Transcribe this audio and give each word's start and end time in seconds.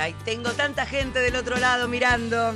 Ay, 0.00 0.14
tengo 0.24 0.50
tanta 0.52 0.86
gente 0.86 1.18
del 1.18 1.36
otro 1.36 1.58
lado 1.58 1.86
mirando, 1.86 2.54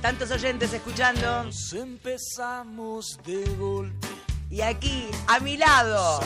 tantos 0.00 0.30
oyentes 0.30 0.72
escuchando. 0.72 1.42
Nos 1.42 1.72
empezamos 1.72 3.18
de 3.26 3.44
golpe, 3.56 4.06
Y 4.50 4.60
aquí, 4.60 5.08
a 5.26 5.40
mi 5.40 5.56
lado, 5.56 6.20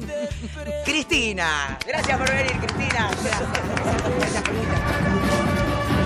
de. 0.00 0.82
Cristina. 0.86 1.78
Gracias 1.86 2.18
por 2.18 2.28
venir, 2.30 2.52
Cristina. 2.52 3.10
Gracias, 3.22 3.42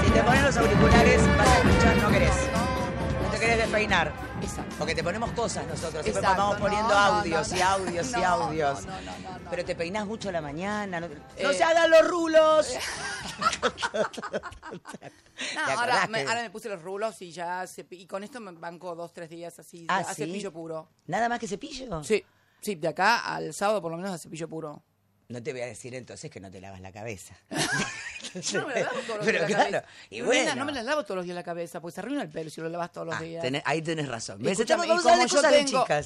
Si 0.04 0.10
te 0.10 0.22
pones 0.24 0.42
los 0.42 0.56
auriculares, 0.56 1.36
vas 1.38 1.48
a 1.48 1.58
escuchar, 1.58 1.96
no 1.98 2.08
querés. 2.10 2.61
Querés 3.42 3.58
despeinar. 3.58 4.12
Exacto. 4.40 4.74
Porque 4.78 4.94
te 4.94 5.02
ponemos 5.02 5.32
cosas 5.32 5.66
nosotros, 5.66 6.04
siempre 6.04 6.20
Exacto, 6.20 6.40
vamos 6.42 6.58
no, 6.60 6.64
poniendo 6.64 6.94
audios 6.94 7.50
no, 7.50 7.56
y 7.56 7.58
no. 7.60 7.66
audios 7.68 8.10
y 8.16 8.22
audios. 8.22 8.86
no, 8.86 9.00
no, 9.00 9.18
no, 9.18 9.38
no. 9.40 9.50
Pero 9.50 9.64
te 9.64 9.74
peinás 9.74 10.06
mucho 10.06 10.28
a 10.28 10.32
la 10.32 10.40
mañana. 10.40 11.00
No, 11.00 11.08
no 11.08 11.14
Eh. 11.36 11.52
se 11.54 11.64
hagan 11.64 11.90
los 11.90 12.06
rulos. 12.08 12.68
No, 15.56 15.64
¿Te 15.66 15.72
ahora, 15.72 16.06
me, 16.06 16.22
que- 16.22 16.28
ahora 16.28 16.42
me 16.42 16.50
puse 16.50 16.68
los 16.68 16.80
rulos 16.80 17.20
y 17.20 17.32
ya 17.32 17.64
y 17.90 18.06
con 18.06 18.22
esto 18.22 18.38
me 18.38 18.52
banco 18.52 18.94
dos, 18.94 19.12
tres 19.12 19.28
días 19.28 19.58
así, 19.58 19.86
Ah, 19.88 19.98
a 19.98 20.04
¿sí? 20.14 20.24
cepillo 20.26 20.52
puro. 20.52 20.88
¿Nada 21.06 21.28
más 21.28 21.40
que 21.40 21.48
cepillo? 21.48 22.04
Sí, 22.04 22.24
sí, 22.60 22.76
de 22.76 22.86
acá 22.86 23.18
al 23.34 23.52
sábado 23.52 23.82
por 23.82 23.90
lo 23.90 23.96
menos 23.96 24.12
a 24.12 24.18
cepillo 24.18 24.48
puro. 24.48 24.84
No 25.32 25.42
te 25.42 25.52
voy 25.52 25.62
a 25.62 25.66
decir 25.66 25.94
entonces 25.94 26.30
que 26.30 26.40
no 26.40 26.50
te 26.50 26.60
lavas 26.60 26.80
la 26.80 26.92
cabeza. 26.92 27.34
Yo 28.34 28.60
no 28.60 28.68
me 28.68 28.74
la 28.74 28.80
lavo 28.80 29.00
todos 29.00 29.16
los 29.16 29.26
Pero 29.26 29.38
días 29.38 29.40
la 29.40 29.46
claro, 29.56 29.70
cabeza. 29.86 29.86
y 30.10 30.20
bueno. 30.20 30.54
no 30.54 30.64
me 30.64 30.72
las 30.72 30.84
lavo 30.84 31.02
todos 31.04 31.16
los 31.16 31.24
días 31.24 31.34
la 31.34 31.42
cabeza, 31.42 31.80
porque 31.80 31.94
se 31.94 32.00
arruina 32.00 32.22
el 32.22 32.28
pelo 32.28 32.50
si 32.50 32.60
lo 32.60 32.68
lavas 32.68 32.92
todos 32.92 33.06
los 33.08 33.16
Ah, 33.16 33.20
días. 33.22 33.44
tenés- 33.44 33.62
ahí 33.64 33.82
tenés 33.82 34.08
razón. 34.08 34.40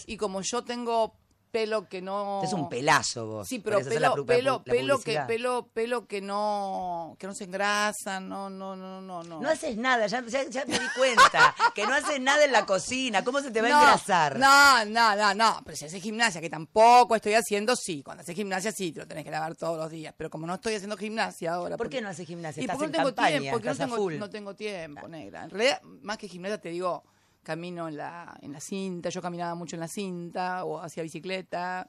Y 0.06 0.16
como 0.16 0.40
yo 0.42 0.64
tengo 0.64 1.14
pelo 1.56 1.88
que 1.88 2.02
no... 2.02 2.42
Es 2.44 2.52
un 2.52 2.68
pelazo 2.68 3.26
vos. 3.26 3.48
Sí, 3.48 3.60
pero 3.60 3.80
la 3.80 3.84
pelo, 3.88 4.26
pelo, 4.26 4.62
la 4.66 4.72
pelo 4.72 5.00
que, 5.00 5.18
pelo, 5.26 5.66
pelo 5.72 6.06
que 6.06 6.20
no, 6.20 7.16
que 7.18 7.26
no 7.26 7.34
se 7.34 7.44
engrasa, 7.44 8.20
no, 8.20 8.50
no, 8.50 8.76
no, 8.76 9.00
no, 9.00 9.22
no. 9.22 9.40
No 9.40 9.48
haces 9.48 9.74
nada, 9.78 10.06
ya, 10.06 10.22
ya- 10.26 10.44
ya 10.50 10.66
me 10.66 10.78
di 10.78 10.86
cuenta. 10.94 11.54
que 11.74 11.86
no 11.86 11.94
haces 11.94 12.20
nada 12.20 12.44
en 12.44 12.52
la 12.52 12.66
cocina. 12.66 13.24
¿Cómo 13.24 13.40
se 13.40 13.50
te 13.50 13.62
va 13.62 13.70
no, 13.70 13.78
a 13.78 13.80
engrasar? 13.84 14.38
No, 14.38 14.84
no, 14.84 15.16
no, 15.16 15.32
no. 15.34 15.62
Pero 15.64 15.76
si 15.78 15.86
haces 15.86 16.02
gimnasia, 16.02 16.42
que 16.42 16.50
tampoco 16.50 17.16
estoy 17.16 17.32
haciendo, 17.32 17.74
sí. 17.74 18.02
Cuando 18.02 18.20
haces 18.22 18.34
gimnasia, 18.36 18.70
sí, 18.70 18.92
te 18.92 19.00
lo 19.00 19.06
tenés 19.06 19.24
que 19.24 19.30
lavar 19.30 19.56
todos 19.56 19.78
los 19.78 19.90
días. 19.90 20.12
Pero 20.14 20.28
como 20.28 20.46
no 20.46 20.56
estoy 20.56 20.74
haciendo 20.74 20.98
gimnasia 20.98 21.54
ahora. 21.54 21.78
¿Por 21.78 21.86
porque- 21.86 21.96
qué 21.96 22.02
no 22.02 22.10
haces 22.10 22.26
gimnasia? 22.26 22.60
Y 22.60 22.64
Estás 22.64 22.76
porque 22.76 22.86
en 22.86 22.92
no 22.92 22.98
tengo 22.98 23.14
campaña, 23.16 23.38
tiempo, 23.38 23.56
porque 23.56 23.68
no 23.68 23.76
tengo, 23.76 24.10
no 24.10 24.28
tengo 24.30 24.54
tiempo, 24.54 25.08
negra. 25.08 25.44
En 25.44 25.50
realidad, 25.50 25.80
más 26.02 26.18
que 26.18 26.28
gimnasia, 26.28 26.58
te 26.60 26.68
digo, 26.68 27.02
camino 27.46 27.86
en 27.88 27.96
la, 27.96 28.36
en 28.42 28.52
la 28.52 28.60
cinta. 28.60 29.08
Yo 29.08 29.22
caminaba 29.22 29.54
mucho 29.54 29.76
en 29.76 29.80
la 29.80 29.88
cinta 29.88 30.64
o 30.64 30.80
hacía 30.80 31.04
bicicleta. 31.04 31.88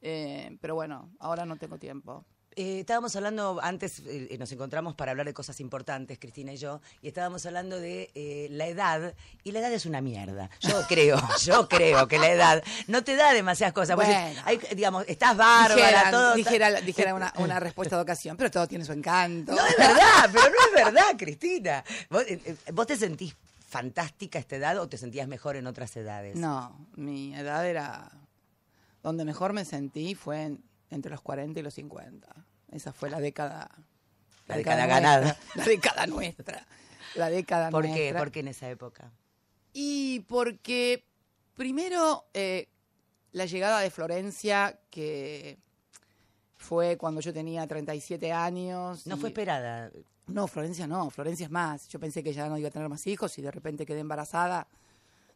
Eh, 0.00 0.56
pero 0.60 0.76
bueno, 0.76 1.10
ahora 1.18 1.44
no 1.44 1.56
tengo 1.56 1.76
tiempo. 1.76 2.24
Eh, 2.58 2.80
estábamos 2.80 3.14
hablando 3.14 3.60
antes, 3.62 4.00
eh, 4.06 4.34
nos 4.38 4.50
encontramos 4.50 4.94
para 4.94 5.10
hablar 5.10 5.26
de 5.26 5.34
cosas 5.34 5.60
importantes, 5.60 6.18
Cristina 6.18 6.54
y 6.54 6.56
yo, 6.56 6.80
y 7.02 7.08
estábamos 7.08 7.44
hablando 7.44 7.78
de 7.78 8.10
eh, 8.14 8.48
la 8.50 8.66
edad, 8.66 9.14
y 9.44 9.52
la 9.52 9.58
edad 9.58 9.70
es 9.74 9.84
una 9.84 10.00
mierda. 10.00 10.48
Yo 10.60 10.80
creo, 10.88 11.20
yo 11.42 11.68
creo 11.68 12.08
que 12.08 12.18
la 12.18 12.30
edad 12.30 12.64
no 12.86 13.04
te 13.04 13.14
da 13.14 13.34
demasiadas 13.34 13.74
cosas. 13.74 13.94
Bueno. 13.96 14.14
hay, 14.46 14.58
digamos, 14.74 15.04
estás 15.06 15.36
bárbara, 15.36 15.74
dijera 15.74 16.10
todo. 16.10 16.34
dijera, 16.34 16.80
dijera 16.80 17.14
una, 17.14 17.30
una 17.40 17.60
respuesta 17.60 17.96
de 17.96 18.02
ocasión, 18.02 18.38
pero 18.38 18.50
todo 18.50 18.66
tiene 18.66 18.86
su 18.86 18.92
encanto. 18.92 19.52
No 19.52 19.66
es 19.66 19.76
verdad, 19.76 20.30
pero 20.32 20.44
no 20.48 20.56
es 20.66 20.84
verdad, 20.84 21.14
Cristina. 21.18 21.84
¿Vos, 22.08 22.24
vos 22.72 22.86
te 22.86 22.96
sentís 22.96 23.36
fantástica 23.66 24.38
esta 24.38 24.56
edad 24.56 24.78
o 24.78 24.88
te 24.88 24.96
sentías 24.96 25.28
mejor 25.28 25.56
en 25.56 25.66
otras 25.66 25.94
edades? 25.96 26.36
No, 26.36 26.86
mi 26.94 27.34
edad 27.34 27.66
era... 27.68 28.10
Donde 29.02 29.24
mejor 29.24 29.52
me 29.52 29.64
sentí 29.64 30.14
fue 30.14 30.42
en- 30.44 30.64
entre 30.90 31.10
los 31.10 31.20
40 31.20 31.60
y 31.60 31.62
los 31.62 31.74
50. 31.74 32.28
Esa 32.72 32.92
fue 32.92 33.10
la 33.10 33.20
década... 33.20 33.70
La 34.46 34.56
década 34.56 34.86
ganada. 34.86 35.36
La 35.56 35.64
década 35.64 36.06
nuestra. 36.06 36.64
La 37.16 37.28
década 37.28 37.70
¿Por 37.70 37.82
qué? 37.84 37.88
nuestra. 37.90 38.18
¿Por 38.20 38.30
qué 38.30 38.40
en 38.40 38.48
esa 38.48 38.70
época? 38.70 39.10
Y 39.72 40.20
porque 40.28 41.04
primero 41.54 42.24
eh, 42.32 42.68
la 43.32 43.46
llegada 43.46 43.80
de 43.80 43.90
Florencia, 43.90 44.78
que 44.90 45.58
fue 46.56 46.96
cuando 46.96 47.20
yo 47.20 47.32
tenía 47.32 47.66
37 47.66 48.32
años. 48.32 49.06
No 49.06 49.16
y- 49.16 49.18
fue 49.20 49.30
esperada. 49.30 49.90
No, 50.26 50.48
Florencia 50.48 50.86
no, 50.86 51.08
Florencia 51.10 51.44
es 51.44 51.50
más. 51.50 51.88
Yo 51.88 52.00
pensé 52.00 52.22
que 52.22 52.32
ya 52.32 52.48
no 52.48 52.58
iba 52.58 52.68
a 52.68 52.72
tener 52.72 52.88
más 52.88 53.06
hijos 53.06 53.38
y 53.38 53.42
de 53.42 53.50
repente 53.50 53.86
quedé 53.86 54.00
embarazada 54.00 54.66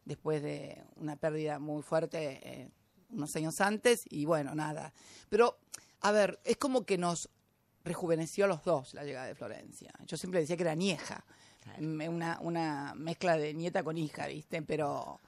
después 0.04 0.42
de 0.42 0.82
una 0.96 1.16
pérdida 1.16 1.58
muy 1.58 1.82
fuerte 1.82 2.40
eh, 2.42 2.70
unos 3.10 3.34
años 3.36 3.60
antes 3.60 4.04
y 4.10 4.24
bueno, 4.24 4.54
nada. 4.54 4.92
Pero, 5.28 5.58
a 6.00 6.10
ver, 6.10 6.40
es 6.44 6.56
como 6.56 6.84
que 6.84 6.98
nos 6.98 7.30
rejuveneció 7.84 8.44
a 8.44 8.48
los 8.48 8.64
dos 8.64 8.94
la 8.94 9.04
llegada 9.04 9.26
de 9.26 9.34
Florencia. 9.34 9.92
Yo 10.06 10.16
siempre 10.16 10.40
decía 10.40 10.56
que 10.56 10.62
era 10.62 10.74
nieja, 10.74 11.24
una, 11.78 12.38
una 12.40 12.94
mezcla 12.96 13.36
de 13.36 13.54
nieta 13.54 13.82
con 13.82 13.96
hija, 13.96 14.26
¿viste? 14.26 14.62
Pero... 14.62 15.20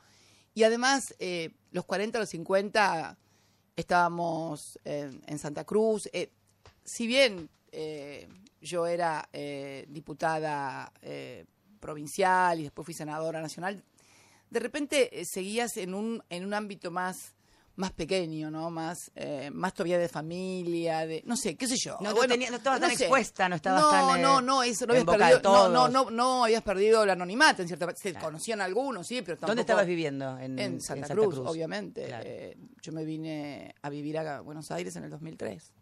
Y 0.54 0.64
además, 0.64 1.14
eh, 1.18 1.54
los 1.70 1.86
40 1.86 2.18
los 2.18 2.28
50 2.28 3.16
estábamos 3.74 4.78
en, 4.84 5.22
en 5.26 5.38
Santa 5.38 5.64
Cruz. 5.64 6.10
eh, 6.12 6.30
si 6.84 7.06
bien 7.06 7.48
eh, 7.70 8.28
yo 8.62 8.86
era 8.86 9.28
eh, 9.32 9.84
diputada 9.88 10.90
eh, 11.02 11.44
provincial 11.80 12.60
y 12.60 12.62
después 12.62 12.84
fui 12.86 12.94
senadora 12.94 13.42
nacional, 13.42 13.82
de 14.48 14.60
repente 14.60 15.20
eh, 15.20 15.24
seguías 15.24 15.76
en 15.76 15.94
un, 15.94 16.22
en 16.30 16.46
un 16.46 16.54
ámbito 16.54 16.90
más 16.90 17.34
más 17.74 17.92
pequeño, 17.92 18.50
¿no? 18.50 18.70
Más, 18.70 19.10
eh, 19.14 19.50
más 19.52 19.72
todavía 19.72 19.98
de 19.98 20.08
familia, 20.08 21.06
de, 21.06 21.22
no 21.24 21.36
sé, 21.36 21.56
qué 21.56 21.66
sé 21.66 21.76
yo. 21.82 21.96
No, 22.00 22.12
no 22.12 22.20
tenía- 22.26 22.50
no 22.50 22.58
estabas 22.58 22.80
tan 22.80 22.90
sé. 22.90 23.04
expuesta, 23.04 23.48
no 23.48 23.56
estabas 23.56 23.80
no, 23.82 23.90
tan, 23.90 24.18
eh, 24.18 24.22
No, 24.22 24.40
no, 24.42 24.62
eso, 24.62 24.86
no 24.86 24.92
habías 24.92 25.06
perdido, 25.06 25.40
no, 25.42 25.68
no, 25.70 25.88
no, 25.88 26.10
no 26.10 26.44
habías 26.44 26.62
perdido 26.62 27.02
el 27.02 27.10
anonimato, 27.10 27.62
en 27.62 27.68
cierta 27.68 27.90
se 27.96 28.12
conocían 28.14 28.60
algunos, 28.60 29.06
sí, 29.06 29.22
pero 29.22 29.36
tampoco... 29.36 29.46
¿Dónde 29.48 29.62
estabas 29.62 29.86
viviendo? 29.86 30.38
En, 30.38 30.58
En, 30.58 30.80
Santa, 30.82 31.06
en 31.06 31.12
Cruz, 31.18 31.38
obviamente. 31.38 32.04
Claro. 32.04 32.24
Eh, 32.26 32.56
yo 32.82 32.92
me 32.92 33.04
vine 33.04 33.74
a 33.80 33.88
vivir 33.88 34.18
a 34.18 34.42
Buenos 34.42 34.70
Aires 34.70 34.94
en 34.96 35.04
el 35.04 35.10
2003. 35.10 35.72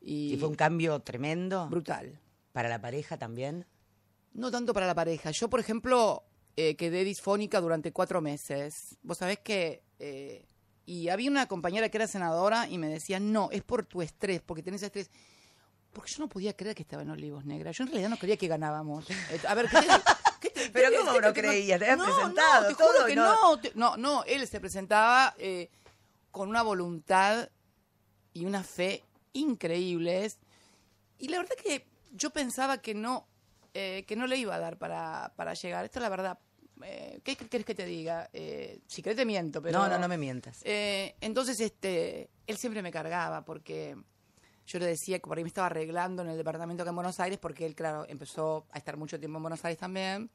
Y, 0.00 0.34
¿Y 0.34 0.36
fue 0.36 0.48
un 0.48 0.54
cambio 0.54 1.00
tremendo? 1.00 1.66
brutal. 1.68 2.20
¿Para 2.52 2.68
la 2.68 2.80
pareja 2.80 3.16
también? 3.18 3.66
No 4.32 4.50
tanto 4.50 4.72
para 4.74 4.86
la 4.86 4.94
pareja. 4.94 5.30
Yo, 5.30 5.48
por 5.48 5.60
ejemplo, 5.60 6.24
eh, 6.56 6.76
quedé 6.76 7.04
disfónica 7.04 7.60
durante 7.60 7.92
cuatro 7.92 8.20
meses. 8.20 8.96
Vos 9.02 9.18
sabés 9.18 9.38
que... 9.38 9.82
eh, 9.98 10.46
y 10.84 11.08
había 11.10 11.30
una 11.30 11.46
compañera 11.46 11.88
que 11.88 11.96
era 11.96 12.06
senadora 12.08 12.68
y 12.68 12.76
me 12.76 12.88
decía, 12.88 13.20
no, 13.20 13.50
es 13.52 13.62
por 13.62 13.86
tu 13.86 14.02
estrés, 14.02 14.42
porque 14.42 14.62
tenés 14.64 14.82
estrés. 14.82 15.10
Porque 15.92 16.10
yo 16.10 16.18
no 16.20 16.28
podía 16.28 16.56
creer 16.56 16.74
que 16.74 16.82
estaba 16.82 17.02
en 17.02 17.10
Olivos 17.10 17.44
Negra. 17.44 17.70
Yo 17.70 17.84
en 17.84 17.88
realidad 17.90 18.08
no 18.10 18.16
creía 18.16 18.36
que 18.36 18.48
ganábamos. 18.48 19.08
Eh, 19.08 19.40
a 19.46 19.54
ver, 19.54 19.68
¿qué 20.40 20.50
Pero 20.72 20.90
qué- 20.90 20.96
¿cómo 20.98 21.20
no 21.20 21.32
creías? 21.32 21.78
Te 21.78 21.84
habías 21.90 21.98
no, 21.98 22.04
presentado, 22.04 22.62
No, 22.62 22.68
te 22.68 22.74
juro 22.74 22.94
todo, 22.96 23.06
que 23.06 23.14
no- 23.14 23.50
no. 23.54 23.60
te- 23.60 23.72
no, 23.74 23.96
no, 23.96 24.24
él 24.24 24.46
se 24.48 24.58
presentaba 24.60 25.34
eh, 25.38 25.70
con 26.30 26.48
una 26.48 26.62
voluntad 26.62 27.48
y 28.34 28.44
una 28.44 28.64
fe 28.64 29.04
increíbles. 29.34 30.38
Y 31.18 31.28
la 31.28 31.38
verdad 31.38 31.54
que 31.62 31.86
yo 32.12 32.30
pensaba 32.30 32.78
que 32.78 32.94
no, 32.94 33.26
eh, 33.74 34.04
que 34.06 34.16
no 34.16 34.26
le 34.26 34.36
iba 34.36 34.54
a 34.54 34.58
dar 34.58 34.78
para, 34.78 35.32
para 35.36 35.54
llegar. 35.54 35.84
Esto 35.84 35.98
es 35.98 36.02
la 36.02 36.08
verdad. 36.08 36.38
Eh, 36.84 37.20
¿Qué 37.22 37.36
querés 37.36 37.66
que 37.66 37.74
te 37.74 37.84
diga? 37.84 38.28
Eh, 38.32 38.80
si 38.86 39.02
querés 39.02 39.16
te 39.16 39.24
miento, 39.24 39.60
pero... 39.62 39.78
No, 39.78 39.88
no, 39.88 39.98
no 39.98 40.08
me 40.08 40.18
mientas. 40.18 40.60
Eh, 40.64 41.14
entonces, 41.20 41.60
este, 41.60 42.30
él 42.46 42.56
siempre 42.56 42.82
me 42.82 42.90
cargaba 42.90 43.44
porque 43.44 43.96
yo 44.66 44.78
le 44.78 44.86
decía 44.86 45.18
que 45.18 45.26
por 45.26 45.36
ahí 45.36 45.44
me 45.44 45.48
estaba 45.48 45.66
arreglando 45.66 46.22
en 46.22 46.28
el 46.28 46.36
departamento 46.36 46.82
acá 46.82 46.90
en 46.90 46.96
Buenos 46.96 47.20
Aires, 47.20 47.38
porque 47.38 47.66
él, 47.66 47.74
claro, 47.74 48.06
empezó 48.08 48.66
a 48.70 48.78
estar 48.78 48.96
mucho 48.96 49.18
tiempo 49.18 49.38
en 49.38 49.42
Buenos 49.42 49.64
Aires 49.64 49.78
también. 49.78 50.30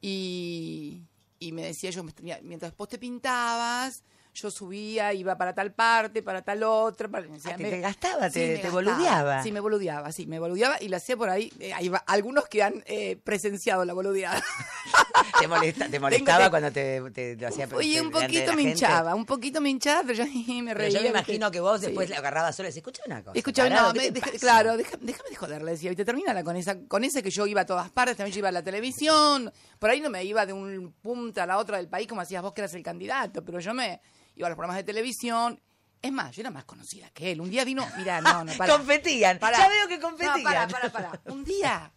Y, 0.00 1.04
y 1.38 1.52
me 1.52 1.62
decía 1.62 1.90
yo, 1.90 2.02
mientras 2.42 2.76
vos 2.76 2.88
te 2.88 2.98
pintabas, 2.98 4.02
yo 4.32 4.50
subía, 4.50 5.12
iba 5.12 5.36
para 5.36 5.54
tal 5.54 5.72
parte, 5.72 6.22
para 6.22 6.42
tal 6.42 6.62
otra. 6.62 7.08
Para, 7.08 7.26
me 7.26 7.34
decía, 7.34 7.52
Ah, 7.54 7.56
te- 7.56 7.62
me- 7.64 7.70
te 7.70 7.80
gastaba, 7.80 8.30
te- 8.30 8.38
me 8.40 8.46
te 8.46 8.52
gastaba. 8.54 8.72
boludeaba. 8.74 9.42
Sí, 9.42 9.52
me 9.52 9.60
boludeaba, 9.60 10.12
sí, 10.12 10.26
me 10.26 10.38
boludeaba 10.38 10.76
y 10.80 10.88
la 10.88 10.98
hacía 10.98 11.16
por 11.16 11.28
ahí. 11.30 11.52
Eh, 11.58 11.88
va- 11.90 12.04
algunos 12.06 12.46
que 12.48 12.62
han 12.62 12.82
eh, 12.86 13.16
presenciado 13.22 13.84
la 13.84 13.92
boludeada. 13.92 14.42
¿Te, 15.40 15.48
molesta- 15.48 15.88
te 15.90 16.00
molestaba 16.00 16.44
te- 16.44 16.50
cuando 16.50 16.72
te, 16.72 17.10
te, 17.12 17.36
lo 17.36 17.48
hacía 17.48 17.68
Oye, 17.74 18.00
un 18.00 18.10
poquito 18.10 18.52
me 18.54 18.62
hinchaba, 18.62 19.14
un 19.14 19.24
poquito 19.26 19.60
me 19.60 19.70
hinchaba, 19.70 20.02
pero 20.06 20.24
yo 20.24 20.24
me 20.62 20.72
Pero 20.74 20.78
reía. 20.78 20.98
yo 20.98 21.02
me 21.02 21.08
imagino 21.10 21.50
que 21.50 21.60
vos 21.60 21.80
Sí. 21.80 21.86
después 21.86 22.08
le 22.08 22.16
agarrabas 22.16 22.54
sola 22.56 22.68
y 22.68 22.72
decís, 22.72 22.78
escucha 22.86 23.02
una 23.06 23.22
cosa. 23.22 23.38
Escuchame, 23.38 23.70
tarado, 23.70 23.88
no, 23.88 23.92
¿qué 23.94 23.98
me- 24.00 24.06
te 24.06 24.12
deja- 24.12 24.26
pasa?". 24.26 24.38
claro, 24.38 24.76
deja- 24.76 24.98
déjame 25.00 25.30
de 25.30 25.36
joder, 25.36 25.62
le 25.62 25.70
decía, 25.72 25.92
y 25.92 25.96
te 25.96 26.04
terminala 26.04 26.42
con 26.44 26.56
esa, 26.56 26.78
con 26.86 27.04
ese 27.04 27.22
que 27.22 27.30
yo 27.30 27.46
iba 27.46 27.62
a 27.62 27.66
todas 27.66 27.90
partes, 27.90 28.16
también 28.16 28.32
yo 28.34 28.38
iba 28.40 28.48
a 28.48 28.52
la 28.52 28.62
televisión, 28.62 29.52
por 29.78 29.90
ahí 29.90 30.00
no 30.00 30.10
me 30.10 30.24
iba 30.24 30.44
de 30.46 30.52
un 30.52 30.92
punta 31.02 31.42
a 31.44 31.46
la 31.46 31.58
otra 31.58 31.76
del 31.78 31.88
país 31.88 32.06
como 32.06 32.20
hacías 32.20 32.42
vos 32.42 32.52
que 32.52 32.60
eras 32.62 32.74
el 32.74 32.82
candidato, 32.82 33.44
pero 33.44 33.60
yo 33.60 33.72
me 33.74 34.00
iba 34.36 34.46
a 34.46 34.50
los 34.50 34.56
programas 34.56 34.76
de 34.78 34.84
televisión. 34.84 35.60
Es 36.02 36.12
más, 36.12 36.34
yo 36.34 36.40
era 36.40 36.50
más 36.50 36.64
conocida 36.64 37.10
que 37.10 37.32
él. 37.32 37.40
Un 37.40 37.50
día 37.50 37.64
vino, 37.64 37.86
mira, 37.98 38.20
no, 38.20 38.44
no, 38.44 38.52
para. 38.58 38.76
Competían. 38.76 39.38
Ya 39.38 39.68
veo 39.68 39.88
que 39.88 40.00
competían. 40.00 40.38
No, 40.38 40.44
para, 40.44 40.68
para, 40.68 40.90
para. 40.90 41.20
Un 41.26 41.44
día, 41.44 41.92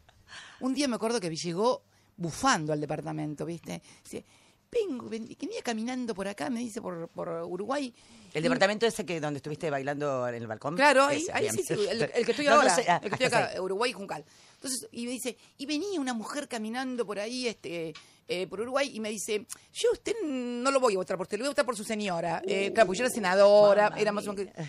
un 0.59 0.73
día 0.73 0.87
me 0.87 0.95
acuerdo 0.95 1.19
que 1.21 1.33
llegó 1.35 1.83
bufando 2.17 2.73
al 2.73 2.81
departamento, 2.81 3.45
¿viste? 3.45 3.81
Dice, 4.03 4.25
vengo, 4.71 5.07
venía 5.09 5.61
caminando 5.63 6.13
por 6.13 6.27
acá, 6.27 6.49
me 6.49 6.59
dice, 6.59 6.81
por, 6.81 7.07
por 7.09 7.29
Uruguay. 7.29 7.93
El 8.33 8.39
Y- 8.39 8.43
departamento 8.43 8.85
ese 8.85 9.05
que 9.05 9.19
donde 9.21 9.37
estuviste 9.37 9.69
bailando 9.69 10.27
en 10.27 10.35
el 10.35 10.47
balcón. 10.47 10.75
Claro, 10.75 11.05
ahí, 11.05 11.21
Ese, 11.21 11.31
ahí 11.33 11.49
sí, 11.51 11.63
sí, 11.63 11.73
el, 11.87 12.01
el 12.15 12.25
que 12.25 12.31
estoy 12.31 12.45
No, 12.45 12.51
no 12.55 12.57
ahora, 12.61 12.75
sé, 12.75 12.85
ah, 12.89 12.99
el 13.01 13.09
que 13.09 13.23
estoy 13.23 13.27
acá. 13.27 13.61
Uruguay 13.61 13.93
Juncal. 13.93 14.25
Entonces, 14.55 14.87
y 14.91 15.05
me 15.05 15.11
dice, 15.11 15.37
y 15.57 15.65
venía 15.65 15.99
una 16.01 16.13
mujer 16.13 16.47
caminando 16.47 17.05
por 17.05 17.19
ahí, 17.19 17.47
este, 17.47 17.93
eh, 18.27 18.47
por 18.47 18.61
Uruguay, 18.61 18.91
y 18.93 18.99
me 18.99 19.09
dice, 19.09 19.45
yo 19.73 19.89
usted 19.91 20.13
no 20.23 20.71
lo 20.71 20.79
voy 20.79 20.93
a 20.93 20.97
votar 20.97 21.17
por 21.17 21.25
usted, 21.25 21.37
lo 21.37 21.43
voy 21.43 21.47
a 21.47 21.51
votar 21.51 21.65
por 21.65 21.75
su 21.75 21.83
señora. 21.83 22.41
Eh, 22.45 22.71
claro, 22.73 22.87
porque 22.87 22.99
yo 22.99 23.05
era 23.05 23.13
senadora, 23.13 23.83
mamma 23.89 24.01
era 24.01 24.11
más 24.11 24.27
o 24.27 24.33
menos 24.33 24.53
que... 24.53 24.63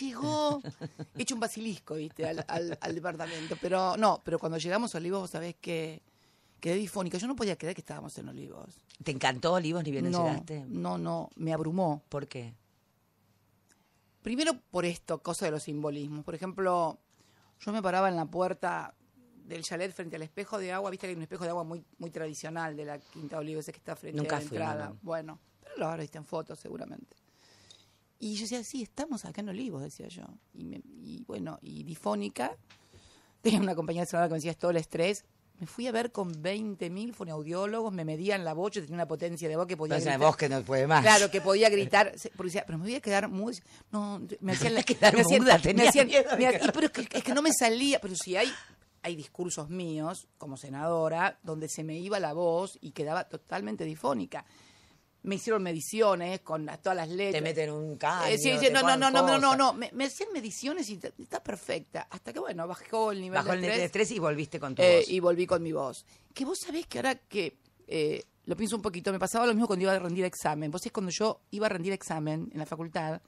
Llegó, 0.00 0.62
hecho 1.16 1.34
un 1.34 1.40
basilisco, 1.40 1.94
viste, 1.94 2.26
al, 2.26 2.44
al- 2.48 2.78
al 2.80 2.94
departamento. 2.94 3.56
Pero 3.60 3.96
no, 3.96 4.20
pero 4.24 4.38
cuando 4.38 4.58
llegamos 4.58 4.94
a 4.94 4.98
Olivos, 4.98 5.20
vos 5.20 5.30
sabés 5.30 5.54
que 5.60 6.02
quedé 6.60 6.74
difónica. 6.76 7.18
Yo 7.18 7.26
no 7.28 7.36
podía 7.36 7.56
creer 7.56 7.74
que 7.74 7.80
estábamos 7.80 8.16
en 8.18 8.28
Olivos. 8.28 8.74
¿Te 9.04 9.10
encantó 9.12 9.52
Olivos 9.54 9.84
ni 9.84 9.90
bien 9.92 10.10
no, 10.10 10.24
llegaste? 10.26 10.64
no, 10.68 10.98
no, 10.98 11.30
me 11.36 11.52
abrumó. 11.52 12.02
¿Por 12.08 12.26
qué? 12.26 12.54
Primero 14.22 14.52
por 14.70 14.84
esto, 14.84 15.22
cosa 15.22 15.46
de 15.46 15.52
los 15.52 15.62
simbolismos. 15.62 16.24
Por 16.24 16.34
ejemplo, 16.34 16.98
yo 17.60 17.72
me 17.72 17.80
paraba 17.80 18.08
en 18.08 18.16
la 18.16 18.26
puerta 18.26 18.94
del 19.48 19.62
chalet 19.62 19.92
frente 19.92 20.16
al 20.16 20.22
espejo 20.22 20.58
de 20.58 20.72
agua. 20.72 20.90
Viste 20.90 21.06
que 21.06 21.10
hay 21.10 21.16
un 21.16 21.22
espejo 21.22 21.44
de 21.44 21.50
agua 21.50 21.64
muy, 21.64 21.82
muy 21.98 22.10
tradicional 22.10 22.76
de 22.76 22.84
la 22.84 22.98
Quinta 22.98 23.38
Olivo, 23.38 23.60
ese 23.60 23.72
que 23.72 23.78
está 23.78 23.96
frente 23.96 24.18
Nunca 24.20 24.36
a 24.36 24.40
la 24.40 24.46
fui, 24.46 24.56
entrada. 24.56 24.84
no, 24.88 24.90
no. 24.94 24.98
Bueno, 25.02 25.38
pero 25.62 25.76
lo 25.78 25.86
habrá 25.88 26.02
visto 26.02 26.18
en 26.18 26.24
fotos 26.24 26.58
seguramente. 26.58 27.16
Y 28.20 28.34
yo 28.34 28.42
decía, 28.42 28.62
sí, 28.64 28.82
estamos 28.82 29.24
acá 29.24 29.40
en 29.40 29.48
Olivos, 29.50 29.82
decía 29.82 30.08
yo. 30.08 30.24
Y, 30.54 30.64
me- 30.64 30.82
y 31.02 31.24
bueno, 31.26 31.58
y 31.62 31.84
difónica. 31.84 32.56
Tenía 33.40 33.60
una 33.60 33.74
compañera 33.76 34.04
de 34.04 34.10
sonora 34.10 34.28
que 34.28 34.32
me 34.32 34.38
decía, 34.38 34.50
es 34.50 34.58
todo 34.58 34.72
el 34.72 34.76
estrés. 34.78 35.24
Me 35.60 35.66
fui 35.66 35.86
a 35.88 35.92
ver 35.92 36.12
con 36.12 36.32
20.000 36.32 37.12
fonoaudiólogos, 37.14 37.92
me 37.92 38.04
medían 38.04 38.44
la 38.44 38.52
voz, 38.54 38.72
yo 38.72 38.80
tenía 38.80 38.94
una 38.94 39.08
potencia 39.08 39.48
de 39.48 39.56
voz 39.56 39.66
que 39.66 39.76
podía 39.76 39.96
Entonces 39.96 40.12
gritar. 40.14 40.26
vos 40.28 40.36
que 40.36 40.48
no 40.48 40.62
puede 40.62 40.86
más. 40.86 41.02
Claro, 41.02 41.30
que 41.32 41.40
podía 41.40 41.68
gritar, 41.68 42.12
porque 42.36 42.44
decía, 42.50 42.64
pero 42.64 42.78
me 42.78 42.84
voy 42.84 42.94
a 42.94 43.00
quedar 43.00 43.28
muy... 43.28 43.58
No, 43.90 44.20
me 44.40 44.52
hacían 44.52 44.74
la... 44.74 44.82
quedar 44.84 45.14
me 45.16 45.22
hacían- 45.22 45.42
muda, 45.42 45.58
me 45.74 45.88
hacían- 45.88 46.08
y 46.10 46.14
pero 46.72 46.86
es 46.86 46.92
que, 46.92 47.08
es 47.18 47.24
que 47.24 47.34
no 47.34 47.42
me 47.42 47.50
salía, 47.52 47.98
pero 48.00 48.14
si 48.14 48.36
hay, 48.36 48.48
hay 49.02 49.16
discursos 49.16 49.68
míos, 49.70 50.28
como 50.38 50.56
senadora, 50.56 51.38
donde 51.42 51.68
se 51.68 51.84
me 51.84 51.98
iba 51.98 52.18
la 52.20 52.32
voz 52.32 52.78
y 52.80 52.92
quedaba 52.92 53.24
totalmente 53.28 53.84
difónica. 53.84 54.44
Me 55.22 55.34
hicieron 55.34 55.62
mediciones 55.62 56.40
con 56.40 56.64
las- 56.64 56.80
todas 56.80 56.96
las 56.96 57.08
letras. 57.08 57.32
Te 57.32 57.40
meten 57.40 57.70
un 57.72 57.96
caño. 57.96 58.26
Eh, 58.32 58.38
sí, 58.38 58.52
sí, 58.58 58.66
te 58.66 58.70
no, 58.70 58.82
no, 58.82 58.96
no, 58.96 59.10
no, 59.10 59.22
no, 59.26 59.38
no, 59.38 59.56
no, 59.56 59.72
me, 59.72 59.90
me 59.92 60.04
hacían 60.04 60.32
mediciones 60.32 60.88
y 60.90 61.00
está 61.18 61.42
perfecta. 61.42 62.06
Hasta 62.10 62.32
que, 62.32 62.38
bueno, 62.38 62.66
bajó 62.68 63.10
el 63.12 63.20
nivel 63.20 63.34
Bajó 63.36 63.48
de 63.50 63.54
el 63.56 63.60
nivel 63.62 63.74
estrés. 63.80 63.92
de 63.92 64.02
estrés 64.02 64.16
y 64.16 64.20
volviste 64.20 64.60
con 64.60 64.74
tu 64.74 64.82
Eh, 64.82 64.98
voz. 64.98 65.08
y 65.08 65.20
volví 65.20 65.46
con 65.46 65.62
mi 65.62 65.72
voz. 65.72 66.06
Que 66.32 66.44
vos 66.44 66.58
sabés 66.64 66.86
que 66.86 66.98
ahora 66.98 67.16
que 67.16 67.58
eh, 67.88 68.24
lo 68.44 68.56
pienso 68.56 68.76
un 68.76 68.82
poquito, 68.82 69.10
me 69.12 69.18
pasaba 69.18 69.44
lo 69.46 69.52
mismo 69.54 69.66
cuando 69.66 69.82
iba 69.82 69.92
a 69.92 69.98
rendir 69.98 70.24
examen. 70.24 70.70
Vos 70.70 70.82
sabés 70.82 70.92
cuando 70.92 71.10
yo 71.10 71.40
iba 71.50 71.66
a 71.66 71.68
rendir 71.70 71.92
examen 71.92 72.48
en 72.52 72.58
la 72.58 72.66
facultad, 72.66 73.20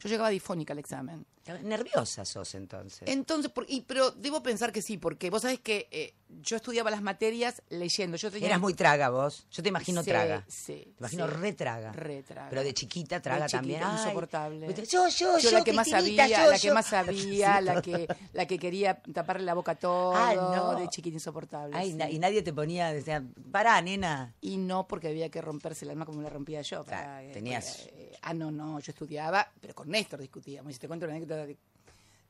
yo 0.00 0.08
llegaba 0.08 0.28
difónica 0.30 0.72
al 0.72 0.78
examen. 0.78 1.26
Nerviosa 1.62 2.24
sos 2.24 2.54
entonces. 2.56 3.08
Entonces, 3.08 3.50
por- 3.52 3.66
y, 3.68 3.82
pero 3.82 4.10
debo 4.10 4.42
pensar 4.42 4.72
que 4.72 4.82
sí, 4.82 4.98
porque 4.98 5.30
vos 5.30 5.42
sabés 5.42 5.60
que 5.60 5.86
eh, 5.90 6.14
yo 6.28 6.56
estudiaba 6.56 6.90
las 6.90 7.02
materias 7.02 7.62
leyendo. 7.68 8.16
Yo 8.16 8.30
tenía, 8.30 8.48
Eras 8.48 8.60
muy 8.60 8.74
traga 8.74 9.10
vos. 9.10 9.46
Yo 9.50 9.62
te 9.62 9.68
imagino 9.68 10.02
Sí, 10.02 10.10
traga. 10.10 10.44
sí, 10.48 10.92
Te 10.96 11.00
imagino 11.00 11.26
sí. 11.28 11.32
re 11.34 11.52
traga. 11.52 11.92
Re 11.92 12.22
traga. 12.22 12.48
Pero 12.50 12.62
de 12.64 12.74
chiquita 12.74 13.16
De 13.16 13.20
traga 13.20 13.46
chiquita, 13.46 13.58
también. 13.58 13.82
Ay, 13.84 13.96
insoportable. 13.98 14.74
Yo, 14.86 15.08
yo, 15.08 15.38
yo, 15.38 15.50
la 15.52 15.62
que 15.64 15.72
más 15.72 15.88
sabía, 15.88 16.26
yo, 16.26 16.50
la 16.50 16.58
que 16.58 16.72
más 16.72 16.86
sabía, 16.86 17.60
la 17.60 17.80
que, 17.82 18.08
la 18.32 18.46
que 18.46 18.58
quería 18.58 19.00
taparle 19.12 19.44
la 19.44 19.54
boca 19.54 19.72
a 19.72 19.74
todo, 19.76 20.14
Ah, 20.16 20.34
no. 20.34 20.74
de 20.76 20.88
chiquita 20.88 21.14
insoportable. 21.14 21.76
Ay, 21.76 21.90
sí. 21.92 21.96
na- 21.96 22.10
y 22.10 22.18
nadie 22.18 22.42
te 22.42 22.52
ponía, 22.52 22.92
decía, 22.92 23.22
pará, 23.52 23.80
nena. 23.80 24.34
Y 24.40 24.56
no 24.56 24.86
porque 24.88 25.08
había 25.08 25.30
que 25.30 25.40
romperse 25.40 25.84
el 25.84 25.92
alma 25.92 26.04
como 26.06 26.22
la 26.22 26.28
rompía 26.30 26.60
yo. 26.62 26.84
para- 26.84 27.20
Claro, 27.20 27.32
tenías- 27.32 27.86
eh, 27.92 28.12
ah, 28.22 28.34
no, 28.34 28.50
no, 28.50 28.80
yo 28.80 28.90
estudiaba, 28.90 29.52
pero 29.60 29.74
con 29.74 29.88
Néstor 29.88 30.20
discutíamos. 30.20 30.74
Y 30.74 30.78
te 30.78 30.88
cuento 30.88 31.06
una 31.06 31.14
anécdota 31.14 31.46
de, 31.46 31.56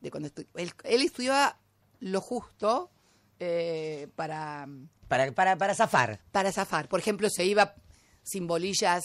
de 0.01 0.11
cuando 0.11 0.29
él, 0.55 0.73
él 0.85 1.03
estudiaba 1.03 1.59
lo 2.01 2.21
justo 2.21 2.91
eh, 3.41 4.09
para, 4.17 4.67
Para, 5.09 5.33
para, 5.33 5.57
para 5.57 5.75
zafar. 5.75 6.21
para 6.33 6.53
zafar. 6.53 6.89
Por 6.89 7.01
ejemplo, 7.01 7.29
se 7.31 7.45
iba 7.45 7.75
sin 8.23 8.47
bolillas 8.47 9.03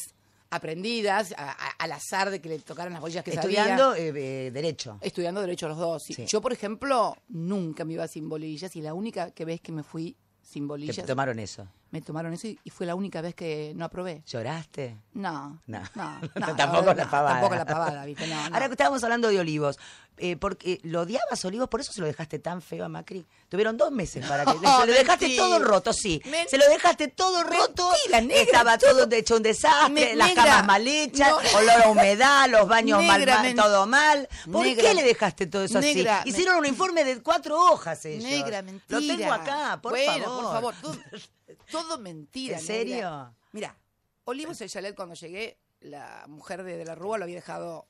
aprendidas, 0.49 1.33
a- 1.37 1.51
a- 1.51 1.69
al 1.79 1.91
azar 1.93 2.29
de 2.29 2.41
que 2.41 2.49
le 2.49 2.59
tocaran 2.59 2.91
las 2.93 3.01
bolillas 3.01 3.23
que 3.23 3.31
sabía. 3.33 3.61
Estudiando 3.61 3.95
eh, 3.95 4.47
eh, 4.47 4.51
Derecho. 4.51 4.97
Estudiando 5.01 5.39
Derecho 5.41 5.67
los 5.69 5.77
dos. 5.77 6.03
sí. 6.05 6.25
Yo, 6.27 6.41
por 6.41 6.51
ejemplo, 6.53 7.15
nunca 7.29 7.85
me 7.85 7.93
iba 7.93 8.07
sin 8.07 8.27
bolillas 8.27 8.75
y 8.75 8.81
la 8.81 8.93
única 8.93 9.31
que 9.31 9.45
ves 9.45 9.61
que 9.61 9.71
me 9.71 9.83
fui 9.83 10.15
sin 10.41 10.63
Te 10.63 10.67
bolillas, 10.67 11.05
tomaron 11.05 11.39
eso. 11.39 11.67
Me 11.91 12.01
tomaron 12.01 12.33
eso 12.33 12.47
y, 12.47 12.59
y 12.63 12.69
fue 12.69 12.85
la 12.85 12.95
única 12.95 13.21
vez 13.21 13.35
que 13.35 13.73
no 13.75 13.85
aprobé. 13.85 14.23
¿Lloraste? 14.25 14.97
No, 15.13 15.59
No. 15.67 15.81
no, 15.95 16.19
no, 16.35 16.55
tampoco 16.55 16.93
la 16.93 17.09
pavada. 17.09 17.33
Tampoco 17.35 17.55
la 17.55 17.65
pavada, 17.65 18.05
¿viste? 18.05 18.33
Ahora 18.33 18.67
que 18.67 18.71
estábamos 18.73 19.03
hablando 19.03 19.27
de 19.29 19.39
Olivos, 19.39 19.77
eh, 20.17 20.35
porque 20.37 20.79
lo 20.83 21.01
odiabas 21.01 21.43
Olivos, 21.45 21.67
por 21.67 21.81
eso 21.81 21.91
se 21.91 21.99
lo 22.01 22.07
dejaste 22.07 22.39
tan 22.39 22.61
feo 22.61 22.85
a 22.85 22.89
Macri. 22.89 23.25
Tuvieron 23.49 23.75
dos 23.75 23.91
meses 23.91 24.25
para 24.25 24.45
que. 24.45 24.51
Se 24.61 24.85
lo 24.87 24.93
dejaste 24.93 25.25
mentira. 25.25 25.43
todo 25.43 25.59
roto, 25.59 25.91
sí. 25.93 26.21
Men- 26.25 26.47
se 26.47 26.57
lo 26.57 26.65
dejaste 26.69 27.09
todo 27.09 27.43
roto. 27.43 27.91
Mentira, 27.91 28.21
negra, 28.21 28.41
Estaba 28.43 28.77
todo 28.77 29.07
hecho 29.11 29.35
un 29.35 29.43
desastre, 29.43 29.89
Me- 29.93 30.15
las 30.15 30.29
negra, 30.29 30.43
camas 30.45 30.65
mal 30.67 30.87
hechas, 30.87 31.33
olor 31.55 31.81
a 31.85 31.89
humedad, 31.89 32.49
los 32.49 32.67
baños 32.67 33.03
mal, 33.03 33.25
mal, 33.25 33.55
todo 33.55 33.85
mal. 33.87 34.29
¿Por 34.49 34.63
qué 34.63 34.93
le 34.93 35.03
dejaste 35.03 35.47
todo 35.47 35.63
eso 35.65 35.79
así? 35.79 36.05
Hicieron 36.25 36.57
un 36.59 36.65
informe 36.65 37.03
de 37.03 37.21
cuatro 37.21 37.59
hojas 37.59 38.05
ellos. 38.05 38.23
Negra, 38.23 38.61
mentira. 38.61 38.99
Lo 38.99 39.05
tengo 39.17 39.33
acá, 39.33 39.79
por 39.81 39.91
bueno, 39.91 40.23
favor. 40.23 40.43
por 40.43 40.53
favor. 40.53 40.75
Todo, 40.81 40.95
todo 41.71 41.97
mentira. 41.97 42.57
¿En 42.57 42.63
serio? 42.65 43.35
Mira, 43.51 43.77
Olivos 44.25 44.59
el 44.61 44.69
chalet 44.69 44.95
cuando 44.95 45.15
llegué, 45.15 45.57
la 45.81 46.25
mujer 46.27 46.63
de, 46.63 46.77
de 46.77 46.85
la 46.85 46.95
Rúa 46.95 47.17
lo 47.17 47.23
había 47.23 47.35
dejado 47.35 47.87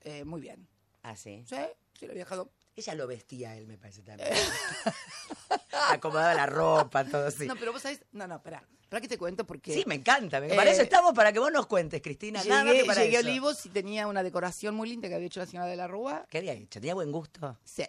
eh, 0.00 0.24
muy 0.24 0.40
bien. 0.40 0.66
Ah, 1.02 1.14
sí. 1.16 1.44
¿Sí? 1.48 1.56
Sí, 1.98 2.06
lo 2.06 2.12
había 2.12 2.24
dejado. 2.24 2.50
Ella 2.76 2.94
lo 2.94 3.06
vestía 3.06 3.56
él, 3.56 3.66
me 3.66 3.76
parece 3.76 4.02
también. 4.02 4.30
Acomodaba 5.90 6.34
la 6.34 6.46
ropa, 6.46 7.04
todo 7.04 7.26
así. 7.26 7.46
No, 7.46 7.56
pero 7.56 7.72
vos 7.72 7.82
sabés. 7.82 8.02
No, 8.12 8.26
no, 8.26 8.36
espera. 8.36 8.62
Espera 8.82 9.00
que 9.00 9.08
te 9.08 9.18
cuento 9.18 9.46
porque. 9.46 9.74
Sí, 9.74 9.84
me 9.86 9.96
encanta. 9.96 10.40
me- 10.40 10.52
Eh, 10.52 10.56
para 10.56 10.70
eso 10.70 10.82
estamos, 10.82 11.12
para 11.12 11.32
que 11.32 11.38
vos 11.38 11.52
nos 11.52 11.66
cuentes, 11.66 12.00
Cristina. 12.00 12.42
nada 12.44 12.64
Llegué, 12.64 12.80
que 12.82 12.86
para 12.86 13.02
llegué 13.04 13.16
a. 13.16 13.20
Olivos 13.20 13.66
y 13.66 13.68
tenía 13.70 14.06
una 14.06 14.22
decoración 14.22 14.74
muy 14.74 14.88
linda 14.88 15.08
que 15.08 15.14
había 15.14 15.26
hecho 15.26 15.40
la 15.40 15.46
señora 15.46 15.66
de 15.66 15.76
la 15.76 15.86
Rúa. 15.88 16.26
¿Qué 16.30 16.38
había 16.38 16.52
hecho? 16.54 16.80
¿Tenía 16.80 16.94
buen 16.94 17.12
gusto? 17.12 17.58
Sí. 17.64 17.84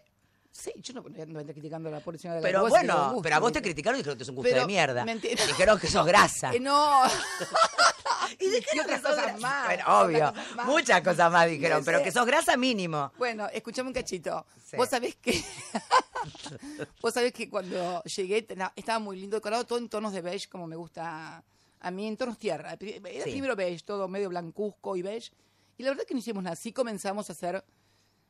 Sí, 0.59 0.73
yo 0.77 0.94
no, 0.94 1.01
no 1.07 1.39
ando 1.39 1.53
criticando 1.53 1.88
a 1.88 1.91
la 1.94 2.00
señora 2.01 2.35
de 2.35 2.41
la 2.41 2.47
Pero 2.47 2.67
bueno, 2.67 3.06
gusto, 3.06 3.21
pero 3.21 3.35
a 3.35 3.39
vos 3.39 3.51
te 3.53 3.61
criticaron 3.61 3.97
y 3.97 4.01
dijeron 4.01 4.17
que 4.17 4.23
es 4.23 4.29
un 4.29 4.35
gusto 4.35 4.50
Pero, 4.50 4.61
de 4.61 4.67
mierda. 4.67 5.06
mentira. 5.06 5.45
Dijeron 5.45 5.79
que 5.79 5.88
sos 5.88 6.06
grasa. 6.06 6.53
Eh, 6.53 6.59
no. 6.59 7.03
y 8.39 8.50
dijeron 8.50 8.75
y 8.75 8.79
otras 8.81 9.01
cosas 9.01 9.39
más, 9.39 9.65
Bueno, 9.67 9.84
obvio. 10.01 10.29
cosas 10.34 10.55
más. 10.55 10.65
Muchas 10.65 11.01
cosas 11.01 11.31
más 11.31 11.50
dijeron, 11.50 11.79
No 11.79 11.86
pero 11.86 12.00
sé. 12.00 12.03
que 12.03 12.12
sos 12.12 12.25
grasa 12.25 12.57
mínimo. 12.57 13.13
Bueno, 13.17 13.48
escuchame 13.53 13.88
un 13.88 13.93
cachito. 13.93 14.45
Sí. 14.69 14.75
Vos 14.75 14.89
sabés 14.89 15.15
que. 15.15 15.41
Vos 17.01 17.13
sabés 17.13 17.31
que 17.31 17.50
cuando 17.50 18.03
llegué 18.03 18.45
estaba 18.75 19.00
muy 19.00 19.17
lindo 19.17 19.38
decorado, 19.38 19.63
todo 19.65 19.79
en 19.79 19.88
tonos 19.89 20.12
de 20.13 20.22
beige, 20.22 20.50
como 20.50 20.67
me 20.67 20.75
gusta 20.75 21.43
a 21.79 21.91
mí, 21.91 22.07
en 22.07 22.17
tonos 22.17 22.38
tierra. 22.38 22.74
Era 22.79 23.24
Sí. 23.25 23.31
primero 23.31 23.55
beige, 23.55 23.84
todo 23.86 24.07
medio 24.07 24.29
blancuzco 24.29 24.95
y 24.98 25.01
beige. 25.01 25.31
Y 25.77 25.84
la 25.84 25.91
verdad 25.91 26.03
que 26.05 26.13
no 26.13 26.19
hicimos 26.19 26.43
nada. 26.43 26.55
Sí 26.57 26.74
comenzamos 26.74 27.29
a 27.29 27.34
hacer 27.34 27.63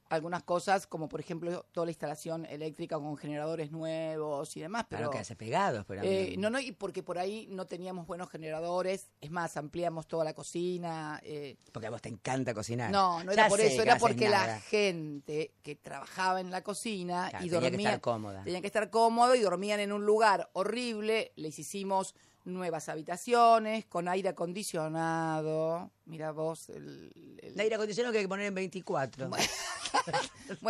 algunas 0.10 0.44
cosas, 0.44 0.88
como 0.88 1.08
por 1.08 1.20
ejemplo 1.20 1.66
toda 1.72 1.86
la 1.86 1.92
instalación 1.92 2.46
eléctrica 2.48 2.98
con 2.98 3.16
generadores 3.16 3.72
nuevos 3.72 4.58
y 4.58 4.62
demás. 4.62 4.86
Pero, 4.90 5.00
Claro, 5.00 5.12
quedarse 5.12 5.36
pegados, 5.36 5.86
pero. 5.88 6.02
eh, 6.04 6.36
no, 6.38 6.50
no, 6.50 6.60
y 6.60 6.72
porque 6.72 7.04
por 7.04 7.20
ahí 7.20 7.48
no 7.52 7.66
teníamos 7.68 8.08
buenos 8.08 8.30
generadores. 8.30 9.12
Es 9.22 9.30
más, 9.32 9.56
ampliamos 9.58 10.08
toda 10.08 10.24
la 10.24 10.34
cocina. 10.34 11.20
eh, 11.24 11.58
Porque 11.72 11.88
a 11.88 11.92
vos 11.92 12.02
te 12.02 12.10
encanta 12.10 12.54
cocinar. 12.54 12.92
no, 12.92 13.24
no 13.24 13.32
Ya 13.34 13.42
era 13.42 13.50
por 13.50 13.60
eso, 13.62 13.76
que 13.78 13.82
era 13.84 13.98
porque 14.00 14.30
nada. 14.30 14.48
la 14.48 14.60
gente 14.60 15.54
que 15.62 15.76
trabajaba 15.76 16.42
en 16.42 16.50
la 16.52 16.64
cocina 16.64 17.28
Claro, 17.30 17.46
y 17.46 17.50
tenía 17.50 17.60
que 17.62 17.70
dormía 17.72 17.90
estar 17.90 18.02
cómoda. 18.02 18.44
tenían 18.44 18.62
que 18.62 18.68
estar 18.68 18.90
cómodo 18.90 19.36
y 19.36 19.42
dormían 19.42 19.80
en 19.80 19.92
un 19.92 20.06
lugar 20.06 20.50
horrible. 20.54 21.32
Les 21.36 21.60
hicimos 21.60 22.16
nuevas 22.46 22.90
habitaciones 22.90 23.86
con 23.86 24.08
aire 24.08 24.30
acondicionado. 24.30 25.92
Mira 26.06 26.32
vos 26.32 26.70
el, 26.70 27.12
el- 27.16 27.40
El 27.54 27.60
aire 27.60 27.76
acondicionado 27.76 28.12
que 28.12 28.20
hay 28.20 28.24
que 28.26 28.30
poner 28.30 28.48
en 28.48 28.56
24. 28.56 29.30
bueno, 29.30 29.46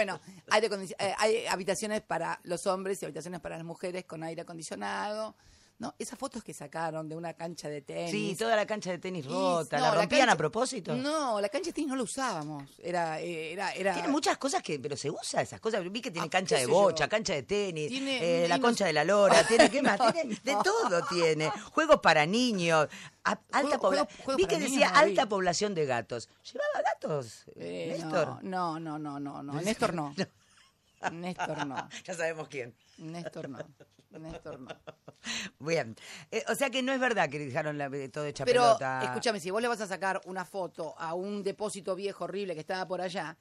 acondici- 0.68 0.96
eh, 1.00 1.14
hay 1.18 1.46
habitaciones 1.48 2.02
para 2.02 2.40
los 2.44 2.68
hombres 2.68 3.02
y 3.02 3.06
habitaciones 3.06 3.40
para 3.40 3.58
las 3.58 3.66
mujeres 3.66 4.06
con 4.06 4.24
aire 4.24 4.42
acondicionado. 4.42 5.36
No, 5.80 5.96
esas 5.98 6.20
fotos 6.20 6.44
que 6.44 6.54
sacaron 6.54 7.08
de 7.08 7.16
una 7.16 7.34
cancha 7.34 7.70
de 7.70 7.82
tenis. 7.82 8.12
Sí, 8.12 8.36
toda 8.38 8.54
la 8.58 8.66
cancha 8.66 8.92
de 8.92 8.98
tenis 8.98 9.26
Y- 9.26 9.30
rota. 9.30 9.78
no, 9.78 9.84
¿La 9.86 9.92
rompían 9.96 10.20
cancha- 10.24 10.34
a 10.34 10.36
propósito? 10.38 10.94
No, 10.94 11.40
la 11.40 11.48
cancha 11.48 11.68
de 11.68 11.74
tenis 11.74 11.88
no 11.90 11.96
la 11.96 12.04
usábamos. 12.04 12.70
Era, 12.80 13.22
eh, 13.22 13.54
era, 13.54 13.72
era. 13.72 13.94
Tiene 13.94 14.10
muchas 14.10 14.38
cosas 14.38 14.62
que, 14.62 14.78
pero 14.78 14.98
se 14.98 15.10
usa 15.10 15.42
esas 15.42 15.62
cosas. 15.62 15.82
Vi 15.90 16.02
que 16.02 16.12
tiene 16.12 16.28
Ah, 16.28 16.30
cancha 16.30 16.58
de 16.58 16.66
bocha, 16.66 17.06
yo. 17.06 17.10
cancha 17.10 17.32
de 17.34 17.44
tenis, 17.44 17.88
Tiene- 17.88 18.44
eh, 18.44 18.48
la 18.50 18.60
concha 18.60 18.86
de 18.86 18.92
la 18.92 19.06
lora, 19.06 19.42
tiene, 19.48 19.70
¿qué 19.72 19.82
más? 19.98 19.98
No, 20.00 20.12
tiene, 20.12 20.36
de 20.44 20.58
todo 20.62 21.02
tiene. 21.10 21.50
Juegos 21.72 22.02
para 22.02 22.26
niños, 22.26 22.90
a- 23.24 23.32
alta 23.32 23.62
Juego- 23.62 23.80
pobla- 23.80 24.04
juego- 24.06 24.24
juego 24.26 24.38
Vi 24.38 24.46
que 24.48 24.58
niños 24.58 24.72
decía 24.74 24.90
vi. 24.92 24.98
alta 25.12 25.30
población 25.30 25.74
de 25.76 25.86
gatos. 25.86 26.28
¿Llevaba 26.44 26.82
gatos, 26.94 27.46
Eh, 27.56 27.96
Néstor? 27.98 28.44
no, 28.44 28.78
no, 28.82 29.00
no, 29.00 29.18
no, 29.18 29.42
no. 29.42 29.54
Néstor 29.62 29.94
no. 29.94 30.14
Néstor 31.10 31.66
no. 31.66 31.88
Ya 32.06 32.14
sabemos 32.16 32.50
quién. 32.50 32.76
Néstor 32.98 33.48
no. 33.48 33.60
Néstor 34.12 34.60
no. 34.60 34.70
Bien. 35.60 35.96
Eh, 36.32 36.44
o 36.50 36.56
sea 36.56 36.70
que 36.70 36.82
no 36.82 36.92
es 36.92 37.00
verdad 37.00 37.30
que 37.30 37.40
dejaron 37.40 37.78
la, 37.78 37.90
todo 38.12 38.26
hecha 38.26 38.46
Pero, 38.46 38.62
pelota. 38.64 39.02
escúchame, 39.04 39.40
si 39.40 39.52
vos 39.52 39.62
le 39.62 39.68
vas 39.68 39.82
a 39.82 39.88
sacar 39.88 40.22
una 40.26 40.46
foto 40.46 40.96
a 40.98 41.14
un 41.14 41.44
depósito 41.44 41.96
viejo 41.96 42.24
horrible 42.24 42.54
que 42.56 42.62
estaba 42.62 42.88
por 42.88 43.02
allá, 43.02 43.38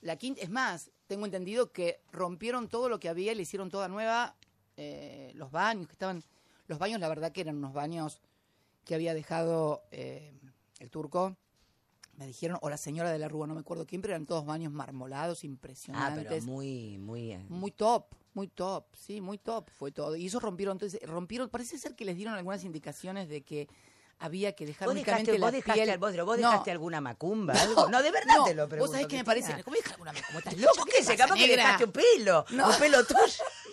la 0.00 0.16
quinta, 0.16 0.40
es 0.42 0.50
más, 0.50 0.90
tengo 1.06 1.26
entendido 1.26 1.72
que 1.72 2.00
rompieron 2.12 2.68
todo 2.68 2.88
lo 2.88 2.98
que 3.00 3.08
había 3.08 3.32
y 3.32 3.34
le 3.34 3.42
hicieron 3.42 3.68
toda 3.68 3.88
nueva, 3.88 4.36
eh, 4.76 5.32
los 5.34 5.50
baños 5.50 5.88
que 5.88 5.92
estaban, 5.92 6.22
los 6.68 6.78
baños 6.78 7.00
la 7.00 7.08
verdad 7.08 7.32
que 7.32 7.40
eran 7.40 7.56
unos 7.56 7.72
baños 7.72 8.20
que 8.84 8.94
había 8.94 9.12
dejado 9.12 9.82
eh, 9.90 10.32
el 10.78 10.88
turco, 10.88 11.36
me 12.16 12.26
dijeron, 12.26 12.58
o 12.62 12.70
la 12.70 12.76
señora 12.76 13.10
de 13.10 13.18
la 13.18 13.28
Rúa, 13.28 13.46
no 13.46 13.54
me 13.54 13.60
acuerdo 13.60 13.86
quién, 13.86 14.00
pero 14.02 14.14
eran 14.14 14.26
todos 14.26 14.44
baños 14.46 14.72
marmolados, 14.72 15.42
Ah, 15.42 15.46
impresionantes. 15.46 16.24
pero 16.28 16.42
muy, 16.46 16.98
muy. 16.98 17.36
Muy 17.48 17.70
top, 17.70 18.06
muy 18.38 18.46
top, 18.46 18.84
sí, 18.94 19.20
muy 19.20 19.36
top 19.36 19.68
fue 19.68 19.90
todo. 19.90 20.14
Y 20.14 20.26
eso 20.26 20.38
rompieron, 20.38 20.76
entonces, 20.76 21.00
rompieron, 21.02 21.48
parece 21.48 21.76
ser 21.76 21.96
que 21.96 22.04
les 22.04 22.16
dieron 22.16 22.34
algunas 22.34 22.62
indicaciones 22.62 23.28
de 23.28 23.42
que 23.42 23.68
había 24.20 24.52
que 24.52 24.66
dejar 24.66 24.86
¿Vos 24.86 24.92
únicamente 24.94 25.32
dejaste, 25.32 25.38
la 25.38 25.46
vos 25.46 25.52
dejaste, 25.52 25.82
piel. 25.84 25.98
vos, 25.98 26.12
No, 26.38 26.50
dejaste 26.50 26.70
alguna 26.70 27.00
macumba? 27.00 27.54
algo? 27.54 27.88
No, 27.88 28.02
de 28.02 28.10
verdad 28.10 28.34
no, 28.36 28.44
te 28.44 28.54
lo 28.54 28.68
pregunto. 28.68 28.86
Vos 28.86 28.90
sabés 28.92 29.06
que 29.08 29.16
me 29.16 29.24
parece. 29.24 29.62
¿Cómo 29.62 29.76
dejar 29.76 29.92
alguna 29.94 30.12
¿Cómo 30.26 30.38
estás 30.38 30.56
loco? 30.58 30.84
qué 30.84 30.98
pasa, 30.98 31.16
capaz 31.16 31.34
que 31.36 31.48
dejaste 31.48 31.84
un 31.84 31.92
pelo, 31.92 32.44
No. 32.50 32.68
un 32.70 32.76
pelo 32.78 33.04
tuyo. 33.04 33.20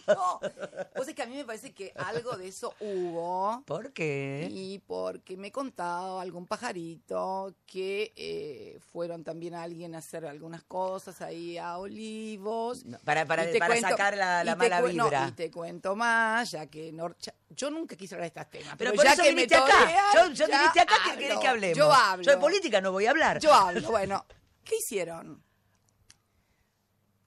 No, 0.07 0.39
vos 0.39 0.51
sabés 0.97 1.15
que 1.15 1.23
a 1.23 1.25
mí 1.25 1.35
me 1.35 1.45
parece 1.45 1.73
que 1.73 1.91
algo 1.95 2.37
de 2.37 2.47
eso 2.49 2.75
hubo. 2.79 3.63
¿Por 3.65 3.91
qué? 3.91 4.47
Y 4.51 4.77
porque 4.85 5.35
me 5.35 5.51
contaba 5.51 6.21
algún 6.21 6.45
pajarito 6.45 7.55
que 7.65 8.13
eh, 8.15 8.77
fueron 8.91 9.23
también 9.23 9.55
a 9.55 9.63
alguien 9.63 9.95
a 9.95 9.97
hacer 9.97 10.27
algunas 10.27 10.61
cosas 10.63 11.21
ahí 11.23 11.57
a 11.57 11.79
Olivos. 11.79 12.85
No, 12.85 12.99
para 12.99 13.25
para, 13.25 13.45
para 13.57 13.67
cuento- 13.73 13.89
sacar 13.89 14.15
la, 14.15 14.43
la 14.43 14.55
mala 14.55 14.79
no, 14.81 14.87
vibra. 15.05 15.27
y 15.27 15.31
te 15.31 15.49
cuento 15.49 15.95
más, 15.95 16.51
ya 16.51 16.67
que 16.67 16.93
Nor- 16.93 17.15
ya- 17.19 17.33
yo 17.55 17.69
nunca 17.71 17.95
quise 17.95 18.15
hablar 18.15 18.31
de 18.31 18.39
estos 18.39 18.51
temas. 18.51 18.75
pero 18.77 18.91
Pero, 18.91 18.95
por 18.95 19.05
ya 19.05 19.13
eso 19.13 19.23
que 19.23 19.29
viniste 19.29 19.55
me 19.57 19.63
acá. 19.63 19.79
torean, 19.79 20.05
Yo, 20.13 20.33
yo 20.33 20.45
viniste 20.47 20.79
acá 20.79 20.95
que 21.03 21.09
hablo. 21.11 21.19
querés 21.21 21.39
que 21.39 21.47
hablemos. 21.47 21.77
Yo 21.77 21.91
hablo. 21.93 22.23
Yo 22.23 22.31
de 22.31 22.37
política 22.37 22.81
no 22.81 22.91
voy 22.91 23.05
a 23.05 23.09
hablar. 23.11 23.39
Yo 23.39 23.53
hablo. 23.53 23.89
Bueno, 23.89 24.25
¿qué 24.63 24.75
hicieron? 24.77 25.43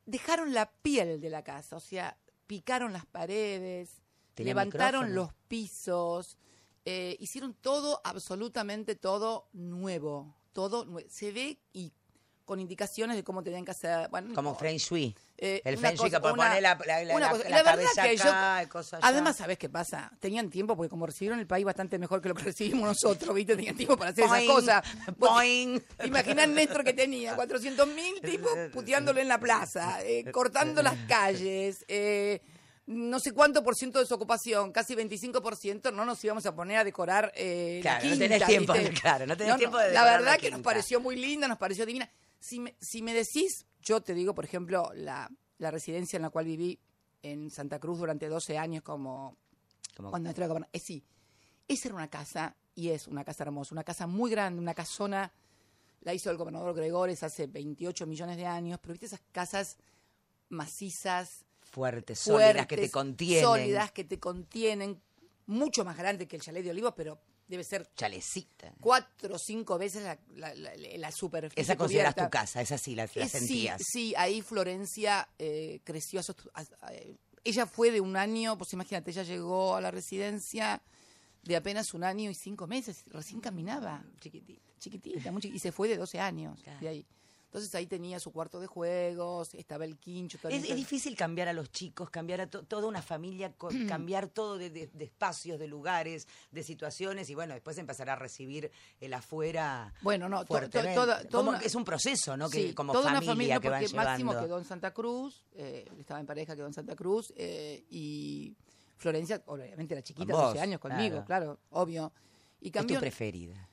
Dejaron 0.07 0.55
la 0.55 0.71
piel 0.71 1.21
de 1.21 1.29
la 1.31 1.43
casa, 1.45 1.77
o 1.77 1.81
sea, 1.81 2.17
picaron 2.47 2.93
las 2.95 3.05
paredes, 3.05 4.01
levantaron 4.37 5.03
micrófono. 5.09 5.15
los 5.15 5.35
pisos, 5.49 6.39
eh, 6.87 7.17
hicieron 7.21 7.53
todo, 7.55 8.01
absolutamente 8.05 8.95
todo 8.97 9.49
nuevo. 9.53 10.35
Todo 10.53 10.87
Se 11.09 11.31
ve 11.31 11.61
y 11.73 11.93
con 12.49 12.61
indicaciones 12.61 13.15
de 13.15 13.23
cómo 13.23 13.43
tenían 13.43 13.63
que 13.63 13.73
hacer. 13.73 14.09
Bueno, 14.09 14.35
Como. 14.35 14.55
Feng 14.57 14.79
Shui. 14.79 15.15
Eh, 15.37 15.61
el 15.65 15.77
Feng 15.77 15.95
Shui 15.95 16.11
que 16.11 16.19
la, 16.19 16.61
la, 16.61 17.05
la, 17.05 17.15
una 17.15 17.27
la- 17.27 17.31
cosa- 17.31 17.45
la 17.45 17.51
la 17.51 17.57
verdad 17.63 17.75
cabeza 17.95 18.03
que 18.03 18.09
acá. 18.31 18.69
Además, 19.03 19.37
¿sabes 19.37 19.59
qué 19.59 19.69
pasa? 19.69 20.11
Tenían 20.19 20.49
tiempo, 20.49 20.75
porque 20.75 20.89
como 20.89 21.05
recibieron 21.05 21.39
el 21.41 21.47
país 21.47 21.67
bastante 21.67 21.99
mejor 21.99 22.23
que 22.23 22.31
lo 22.31 22.35
que 22.35 22.45
recibimos 22.45 22.89
nosotros, 22.89 23.35
¿viste? 23.35 23.55
Tenían 23.55 23.77
tiempo 23.77 23.99
para 23.99 24.13
hacer 24.13 24.25
esas 24.25 24.43
cosas. 24.45 24.83
Imaginá 26.05 26.47
Néstor 26.47 26.83
que 26.85 26.95
tenía 26.95 27.37
400 27.37 27.87
mil 27.89 28.21
tipos 28.23 28.51
puteándolo 28.73 29.21
en 29.21 29.29
la 29.29 29.39
plaza, 29.39 30.03
eh, 30.05 30.25
cortando 30.33 30.83
las 30.83 30.97
calles, 31.07 31.85
eh, 31.87 32.41
no 32.87 33.21
sé 33.21 33.33
cuánto 33.33 33.63
por 33.63 33.75
ciento 33.75 33.99
de 33.99 34.07
su 34.07 34.15
ocupación, 34.15 34.73
casi 34.73 34.95
25 34.95 35.43
por 35.43 35.57
ciento, 35.57 35.93
no 35.93 36.07
nos 36.07 36.25
íbamos 36.25 36.47
a 36.47 36.55
poner 36.55 36.79
a 36.79 36.85
decorar 36.85 37.31
eh, 37.37 37.83
la 37.85 37.99
Claro, 37.99 38.09
no 38.09 38.19
tenés 38.19 38.47
tiempo, 38.47 38.73
¿viste? 38.73 38.91
claro, 39.03 39.27
no 39.27 39.37
tenés 39.37 39.57
tiempo 39.59 39.77
de 39.77 39.93
La 39.93 40.05
verdad 40.05 40.33
la 40.33 40.39
que 40.39 40.51
nos 40.51 40.63
pareció 40.63 40.99
muy 40.99 41.17
linda, 41.17 41.47
nos 41.49 41.59
pareció 41.59 41.85
divina. 41.85 42.11
Si 42.41 42.61
me, 42.61 42.77
si 42.81 43.03
me 43.03 43.13
decís, 43.15 43.67
yo 43.83 44.01
te 44.01 44.15
digo, 44.15 44.35
por 44.35 44.45
ejemplo, 44.45 44.91
la, 44.95 45.31
la 45.59 45.71
residencia 45.71 46.17
en 46.17 46.23
la 46.23 46.31
cual 46.31 46.45
viví 46.47 46.79
en 47.23 47.51
Santa 47.51 47.79
Cruz 47.81 47.99
durante 47.99 48.29
12 48.29 48.57
años 48.59 48.83
como 48.83 49.37
Como- 49.97 50.11
cuando 50.11 50.29
entré 50.29 50.45
a 50.45 50.49
gobernar. 50.49 50.71
Eh, 50.73 50.79
sí, 50.79 51.03
esa 51.67 51.89
era 51.89 51.95
una 51.97 52.09
casa, 52.09 52.55
y 52.75 52.91
es 52.91 53.09
una 53.09 53.25
casa 53.25 53.43
hermosa, 53.45 53.75
una 53.75 53.83
casa 53.85 54.07
muy 54.07 54.31
grande, 54.31 54.61
una 54.61 54.75
casona, 54.75 55.33
la 56.03 56.15
hizo 56.15 56.31
el 56.31 56.37
gobernador 56.37 56.75
Gregores 56.77 57.25
hace 57.25 57.49
28 57.49 58.07
millones 58.07 58.37
de 58.37 58.47
años, 58.47 58.79
pero 58.81 58.93
viste 58.93 59.07
esas 59.07 59.21
casas 59.33 59.77
macizas, 60.49 61.45
fuertes, 61.61 62.21
sólidas, 62.21 62.53
fuertes, 62.53 62.67
que 62.69 62.77
te 62.77 62.91
contienen. 62.91 63.43
sólidas, 63.45 63.93
que 63.93 64.05
te 64.05 64.19
contienen, 64.21 65.03
mucho 65.47 65.85
más 65.85 65.97
grande 65.97 66.29
que 66.29 66.37
el 66.37 66.43
chalet 66.43 66.63
de 66.65 66.71
Olivos, 66.71 66.95
pero 66.97 67.19
debe 67.49 67.65
ser 67.65 67.89
Chalecita. 67.95 68.73
cuatro 68.81 69.35
o 69.35 69.39
cinco 69.39 69.79
veces 69.79 70.03
la, 70.05 70.19
la, 70.37 70.55
la- 70.55 70.77
la 70.77 71.11
superficie 71.13 71.61
Esa 71.63 71.77
consideras 71.77 72.15
tu 72.15 72.29
casa, 72.31 72.61
esa 72.61 72.79
sí 72.79 72.95
la, 72.95 73.07
sí, 73.09 73.27
sentías. 73.29 73.83
sí, 73.85 74.15
ahí 74.17 74.43
Florencia 74.43 75.29
eh, 75.39 75.81
creció. 75.85 76.21
a 76.21 76.23
a- 76.61 76.61
a- 76.87 76.93
ella 77.45 77.67
fue 77.67 77.91
de 77.91 78.01
un 78.01 78.17
año, 78.17 78.59
pues 78.59 78.73
imagínate, 78.75 79.11
ella 79.11 79.23
llegó 79.23 79.75
a 79.77 79.81
la 79.81 79.91
residencia 79.91 80.83
de 81.43 81.57
apenas 81.57 81.95
un 81.95 82.05
año 82.05 82.31
y 82.31 82.35
cinco 82.35 82.67
meses, 82.67 83.05
recién 83.07 83.41
caminaba, 83.41 84.05
chiquitita, 84.21 84.61
chiquitita, 84.79 85.33
muy 85.33 85.41
chiqui- 85.41 85.55
y 85.55 85.59
se 85.59 85.73
fue 85.73 85.89
de 85.89 85.97
12 85.97 86.21
años 86.21 86.61
Claro. 86.63 86.81
de 86.81 86.89
ahí. 86.89 87.07
Entonces 87.49 87.75
ahí 87.75 87.87
tenía 87.87 88.21
su 88.21 88.31
cuarto 88.31 88.61
de 88.61 88.67
juegos, 88.67 89.55
estaba 89.55 89.87
el 89.87 89.97
quincho. 89.97 90.37
todo 90.39 90.53
Es, 90.53 90.69
es 90.69 90.77
difícil 90.77 91.17
cambiar 91.17 91.49
a 91.49 91.55
los 91.55 91.71
chicos, 91.73 92.11
cambiar 92.11 92.43
a 92.43 92.47
to- 92.47 92.63
toda 92.65 92.87
una 92.87 93.01
familia, 93.01 93.55
cambiar 93.89 94.29
todo 94.29 94.59
de, 94.59 94.69
de- 94.69 94.91
de 94.93 95.05
espacios, 95.05 95.59
de 95.59 95.67
lugares, 95.67 96.29
de 96.51 96.63
situaciones 96.63 97.31
y 97.31 97.35
bueno, 97.35 97.55
después 97.55 97.79
empezar 97.79 98.11
a 98.11 98.17
recibir 98.17 98.71
el 99.01 99.15
afuera. 99.15 99.95
Bueno, 100.03 100.29
no, 100.29 100.45
to- 100.45 100.61
to- 100.69 100.83
toda- 100.95 101.25
toda 101.27 101.49
una- 101.49 101.59
es 101.61 101.75
un 101.75 101.85
proceso, 101.85 102.37
¿no? 102.37 102.51
Que 102.51 102.69
Sí, 102.69 102.75
como 102.75 102.93
toda 102.93 103.05
familia, 103.05 103.23
una 103.23 103.33
familia, 103.33 103.61
que 103.61 103.71
van 103.71 103.81
porque 103.83 103.97
Máximo 103.97 104.31
llevando. 104.33 104.47
quedó 104.49 104.59
en 104.59 104.65
Santa 104.67 104.91
Cruz, 104.93 105.45
eh, 105.53 105.89
estaba 105.99 106.21
en 106.21 106.27
pareja, 106.27 106.55
quedó 106.55 106.67
en 106.67 106.75
Santa 106.75 106.95
Cruz, 106.97 107.33
eh, 107.35 107.83
y 107.89 108.55
Florencia, 108.99 109.43
obviamente 109.47 109.95
era 109.95 110.03
chiquita, 110.03 110.31
Con 110.33 110.43
12 110.43 110.55
vos, 110.59 110.63
años 110.63 110.81
conmigo, 110.81 111.25
claro, 111.25 111.59
obvio. 111.71 112.13
Y 112.61 112.77
¿Es 112.77 112.87
tu 112.87 112.95
preferida? 112.99 113.69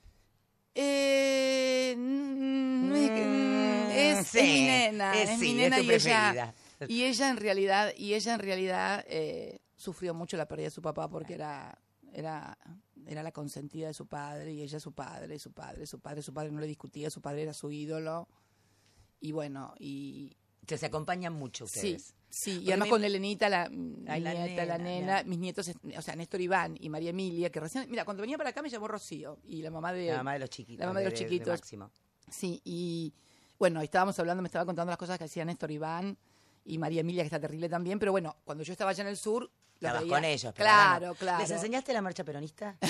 Eh, 0.76 1.94
mm, 1.98 2.02
mm, 2.02 3.55
es- 3.96 4.20
es 4.20 4.28
sí, 4.28 4.42
mi 4.42 4.62
nena, 4.62 5.14
es 5.22 5.30
es, 5.30 5.40
sí, 5.40 5.50
es 5.52 5.56
nena 5.56 5.78
tu 5.78 5.84
y 5.84 5.92
ella, 5.92 6.54
y 6.88 7.04
ella 7.04 7.30
en 7.30 7.38
realidad, 7.38 7.94
y 7.98 8.14
ella 8.14 8.34
en 8.34 8.40
realidad 8.40 9.06
eh, 9.08 9.60
sufrió 9.76 10.14
mucho 10.14 10.38
la 10.38 10.48
pérdida 10.48 10.66
de 10.68 10.72
su 10.72 10.82
papá 10.82 11.10
porque 11.10 11.34
era, 11.34 11.78
era, 12.14 12.58
era 13.06 13.24
la 13.24 13.32
consentida 13.32 13.88
de 13.88 13.94
su 13.94 14.08
padre 14.08 14.54
y 14.54 14.62
ella 14.62 14.80
su 14.80 14.94
padre, 14.94 15.38
su 15.40 15.52
padre, 15.52 15.86
su 15.86 16.00
padre, 16.00 16.22
su 16.22 16.34
padre 16.34 16.52
no 16.52 16.60
le 16.60 16.68
discutía, 16.68 17.10
su 17.10 17.22
padre 17.22 17.44
era 17.44 17.54
su 17.54 17.72
ídolo 17.72 18.28
y 19.20 19.32
bueno 19.32 19.74
y 19.80 20.36
Que 20.66 20.78
se 20.78 20.86
acompañan 20.88 21.34
mucho 21.34 21.68
sí, 21.68 21.94
ustedes. 21.96 22.16
sí 22.30 22.52
y 22.52 22.56
Porque 22.58 22.72
además 22.74 22.90
con 22.90 23.04
Elenita 23.04 23.50
la, 23.50 23.70
la 23.70 23.70
nieta, 24.34 24.66
la 24.66 24.78
nena, 24.78 24.78
nena, 24.78 25.08
la- 25.18 25.24
mis 25.24 25.40
nietos, 25.40 25.72
o 25.98 26.02
sea 26.02 26.16
Néstor 26.16 26.42
Iván 26.42 26.76
y 26.80 26.90
María 26.90 27.12
Emilia 27.12 27.50
que 27.52 27.60
recién, 27.60 27.90
mira 27.90 28.04
cuando 28.06 28.22
venía 28.22 28.38
para 28.38 28.50
acá 28.50 28.62
me 28.62 28.70
llamó 28.70 28.88
Rocío 28.88 29.40
y 29.44 29.62
la 29.62 29.72
mamá 29.72 29.94
de 29.94 30.08
La 30.08 30.18
mamá 30.18 30.34
de 30.34 30.40
los 30.40 30.50
chiquitos. 30.50 30.80
la 30.80 30.88
mamá 30.88 31.00
de 31.00 31.06
los 31.06 31.14
chiquitos. 31.14 31.62
Sí, 32.30 32.60
y 32.66 33.14
bueno, 33.60 33.82
estábamos 33.82 34.18
hablando, 34.20 34.42
me 34.42 34.48
estaba 34.48 34.66
contando 34.66 34.92
las 34.92 34.98
cosas 34.98 35.18
que 35.18 35.26
hacía 35.26 35.46
Néstor 35.46 35.72
Iván 35.72 36.18
y 36.66 36.78
María 36.78 37.02
Emilia, 37.02 37.24
que 37.24 37.28
está 37.28 37.40
terrible 37.40 37.70
también, 37.70 38.00
pero 38.00 38.12
bueno, 38.12 38.36
cuando 38.44 38.64
yo 38.64 38.72
estaba 38.74 38.92
allá 38.92 39.02
en 39.04 39.10
el 39.10 39.18
sur, 39.18 39.50
Estabas 39.76 40.02
veía- 40.04 40.14
con 40.16 40.26
ellos. 40.26 40.54
pero 40.56 40.66
Claro, 40.66 41.16
claro. 41.16 41.40
¿Les 41.42 41.52
enseñaste 41.52 41.94
la 41.94 42.02
marcha 42.02 42.24
peronista? 42.24 42.76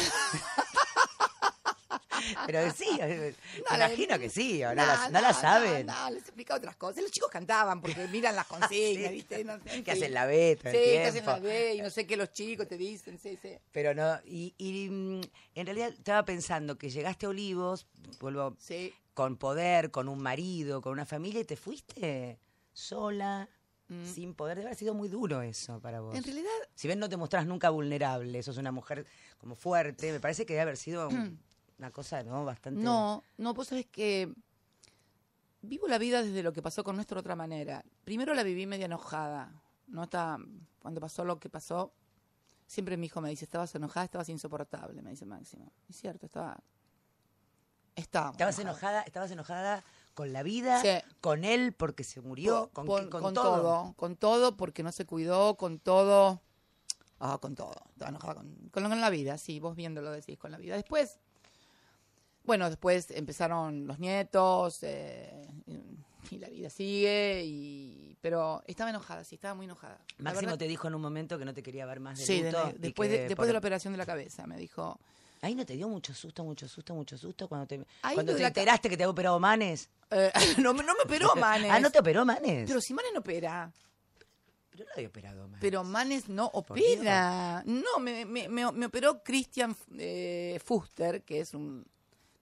pero 2.48 2.72
sí, 2.72 2.88
me 2.98 3.32
No, 3.70 3.78
la- 3.78 3.88
imagino 3.88 4.18
que 4.18 4.30
sí, 4.30 4.60
no, 4.62 4.70
No, 4.70 4.76
la, 4.86 5.10
no 5.10 5.22
la 5.22 5.34
saben. 5.34 5.86
No, 5.86 5.94
no, 6.06 6.10
les 6.12 6.24
explica 6.24 6.56
otras 6.56 6.76
cosas. 6.76 7.04
Los 7.04 7.12
chicos 7.12 7.30
cantaban 7.30 7.82
porque 7.82 8.08
miran 8.08 8.36
las 8.36 8.48
consignas, 8.48 9.12
¿viste? 9.12 9.44
No, 9.44 9.60
en 9.66 9.84
Que 9.84 9.92
hacen 9.92 10.14
la 10.14 10.26
B 10.26 10.58
todo 10.62 10.72
Sí, 10.72 10.78
el 10.78 10.84
que 10.84 11.04
hacen 11.06 11.26
la 11.26 11.40
B 11.40 11.76
y 11.76 11.82
no 11.82 11.90
sé 11.90 12.08
qué 12.08 12.18
los 12.18 12.32
chicos 12.34 12.68
te 12.68 12.78
dicen, 12.78 13.20
sí, 13.20 13.38
sí. 13.42 13.58
Pero 13.72 13.94
no, 13.94 14.20
y, 14.26 14.54
y, 14.58 14.90
mm, 14.90 15.22
en 15.56 15.66
realidad 15.66 15.90
estaba 15.90 16.24
pensando 16.26 16.78
que 16.78 16.90
llegaste 16.90 17.26
a 17.26 17.30
Olivos, 17.30 17.86
vuelvo, 18.20 18.56
Sí. 18.60 18.94
Con 19.16 19.38
poder, 19.38 19.90
con 19.90 20.08
un 20.08 20.22
marido, 20.22 20.82
con 20.82 20.92
una 20.92 21.06
familia, 21.06 21.42
y 21.42 21.46
te 21.46 21.56
fuiste 21.56 22.38
sola, 22.74 23.50
sin 24.14 24.34
poder. 24.36 24.58
Debe 24.58 24.68
haber 24.70 24.78
sido 24.78 24.94
muy 24.94 25.08
duro 25.10 25.42
eso 25.42 25.80
para 25.80 26.02
vos. 26.02 26.14
Mm. 26.14 26.18
En 26.18 26.24
realidad, 26.24 26.50
Si 26.76 26.88
bien 26.88 27.00
no 27.00 27.08
te 27.10 27.18
mostrás 27.18 27.48
nunca 27.48 27.70
vulnerable, 27.72 28.44
sos 28.44 28.58
una 28.58 28.72
mujer 28.72 29.06
como 29.40 29.56
fuerte, 29.56 30.12
me 30.12 30.20
parece 30.20 30.46
que 30.46 30.54
debe 30.54 30.62
haber 30.64 30.78
sido 30.78 31.08
un- 31.10 31.40
una 31.80 31.90
cosa, 31.92 32.22
¿no? 32.24 32.46
Bastante... 32.46 32.80
No, 32.82 33.24
no, 33.38 33.54
vos 33.54 33.68
sabés 33.68 33.86
que 33.88 34.32
vivo 35.62 35.88
la 35.88 35.98
vida 35.98 36.22
desde 36.22 36.44
lo 36.44 36.52
que 36.54 36.62
pasó 36.62 36.84
con 36.84 36.96
nuestro 36.96 37.16
de 37.16 37.20
otra 37.22 37.36
manera. 37.36 37.84
Primero 38.04 38.34
la 38.34 38.44
viví 38.44 38.66
media 38.68 38.86
enojada. 38.86 39.52
No 39.88 40.04
está, 40.04 40.38
cuando 40.80 41.00
pasó 41.00 41.24
lo 41.24 41.40
que 41.40 41.50
pasó, 41.50 41.94
siempre 42.68 42.98
mi 42.98 43.06
hijo 43.08 43.22
me 43.22 43.30
dice, 43.30 43.46
estabas 43.46 43.74
enojada, 43.76 44.06
estabas 44.06 44.30
insoportable, 44.30 45.02
me 45.02 45.12
dice 45.12 45.26
Máximo. 45.26 45.72
Es 45.90 45.96
cierto, 45.98 46.26
estaba. 46.26 46.60
Estaba. 47.96 48.32
Estabas 48.32 48.60
enojada, 48.60 49.02
estabas 49.04 49.32
enojada 49.32 49.84
con 50.14 50.32
la 50.34 50.44
vida, 50.44 50.82
Sí. 50.82 50.90
con 51.22 51.44
él 51.46 51.74
porque 51.74 52.04
se 52.04 52.22
murió, 52.22 52.70
con, 52.74 52.86
Con, 52.88 53.10
con 53.10 53.22
con 53.24 53.34
todo. 53.34 53.62
todo. 53.62 53.94
con 53.96 54.16
todo, 54.16 54.58
porque 54.58 54.84
no 54.84 54.92
se 54.92 55.06
cuidó, 55.06 55.56
con 55.56 55.80
todo. 55.80 56.42
Ah, 57.20 57.38
con 57.42 57.56
todo. 57.56 57.76
Estaba 57.94 58.10
enojada 58.10 58.36
con, 58.36 58.54
con, 58.72 58.84
con 58.90 59.02
la 59.02 59.10
vida, 59.10 59.38
sí, 59.38 59.60
vos 59.60 59.76
viéndolo 59.76 60.12
decís, 60.12 60.38
con 60.38 60.52
la 60.52 60.58
vida. 60.58 60.76
Después, 60.76 61.18
bueno, 62.44 62.70
después 62.70 63.10
empezaron 63.12 63.88
los 63.88 64.00
nietos, 64.00 64.80
eh, 64.84 65.48
y 66.30 66.38
la 66.38 66.50
vida 66.50 66.70
sigue, 66.70 67.44
y 67.46 68.18
pero 68.22 68.64
estaba 68.68 68.90
enojada, 68.90 69.24
sí, 69.24 69.36
estaba 69.36 69.54
muy 69.54 69.66
enojada. 69.66 70.00
Máximo 70.18 70.48
verdad- 70.48 70.58
te 70.60 70.68
dijo 70.68 70.88
en 70.88 70.96
un 70.96 71.02
momento 71.02 71.38
que 71.38 71.46
no 71.46 71.54
te 71.54 71.62
quería 71.64 71.86
ver 71.86 72.00
más 72.00 72.18
de 72.20 72.26
Sí, 72.26 72.44
luto. 72.44 72.72
después, 72.78 73.10
de, 73.10 73.18
después 73.20 73.36
por- 73.38 73.46
de 73.48 73.54
la 73.54 73.60
operación 73.60 73.94
de 73.94 73.98
la 73.98 74.06
cabeza, 74.06 74.46
me 74.48 74.58
dijo, 74.58 75.00
Ahí 75.42 75.54
no 75.56 75.66
te 75.66 75.76
dio 75.76 75.88
mucho 75.88 76.14
susto, 76.14 76.44
mucho 76.44 76.68
susto, 76.68 76.94
mucho 76.96 77.18
susto 77.18 77.48
cuando 77.48 77.68
te, 77.68 77.86
Ahí 78.02 78.16
cuando 78.16 78.34
te 78.36 78.42
la 78.42 78.48
enteraste 78.48 78.90
que 78.90 78.98
te 78.98 79.04
había 79.04 79.12
operado 79.12 79.40
Manes. 79.40 79.90
eh, 80.12 80.32
no, 80.58 80.74
me- 80.74 80.84
no 80.84 80.94
me 80.96 81.02
operó 81.04 81.36
Manes. 81.36 81.70
Ah, 81.72 81.80
¿no 81.80 81.92
te 81.92 82.00
operó 82.00 82.26
Manes? 82.26 82.68
Pero 82.68 82.82
si 82.82 82.94
Manes 82.94 83.12
no 83.14 83.20
opera. 83.20 83.72
Pero 84.72 84.86
no 84.86 84.92
había 84.96 85.08
operado 85.08 85.44
Manes. 85.48 85.60
Pero 85.62 85.84
Manes 85.84 86.28
no 86.30 86.52
Dios. 86.54 86.98
opera. 86.98 87.64
No, 87.66 88.00
me, 88.00 88.26
me- 88.26 88.50
me- 88.50 88.72
me 88.72 88.86
operó 88.88 89.22
Christian 89.24 89.76
eh, 89.98 90.60
Fuster, 90.64 91.24
que 91.24 91.42
es 91.42 91.54
un 91.54 91.86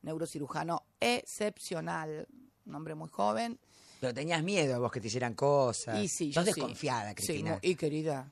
neurocirujano 0.02 0.84
excepcional. 1.00 2.28
Un 2.66 2.76
hombre 2.76 2.96
muy 2.96 3.10
joven. 3.10 3.60
Pero 4.00 4.14
tenías 4.14 4.42
miedo 4.44 4.80
vos 4.80 4.92
que 4.92 5.00
te 5.02 5.08
hicieran 5.08 5.34
cosas. 5.34 6.00
Y 6.02 6.08
sí, 6.08 6.34
Sos 6.34 6.46
yo 6.46 6.54
sí. 6.54 6.60
desconfiada, 6.60 7.10
Sí, 7.10 7.16
Cristina. 7.16 7.52
mu- 7.54 7.60
y 7.62 7.76
querida, 7.76 8.32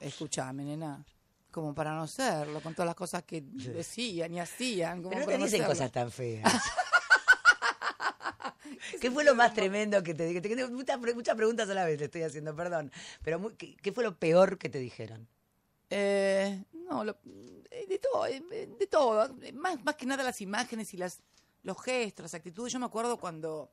escúchame, 0.00 0.64
nena. 0.64 1.04
Como 1.50 1.74
para 1.74 1.94
no 1.94 2.06
serlo, 2.06 2.60
con 2.60 2.74
todas 2.74 2.86
las 2.86 2.94
cosas 2.94 3.22
que 3.24 3.42
decían 3.42 4.32
y 4.34 4.40
hacían. 4.40 4.98
Como 4.98 5.10
Pero 5.10 5.20
no 5.20 5.26
para 5.26 5.38
te 5.38 5.44
dicen 5.44 5.64
cosas 5.64 5.90
tan 5.90 6.10
feas. 6.10 6.52
¿Qué 9.00 9.10
fue 9.10 9.24
lo 9.24 9.34
más 9.34 9.54
tremendo 9.54 10.02
que 10.02 10.14
te 10.14 10.26
dije? 10.26 10.40
Te- 10.40 10.68
Muchas, 10.68 10.98
pre- 10.98 11.14
muchas 11.14 11.36
preguntas 11.36 11.68
a 11.70 11.74
la 11.74 11.84
vez 11.84 11.98
te 11.98 12.04
estoy 12.04 12.22
haciendo, 12.22 12.54
perdón. 12.54 12.92
Pero 13.22 13.38
muy- 13.38 13.54
¿qué, 13.54 13.76
qué 13.76 13.92
fue 13.92 14.04
lo 14.04 14.16
peor 14.18 14.58
que 14.58 14.68
te 14.68 14.78
dijeron? 14.78 15.26
Eh, 15.90 16.64
no, 16.88 17.04
lo- 17.04 17.16
eh, 17.70 17.86
de 17.88 17.98
todo, 17.98 18.26
eh, 18.26 18.42
eh, 18.52 18.68
de 18.78 18.86
todo. 18.86 19.34
Más, 19.54 19.82
más 19.84 19.94
que 19.96 20.06
nada 20.06 20.22
las 20.22 20.40
imágenes 20.40 20.92
y 20.94 20.96
las, 20.98 21.20
los 21.62 21.80
gestos, 21.82 22.24
las 22.24 22.34
actitudes. 22.34 22.72
Yo 22.72 22.78
me 22.78 22.86
acuerdo 22.86 23.18
cuando 23.18 23.70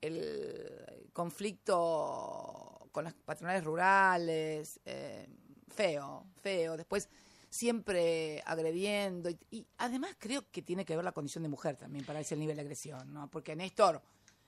el 0.00 1.08
conflicto 1.12 2.88
con 2.90 3.04
las 3.04 3.14
patronales 3.14 3.64
rurales, 3.64 4.80
eh, 4.84 5.28
feo, 5.72 6.26
feo. 6.42 6.76
Después 6.76 7.08
siempre 7.50 8.42
agrediendo. 8.46 9.28
Y, 9.30 9.38
y 9.50 9.66
además 9.78 10.16
creo 10.18 10.44
que 10.50 10.62
tiene 10.62 10.84
que 10.84 10.96
ver 10.96 11.04
la 11.04 11.12
condición 11.12 11.42
de 11.42 11.48
mujer 11.48 11.76
también 11.76 12.04
para 12.04 12.20
ese 12.20 12.36
nivel 12.36 12.56
de 12.56 12.62
agresión, 12.62 13.12
¿no? 13.12 13.28
Porque 13.30 13.54
Néstor... 13.54 14.00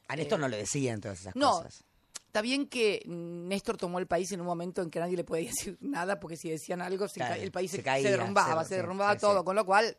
A 0.08 0.16
Néstor 0.16 0.38
no 0.40 0.48
le 0.48 0.56
decían 0.58 1.00
todas 1.00 1.20
esas 1.20 1.34
Eh, 1.34 1.38
No, 1.38 1.52
cosas. 1.58 1.84
Está 2.26 2.42
bien 2.42 2.66
que 2.66 3.02
Néstor 3.06 3.76
tomó 3.76 3.98
el 4.00 4.06
país 4.08 4.32
en 4.32 4.40
un 4.40 4.46
momento 4.46 4.82
en 4.82 4.90
que 4.90 4.98
nadie 4.98 5.16
le 5.16 5.24
podía 5.24 5.46
decir 5.50 5.78
nada, 5.80 6.18
porque 6.18 6.36
si 6.36 6.50
decían 6.50 6.82
algo, 6.82 7.06
se 7.08 7.20
Claro, 7.20 7.34
ca- 7.36 7.40
el 7.40 7.52
país 7.52 7.70
se 7.70 7.76
se, 7.78 7.82
caía, 7.82 8.02
se 8.08 8.10
derrumbaba, 8.10 8.62
se- 8.64 8.70
se, 8.70 8.74
derrumbaba 8.76 9.16
todo, 9.16 9.44
con 9.44 9.54
lo 9.56 9.64
cual 9.64 9.96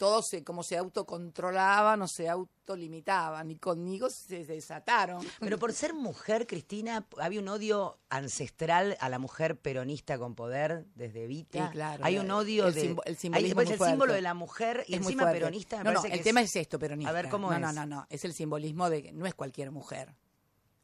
todos 0.00 0.26
se, 0.28 0.42
como 0.42 0.62
se 0.62 0.78
autocontrolaban 0.78 2.00
o 2.00 2.08
se 2.08 2.26
autolimitaban, 2.30 3.50
y 3.50 3.56
conmigo 3.56 4.08
se 4.08 4.46
desataron. 4.46 5.22
Pero 5.40 5.58
por 5.58 5.74
ser 5.74 5.92
mujer, 5.92 6.46
Cristina, 6.46 7.06
había 7.18 7.38
un 7.40 7.48
odio 7.48 7.98
ancestral 8.08 8.96
a 8.98 9.10
la 9.10 9.18
mujer 9.18 9.58
peronista 9.58 10.18
con 10.18 10.34
poder 10.34 10.86
desde 10.94 11.24
Evita. 11.24 11.66
Sí, 11.66 11.72
claro, 11.72 12.02
Hay 12.02 12.16
un 12.16 12.30
odio 12.30 12.68
el 12.68 12.74
de. 12.74 12.80
simbo- 12.82 13.02
el 13.04 13.18
hay 13.34 13.54
muy 13.54 13.64
el 13.66 13.78
símbolo 13.78 14.14
de 14.14 14.22
la 14.22 14.32
mujer 14.32 14.84
y 14.88 14.94
Es 14.94 15.02
encima 15.02 15.30
peronista. 15.30 15.76
me 15.76 15.84
No, 15.84 15.92
no, 15.92 16.02
el 16.04 16.22
tema 16.22 16.40
es 16.40 16.56
esto, 16.56 16.78
peronista. 16.78 17.10
A 17.10 17.12
ver, 17.12 17.28
¿cómo 17.28 17.50
no, 17.50 17.54
es? 17.56 17.60
No, 17.60 17.70
no, 17.74 17.84
no, 17.84 18.06
es 18.08 18.24
el 18.24 18.32
simbolismo 18.32 18.88
de 18.88 19.02
que 19.02 19.12
no 19.12 19.26
es 19.26 19.34
cualquier 19.34 19.70
mujer. 19.70 20.14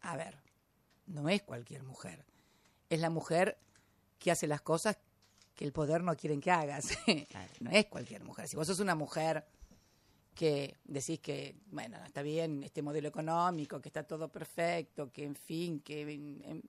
A 0.02 0.14
ver, 0.14 0.37
no 1.06 1.30
es 1.30 1.42
cualquier 1.42 1.85
mujer. 1.85 2.26
Es 2.90 3.00
la 3.00 3.08
mujer 3.08 3.56
que 4.18 4.30
hace 4.30 4.46
las 4.46 4.61
cosas 4.61 4.99
que 5.56 5.64
el 5.64 5.72
poder 5.72 6.02
no 6.04 6.14
quieren 6.16 6.40
que 6.40 6.50
hagas. 6.52 6.90
no 7.60 7.70
es 7.70 7.86
cualquier 7.86 8.22
mujer. 8.22 8.46
Si 8.46 8.54
vos 8.56 8.66
sos 8.66 8.78
una 8.78 8.94
mujer 8.94 9.44
que 10.34 10.76
decís 10.84 11.18
que, 11.20 11.56
bueno, 11.70 11.96
está 12.04 12.20
bien 12.20 12.62
este 12.62 12.82
modelo 12.82 13.08
económico, 13.08 13.80
que 13.80 13.88
está 13.88 14.02
todo 14.02 14.28
perfecto, 14.28 15.10
que 15.10 15.25
en 15.25 15.34
fin, 15.34 15.80
que 15.80 16.02
en- 16.02 16.42
en- 16.44 16.62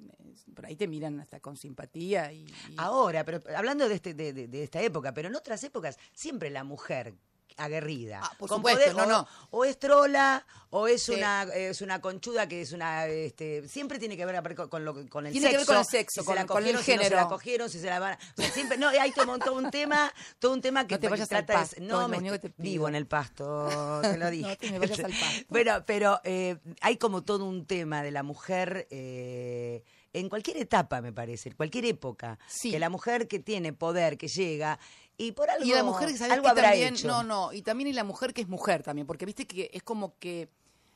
por 0.55 0.65
ahí 0.65 0.77
te 0.77 0.87
miran 0.87 1.19
hasta 1.19 1.41
con 1.41 1.57
simpatía 1.57 2.31
y, 2.31 2.45
y- 2.45 2.75
Ahora, 2.77 3.25
pero 3.25 3.41
hablando 3.53 3.89
de, 3.89 3.95
este, 3.95 4.13
de, 4.13 4.31
de- 4.31 4.47
de 4.47 4.63
esta 4.63 4.81
época, 4.81 5.13
pero 5.13 5.27
en 5.27 5.35
otras 5.35 5.61
épocas, 5.65 5.99
siempre 6.13 6.49
la 6.49 6.63
mujer 6.63 7.13
aguerrida. 7.57 8.21
Ah, 8.23 8.31
por 8.37 8.49
con 8.49 8.57
supuesto, 8.59 8.91
poder, 8.93 8.95
no, 8.95 9.03
o, 9.03 9.21
no. 9.21 9.27
o 9.51 9.65
es 9.65 9.77
trola, 9.79 10.45
o 10.69 10.87
es 10.87 11.03
Sí. 11.03 11.13
una 11.13 11.43
es 11.53 11.81
una 11.81 12.01
conchuda 12.01 12.47
que 12.47 12.61
es 12.61 12.71
una 12.73 13.07
este 13.07 13.67
siempre 13.67 13.99
tiene 13.99 14.15
que 14.17 14.25
ver 14.25 14.55
con, 14.69 14.83
lo, 14.85 15.07
con 15.09 15.25
el 15.25 15.31
Tiene 15.31 15.49
que 15.49 15.57
ver 15.57 15.65
con 15.65 15.77
el 15.77 15.85
sexo, 15.85 16.21
si 16.21 16.25
con- 16.25 16.35
se 16.35 16.41
la 16.41 16.45
con 16.45 16.57
el 16.65 16.73
cogieron, 16.73 16.83
si 16.83 16.91
no 16.91 16.97
se 16.97 17.09
la 17.09 17.15
género. 17.15 17.29
cogieron, 17.29 17.69
si 17.69 17.79
se 17.79 17.85
la 17.87 17.99
van 17.99 18.13
a- 18.13 18.19
o 18.37 18.41
sea, 18.41 18.51
siempre 18.51 18.77
no, 18.77 18.89
hay 18.89 19.11
todo, 19.11 19.37
todo 19.39 19.53
un 19.55 19.71
tema, 19.71 20.11
todo 20.39 20.53
un 20.53 20.61
tema 20.61 20.85
que, 20.87 20.95
No 20.95 20.99
te 20.99 21.09
vayas 21.09 21.31
al 21.31 21.45
trata 21.45 21.53
de- 21.53 21.59
pasto, 21.59 21.81
no 21.81 22.07
me 22.07 22.39
te 22.39 22.51
vivo 22.57 22.87
en 22.87 22.95
el 22.95 23.07
pasto, 23.07 23.99
te 24.01 24.17
lo 24.17 24.29
dije. 24.31 24.49
No 24.49 24.55
te 24.57 24.71
me 24.71 24.79
vayas 24.79 24.99
al 24.99 25.11
pasto. 25.11 25.45
Bueno, 25.49 25.83
pero 25.85 26.19
eh, 26.23 26.57
hay 26.81 26.97
como 26.97 27.23
todo 27.23 27.45
un 27.45 27.65
tema 27.65 28.03
de 28.03 28.11
la 28.11 28.23
mujer 28.23 28.87
eh, 28.91 29.83
en 30.13 30.29
cualquier 30.29 30.57
etapa, 30.57 30.99
me 31.01 31.13
parece, 31.13 31.49
en 31.49 31.55
cualquier 31.55 31.85
época. 31.85 32.39
Sí. 32.47 32.71
Que 32.71 32.79
la 32.79 32.89
mujer 32.89 33.27
que 33.27 33.39
tiene 33.39 33.71
poder, 33.73 34.17
que 34.17 34.27
llega, 34.27 34.79
y 35.17 35.31
por 35.31 35.49
algo, 35.49 35.65
y 35.65 35.71
la 35.71 35.83
mujer 35.83 36.09
que 36.09 36.17
¿sabes 36.17 36.33
algo 36.33 36.47
habrá 36.47 36.69
también 36.69 36.93
hecho. 36.93 37.07
no 37.07 37.23
no 37.23 37.51
y 37.53 37.61
también 37.61 37.87
y 37.89 37.93
la 37.93 38.03
mujer 38.03 38.33
que 38.33 38.41
es 38.41 38.47
mujer 38.47 38.83
también 38.83 39.07
porque 39.07 39.25
viste 39.25 39.47
que 39.47 39.69
es 39.73 39.81
como 39.83 40.17
que 40.19 40.49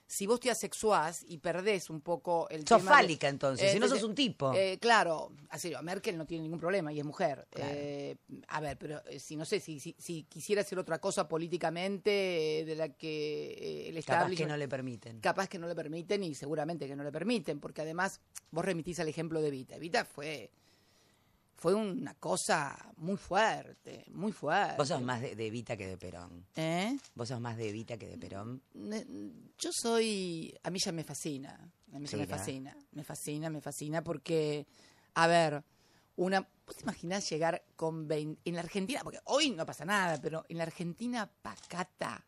si 0.05 0.27
vos 0.27 0.41
te 0.41 0.51
asexuás 0.51 1.23
y 1.25 1.37
perdés 1.37 1.89
un 1.89 2.01
poco 2.01 2.45
el 2.49 2.67
Sos 2.67 2.79
tema 2.79 2.91
de- 2.91 2.97
fálica, 2.97 3.29
entonces, 3.29 3.71
si 3.71 3.79
no 3.79 3.87
sos 3.87 4.03
un 4.03 4.13
tipo. 4.13 4.53
eh, 4.53 4.77
claro 4.81 5.31
así 5.49 5.71
Merkel 5.81 6.17
no 6.17 6.25
tiene 6.25 6.43
ningún 6.43 6.59
problema 6.59 6.91
y 6.91 6.99
es 6.99 7.05
mujer 7.05 7.47
Claro. 7.49 7.71
Eh, 7.73 8.17
a 8.49 8.59
ver 8.59 8.77
pero 8.77 9.01
eh, 9.07 9.19
si 9.19 9.37
no 9.37 9.45
sé 9.45 9.59
si, 9.61 9.79
si, 9.79 9.95
si 9.97 10.23
quisiera 10.23 10.61
hacer 10.63 10.77
otra 10.79 10.99
cosa 10.99 11.29
políticamente 11.29 12.59
eh, 12.59 12.65
de 12.65 12.75
la 12.75 12.89
que 12.89 13.85
eh, 13.87 13.89
el 13.89 14.03
Capaz 14.03 14.29
que 14.35 14.45
no 14.45 14.57
le 14.57 14.67
permiten. 14.67 15.19
capaz 15.21 15.47
que 15.47 15.57
no 15.59 15.67
le 15.67 15.75
permiten 15.75 16.23
y 16.23 16.35
seguramente 16.35 16.87
que 16.87 16.95
no 16.97 17.03
le 17.03 17.11
permiten, 17.11 17.59
porque 17.59 17.81
además 17.81 18.19
vos 18.51 18.65
remitís 18.65 18.99
al 18.99 19.07
ejemplo 19.07 19.41
de 19.41 19.47
Evita. 19.47 19.75
Evita 19.77 20.03
fue, 20.05 20.51
fue 21.61 21.75
una 21.75 22.15
cosa 22.15 22.91
muy 22.97 23.17
fuerte, 23.17 24.03
muy 24.09 24.31
fuerte. 24.31 24.77
Vos 24.79 24.87
sos 24.87 25.01
más 25.03 25.21
de, 25.21 25.35
de 25.35 25.45
Evita 25.45 25.77
que 25.77 25.85
de 25.85 25.95
Perón. 25.95 26.43
¿Eh? 26.55 26.97
Vos 27.13 27.27
sos 27.27 27.39
más 27.39 27.55
de 27.55 27.69
Evita 27.69 27.97
que 27.97 28.07
de 28.07 28.17
Perón. 28.17 28.63
Yo 28.73 29.69
soy, 29.71 30.57
a 30.63 30.71
mí 30.71 30.79
ya 30.83 30.91
me 30.91 31.03
fascina, 31.03 31.71
a 31.93 31.99
mí 31.99 32.07
ya 32.07 32.17
me 32.17 32.25
fascina, 32.25 32.75
me 32.93 33.03
fascina, 33.03 33.49
me 33.51 33.61
fascina 33.61 34.03
porque, 34.03 34.65
a 35.13 35.27
ver, 35.27 35.63
una, 36.15 36.39
¿vos 36.65 36.77
te 36.77 36.81
imaginás 36.81 37.29
llegar 37.29 37.63
con 37.75 38.07
20, 38.07 38.41
en 38.43 38.55
la 38.55 38.61
Argentina, 38.61 39.01
porque 39.03 39.19
hoy 39.25 39.51
no 39.51 39.63
pasa 39.63 39.85
nada, 39.85 40.19
pero 40.19 40.43
en 40.49 40.57
la 40.57 40.63
Argentina 40.63 41.31
pacata 41.43 42.25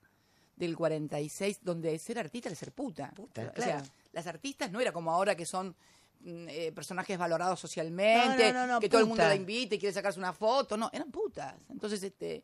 del 0.56 0.78
46, 0.78 1.58
donde 1.64 1.98
ser 1.98 2.20
artista 2.20 2.50
era 2.50 2.56
ser 2.56 2.72
puta. 2.72 3.10
Puta, 3.16 3.52
O 3.58 3.60
sea, 3.60 3.84
las 4.12 4.28
artistas 4.28 4.72
no 4.72 4.80
era 4.80 4.92
como 4.92 5.12
ahora 5.12 5.34
que 5.34 5.48
son 5.48 5.76
eh, 6.26 6.72
personajes 6.74 7.18
valorados 7.18 7.60
socialmente, 7.60 8.54
No, 8.54 8.60
no, 8.62 8.68
no, 8.68 8.74
no, 8.74 8.80
que 8.80 8.90
todo 8.90 9.02
el 9.02 9.08
mundo 9.08 9.24
la 9.24 9.36
invita 9.36 9.76
y 9.76 9.80
quiere 9.80 9.94
sacarse 9.94 10.20
una 10.20 10.34
foto, 10.34 10.78
no, 10.78 10.90
eran 10.94 11.12
putas. 11.12 11.56
Entonces, 11.70 12.02
este... 12.04 12.44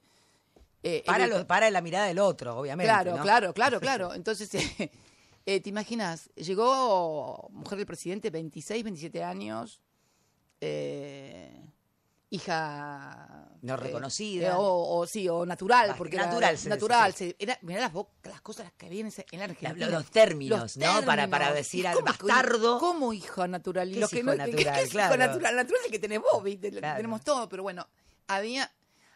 eh, 0.84 1.04
Para, 1.06 1.26
el- 1.26 1.30
lo- 1.32 1.48
para 1.48 1.70
la 1.72 1.82
mirada 1.82 2.08
del 2.08 2.20
otro, 2.20 2.58
obviamente. 2.58 2.88
Claro, 2.92 3.22
claro, 3.22 3.54
claro, 3.54 3.80
claro. 3.82 4.14
Entonces, 4.14 4.50
eh, 5.46 5.60
¿te 5.62 5.70
imaginas? 5.70 6.30
Llegó 6.36 7.48
mujer 7.52 7.78
del 7.78 7.88
presidente, 7.88 8.30
26, 8.30 8.84
27 8.84 9.24
años, 9.24 9.80
eh, 10.62 11.52
hija... 12.30 13.46
No 13.62 13.74
eh, 13.74 13.78
reconocida. 13.78 14.48
eh, 14.50 14.54
o, 14.56 14.98
o 15.00 15.06
sí, 15.06 15.28
o 15.28 15.46
natural. 15.46 15.94
Porque 15.98 16.16
natural 16.16 16.52
era, 16.52 16.58
se 16.58 16.70
natural. 16.70 17.14
se- 17.14 17.36
era, 17.40 17.58
mirá 17.62 17.82
las, 17.82 17.92
las 18.24 18.42
cosas 18.42 18.72
que 18.78 18.86
había 18.86 19.02
en, 19.02 19.12
la 19.40 19.46
Argentina. 19.46 19.88
los 19.90 20.06
términos, 20.12 20.60
Los 20.62 20.78
¿no? 20.78 21.06
Para, 21.06 21.28
para 21.28 21.46
términos. 21.48 21.54
decir 21.56 21.84
¿Y 21.84 21.88
al 21.88 22.02
bastardo. 22.02 22.80
¿Cómo 22.80 23.12
hijo 23.12 23.46
natural? 23.48 23.90
Y 23.90 23.94
¿Qué 23.96 24.00
lo 24.00 24.06
es 24.06 24.12
que 24.12 24.18
hijo 24.20 24.26
no- 24.28 24.36
natural? 24.36 24.76
¿qué 24.76 24.82
es 24.84 24.90
Claro. 24.92 25.16
hijo 25.16 25.18
natural? 25.28 25.56
Natural 25.58 25.80
es 25.82 25.86
el 25.88 25.92
que 25.92 26.00
tenés 26.00 26.20
vos, 26.22 26.42
¿viste? 26.44 26.72
Claro. 26.72 26.96
Tenemos 26.98 27.22
todo, 27.24 27.50
pero 27.50 27.64
bueno, 27.64 27.86
había 28.28 28.72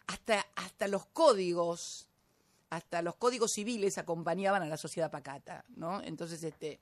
hasta, 0.06 0.46
hasta 0.56 0.88
los 0.88 1.06
códigos, 1.06 2.08
hasta 2.68 3.00
los 3.00 3.14
códigos 3.16 3.52
civiles 3.52 3.96
acompañaban 3.96 4.60
a 4.62 4.66
la 4.66 4.76
sociedad 4.76 5.10
pacata, 5.10 5.64
¿no? 5.76 6.02
Entonces, 6.02 6.42
este, 6.44 6.80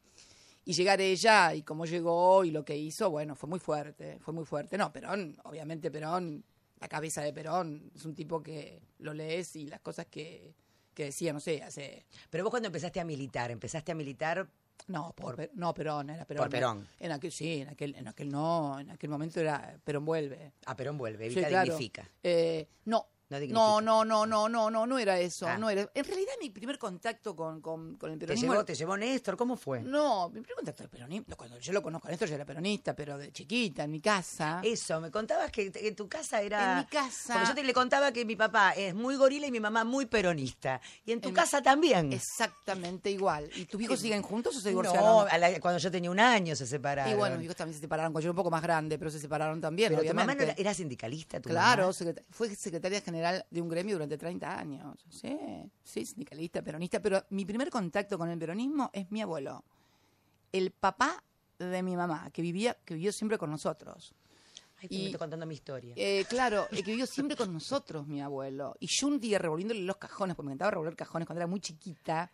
y 0.65 0.73
llegar 0.73 1.01
ella 1.01 1.55
y 1.55 1.63
cómo 1.63 1.87
llegó 1.87 2.45
y 2.45 2.51
lo 2.51 2.65
que 2.65 2.77
hizo, 2.77 3.11
bueno, 3.11 3.35
fue 3.35 3.49
muy 3.49 3.59
fuerte, 3.59 4.19
fue 4.21 4.33
muy 4.35 4.45
fuerte. 4.45 4.79
No, 4.79 4.93
Perón, 4.93 5.37
obviamente 5.45 5.91
Perón, 5.91 6.45
la 6.81 6.89
cabeza 6.89 7.23
de 7.23 7.33
Perón, 7.33 7.91
es 7.95 8.05
un 8.05 8.15
tipo 8.15 8.43
que 8.43 8.81
lo 8.99 9.13
lees 9.15 9.57
y 9.57 9.67
las 9.67 9.81
cosas 9.81 10.07
que, 10.07 10.55
que 10.95 11.07
decía, 11.07 11.33
no 11.33 11.41
sé, 11.41 11.63
hace... 11.63 12.05
Pero 12.31 12.45
vos 12.45 12.51
cuando 12.51 12.67
empezaste 12.69 13.01
a 13.01 13.05
militar, 13.05 13.51
empezaste 13.51 13.93
a 13.93 13.95
militar 13.95 14.49
No, 14.89 15.13
por, 15.17 15.51
no, 15.55 15.75
Perón, 15.75 16.11
era 16.11 16.25
Perón. 16.25 16.45
Por 16.45 16.51
Perón. 16.51 16.89
En 17.01 17.13
aquel, 17.13 17.33
sí, 17.33 17.61
en 17.63 17.69
aquel, 17.69 17.95
en 17.97 18.09
aquel 18.09 18.29
no, 18.31 18.79
en 18.81 18.91
aquel 18.91 19.11
momento 19.11 19.41
era 19.41 19.79
Perón 19.85 20.05
vuelve. 20.05 20.53
a 20.67 20.77
Perón 20.77 20.97
vuelve, 20.99 21.29
Sí, 21.29 21.35
Evita 21.35 21.49
claro. 21.49 21.65
dignifica. 21.73 22.09
Eh, 22.23 22.67
no, 22.87 23.07
No. 23.41 23.81
No, 23.81 24.05
no, 24.05 24.27
no, 24.27 24.27
no, 24.27 24.49
no, 24.49 24.71
no, 24.71 24.87
no 24.87 24.99
era 24.99 25.19
eso, 25.19 25.47
Ah. 25.47 25.57
no 25.59 25.71
era. 25.71 25.89
En 25.95 26.05
realidad 26.05 26.33
mi 26.41 26.51
primer 26.51 26.79
contacto 26.79 27.35
con, 27.35 27.61
con, 27.61 27.97
con 27.97 28.13
el 28.13 28.19
¿Te 28.19 28.27
peronismo... 28.27 28.53
llevó, 28.53 28.65
¿Te 28.65 28.75
llevó 28.75 28.97
Néstor? 28.97 29.37
¿Cómo 29.37 29.57
fue? 29.57 29.81
No, 29.83 30.29
mi 30.29 30.41
primer 30.41 30.57
contacto 30.57 30.79
con 30.79 30.85
el 30.85 30.91
peronismo, 30.91 31.37
cuando 31.37 31.59
yo 31.59 31.73
lo 31.73 31.83
conozco 31.83 32.09
a 32.09 32.11
Néstor, 32.11 32.29
yo 32.29 32.35
era 32.35 32.45
peronista, 32.45 32.95
pero 32.95 33.17
de 33.19 33.33
chiquita, 33.33 33.85
en 33.85 33.91
mi 33.91 34.01
casa. 34.01 34.61
Eso, 34.63 35.01
me 35.01 35.11
contabas 35.11 35.51
que 35.51 35.71
te- 35.71 35.87
en 35.89 35.97
tu 35.97 36.09
casa 36.09 36.41
era... 36.43 36.73
En 36.73 36.79
mi 36.79 36.85
casa- 36.87 37.35
Porque 37.35 37.49
yo 37.49 37.55
te 37.55 37.65
le 37.65 37.73
contaba 37.73 38.13
que 38.13 38.25
mi 38.25 38.37
papá 38.37 38.73
es 38.73 38.95
muy 38.95 39.17
gorila 39.17 39.47
y 39.47 39.51
mi 39.51 39.61
mamá 39.61 39.85
muy 39.85 40.07
peronista. 40.07 40.81
Y 41.05 41.13
en 41.13 41.21
tu 41.21 41.29
En 41.29 41.35
mi- 41.35 41.41
casa 41.41 41.63
también. 41.63 42.13
Exactamente 42.13 43.11
igual. 43.11 43.49
¿Y 43.57 43.65
tus 43.67 43.81
hijos 43.81 44.01
siguen 44.01 44.23
juntos 44.23 44.57
o 44.57 44.61
se 44.61 44.65
no, 44.73 44.83
divorciaron? 44.83 45.27
a 45.31 45.39
la- 45.39 45.61
cuando 45.61 45.79
yo 45.79 45.91
tenía 45.91 46.11
un 46.11 46.21
año 46.21 46.55
se 46.57 46.67
separaron. 46.67 47.13
Y 47.13 47.17
bueno, 47.17 47.37
mis 47.37 47.45
hijos 47.45 47.57
también 47.57 47.75
se 47.75 47.81
separaron 47.81 48.13
cuando 48.13 48.25
yo 48.25 48.29
era 48.29 48.33
un 48.33 48.37
poco 48.37 48.51
más 48.51 48.63
grande, 48.63 48.99
pero 48.99 49.11
se 49.11 49.19
separaron 49.19 49.61
también, 49.61 49.91
Pero 49.91 50.01
tu 50.03 50.07
obviamente. 50.09 50.27
mamá 50.27 50.35
no 50.35 50.43
era, 50.43 50.55
era 50.61 50.75
sindicalista, 50.75 51.41
tu 51.41 51.49
Claro, 51.49 51.91
fue 52.31 52.55
secretaria 52.55 53.01
general 53.01 53.22
de 53.51 53.61
un 53.63 53.69
gremio 53.69 53.95
durante 53.95 54.19
30 54.19 54.59
años. 54.59 55.05
Sí, 55.09 55.37
sí, 55.85 56.05
sindicalista, 56.05 56.63
peronista. 56.63 57.01
Pero 57.01 57.25
mi 57.31 57.45
primer 57.45 57.71
contacto 57.71 58.19
con 58.19 58.29
el 58.29 58.39
peronismo 58.39 58.91
es 58.93 59.11
mi 59.11 59.23
abuelo, 59.23 59.65
el 60.53 60.71
papá 60.73 61.23
de 61.59 61.83
mi 61.83 61.97
mamá, 61.97 62.31
que 62.33 62.43
vivía, 62.43 62.77
que 62.85 62.95
vivió 62.95 63.13
siempre 63.13 63.39
con 63.39 63.51
nosotros. 63.51 64.13
Ay, 64.81 64.89
y- 64.91 64.99
me 64.99 65.05
estás 65.07 65.19
contando 65.21 65.47
mi 65.47 65.55
historia. 65.55 65.95
Eh, 65.97 66.25
claro, 66.29 66.67
eh, 66.73 66.83
que 66.83 66.91
vivió 66.91 67.07
siempre 67.07 67.37
con 67.37 67.53
nosotros, 67.53 68.07
mi 68.09 68.21
abuelo. 68.21 68.75
Y 68.81 68.89
yo 68.89 69.07
un 69.07 69.21
día 69.21 69.39
revolviéndole 69.39 69.81
los 69.83 69.97
cajones, 69.97 70.35
porque 70.35 70.47
me 70.47 70.53
encantaba 70.53 70.73
revolver 70.73 70.97
cajones 70.97 71.27
cuando 71.27 71.39
era 71.41 71.47
muy 71.47 71.61
chiquita, 71.61 72.31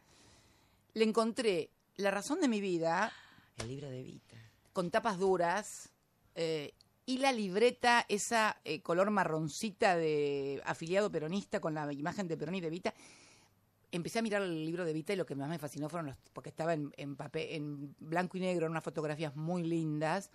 le 0.95 1.05
encontré 1.05 1.71
la 1.97 2.11
razón 2.11 2.41
de 2.41 2.49
mi 2.49 2.61
vida 2.61 3.13
El 3.59 3.69
libro 3.69 3.91
de 3.91 4.03
Vita. 4.03 4.37
con 4.73 4.91
tapas 4.91 5.19
duras 5.19 5.91
eh, 6.35 6.73
y 7.09 7.17
la 7.17 7.33
libreta, 7.33 8.05
esa 8.07 8.61
eh, 8.67 8.83
color 8.83 9.11
marroncita 9.11 9.97
de 9.97 10.61
afiliado 10.67 11.11
peronista 11.11 11.59
con 11.59 11.73
la 11.73 11.91
imagen 11.91 12.29
de 12.29 12.37
Perón 12.37 12.57
y 12.57 12.61
de 12.61 12.69
Vita. 12.69 12.93
Empecé 13.91 14.19
a 14.19 14.23
mirar 14.23 14.43
el 14.43 14.63
libro 14.67 14.85
de 14.85 14.93
Vita 14.93 15.15
y 15.15 15.17
lo 15.17 15.25
que 15.25 15.35
más 15.35 15.49
me 15.49 15.59
fascinó 15.59 15.89
fueron 15.89 16.09
los, 16.09 16.17
porque 16.35 16.51
estaba 16.51 16.75
en, 16.75 16.93
en 16.99 17.17
papel, 17.17 17.47
en 17.51 17.95
blanco 17.99 18.37
y 18.37 18.41
negro, 18.41 18.67
unas 18.67 18.85
fotografías 18.85 19.35
muy 19.37 19.63
lindas 19.63 20.31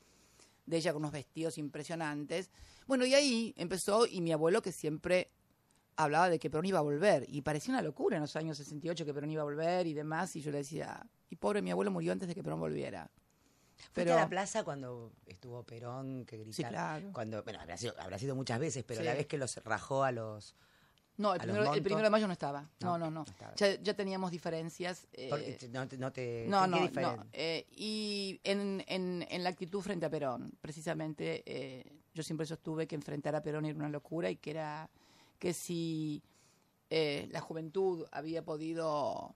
de 0.65 0.77
ella 0.77 0.93
con 0.93 1.03
unos 1.03 1.11
vestidos 1.11 1.59
impresionantes. 1.59 2.49
Bueno, 2.87 3.05
y 3.05 3.13
ahí 3.13 3.53
empezó, 3.55 4.07
y 4.07 4.21
mi 4.21 4.31
abuelo 4.31 4.63
que 4.63 4.71
siempre 4.71 5.29
hablaba 5.95 6.27
de 6.27 6.39
que 6.39 6.49
Perón 6.49 6.65
iba 6.65 6.79
a 6.79 6.81
volver, 6.81 7.27
y 7.27 7.43
parecía 7.43 7.75
una 7.75 7.83
locura 7.83 8.15
en 8.15 8.23
los 8.23 8.35
años 8.35 8.57
68 8.57 9.05
que 9.05 9.13
Perón 9.13 9.29
iba 9.29 9.43
a 9.43 9.45
volver 9.45 9.85
y 9.85 9.93
demás, 9.93 10.35
y 10.35 10.41
yo 10.41 10.49
le 10.49 10.57
decía, 10.57 11.05
y 11.29 11.35
pobre 11.35 11.61
mi 11.61 11.69
abuelo 11.69 11.91
murió 11.91 12.13
antes 12.13 12.27
de 12.27 12.33
que 12.33 12.41
Perón 12.41 12.59
volviera. 12.61 13.11
¿Fuiste 13.91 14.11
a 14.11 14.15
la 14.15 14.29
plaza 14.29 14.63
cuando 14.63 15.11
estuvo 15.25 15.63
Perón, 15.63 16.25
que 16.25 16.37
gritaron? 16.37 16.71
claro. 16.71 17.09
Cuando, 17.13 17.43
bueno, 17.43 17.59
habrá 17.59 17.77
sido, 17.77 17.93
habrá 17.99 18.17
sido 18.19 18.35
muchas 18.35 18.59
veces, 18.59 18.83
pero 18.83 19.01
Sí. 19.01 19.05
la 19.05 19.13
vez 19.13 19.27
que 19.27 19.37
los 19.37 19.57
rajó 19.63 20.03
a 20.03 20.11
los... 20.11 20.55
No, 21.15 21.33
el 21.35 21.41
primero, 21.41 21.59
el 21.61 21.65
montos. 21.67 21.83
primero 21.83 22.03
de 22.05 22.09
mayo 22.09 22.25
no 22.25 22.33
estaba. 22.33 22.61
No, 22.79 22.97
No, 22.97 22.97
no, 22.97 23.05
no. 23.05 23.11
no 23.23 23.23
estaba. 23.31 23.53
Ya, 23.55 23.75
ya 23.79 23.93
teníamos 23.93 24.31
diferencias. 24.31 25.07
eh, 25.13 25.29
no. 25.71 25.79
No, 25.81 25.87
te 25.87 25.97
no, 25.97 26.11
¿qué 26.11 26.45
no, 26.49 26.65
diferen- 26.67 27.17
no. 27.17 27.25
eh, 27.33 27.67
y 27.69 28.39
en, 28.43 28.83
en, 28.87 29.23
en 29.29 29.43
la 29.43 29.49
actitud 29.49 29.81
frente 29.81 30.07
a 30.07 30.09
Perón, 30.09 30.51
precisamente, 30.59 31.43
eh, 31.45 31.83
yo 32.15 32.23
siempre 32.23 32.47
sostuve 32.47 32.87
que 32.87 32.95
enfrentar 32.95 33.35
a 33.35 33.43
Perón 33.43 33.65
era 33.65 33.77
una 33.77 33.89
locura 33.89 34.31
y 34.31 34.37
que 34.37 34.49
era 34.51 34.89
que 35.37 35.53
si 35.53 36.23
eh, 36.89 37.27
la 37.31 37.41
juventud 37.41 38.07
había 38.11 38.43
podido 38.43 39.35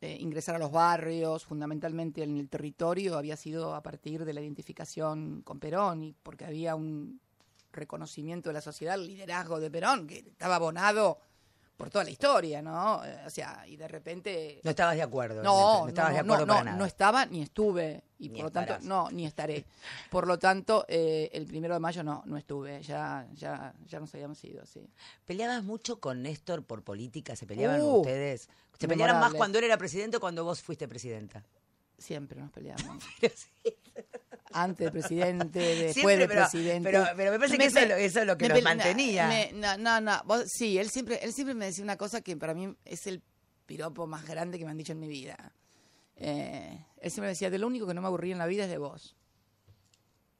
eh, 0.00 0.16
ingresar 0.18 0.54
a 0.54 0.58
los 0.58 0.72
barrios, 0.72 1.44
fundamentalmente 1.44 2.22
en 2.22 2.38
el 2.38 2.48
territorio, 2.48 3.18
había 3.18 3.36
sido 3.36 3.74
a 3.74 3.82
partir 3.82 4.24
de 4.24 4.32
la 4.32 4.40
identificación 4.40 5.42
con 5.42 5.60
Perón 5.60 6.02
y 6.02 6.14
porque 6.22 6.46
había 6.46 6.74
un 6.74 7.20
reconocimiento 7.72 8.48
de 8.48 8.54
la 8.54 8.60
sociedad, 8.60 8.94
el 8.94 9.06
liderazgo 9.06 9.60
de 9.60 9.70
Perón, 9.70 10.06
que 10.06 10.18
estaba 10.18 10.56
abonado 10.56 11.18
por 11.80 11.90
toda 11.90 12.04
la 12.04 12.10
historia, 12.10 12.62
¿no? 12.62 13.04
Eh, 13.04 13.22
O 13.26 13.30
sea, 13.30 13.64
y 13.66 13.76
de 13.76 13.88
repente... 13.88 14.60
No 14.62 14.70
estabas 14.70 14.94
de 14.96 15.02
acuerdo. 15.02 15.42
No, 15.42 15.82
no 15.82 15.88
estabas 15.88 16.10
no, 16.10 16.14
de 16.14 16.20
acuerdo 16.20 16.46
no, 16.46 16.52
para 16.52 16.60
no, 16.60 16.64
nada. 16.66 16.76
no 16.78 16.84
estaba 16.84 17.26
ni 17.26 17.42
estuve 17.42 18.02
y 18.18 18.28
Ni 18.28 18.36
por 18.36 18.44
lo 18.44 18.50
tanto 18.52 18.78
no 18.82 19.10
ni 19.10 19.26
estaré. 19.26 19.64
Por 20.10 20.26
lo 20.26 20.38
tanto, 20.38 20.84
eh, 20.88 21.30
el 21.32 21.46
primero 21.46 21.74
de 21.74 21.80
mayo 21.80 22.02
no 22.04 22.22
no 22.26 22.36
estuve, 22.36 22.82
ya 22.82 23.26
ya 23.32 23.72
ya 23.86 23.98
nos 23.98 24.14
habíamos 24.14 24.44
ido, 24.44 24.64
sí. 24.66 24.88
¿Peleabas 25.24 25.64
mucho 25.64 25.98
con 26.00 26.22
Néstor 26.22 26.62
por 26.64 26.82
política? 26.82 27.34
¿Se 27.34 27.46
peleaban 27.46 27.80
Uh, 27.80 28.00
ustedes? 28.00 28.48
¿Se 28.78 28.86
pelearon 28.86 29.18
más 29.20 29.32
cuando 29.34 29.58
él 29.58 29.64
era 29.64 29.76
presidente 29.78 30.18
o 30.18 30.20
cuando 30.20 30.44
vos 30.44 30.60
fuiste 30.62 30.86
presidenta? 30.86 31.42
Siempre 31.98 32.40
nos 32.40 32.50
peleamos. 32.50 33.04
Antes 34.52 34.86
de 34.86 34.90
presidente, 34.90 35.58
después 35.60 35.94
Siempre, 35.94 36.16
de 36.18 36.28
pero- 36.28 36.40
presidente. 36.42 36.90
pero- 36.90 37.04
pero 37.16 37.30
me 37.32 37.38
parece 37.38 37.58
que 37.58 37.64
eso 37.66 37.78
es 37.78 37.88
lo- 37.88 37.94
eso 37.96 38.20
es 38.20 38.26
lo 38.26 38.36
que 38.36 38.48
me 38.48 38.54
los 38.54 38.62
mantenía. 38.62 39.28
me- 39.28 39.52
no, 39.54 39.76
no, 39.78 40.00
no, 40.00 40.22
vos- 40.24 40.44
sí, 40.48 40.78
él 40.78 40.90
siempre, 40.90 41.20
él 41.22 41.32
siempre 41.32 41.54
me 41.54 41.66
decía 41.66 41.84
una 41.84 41.96
cosa 41.96 42.20
que 42.20 42.36
para 42.36 42.54
mí 42.54 42.74
es 42.84 43.06
el 43.06 43.22
piropo 43.66 44.06
más 44.06 44.26
grande 44.26 44.58
que 44.58 44.64
me 44.64 44.70
han 44.72 44.76
dicho 44.78 44.92
en 44.92 45.00
mi 45.00 45.08
vida. 45.08 45.52
Eh, 46.16 46.84
él 47.00 47.10
siempre 47.10 47.28
me 47.28 47.28
decía, 47.28 47.48
de 47.50 47.58
lo 47.58 47.66
único 47.66 47.86
que 47.86 47.94
no 47.94 48.00
me 48.02 48.08
aburría 48.08 48.32
en 48.32 48.38
la 48.38 48.46
vida 48.46 48.64
es 48.64 48.70
de 48.70 48.78
vos. 48.78 49.16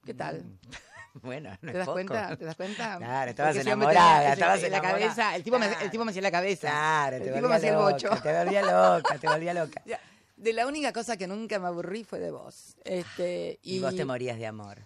¿Qué 0.04 0.14
tal? 0.14 0.44
Bueno, 1.12 1.50
no 1.60 1.72
¿Te 1.72 1.78
das 1.78 1.86
poco. 1.86 1.94
cuenta? 1.96 2.36
¿Te 2.36 2.44
das 2.44 2.54
cuenta? 2.54 2.96
Claro, 2.98 3.30
estabas 3.30 3.50
Porque 3.50 3.60
ese 3.62 3.72
hombre 3.72 3.88
enamorada, 3.90 4.18
tenía- 4.20 4.32
estabas 4.32 4.62
en 4.62 4.70
la 4.70 4.80
cabeza. 4.80 5.34
El 5.34 5.42
tipo, 5.42 5.58
me, 5.58 5.66
el 5.82 5.90
tipo 5.90 6.04
me 6.04 6.10
hacía 6.12 6.22
la 6.22 6.30
cabeza. 6.30 6.68
Claro, 6.70 7.16
el 7.16 7.22
tipo 7.34 7.48
me 7.48 7.54
hacía 7.56 7.70
el 7.70 7.76
bocho. 7.78 8.10
te 8.22 8.32
volvía 8.32 8.62
loca, 8.62 9.18
te 9.18 9.26
volvía 9.26 9.52
loca. 9.54 9.82
De 10.40 10.55
la 10.55 10.66
única 10.66 10.90
cosa 10.92 11.16
que 11.18 11.26
nunca 11.26 11.59
me 11.59 11.66
aburrí 11.66 12.03
fue 12.03 12.18
de 12.18 12.31
vos. 12.31 12.74
Este, 12.85 13.59
Y, 13.62 13.76
y, 13.76 13.81
vos 13.81 13.94
te 13.94 14.05
morías 14.07 14.38
de 14.38 14.46
amor. 14.46 14.79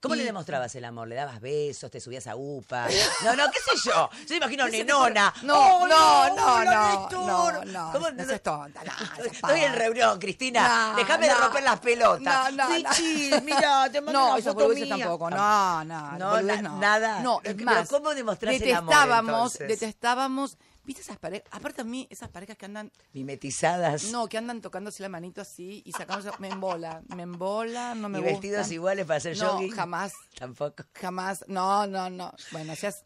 ¿Cómo 0.00 0.14
le 0.16 0.22
demostrabas 0.24 0.74
el 0.74 0.84
amor? 0.84 1.08
¿Le 1.08 1.14
dabas 1.14 1.40
besos? 1.40 1.90
¿Te 1.90 1.98
subías 1.98 2.26
a 2.26 2.36
UPA? 2.36 2.88
No, 3.24 3.34
no, 3.34 3.50
qué 3.50 3.58
sé 3.58 3.72
yo. 3.86 4.10
Yo 4.12 4.28
me 4.28 4.36
imagino 4.36 4.68
nenona. 4.68 5.32
No, 5.42 5.78
¡Oh, 5.78 5.88
no, 5.88 6.28
no, 6.36 6.64
no, 6.64 6.90
Néstor! 7.00 7.26
no, 7.26 7.64
no, 7.64 7.90
¿Cómo- 7.92 8.10
no 8.10 8.24
seas 8.24 8.42
tonta, 8.42 8.82
no, 8.84 9.24
Estoy 9.24 9.60
en 9.62 9.72
reunión, 9.74 10.18
Cristina. 10.20 10.90
No, 10.92 10.96
Déjame 10.98 11.26
de 11.26 11.32
no. 11.32 11.40
romper 11.40 11.62
las 11.64 11.80
pelotas. 11.80 12.52
No, 12.52 12.64
no, 12.64 12.68
no. 12.68 12.74
Richie, 12.74 13.40
mira, 13.40 13.88
te 13.90 14.00
mando 14.02 14.36
No, 14.36 14.68
mía. 14.74 14.96
tampoco. 14.96 15.30
No, 15.30 15.84
no. 15.84 16.18
No, 16.18 16.42
no. 16.42 16.78
nada. 16.78 17.20
No, 17.20 17.40
es 17.42 17.56
más. 17.62 17.88
¿cómo 17.88 18.14
demostrás 18.14 18.54
el 18.60 18.74
amor, 18.74 18.90
detestábamos, 18.94 19.58
detestábamos. 19.58 20.58
¿Viste 20.84 21.00
esas 21.02 21.18
parejas? 21.18 21.48
Aparte 21.50 21.80
a 21.80 21.84
mí, 21.84 22.06
esas 22.10 22.28
parejas 22.28 22.56
que 22.58 22.66
andan, 22.66 22.92
Mimetizadas. 23.12 24.12
no, 24.12 24.28
que 24.28 24.36
andan 24.38 24.60
tocándose 24.60 25.02
la 25.02 25.08
manito 25.08 25.40
así 25.40 25.82
y 25.84 25.92
sacándose, 25.92 26.30
me 26.38 26.48
embola, 26.48 27.02
me 27.14 27.22
embola, 27.22 27.94
no 27.94 28.08
me 28.08 28.18
y 28.18 28.20
gusta. 28.22 28.32
vestidos 28.34 28.70
iguales 28.70 29.06
para 29.06 29.16
hacer 29.18 29.36
No, 29.38 29.52
jogging. 29.52 29.70
jamás, 29.70 30.12
Tampoco. 30.38 30.84
jamás, 30.94 31.44
no, 31.48 31.86
no, 31.86 32.10
no. 32.10 32.32
Bueno, 32.52 32.76
seas, 32.76 33.04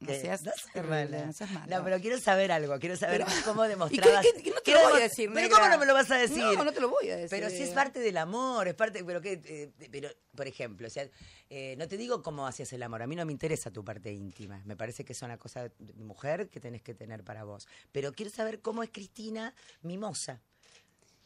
no 0.00 0.08
seas, 0.08 0.42
No 0.42 0.52
seas 0.72 0.86
mala. 0.86 1.24
no 1.26 1.32
seas 1.32 1.50
mala. 1.52 1.78
No, 1.78 1.84
pero 1.84 2.00
quiero 2.00 2.18
saber 2.18 2.52
algo. 2.52 2.78
Quiero 2.78 2.96
saber 2.96 3.24
Pero- 3.24 3.42
cómo 3.44 3.64
¿Y 3.64 3.68
demostrabas. 3.68 4.24
no 4.24 4.60
te 4.62 4.72
lo 4.72 4.80
voy 4.90 5.00
a 5.00 5.02
decir, 5.02 5.30
Pero 5.32 5.40
negra? 5.40 5.56
¿cómo 5.58 5.68
no 5.70 5.78
me 5.78 5.86
lo 5.86 5.94
vas 5.94 6.10
a 6.10 6.16
decir? 6.18 6.38
No, 6.38 6.64
no 6.64 6.72
te 6.72 6.80
lo 6.80 6.88
voy 6.90 7.08
a 7.10 7.16
decir. 7.16 7.30
Pero 7.30 7.48
si 7.50 7.62
es 7.62 7.70
parte 7.70 8.00
del 8.00 8.16
amor, 8.18 8.68
es 8.68 8.74
parte, 8.74 9.02
pero 9.04 9.20
que, 9.20 9.40
eh, 9.44 9.72
pero 9.90 10.10
por 10.34 10.46
ejemplo, 10.46 10.86
o 10.86 10.90
sea, 10.90 11.08
eh, 11.48 11.74
no 11.78 11.86
te 11.88 11.96
digo 11.96 12.22
cómo 12.22 12.46
hacías 12.46 12.72
el 12.72 12.82
amor, 12.82 13.02
a 13.02 13.06
mí 13.06 13.16
no 13.16 13.24
me 13.24 13.32
interesa 13.32 13.70
tu 13.70 13.84
parte 13.84 14.12
íntima, 14.12 14.60
me 14.64 14.76
parece 14.76 15.04
que 15.04 15.12
es 15.12 15.22
una 15.22 15.38
cosa 15.38 15.68
de 15.78 16.04
mujer 16.04 16.48
que 16.48 16.60
tenés 16.60 16.82
que 16.82 16.94
tener 16.94 17.22
para 17.24 17.44
vos, 17.44 17.66
pero 17.92 18.12
quiero 18.12 18.30
saber 18.30 18.60
cómo 18.60 18.82
es 18.82 18.90
Cristina 18.90 19.54
mimosa, 19.82 20.42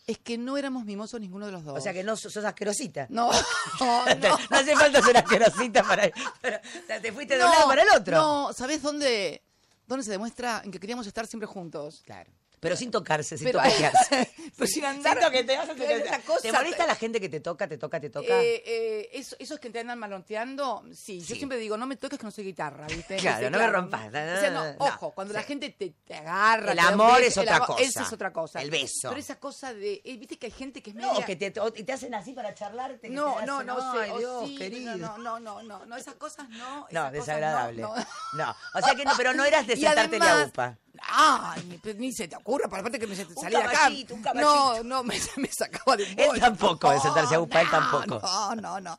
Es 0.09 0.18
que 0.18 0.38
no 0.38 0.57
éramos 0.57 0.85
mimosos 0.87 1.21
ninguno 1.21 1.47
de 1.47 1.53
los 1.53 1.62
dos. 1.64 1.79
o 1.79 1.81
sea 1.81 1.92
que 1.92 2.03
no 2.03 2.16
sos, 2.16 2.35
asquerosita. 2.38 3.07
No, 3.11 3.31
no, 3.81 4.07
no. 4.07 4.14
no. 4.16 4.38
hace 4.57 4.75
falta 4.75 5.03
ser 5.03 5.16
asquerosita 5.18 5.83
para, 5.85 6.11
para- 6.40 6.57
o 6.83 6.87
sea, 6.87 7.01
te 7.01 7.12
fuiste 7.12 7.37
de 7.38 7.44
un 7.44 7.51
lado 7.51 7.68
para 7.68 7.83
el 7.83 7.88
otro. 7.90 8.16
No, 8.16 8.53
¿sabes 8.55 8.83
dónde, 8.83 9.42
dónde 9.87 10.05
se 10.05 10.11
demuestra 10.11 10.62
en 10.64 10.71
que 10.73 10.81
queríamos 10.81 11.07
estar 11.07 11.27
siempre 11.27 11.47
juntos? 11.47 12.03
Claro. 12.07 12.31
Pero 12.61 12.77
sin 12.77 12.90
tocarse, 12.90 13.37
sin 13.38 13.47
Pero- 13.47 13.61
toquetearse. 13.62 14.31
pero 14.57 14.66
sin 14.68 14.85
andar- 14.85 15.14
Sin 15.18 15.25
toquetearse, 15.25 15.75
Pero 15.75 15.88
sin 15.88 15.90
esa 15.90 15.94
toquetearse. 15.99 16.27
cosa- 16.27 16.42
¿Te 16.42 16.53
molesta 16.53 16.87
la 16.87 16.94
gente 16.97 17.21
que 17.21 17.29
te 17.29 17.40
toca, 17.40 17.68
te 17.68 17.79
toca, 17.79 18.01
te 18.01 18.11
toca? 18.11 18.27
Eh, 18.42 18.62
eh, 18.66 19.09
eso- 19.12 19.37
esos 19.38 19.59
que 19.61 19.71
te 19.71 19.81
andan 19.81 19.99
maloteando, 19.99 20.83
sí, 20.92 21.21
Sí. 21.21 21.27
Yo 21.27 21.37
siempre 21.37 21.59
digo, 21.59 21.77
no 21.77 21.87
me 21.87 21.97
toques 21.97 22.18
que 22.18 22.25
no 22.25 22.31
soy 22.31 22.44
guitarra, 22.44 22.87
¿viste? 22.87 23.16
Claro, 23.40 23.51
no 23.51 23.59
me 23.59 23.66
rompas. 23.68 24.09
O 24.09 24.11
sea, 24.11 24.51
no, 24.51 24.64
No, 24.73 24.85
ojo, 24.87 25.12
cuando 25.12 25.33
la 25.35 25.42
gente 25.42 25.71
te, 25.71 25.94
te 26.05 26.14
agarra. 26.14 26.73
El 26.73 26.79
te 26.79 26.85
amor 26.85 27.21
beso, 27.21 27.27
es 27.29 27.38
otra 27.38 27.57
amor- 27.57 27.66
cosa. 27.68 27.83
Esa 27.83 28.03
es 28.03 28.12
otra 28.12 28.33
cosa. 28.33 28.61
El 28.62 28.71
beso. 28.71 29.09
Pero 29.09 29.16
esa 29.16 29.38
cosa 29.38 29.73
de. 29.75 30.01
eh, 30.05 30.16
¿Viste 30.16 30.38
que 30.38 30.47
hay 30.47 30.53
gente 30.53 30.83
que 30.83 30.90
es 30.90 30.97
No, 30.97 31.12
media- 31.12 31.27
que 31.27 31.37
te, 31.37 31.61
o- 31.61 31.73
te 31.73 31.92
hacen 31.92 32.14
así 32.14 32.33
para 32.33 32.55
charlarte. 32.55 33.09
que 33.09 33.11
No, 33.14 33.37
te 33.37 33.47
no, 33.47 33.55
hacen, 33.57 33.66
no 33.66 33.92
sé. 33.92 33.99
Ay, 34.01 34.11
o 34.11 34.18
Dios, 34.18 34.49
sí, 34.49 34.57
querido. 34.59 34.97
No, 34.97 35.18
no, 35.18 35.38
no, 35.40 35.62
no, 35.62 35.87
no, 35.87 35.97
esas 35.97 36.14
cosas 36.14 36.49
no. 36.51 36.87
No, 36.90 37.11
desagradable. 37.11 37.83
No, 37.83 37.94
No, 37.97 38.05
no. 38.47 38.57
o 38.75 38.81
sea 38.83 38.94
que 38.94 39.05
no, 39.05 39.12
pero 39.16 39.33
no 39.35 39.44
eras 39.44 39.66
de 39.66 39.77
sentarte 39.77 40.18
de 40.18 40.25
además- 40.27 40.49
upa. 40.49 40.79
Ay, 41.02 41.64
ni, 41.68 41.78
pues, 41.78 41.96
ni 41.96 42.12
se 42.12 42.28
te 42.28 42.37
ocurra, 42.37 42.68
para 42.68 42.80
aparte 42.80 42.98
que 42.98 43.06
me 43.06 43.14
se- 43.16 43.26
salí 43.34 43.54
de 43.56 43.62
acá. 43.62 43.88
un 44.11 44.22
No, 44.40 44.82
no, 44.82 45.04
me, 45.04 45.14
me 45.37 45.48
sacaba 45.48 45.96
de 45.96 46.04
un 46.04 46.18
Él 46.18 46.40
tampoco, 46.40 46.90
de 46.90 47.00
sentarse 47.00 47.34
a 47.34 47.40
upa, 47.40 47.61
él 47.61 47.68
No, 47.70 47.78
tampoco. 47.78 48.20
No, 48.26 48.54
no, 48.56 48.80
no. 48.80 48.98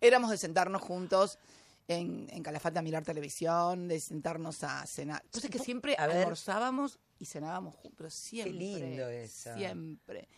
Éramos 0.00 0.30
de 0.30 0.38
sentarnos 0.38 0.82
juntos 0.82 1.38
en, 1.88 2.26
en 2.30 2.42
Calafate 2.42 2.78
a 2.78 2.82
mirar 2.82 3.02
televisión, 3.04 3.88
de 3.88 3.98
sentarnos 4.00 4.62
a 4.64 4.86
cenar. 4.86 5.22
Pues 5.30 5.44
es 5.44 5.50
que 5.50 5.58
siempre 5.58 5.96
A 5.98 6.06
ver. 6.06 6.18
almorzábamos 6.18 6.98
y 7.18 7.24
cenábamos 7.26 7.74
juntos, 7.74 7.94
pero 7.96 8.10
siempre. 8.10 8.52
lindo 8.52 9.08
eso. 9.08 9.54
Siempre. 9.56 10.28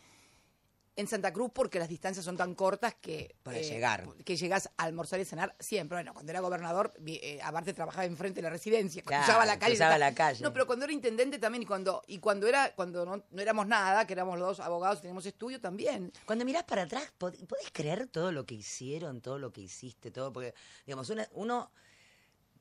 En 1.01 1.09
Santa 1.09 1.33
Cruz 1.33 1.51
porque 1.55 1.79
las 1.79 1.89
distancias 1.89 2.25
son 2.25 2.37
tan 2.37 2.55
cortas 2.55 2.95
que... 3.01 3.21
eh, 3.21 3.37
Para 3.43 3.59
llegar. 3.61 4.07
Que 4.25 4.37
llegas 4.37 4.71
a 4.77 4.85
almorzar 4.85 5.19
y 5.21 5.25
cenar 5.25 5.55
siempre. 5.59 5.97
Bueno, 5.97 6.13
cuando 6.15 6.31
era 6.31 6.41
gobernador, 6.41 6.93
eh, 7.07 7.41
aparte 7.43 7.73
trabajaba 7.75 8.05
enfrente 8.05 8.37
de 8.39 8.43
la 8.43 8.51
residencia, 8.51 9.03
Claro, 9.03 9.25
cruzaba 9.25 9.47
la 9.47 9.59
calle. 9.59 9.73
cruzaba 9.75 9.99
la 9.99 10.15
calle. 10.15 10.43
No, 10.45 10.53
pero 10.53 10.67
cuando 10.67 10.85
era 10.85 10.93
intendente 10.95 11.39
también 11.39 11.63
y 11.63 11.67
cuando, 11.67 12.03
y 12.07 12.19
cuando 12.19 12.47
era, 12.47 12.73
cuando 12.75 13.05
no, 13.05 13.25
no 13.31 13.43
éramos 13.43 13.67
nada, 13.67 14.07
que 14.07 14.13
éramos 14.13 14.39
los 14.39 14.59
dos 14.59 14.61
abogados 14.67 14.99
y 14.99 15.03
teníamos 15.03 15.27
estudio 15.27 15.61
también. 15.61 16.13
Cuando 16.27 16.45
mirás 16.45 16.65
para 16.65 16.83
atrás, 16.83 17.05
¿pod- 17.19 17.37
¿podés 17.47 17.71
creer 17.73 18.07
todo 18.07 18.31
lo 18.33 18.45
que 18.47 18.55
hicieron, 18.55 19.21
todo 19.21 19.39
lo 19.39 19.51
que 19.53 19.63
hiciste, 19.63 20.11
todo? 20.11 20.33
Porque, 20.33 20.55
digamos, 20.87 21.11
una- 21.11 21.29
uno 21.33 21.71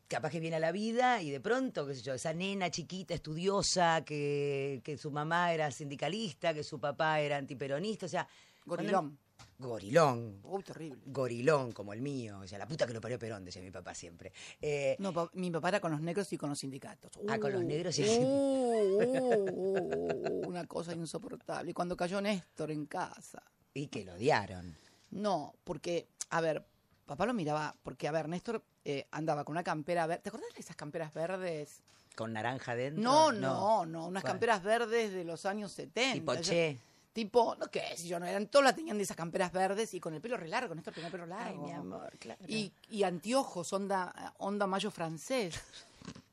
capaz 0.09 0.31
que 0.31 0.39
viene 0.41 0.57
a 0.57 0.59
la 0.59 0.73
vida 0.73 1.21
y 1.21 1.29
de 1.29 1.39
pronto, 1.39 1.87
qué 1.87 1.95
sé 1.95 2.01
yo, 2.01 2.13
esa 2.13 2.33
nena 2.33 2.69
chiquita, 2.69 3.13
estudiosa, 3.13 4.03
que, 4.03 4.81
que 4.83 4.97
su 4.97 5.11
mamá 5.11 5.53
era 5.53 5.71
sindicalista, 5.71 6.53
que 6.53 6.63
su 6.63 6.79
papá 6.79 7.21
era 7.21 7.37
antiperonista, 7.37 8.07
o 8.07 8.09
sea... 8.09 8.27
cuando- 8.65 8.83
Gorilón. 8.83 9.17
Gorilón. 9.57 10.39
Uy, 10.43 10.63
terrible. 10.63 11.01
Gorilón, 11.05 11.71
como 11.73 11.91
el 11.93 12.01
mío. 12.01 12.39
O 12.39 12.47
sea, 12.47 12.57
la 12.57 12.65
puta 12.67 12.85
que 12.87 12.93
lo 12.93 13.01
parió 13.01 13.19
Perón, 13.19 13.43
decía 13.45 13.61
mi 13.61 13.71
papá 13.71 13.93
siempre. 13.93 14.31
Eh, 14.61 14.95
No, 14.99 15.11
pa- 15.13 15.29
mi 15.33 15.51
papá 15.51 15.69
era 15.69 15.79
con 15.81 15.91
los 15.91 16.01
negros 16.01 16.31
y 16.33 16.37
con 16.37 16.49
los 16.49 16.59
sindicatos. 16.59 17.11
Ah, 17.27 17.37
con 17.39 17.51
los 17.51 17.63
negros 17.63 17.97
y- 17.99 18.03
Uh, 18.03 18.23
uh, 18.23 19.03
uh, 19.03 20.43
uh, 20.43 20.47
una 20.47 20.65
cosa 20.65 20.93
insoportable. 20.93 21.71
Y 21.71 21.73
cuando 21.73 21.95
cayó 21.97 22.21
Néstor 22.21 22.71
en 22.71 22.85
casa. 22.85 23.43
Y 23.73 23.87
que 23.87 24.03
lo 24.05 24.13
odiaron. 24.13 24.75
No, 25.11 25.53
porque, 25.65 26.07
a 26.29 26.39
ver, 26.41 26.65
papá 27.05 27.25
lo 27.25 27.33
miraba, 27.33 27.75
porque, 27.83 28.07
a 28.07 28.11
ver, 28.11 28.29
Néstor 28.29 28.63
eh, 28.97 29.07
andaba 29.11 29.43
con 29.43 29.53
una 29.53 29.63
campera 29.63 30.07
verde. 30.07 30.23
¿Te 30.23 30.29
acuerdas 30.29 30.53
de 30.53 30.59
esas 30.61 30.75
camperas 30.75 31.13
verdes? 31.13 31.81
Con 32.15 32.33
naranja 32.33 32.75
dentro. 32.75 33.03
No, 33.03 33.31
no, 33.31 33.85
no, 33.85 34.07
unas 34.07 34.23
¿Cuál? 34.23 34.33
camperas 34.33 34.63
verdes 34.63 35.13
de 35.13 35.23
los 35.23 35.45
años 35.45 35.71
70. 35.71 36.13
Tipo 36.15 36.33
Yo- 36.35 36.41
che. 36.41 36.77
Tipo, 37.13 37.55
no 37.55 37.67
qué 37.69 37.81
sé 37.97 38.07
yo, 38.07 38.19
no 38.19 38.25
eran, 38.27 38.47
todas 38.47 38.65
las 38.65 38.75
tenían 38.75 38.95
de 38.97 39.03
esas 39.03 39.17
camperas 39.17 39.51
verdes 39.51 39.93
y 39.93 39.99
con 39.99 40.13
el 40.13 40.21
pelo 40.21 40.37
re 40.37 40.47
largo, 40.47 40.73
Néstor 40.75 40.93
tenía 40.93 41.09
pelo 41.09 41.23
Ay, 41.23 41.29
largo. 41.29 41.65
mi 41.65 41.71
amor, 41.71 42.15
claro. 42.19 42.39
Y, 42.47 42.71
y 42.89 43.03
anteojos, 43.03 43.73
onda, 43.73 44.33
onda 44.37 44.67
mayo 44.67 44.89
francés. 44.91 45.59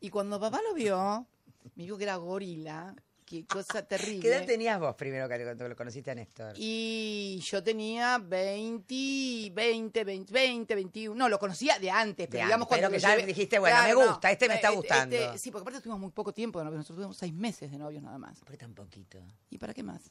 Y 0.01 0.11
cuando 0.11 0.38
papá 0.38 0.61
lo 0.62 0.75
vio, 0.75 1.27
me 1.75 1.83
dijo 1.85 1.97
que 1.97 2.05
era 2.05 2.16
gorila. 2.16 2.95
Qué 3.27 3.45
cosa 3.45 3.83
terrible. 3.83 4.21
¿Qué 4.21 4.29
edad 4.29 4.47
tenías 4.47 4.79
vos 4.79 4.95
primero 4.95 5.27
cuando 5.27 5.69
lo 5.69 5.75
conociste 5.75 6.12
a 6.12 6.15
Néstor? 6.15 6.55
Y 6.57 7.41
yo 7.45 7.61
tenía 7.61 8.19
20, 8.19 9.51
20, 9.53 10.05
20, 10.05 10.33
20, 10.33 10.75
21. 10.77 11.15
No, 11.17 11.29
lo 11.29 11.37
conocía 11.41 11.77
de 11.81 11.91
antes, 11.91 12.29
pero 12.29 12.39
De 12.43 12.45
digamos 12.47 12.67
antes, 12.67 12.69
cuando 12.69 12.87
pero 12.97 13.17
que 13.17 13.21
ya 13.21 13.27
dijiste, 13.27 13.59
bueno, 13.59 13.83
me 13.83 13.95
gusta, 13.95 14.31
este 14.31 14.47
me 14.47 14.55
está 14.55 14.71
eh, 14.71 14.77
gustando. 14.77 15.17
sí, 15.39 15.51
porque 15.51 15.62
aparte 15.62 15.81
tuvimos 15.81 15.99
muy 16.01 16.11
poco 16.12 16.33
tiempo 16.33 16.61
de 16.61 16.67
novios. 16.67 16.79
Nosotros 16.79 16.99
tuvimos 16.99 17.17
seis 17.17 17.33
meses 17.35 17.69
de 17.71 17.79
novios 17.79 18.01
nada 18.03 18.17
más. 18.17 18.39
¿Por 18.39 18.51
qué 18.53 18.57
tan 18.59 18.75
poquito? 18.75 19.19
¿Y 19.51 19.59
para 19.59 19.75
qué 19.75 19.83
más? 19.83 20.03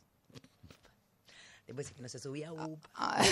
Después 1.66 1.90
que 1.94 2.02
no 2.02 2.10
se 2.10 2.20
subía 2.20 2.52
UP. 2.54 2.78
Ah, 2.94 3.24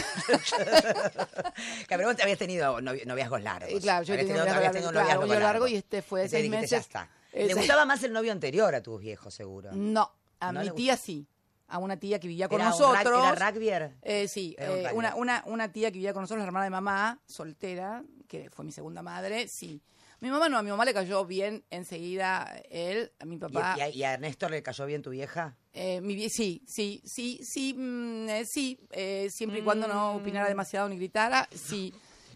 Pero 1.87 2.03
vos 2.07 2.15
te 2.15 2.23
habías 2.23 2.39
tenido 2.39 2.79
novi- 2.79 3.05
noviazgos 3.05 3.43
largos. 3.43 3.69
y 3.71 3.79
claro, 3.79 4.03
yo 4.05 4.13
Habías 4.13 4.27
un 4.29 4.33
tenido- 4.33 4.45
noviazgo 4.55 4.77
un 4.89 4.95
largo, 4.95 5.01
noviazgo 5.21 5.23
un 5.35 5.39
largo 5.43 5.67
y 5.67 5.75
este 5.75 6.01
fue 6.01 6.27
seis 6.27 6.49
meses. 6.49 6.69
Ya 6.71 6.77
está. 6.77 7.09
Le 7.33 7.53
gustaba 7.53 7.85
más 7.85 8.03
el 8.03 8.13
novio 8.13 8.31
anterior 8.31 8.73
a 8.75 8.81
tus 8.83 8.99
viejos, 9.01 9.33
seguro. 9.33 9.71
No, 9.73 10.11
a 10.39 10.51
¿No 10.51 10.61
mi 10.61 10.69
tía 10.71 10.97
sí. 10.97 11.27
A 11.67 11.79
una 11.79 11.97
tía 11.97 12.19
que 12.19 12.27
vivía 12.27 12.47
con 12.47 12.59
Era 12.59 12.65
un 12.65 12.71
nosotros. 12.71 13.03
rug- 13.05 13.35
¿Era 13.35 13.49
rugbyer? 13.51 13.95
Eh, 14.03 14.27
sí, 14.27 14.53
Era 14.59 14.71
un 14.71 14.77
eh, 14.79 14.89
una, 14.93 15.15
una, 15.15 15.43
una 15.47 15.71
tía 15.71 15.89
que 15.89 15.95
vivía 15.97 16.13
con 16.13 16.21
nosotros, 16.21 16.41
la 16.41 16.47
hermana 16.47 16.65
de 16.65 16.69
mamá, 16.69 17.19
soltera, 17.25 18.03
que 18.27 18.49
fue 18.51 18.63
mi 18.65 18.71
segunda 18.71 19.01
madre, 19.01 19.47
sí. 19.47 19.81
Mi 20.19 20.29
mamá 20.29 20.47
no, 20.49 20.57
a 20.57 20.63
mi 20.63 20.69
mamá 20.69 20.85
le 20.85 20.93
cayó 20.93 21.25
bien 21.25 21.65
enseguida 21.69 22.61
él, 22.69 23.11
a 23.19 23.25
mi 23.25 23.35
¿Y, 23.35 23.39
papá. 23.39 23.75
y 23.77 23.81
a, 23.81 23.89
y 23.89 24.03
a 24.03 24.17
Néstor 24.17 24.51
le 24.51 24.61
cayó 24.61 24.85
bien 24.85 25.01
tu 25.01 25.09
vieja? 25.09 25.57
eh, 25.73 25.99
mi 26.01 26.15
vie- 26.15 26.29
sí, 26.29 26.61
sí, 26.67 27.01
sí, 27.03 27.39
sí, 27.43 27.73
mm, 27.73 28.29
eh, 28.29 28.45
sí, 28.45 28.79
eh, 28.91 29.27
siempre 29.31 29.59
y 29.59 29.63
cuando 29.63 29.87
no 29.87 30.13
Mm. 30.13 30.17
opinara 30.17 30.47
demasiado 30.47 30.87
ni 30.87 30.97
gritara, 30.97 31.49
sí. 31.51 31.93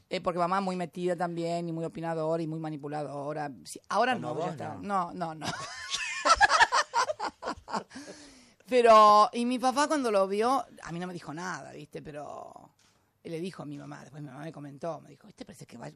Eh, 0.09 0.21
porque 0.21 0.39
mamá 0.39 0.61
muy 0.61 0.75
metida 0.75 1.15
también 1.15 1.67
y 1.67 1.71
muy 1.73 1.83
opinadora 1.85 2.41
y 2.41 2.47
muy 2.47 2.59
manipuladora. 2.59 3.51
Sí, 3.65 3.79
ahora 3.89 4.13
Como 4.13 4.27
no, 4.29 4.33
vos, 4.35 4.45
ya 4.45 4.51
está. 4.51 4.75
no. 4.75 5.11
No, 5.13 5.13
no, 5.13 5.35
no. 5.35 5.45
Pero, 8.69 9.29
y 9.31 9.45
mi 9.45 9.59
papá 9.59 9.87
cuando 9.87 10.11
lo 10.11 10.27
vio, 10.27 10.65
a 10.83 10.91
mí 10.91 10.99
no 10.99 11.07
me 11.07 11.13
dijo 11.13 11.33
nada, 11.33 11.71
¿viste? 11.71 12.01
Pero 12.01 12.71
él 13.23 13.31
le 13.31 13.39
dijo 13.39 13.63
a 13.63 13.65
mi 13.65 13.77
mamá, 13.77 14.01
después 14.01 14.21
mi 14.21 14.29
mamá 14.29 14.43
me 14.43 14.51
comentó, 14.51 14.99
me 14.99 15.09
dijo, 15.09 15.27
este 15.27 15.45
parece 15.45 15.65
que 15.65 15.77
va, 15.77 15.89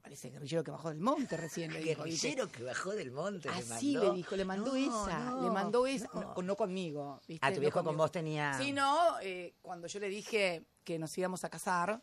parece 0.00 0.30
guerrillero 0.30 0.64
que 0.64 0.72
bajó 0.72 0.88
del 0.88 0.98
monte 1.00 1.36
recién, 1.36 1.72
le. 1.72 1.80
Guerrillero 1.80 2.50
que 2.50 2.64
bajó 2.64 2.90
del 2.90 3.12
monte. 3.12 3.48
le 3.48 3.54
Así 3.54 3.92
mandó. 3.94 4.10
le 4.10 4.16
dijo, 4.16 4.36
le 4.36 4.44
mandó 4.44 4.72
No, 4.72 4.76
esa, 4.76 5.18
no, 5.30 5.42
le 5.42 5.50
mandó 5.50 5.86
esa, 5.86 6.08
no. 6.14 6.56
conmigo, 6.56 7.20
¿viste? 7.28 7.46
Ah, 7.46 7.52
tu 7.52 7.60
viejo 7.60 7.84
con 7.84 7.96
vos 7.96 8.10
tenía... 8.10 8.54
Sí, 8.54 8.72
no, 8.72 9.20
eh, 9.20 9.54
cuando 9.62 9.86
yo 9.86 10.00
le 10.00 10.08
dije 10.08 10.64
que 10.82 10.98
nos 10.98 11.16
íbamos 11.16 11.44
a 11.44 11.50
casar, 11.50 12.02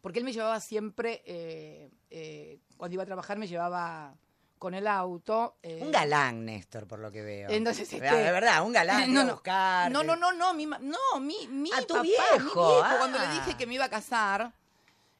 porque 0.00 0.18
él 0.18 0.24
me 0.24 0.32
llevaba 0.32 0.60
siempre, 0.60 1.22
eh, 1.26 1.90
eh, 2.10 2.58
cuando 2.76 2.94
iba 2.94 3.02
a 3.02 3.06
trabajar 3.06 3.38
me 3.38 3.46
llevaba 3.48 4.14
con 4.58 4.74
el 4.74 4.86
auto. 4.86 5.56
eh, 5.62 5.80
Un 5.82 5.92
galán, 5.92 6.44
Néstor, 6.44 6.86
por 6.88 6.98
lo 6.98 7.12
que 7.12 7.22
veo. 7.22 7.48
Entonces, 7.50 7.88
De 7.90 7.96
este- 7.98 8.10
verdad, 8.32 8.64
un 8.64 8.72
galán. 8.72 9.00
no, 9.12 9.12
iba 9.12 9.20
a 9.20 9.24
no, 9.24 9.32
buscar, 9.34 9.92
no, 9.92 10.02
no, 10.02 10.16
no, 10.16 10.32
no, 10.32 10.54
mi, 10.54 10.66
ma- 10.66 10.78
no, 10.80 10.98
mi, 11.20 11.46
mi 11.48 11.70
Ah, 11.72 11.80
tu 11.82 11.94
papá, 11.94 12.02
mi 12.02 12.08
viejo, 12.08 12.82
ah. 12.82 12.96
Cuando 12.98 13.18
le 13.18 13.28
dije 13.28 13.56
que 13.56 13.66
me 13.66 13.74
iba 13.74 13.84
a 13.84 13.88
casar, 13.90 14.52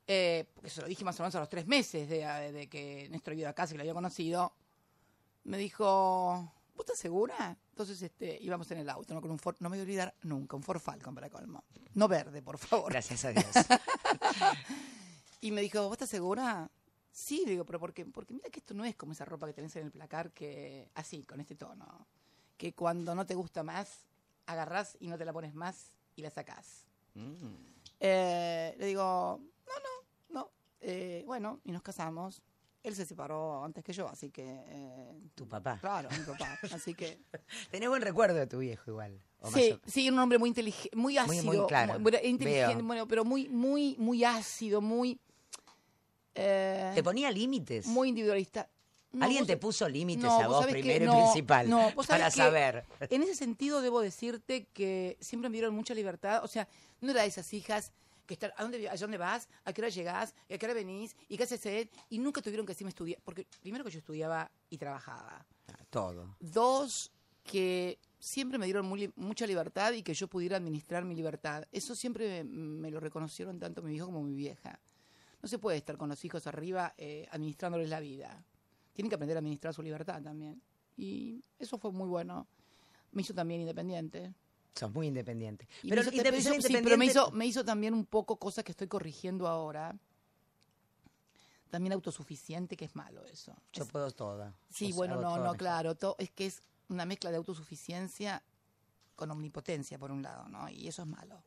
eh, 0.06 0.44
porque 0.54 0.70
se 0.70 0.80
lo 0.80 0.88
dije 0.88 1.04
más 1.04 1.18
o 1.20 1.22
menos 1.22 1.34
a 1.36 1.40
los 1.40 1.48
tres 1.48 1.66
meses 1.66 2.08
de, 2.08 2.24
de 2.52 2.66
que 2.68 3.08
Néstor 3.10 3.34
ido 3.34 3.48
a 3.48 3.52
casa 3.52 3.72
y 3.72 3.74
que 3.74 3.78
lo 3.78 3.82
había 3.82 3.94
conocido, 3.94 4.52
me 5.44 5.56
dijo, 5.58 6.52
¿vos 6.74 6.80
estás 6.86 6.98
segura? 6.98 7.56
Entonces 7.78 8.02
este, 8.02 8.36
íbamos 8.42 8.68
en 8.72 8.78
el 8.78 8.90
auto, 8.90 9.14
¿no? 9.14 9.20
Con 9.20 9.30
un 9.30 9.38
Ford, 9.38 9.54
no 9.60 9.70
me 9.70 9.76
voy 9.76 9.78
a 9.78 9.82
olvidar 9.82 10.12
nunca, 10.22 10.56
un 10.56 10.64
Ford 10.64 10.80
Falcon 10.80 11.14
para 11.14 11.30
colmo. 11.30 11.62
No 11.94 12.08
verde, 12.08 12.42
por 12.42 12.58
favor. 12.58 12.90
Gracias 12.90 13.24
a 13.24 13.30
Dios. 13.30 13.46
Y 15.40 15.52
me 15.52 15.60
dijo, 15.60 15.84
¿vos 15.84 15.92
estás 15.92 16.08
segura? 16.08 16.68
Sí, 17.12 17.44
digo, 17.46 17.64
pero 17.64 17.78
¿por 17.78 17.94
qué? 17.94 18.04
Porque 18.04 18.34
mira 18.34 18.50
que 18.50 18.58
esto 18.58 18.74
no 18.74 18.84
es 18.84 18.96
como 18.96 19.12
esa 19.12 19.24
ropa 19.24 19.46
que 19.46 19.52
tenés 19.52 19.76
en 19.76 19.84
el 19.86 19.92
placar 19.92 20.32
que, 20.32 20.90
así, 20.96 21.22
con 21.22 21.38
este 21.38 21.54
tono, 21.54 22.08
que 22.56 22.74
cuando 22.74 23.14
no 23.14 23.24
te 23.24 23.36
gusta 23.36 23.62
más, 23.62 24.08
agarrás 24.46 24.96
y 24.98 25.06
no 25.06 25.16
te 25.16 25.24
la 25.24 25.32
pones 25.32 25.54
más 25.54 25.92
y 26.16 26.22
la 26.22 26.30
sacás. 26.30 26.82
Mm. 27.14 27.54
Eh, 28.00 28.74
le 28.76 28.86
digo, 28.86 29.40
no, 29.68 29.72
no, 30.34 30.40
no. 30.40 30.50
Eh, 30.80 31.22
bueno, 31.24 31.60
y 31.62 31.70
nos 31.70 31.82
casamos. 31.82 32.42
Él 32.82 32.94
se 32.94 33.04
separó 33.04 33.64
antes 33.64 33.82
que 33.84 33.92
yo, 33.92 34.08
así 34.08 34.30
que... 34.30 34.44
eh, 34.46 35.12
Tu 35.34 35.46
papá. 35.48 35.78
claro, 35.80 36.08
mi 36.10 36.24
papá. 36.24 36.58
Así 36.72 36.94
que... 36.94 37.18
Tenés 37.70 37.88
buen 37.88 38.02
recuerdo 38.02 38.36
de 38.36 38.46
tu 38.46 38.58
viejo 38.58 38.90
igual. 38.90 39.20
Sí, 39.52 39.72
o- 39.72 39.80
sí, 39.90 40.08
un 40.08 40.18
hombre 40.18 40.38
muy 40.38 40.48
inteligente, 40.48 40.96
muy 40.96 41.18
ácido. 41.18 41.42
muy 41.44 41.66
claro, 41.66 41.98
muy- 41.98 42.12
inteligente, 42.24 42.76
veo. 42.76 42.84
bueno, 42.86 43.08
pero 43.08 43.24
muy, 43.24 43.48
muy, 43.48 43.96
muy 43.98 44.24
ácido, 44.24 44.80
muy... 44.80 45.18
eh, 46.34 46.92
¿Te 46.94 47.02
ponía 47.02 47.30
límites? 47.30 47.86
muy 47.86 48.08
individualista. 48.10 48.68
No, 49.12 49.24
¿Alguien 49.24 49.42
vos- 49.42 49.46
te 49.48 49.56
puso 49.56 49.88
límites 49.88 50.24
no, 50.24 50.40
a 50.40 50.46
vos 50.48 50.66
que 50.66 50.72
primero 50.72 51.04
y 51.12 51.16
principal? 51.16 51.68
no, 51.68 51.90
vos 51.92 52.06
sabés 52.06 52.22
para 52.22 52.30
saber. 52.30 52.84
En 53.10 53.22
ese 53.22 53.34
sentido 53.34 53.80
debo 53.80 54.00
decirte 54.00 54.66
que 54.72 55.16
siempre 55.20 55.48
me 55.48 55.54
dieron 55.54 55.74
mucha 55.74 55.94
libertad. 55.94 56.44
O 56.44 56.48
sea, 56.48 56.68
no 57.00 57.10
era 57.10 57.22
de 57.22 57.28
esas 57.28 57.52
hijas 57.54 57.92
que 58.28 58.34
están, 58.34 58.52
¿a 58.56 58.62
dónde, 58.62 58.88
a 58.88 58.94
dónde 58.94 59.16
vas? 59.16 59.48
¿A 59.64 59.72
qué 59.72 59.80
hora 59.80 59.88
llegás? 59.88 60.34
¿A 60.50 60.58
qué 60.58 60.66
hora 60.66 60.74
venís? 60.74 61.16
¿Y 61.28 61.36
qué 61.38 61.44
haces? 61.44 61.88
Y 62.10 62.18
nunca 62.18 62.42
tuvieron 62.42 62.66
que 62.66 62.72
decirme 62.72 62.90
estudiar. 62.90 63.20
Porque 63.24 63.46
primero 63.62 63.82
que 63.82 63.90
yo 63.90 63.98
estudiaba 63.98 64.50
y 64.68 64.76
trabajaba. 64.76 65.46
Todo. 65.88 66.36
Dos, 66.38 67.10
que 67.42 67.98
siempre 68.18 68.58
me 68.58 68.66
dieron 68.66 68.86
muy 68.86 69.10
mucha 69.16 69.46
libertad 69.46 69.94
y 69.94 70.02
que 70.02 70.12
yo 70.12 70.28
pudiera 70.28 70.58
administrar 70.58 71.06
mi 71.06 71.14
libertad. 71.14 71.64
Eso 71.72 71.94
siempre 71.94 72.44
me, 72.44 72.50
me 72.52 72.90
lo 72.90 73.00
reconocieron 73.00 73.58
tanto 73.58 73.82
mi 73.82 73.94
hijo 73.94 74.06
como 74.06 74.22
mi 74.22 74.34
vieja. 74.34 74.78
No 75.42 75.48
se 75.48 75.58
puede 75.58 75.78
estar 75.78 75.96
con 75.96 76.10
los 76.10 76.22
hijos 76.24 76.46
arriba 76.46 76.94
eh, 76.98 77.26
administrándoles 77.30 77.88
la 77.88 78.00
vida. 78.00 78.44
Tienen 78.92 79.08
que 79.08 79.14
aprender 79.14 79.38
a 79.38 79.40
administrar 79.40 79.72
su 79.72 79.82
libertad 79.82 80.22
también. 80.22 80.60
Y 80.96 81.42
eso 81.58 81.78
fue 81.78 81.92
muy 81.92 82.08
bueno. 82.08 82.46
Me 83.12 83.22
hizo 83.22 83.32
también 83.32 83.62
independiente. 83.62 84.34
Sos 84.78 84.92
muy 84.92 85.08
independiente. 85.08 85.66
Y 85.82 85.88
Pero, 85.90 86.02
me 86.04 86.38
hizo, 86.38 86.52
sí, 86.60 86.78
pero 86.82 86.96
me 86.96 87.06
hizo, 87.06 87.30
me 87.32 87.46
hizo 87.46 87.64
también 87.64 87.94
un 87.94 88.06
poco 88.06 88.36
cosas 88.38 88.64
que 88.64 88.72
estoy 88.72 88.86
corrigiendo 88.86 89.48
ahora. 89.48 89.96
También 91.70 91.92
autosuficiente, 91.92 92.76
que 92.76 92.86
es 92.86 92.96
malo 92.96 93.24
eso. 93.26 93.54
Yo 93.72 93.82
Es- 93.84 93.90
puedo 93.90 94.10
toda. 94.10 94.54
Sí, 94.70 94.92
bueno, 94.92 95.16
no, 95.16 95.36
no, 95.36 95.42
mejor. 95.42 95.56
claro. 95.58 95.94
to- 95.96 96.16
es 96.18 96.30
que 96.30 96.46
es 96.46 96.62
una 96.88 97.04
mezcla 97.04 97.30
de 97.30 97.36
autosuficiencia 97.36 98.42
con 99.16 99.30
omnipotencia, 99.30 99.98
por 99.98 100.10
un 100.12 100.22
lado, 100.22 100.48
¿no? 100.48 100.68
Y 100.70 100.88
eso 100.88 101.02
es 101.02 101.08
malo. 101.08 101.42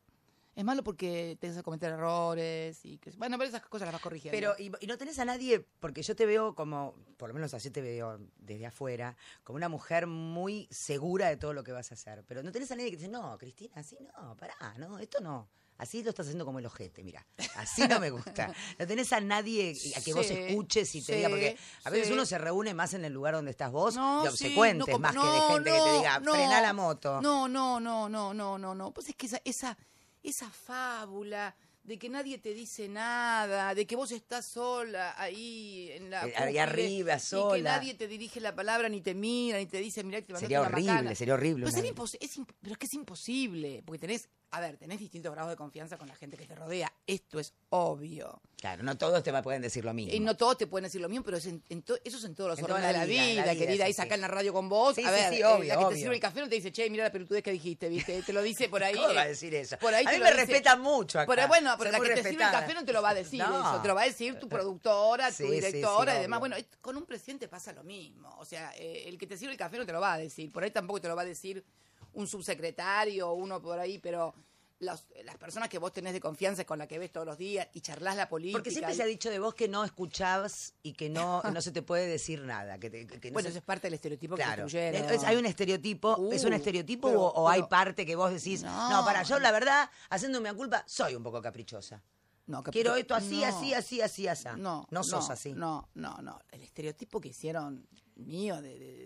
Es 0.53 0.65
malo 0.65 0.83
porque 0.83 1.37
te 1.39 1.47
hace 1.47 1.63
cometer 1.63 1.93
errores 1.93 2.83
y 2.83 2.97
que, 2.97 3.11
bueno, 3.11 3.37
pero 3.37 3.49
esas 3.49 3.61
cosas 3.61 3.85
las 3.87 3.93
vas 3.93 4.01
corrigiendo. 4.01 4.35
Pero, 4.37 4.53
y, 4.59 4.71
y 4.83 4.87
no 4.87 4.97
tenés 4.97 5.17
a 5.19 5.25
nadie, 5.25 5.65
porque 5.79 6.03
yo 6.03 6.15
te 6.15 6.25
veo 6.25 6.55
como, 6.55 6.93
por 7.17 7.29
lo 7.29 7.33
menos 7.33 7.53
así 7.53 7.71
te 7.71 7.81
veo 7.81 8.19
desde 8.37 8.65
afuera, 8.65 9.15
como 9.43 9.55
una 9.55 9.69
mujer 9.69 10.07
muy 10.07 10.67
segura 10.69 11.29
de 11.29 11.37
todo 11.37 11.53
lo 11.53 11.63
que 11.63 11.71
vas 11.71 11.91
a 11.91 11.93
hacer. 11.93 12.23
Pero 12.27 12.43
no 12.43 12.51
tenés 12.51 12.69
a 12.71 12.75
nadie 12.75 12.91
que 12.91 12.97
te 12.97 13.03
dice, 13.03 13.11
no, 13.11 13.37
Cristina, 13.37 13.75
así 13.77 13.97
no, 14.01 14.35
pará, 14.35 14.55
no, 14.77 14.99
esto 14.99 15.21
no. 15.21 15.47
Así 15.81 16.03
lo 16.03 16.11
estás 16.11 16.27
haciendo 16.27 16.45
como 16.45 16.59
el 16.59 16.65
ojete, 16.67 17.03
mira. 17.03 17.25
Así 17.55 17.87
no 17.87 17.99
me 17.99 18.11
gusta. 18.11 18.53
No 18.77 18.85
tenés 18.85 19.11
a 19.13 19.19
nadie 19.19 19.75
a 19.95 20.01
que 20.01 20.13
vos 20.13 20.29
escuches 20.29 20.93
y 20.93 21.01
te 21.01 21.13
sí, 21.13 21.17
diga, 21.17 21.29
porque 21.29 21.57
a 21.83 21.89
veces 21.89 22.07
sí. 22.07 22.13
uno 22.13 22.23
se 22.25 22.37
reúne 22.37 22.75
más 22.75 22.93
en 22.93 23.03
el 23.03 23.11
lugar 23.11 23.33
donde 23.33 23.49
estás 23.49 23.71
vos, 23.71 23.95
No, 23.95 24.21
de 24.21 24.29
obsecuentes, 24.29 24.87
no, 24.87 24.99
más 24.99 25.13
que 25.13 25.17
de 25.17 25.25
no, 25.25 25.47
gente 25.47 25.71
que 25.71 25.79
te 25.79 25.93
diga, 25.97 26.19
no. 26.19 26.33
frena 26.33 26.61
la 26.61 26.73
moto. 26.73 27.19
No, 27.21 27.47
no, 27.47 27.79
no, 27.79 28.07
no, 28.09 28.31
no, 28.31 28.57
no, 28.59 28.75
no. 28.75 28.91
Pues 28.91 29.09
es 29.09 29.15
que 29.15 29.25
esa, 29.25 29.41
esa, 29.43 29.75
esa 30.23 30.49
fábula 30.49 31.55
de 31.83 31.97
que 31.97 32.09
nadie 32.09 32.37
te 32.37 32.53
dice 32.53 32.87
nada, 32.87 33.73
de 33.73 33.87
que 33.87 33.95
vos 33.95 34.11
estás 34.11 34.45
sola 34.45 35.15
ahí 35.19 35.89
en 35.93 36.11
la 36.11 36.27
Eh, 36.27 36.33
ahí 36.37 36.57
arriba, 36.59 37.13
y 37.13 37.17
que 37.17 37.19
sola. 37.19 37.77
nadie 37.77 37.95
te 37.95 38.07
dirige 38.07 38.39
la 38.39 38.53
palabra 38.53 38.87
ni 38.87 39.01
te 39.01 39.15
mira 39.15 39.57
ni 39.57 39.65
te 39.65 39.79
dice, 39.79 40.03
mirá 40.03 40.21
que 40.21 40.31
te 40.33 40.39
Sería 40.39 40.61
horrible, 40.61 40.91
macana". 40.93 41.15
sería 41.15 41.33
horrible. 41.33 41.65
Pero, 41.65 41.75
sería 41.75 41.91
impos- 41.91 42.17
es 42.19 42.39
pero 42.61 42.73
es 42.73 42.77
que 42.77 42.85
es 42.85 42.93
imposible, 42.93 43.81
porque 43.83 43.99
tenés, 43.99 44.29
a 44.53 44.59
ver, 44.59 44.77
tenés 44.77 44.99
distintos 44.99 45.31
grados 45.31 45.49
de 45.51 45.55
confianza 45.55 45.97
con 45.97 46.07
la 46.07 46.15
gente 46.15 46.35
que 46.37 46.45
te 46.45 46.55
rodea, 46.55 46.91
esto 47.07 47.39
es 47.39 47.53
obvio. 47.69 48.41
Claro, 48.59 48.83
no 48.83 48.97
todos 48.97 49.23
te 49.23 49.31
pueden 49.41 49.61
decir 49.61 49.83
lo 49.85 49.93
mismo. 49.93 50.13
Y 50.13 50.19
no 50.19 50.35
todos 50.35 50.57
te 50.57 50.67
pueden 50.67 50.83
decir 50.83 50.99
lo 51.01 51.09
mismo, 51.09 51.23
pero 51.25 51.37
es 51.37 51.45
en- 51.47 51.63
en 51.69 51.81
to- 51.81 51.97
eso 52.03 52.17
es 52.17 52.23
en 52.25 52.35
todos 52.35 52.49
los 52.51 52.59
En 52.59 52.65
órdenes 52.65 52.87
de 52.87 52.93
la 52.93 53.05
vida, 53.05 53.21
vida, 53.21 53.29
en 53.31 53.35
la 53.47 53.53
vida, 53.53 53.65
querida. 53.65 53.85
Ahí 53.85 53.93
sí, 53.93 53.97
saca 53.97 54.09
sí. 54.09 54.15
en 54.15 54.21
la 54.21 54.27
radio 54.27 54.53
con 54.53 54.69
vos. 54.69 54.93
Sí, 54.95 55.03
a 55.03 55.09
ver, 55.09 55.33
obvio, 55.45 55.63
la 55.69 55.77
que 55.77 55.77
obvio. 55.77 55.89
te 55.89 55.95
sirve 55.95 56.15
el 56.15 56.19
café 56.21 56.41
no 56.41 56.49
te 56.49 56.55
dice, 56.55 56.71
che, 56.71 56.89
mira 56.89 57.05
la 57.05 57.11
pelotudez 57.11 57.41
que 57.43 57.51
dijiste, 57.51 57.87
¿viste? 57.89 58.21
Te 58.21 58.33
lo 58.33 58.41
dice 58.43 58.67
por 58.69 58.83
ahí. 58.83 58.93
¿Cómo 58.95 59.13
va 59.15 59.21
a 59.21 59.27
decir 59.27 59.55
eso? 59.55 59.77
Por 59.79 59.93
ahí 59.95 60.05
a 60.05 60.11
mí 60.11 60.19
me 60.19 60.25
dice- 60.25 60.37
respetan 60.37 60.81
mucho 60.81 61.19
acá. 61.19 61.33
Pero 61.33 61.47
bueno, 61.47 61.73
pero 61.79 61.91
la 61.91 61.99
que 62.01 62.09
te 62.09 62.23
sirve 62.29 62.43
el 62.43 62.51
café 62.51 62.73
no 62.73 62.85
te 62.85 62.93
lo 62.93 63.01
va 63.01 63.09
a 63.11 63.13
decir 63.15 63.39
No. 63.39 63.57
eso. 63.71 63.81
Te 63.81 63.87
lo 63.87 63.95
va 63.95 64.01
a 64.01 64.05
decir 64.05 64.37
tu 64.37 64.47
productora, 64.49 65.31
tu 65.31 65.49
directora 65.49 66.17
y 66.17 66.21
demás. 66.23 66.39
obvio. 66.41 66.55
Bueno, 66.55 66.67
con 66.81 66.97
un 66.97 67.05
presidente 67.05 67.47
pasa 67.47 67.71
lo 67.73 67.83
mismo. 67.83 68.35
O 68.37 68.45
sea, 68.45 68.73
eh, 68.75 69.05
el 69.07 69.17
que 69.17 69.27
te 69.27 69.37
sirve 69.37 69.53
el 69.53 69.57
café 69.57 69.77
no 69.77 69.85
te 69.85 69.93
lo 69.93 70.01
va 70.01 70.13
a 70.13 70.17
decir. 70.17 70.51
Por 70.51 70.63
ahí 70.63 70.71
tampoco 70.71 70.99
te 71.01 71.07
lo 71.07 71.15
va 71.15 71.21
a 71.23 71.25
decir 71.25 71.63
un 72.13 72.27
subsecretario 72.27 73.29
o 73.29 73.33
uno 73.33 73.61
por 73.61 73.79
ahí, 73.79 73.97
pero 73.99 74.33
los- 74.79 75.05
las 75.23 75.37
personas 75.37 75.69
que 75.69 75.77
vos 75.77 75.93
tenés 75.93 76.11
de 76.13 76.19
confianza 76.19 76.65
con 76.65 76.79
la 76.79 76.87
que 76.87 76.97
ves 76.97 77.11
todos 77.11 77.25
los 77.27 77.37
días 77.37 77.67
y 77.73 77.81
charlas 77.81 78.15
la 78.15 78.27
política. 78.27 78.57
Porque 78.57 78.71
siempre 78.71 78.93
y- 78.93 78.97
se 78.97 79.03
ha 79.03 79.05
dicho 79.05 79.29
de 79.29 79.37
vos 79.37 79.53
que 79.53 79.67
no 79.67 79.83
escuchabas 79.83 80.73
y 80.81 80.93
que 80.93 81.07
no, 81.09 81.41
no 81.59 81.61
se 81.61 81.71
te 81.71 81.83
puede 81.83 82.07
decir 82.07 82.41
nada. 82.41 82.79
Que 82.79 82.89
te- 82.89 83.05
que 83.05 83.29
no 83.29 83.33
Bueno, 83.33 83.45
se- 83.45 83.49
eso 83.51 83.59
es 83.59 83.63
parte 83.63 83.87
del 83.87 83.93
estereotipo 83.93 84.35
que 84.35 84.41
Claro. 84.41 84.63
construyeron. 84.63 85.09
Es- 85.11 85.23
¿Hay 85.23 85.35
un 85.35 85.45
estereotipo? 85.45 86.15
Uh, 86.17 86.33
¿Es 86.33 86.43
un 86.43 86.53
estereotipo 86.53 87.09
pero- 87.09 87.21
o, 87.21 87.43
o 87.43 87.49
hay 87.49 87.61
parte 87.63 88.05
que 88.07 88.15
vos 88.15 88.31
decís, 88.31 88.63
No. 88.63 88.89
no. 88.89 89.05
para 89.05 89.21
yo 89.23 89.37
la 89.39 89.51
verdad, 89.51 89.89
haciéndome 90.09 90.49
a 90.49 90.53
culpa, 90.55 90.83
soy 90.87 91.13
un 91.15 91.21
poco 91.23 91.41
caprichosa? 91.41 92.01
No, 92.47 92.63
que- 92.63 92.71
Quiero 92.71 92.95
esto 92.95 93.13
así, 93.13 93.41
no. 93.41 93.45
así, 93.47 93.73
así, 93.75 94.01
así, 94.01 94.27
así. 94.27 94.47
No, 94.57 94.87
no 94.89 95.03
sos 95.03 95.29
así. 95.29 95.53
No, 95.53 95.89
no, 95.93 96.17
no. 96.23 96.39
El 96.49 96.63
estereotipo 96.63 97.21
que 97.21 97.29
hicieron 97.29 97.87
mío 98.25 98.61
de... 98.61 98.77
de- 98.79 98.87
de- 98.87 99.01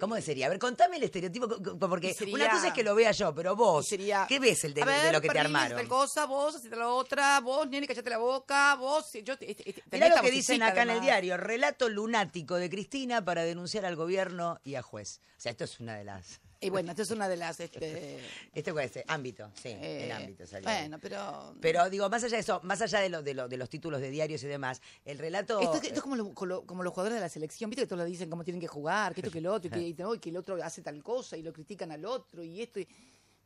¿Cómo 0.00 0.18
sería? 0.22 0.46
A 0.46 0.48
ver, 0.48 0.58
contame 0.58 0.96
el 0.96 1.02
estereotipo, 1.02 1.46
porque 1.78 2.14
sería- 2.14 2.34
una 2.34 2.48
cosa 2.50 2.68
es 2.68 2.72
que 2.72 2.82
lo 2.82 2.94
vea 2.94 3.12
yo, 3.12 3.34
pero 3.34 3.54
vos, 3.54 3.86
sería, 3.86 4.24
¿qué 4.26 4.38
ves 4.38 4.64
el 4.64 4.72
de, 4.72 4.82
ver, 4.82 5.12
lo 5.12 5.20
que 5.20 5.28
te 5.28 5.38
armaron? 5.38 5.76
Tal 5.76 5.88
cosa, 5.88 6.24
vos, 6.24 6.54
hacete 6.56 6.74
la 6.74 6.88
otra, 6.88 7.38
vos, 7.40 7.68
nene, 7.68 7.86
callate 7.86 8.08
la 8.08 8.16
boca, 8.16 8.76
vos, 8.76 9.12
yo... 9.22 9.36
Te, 9.36 9.50
este- 9.50 9.68
este- 9.68 9.82
Mirá 9.92 10.08
lo 10.08 10.22
que 10.22 10.30
dicen 10.30 10.62
acá 10.62 10.82
en 10.84 10.90
el 10.90 11.00
diario, 11.02 11.36
relato 11.36 11.90
lunático 11.90 12.54
de 12.54 12.70
Cristina 12.70 13.22
para 13.22 13.42
denunciar 13.44 13.84
al 13.84 13.94
gobierno 13.96 14.58
y 14.64 14.76
a 14.76 14.80
juez. 14.82 15.20
O 15.36 15.40
sea, 15.40 15.52
esto 15.52 15.64
es 15.64 15.78
una 15.80 15.96
de 15.96 16.04
las... 16.04 16.40
Y 16.62 16.68
bueno, 16.68 16.90
esta 16.90 17.02
es 17.02 17.10
una 17.10 17.26
de 17.28 17.36
las... 17.36 17.58
Este, 17.58 18.18
Este 18.54 18.72
cuál 18.72 18.84
es, 18.84 18.92
ámbito, 19.06 19.50
sí, 19.54 19.70
eh, 19.70 20.04
el 20.04 20.12
ámbito 20.12 20.46
salió. 20.46 20.68
Bueno, 20.68 20.98
pero... 21.00 21.54
Pero 21.60 21.88
digo, 21.88 22.08
más 22.10 22.22
allá 22.22 22.36
de 22.36 22.40
eso, 22.42 22.60
más 22.64 22.82
allá 22.82 23.00
de, 23.00 23.08
lo, 23.08 23.22
de, 23.22 23.32
lo- 23.32 23.48
de 23.48 23.56
los 23.56 23.70
títulos 23.70 24.00
de 24.00 24.10
diarios 24.10 24.42
y 24.42 24.46
demás, 24.46 24.82
el 25.06 25.18
relato... 25.18 25.58
Esto, 25.60 25.76
esto 25.76 25.94
es 25.94 26.00
como, 26.02 26.16
lo- 26.16 26.34
como 26.34 26.46
lo- 26.46 26.66
como 26.66 26.82
los 26.82 26.92
jugadores 26.92 27.16
de 27.16 27.20
la 27.22 27.28
selección, 27.30 27.70
viste 27.70 27.82
que 27.84 27.86
todos 27.86 28.04
le 28.04 28.10
dicen 28.10 28.28
cómo 28.28 28.44
tienen 28.44 28.60
que 28.60 28.66
jugar, 28.68 29.14
que 29.14 29.20
esto, 29.20 29.30
que 29.30 29.38
el 29.38 29.46
otro, 29.46 29.68
y 29.68 29.70
que, 29.70 29.80
y 29.88 29.94
no, 29.94 30.14
y 30.14 30.18
que 30.18 30.28
el 30.28 30.36
otro 30.36 30.62
hace 30.62 30.82
tal 30.82 31.02
cosa, 31.02 31.36
y 31.36 31.42
lo 31.42 31.52
critican 31.52 31.92
al 31.92 32.04
otro, 32.04 32.42
y 32.44 32.60
esto. 32.60 32.78
y- 32.80 32.88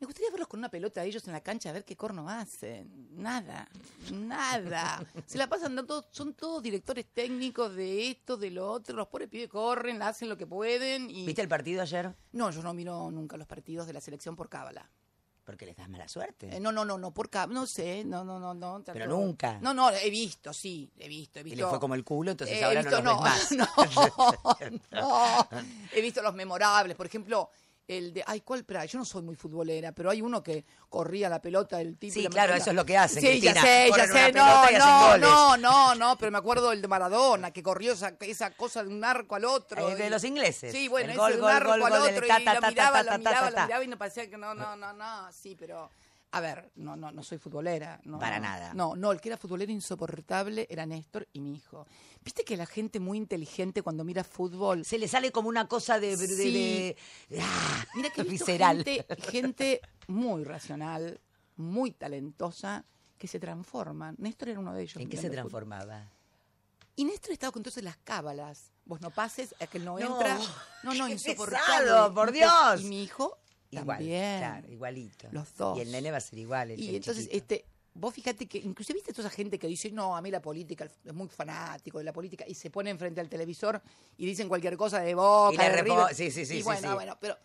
Me 0.00 0.06
gustaría 0.06 0.30
verlos 0.30 0.48
con 0.48 0.58
una 0.58 0.68
pelota 0.68 1.00
a 1.00 1.04
ellos 1.04 1.26
en 1.28 1.32
la 1.32 1.40
cancha, 1.40 1.70
a 1.70 1.72
ver 1.72 1.84
qué 1.84 1.96
corno 1.96 2.28
hacen. 2.28 3.08
Nada, 3.16 3.68
nada. 4.12 5.02
Se 5.24 5.38
la 5.38 5.46
pasan 5.48 5.76
dando 5.76 5.86
todos, 6.02 6.06
son 6.10 6.34
todos 6.34 6.62
directores 6.62 7.06
técnicos 7.14 7.74
de 7.74 8.10
esto, 8.10 8.36
de 8.36 8.50
lo 8.50 8.70
otro. 8.70 8.96
Los 8.96 9.06
pobres 9.08 9.28
pibes 9.28 9.48
corren, 9.48 10.02
hacen 10.02 10.28
lo 10.28 10.36
que 10.36 10.46
pueden. 10.46 11.08
Y... 11.10 11.24
¿Viste 11.24 11.42
el 11.42 11.48
partido 11.48 11.80
ayer? 11.80 12.12
No, 12.32 12.50
yo 12.50 12.62
no 12.62 12.74
miro 12.74 13.10
nunca 13.10 13.36
los 13.36 13.46
partidos 13.46 13.86
de 13.86 13.92
la 13.92 14.00
selección 14.00 14.34
por 14.36 14.48
cábala. 14.48 14.90
Porque 15.44 15.64
les 15.66 15.76
das 15.76 15.88
mala 15.90 16.08
suerte. 16.08 16.54
Eh, 16.56 16.58
no, 16.58 16.72
no, 16.72 16.84
no, 16.84 16.98
no, 16.98 17.12
por 17.14 17.30
cábala. 17.30 17.60
No 17.60 17.66
sé, 17.66 18.02
no, 18.04 18.24
no, 18.24 18.40
no, 18.40 18.52
no. 18.52 18.82
Pero 18.84 19.06
nunca. 19.06 19.58
No, 19.60 19.72
no, 19.74 19.90
he 19.90 20.10
visto, 20.10 20.52
sí, 20.52 20.90
he 20.98 21.06
visto, 21.06 21.38
he 21.38 21.42
y 21.42 21.44
visto. 21.44 21.64
le 21.64 21.70
fue 21.70 21.78
como 21.78 21.94
el 21.94 22.02
culo, 22.02 22.32
entonces 22.32 22.58
Eh, 22.58 22.64
ahora 22.64 22.80
visto, 22.82 23.00
no 23.00 23.12
los 23.12 23.22
ves 23.22 23.52
más. 23.58 24.88
No, 24.90 25.00
no, 25.00 25.48
He 25.92 26.00
visto 26.02 26.20
los 26.22 26.34
memorables. 26.34 26.96
Por 26.96 27.06
ejemplo, 27.06 27.50
el 27.86 28.12
de. 28.14 28.24
Ay, 28.26 28.40
¿cuál? 28.40 28.60
Espera, 28.60 28.84
yo 28.86 28.98
no 28.98 29.04
soy 29.04 29.22
muy 29.22 29.34
futbolera, 29.36 29.92
pero 29.92 30.10
hay 30.10 30.22
uno 30.22 30.42
que 30.42 30.64
corría 30.88 31.28
la 31.28 31.40
pelota 31.42 31.76
del 31.78 31.96
tipo. 31.98 32.14
Sí, 32.14 32.22
la 32.22 32.30
claro, 32.30 32.54
eso 32.54 32.70
es 32.70 32.76
lo 32.76 32.84
que 32.86 32.96
hacen, 32.96 33.20
Sí, 33.20 33.40
ya 33.40 33.52
Cristina. 33.52 33.62
sé, 33.62 33.84
ya 33.84 33.90
Corren 33.90 34.10
una 34.10 34.66
sé. 34.68 34.78
No, 34.78 35.18
no, 35.18 35.18
no, 35.18 35.56
no, 35.58 35.94
no, 35.94 36.18
pero 36.18 36.32
me 36.32 36.38
acuerdo 36.38 36.72
el 36.72 36.80
de 36.80 36.88
Maradona, 36.88 37.50
que 37.50 37.62
corrió 37.62 37.92
esa, 37.92 38.16
esa 38.20 38.50
cosa 38.52 38.82
de 38.82 38.88
un 38.88 39.04
arco 39.04 39.34
al 39.34 39.44
otro. 39.44 39.88
Eh, 39.90 39.96
de 39.96 40.06
y- 40.06 40.10
los 40.10 40.24
ingleses. 40.24 40.72
Sí, 40.72 40.88
bueno, 40.88 41.06
El 41.06 41.10
ese 41.12 41.18
gol, 41.20 41.30
de 41.32 41.36
un 41.36 41.42
gol, 41.42 41.50
arco 41.52 41.68
gol, 41.70 41.82
al 41.82 41.92
otro. 42.02 42.24
y 42.24 42.28
ta, 42.28 42.38
miraba, 42.38 43.04
ta, 43.04 43.18
miraba, 43.18 43.50
ta. 43.52 43.64
miraba 43.66 43.84
y 43.84 43.88
me 43.88 43.96
parecía 43.96 44.30
que 44.30 44.36
no, 44.38 44.54
no, 44.54 44.76
no, 44.76 44.92
no. 44.92 45.32
Sí, 45.32 45.54
pero. 45.58 45.90
A 46.36 46.40
ver, 46.40 46.72
no, 46.74 46.96
no, 46.96 47.12
no 47.12 47.22
soy 47.22 47.38
futbolera. 47.38 48.00
No, 48.04 48.18
Para 48.18 48.40
nada. 48.40 48.74
No, 48.74 48.96
no, 48.96 49.12
el 49.12 49.20
que 49.20 49.28
era 49.28 49.36
futbolero 49.38 49.70
insoportable 49.70 50.66
era 50.68 50.84
Néstor 50.84 51.28
y 51.32 51.40
mi 51.40 51.54
hijo. 51.54 51.86
¿Viste 52.24 52.42
que 52.44 52.56
la 52.56 52.66
gente 52.66 52.98
muy 52.98 53.18
inteligente 53.18 53.82
cuando 53.82 54.02
mira 54.02 54.24
fútbol 54.24 54.84
Se 54.84 54.98
le 54.98 55.06
sale 55.06 55.30
como 55.30 55.48
una 55.48 55.68
cosa 55.68 56.00
de... 56.00 56.16
de- 56.16 56.26
Sí. 56.26 56.96
de- 57.30 57.40
ah, 57.40 57.84
Mira 57.94 58.10
que 58.10 58.24
visceral. 58.24 58.82
gente, 58.82 59.06
gente 59.30 59.80
muy 60.08 60.42
racional, 60.42 61.20
muy 61.56 61.92
talentosa, 61.92 62.84
que 63.16 63.28
se 63.28 63.38
transforman. 63.38 64.16
Néstor 64.18 64.48
era 64.48 64.58
uno 64.58 64.74
de 64.74 64.82
ellos. 64.82 64.96
¿En 64.96 65.08
qué 65.08 65.16
se 65.16 65.22
fútbol. 65.28 65.34
transformaba? 65.36 66.10
Y 66.96 67.04
Néstor 67.04 67.30
estaba 67.32 67.52
con 67.52 67.60
entonces 67.60 67.84
las 67.84 67.96
cábalas. 67.98 68.72
Vos 68.86 69.00
no 69.00 69.10
pases, 69.10 69.54
aquel 69.60 69.84
no 69.84 69.98
No, 70.00 70.14
entra. 70.16 70.36
No, 70.82 70.94
no, 70.94 71.08
insoportable. 71.08 71.84
pesado, 71.84 72.12
por 72.12 72.32
Dios. 72.32 72.80
Y 72.80 72.84
mi 72.86 73.02
hijo 73.04 73.38
Igual, 73.80 73.98
también. 73.98 74.38
claro, 74.38 74.68
igualito. 74.70 75.28
Los 75.32 75.54
dos. 75.56 75.78
Y 75.78 75.80
el 75.82 75.92
nene 75.92 76.10
va 76.10 76.16
a 76.18 76.20
ser 76.20 76.38
igual. 76.38 76.70
el- 76.70 76.80
Y 76.80 76.88
el 76.90 76.94
entonces, 76.96 77.24
chiquito. 77.24 77.36
este, 77.54 77.64
vos 77.94 78.12
fíjate 78.14 78.46
que, 78.46 78.58
inclusive 78.58 78.96
viste 78.96 79.12
toda 79.12 79.28
esa 79.28 79.36
gente 79.36 79.58
que 79.58 79.66
dice, 79.66 79.90
no, 79.92 80.16
a 80.16 80.20
mí 80.22 80.30
la 80.30 80.40
política, 80.42 80.84
es 81.04 81.12
muy 81.14 81.28
fanático 81.28 81.98
de 81.98 82.04
la 82.04 82.12
política, 82.12 82.44
y 82.46 82.54
se 82.54 82.70
ponen 82.70 82.98
frente 82.98 83.20
al 83.20 83.28
televisor 83.28 83.80
y 84.16 84.26
dicen 84.26 84.48
cualquier 84.48 84.76
cosa 84.76 85.00
de 85.00 85.14
boca, 85.14 85.54
Y 85.54 85.56
le 85.56 85.64
de 85.70 85.82
River. 85.82 86.14
sí, 86.14 86.30
sí, 86.30 86.44
sí, 86.44 86.54
Y 86.54 86.58
sí, 86.58 86.62
bueno, 86.62 86.88
sí. 86.88 86.94
bueno, 86.94 87.16
pero 87.20 87.36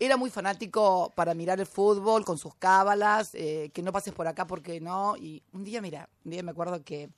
era 0.00 0.16
muy 0.16 0.30
fanático 0.30 1.12
para 1.16 1.34
mirar 1.34 1.58
el 1.60 1.66
fútbol 1.66 2.24
con 2.24 2.38
sus 2.38 2.54
cábalas, 2.54 3.34
eh, 3.34 3.70
que 3.74 3.82
no 3.82 3.92
pases 3.92 4.14
por 4.14 4.26
acá 4.28 4.46
porque 4.46 4.80
no. 4.80 5.16
Y 5.16 5.42
un 5.52 5.64
día, 5.64 5.80
mira, 5.82 6.08
un 6.24 6.30
día 6.30 6.42
me 6.42 6.52
acuerdo 6.52 6.82
que 6.84 7.10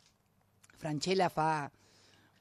Franchella 0.78 1.28
va, 1.28 1.70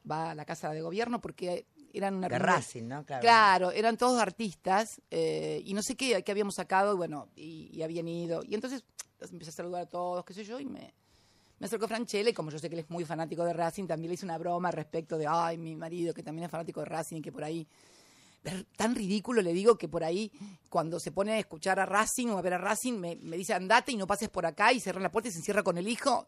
va 0.10 0.32
a 0.32 0.36
la 0.36 0.46
casa 0.46 0.72
de 0.72 0.82
gobierno 0.82 1.20
porque 1.20 1.66
eran 1.94 2.16
una 2.16 2.30
De 2.30 2.40
Racing, 2.40 2.84
¿no? 2.88 3.06
Claro. 3.06 3.22
Claro, 3.22 3.72
eran 3.72 3.98
todos 3.98 4.22
artistas 4.22 5.02
eh, 5.10 5.62
y 5.66 5.74
no 5.74 5.82
sé 5.82 5.96
qué, 5.96 6.24
qué 6.24 6.32
habíamos 6.32 6.56
sacado 6.56 6.94
y 6.94 6.98
bueno, 6.98 7.30
y, 7.36 7.70
y 7.74 7.82
habían 7.82 8.08
ido. 8.08 8.44
Y 8.44 8.56
entonces 8.56 8.84
los 9.20 9.32
empecé 9.32 9.52
a 9.52 9.54
saludar 9.54 9.84
a 9.84 9.86
todos, 9.86 10.24
qué 10.26 10.34
sé 10.34 10.44
yo, 10.44 10.60
y 10.60 10.66
me, 10.66 10.94
me 11.60 11.66
acercó 11.66 11.88
Franchella 11.88 12.30
y 12.30 12.34
como 12.34 12.52
yo 12.52 12.60
sé 12.60 12.70
que 12.70 12.76
él 12.76 12.82
es 12.82 12.90
muy 12.90 13.06
fanático 13.06 13.44
de 13.44 13.54
Racing, 13.54 13.86
también 13.86 14.10
le 14.10 14.14
hice 14.16 14.26
una 14.26 14.38
broma 14.38 14.72
respecto 14.72 15.18
de, 15.18 15.28
ay, 15.28 15.58
mi 15.58 15.76
marido 15.76 16.14
que 16.14 16.24
también 16.24 16.46
es 16.46 16.52
fanático 16.52 16.80
de 16.80 16.86
Racing 16.86 17.18
y 17.18 17.22
que 17.22 17.32
por 17.32 17.44
ahí... 17.44 17.68
Tan 18.78 18.96
ridículo 18.96 19.42
le 19.42 19.52
digo 19.52 19.78
que 19.78 19.90
por 19.90 20.02
ahí, 20.02 20.32
cuando 20.70 20.98
se 20.98 21.12
pone 21.12 21.34
a 21.34 21.40
escuchar 21.40 21.78
a 21.78 21.86
Racing 21.86 22.28
o 22.28 22.38
a 22.38 22.42
ver 22.42 22.54
a 22.54 22.58
Racing, 22.58 22.94
me, 22.94 23.18
me 23.18 23.36
dice 23.36 23.54
andate 23.54 23.92
y 23.92 23.98
no 23.98 24.08
pases 24.08 24.30
por 24.30 24.46
acá 24.46 24.72
y 24.72 24.80
cierra 24.80 25.02
la 25.02 25.12
puerta 25.12 25.28
y 25.28 25.34
se 25.34 25.40
encierra 25.40 25.62
con 25.62 25.78
el 25.78 25.86
hijo. 25.90 26.26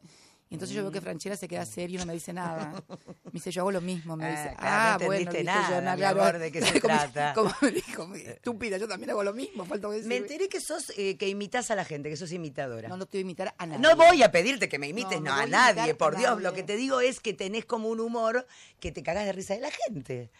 Y 0.52 0.56
entonces 0.56 0.76
yo 0.76 0.82
veo 0.84 0.92
que 0.92 1.00
Franchella 1.00 1.38
se 1.38 1.48
queda 1.48 1.66
serio 1.66 1.96
y 1.96 2.00
no 2.00 2.06
me 2.06 2.12
dice 2.12 2.34
nada. 2.34 2.74
Me 3.24 3.32
dice, 3.32 3.52
yo 3.52 3.62
hago 3.62 3.72
lo 3.72 3.80
mismo. 3.80 4.18
Me 4.18 4.26
Ah, 4.26 4.30
dice, 4.32 4.56
claro, 4.58 4.60
ah, 4.62 4.98
no 5.00 5.06
bueno, 5.06 5.32
nada, 5.46 5.70
yo, 5.70 5.82
no, 5.82 5.96
claro. 5.96 6.22
amor, 6.22 6.38
¿de 6.40 6.52
qué 6.52 6.62
se 6.66 6.82
Como- 6.82 6.94
trata? 6.94 7.34
Como 7.34 7.52
me 7.62 7.72
dijo, 7.72 8.14
estúpida, 8.16 8.78
yo 8.78 8.86
también 8.86 9.12
hago 9.12 9.24
lo 9.24 9.34
mismo, 9.34 9.64
falta 9.66 9.88
decir. 9.90 10.08
Me 10.08 10.18
enteré 10.18 10.50
que 10.50 10.60
sos, 10.60 10.92
eh, 10.98 11.16
que 11.16 11.30
imitas 11.30 11.72
a 11.72 11.76
la 11.76 11.86
gente, 11.86 12.10
que 12.10 12.18
sos 12.18 12.34
imitadora. 12.34 12.90
No, 12.90 12.98
no 12.98 13.06
te 13.06 13.18
voy 13.18 13.20
a 13.20 13.22
imitar 13.22 13.56
a 13.58 13.66
nadie. 13.66 13.80
No 13.82 13.96
voy 13.96 14.22
a 14.24 14.30
pedirte 14.34 14.68
que 14.68 14.78
me 14.78 14.90
imites, 14.90 15.22
No, 15.22 15.32
a 15.34 15.46
nadie, 15.46 15.92
a 15.92 15.98
por 15.98 16.18
Dios. 16.18 16.32
nadie. 16.32 16.44
Lo 16.44 16.54
que 16.54 16.64
te 16.64 16.76
digo 16.76 17.00
es 17.00 17.22
que 17.22 17.34
tenés 17.34 17.64
como 17.64 17.88
un 17.88 18.02
humor 18.02 18.46
que 18.82 18.92
te 18.92 19.02
cagás 19.04 19.24
de 19.24 19.32
risa 19.32 19.54
de 19.54 19.62
la 19.62 19.72
gente. 19.72 20.32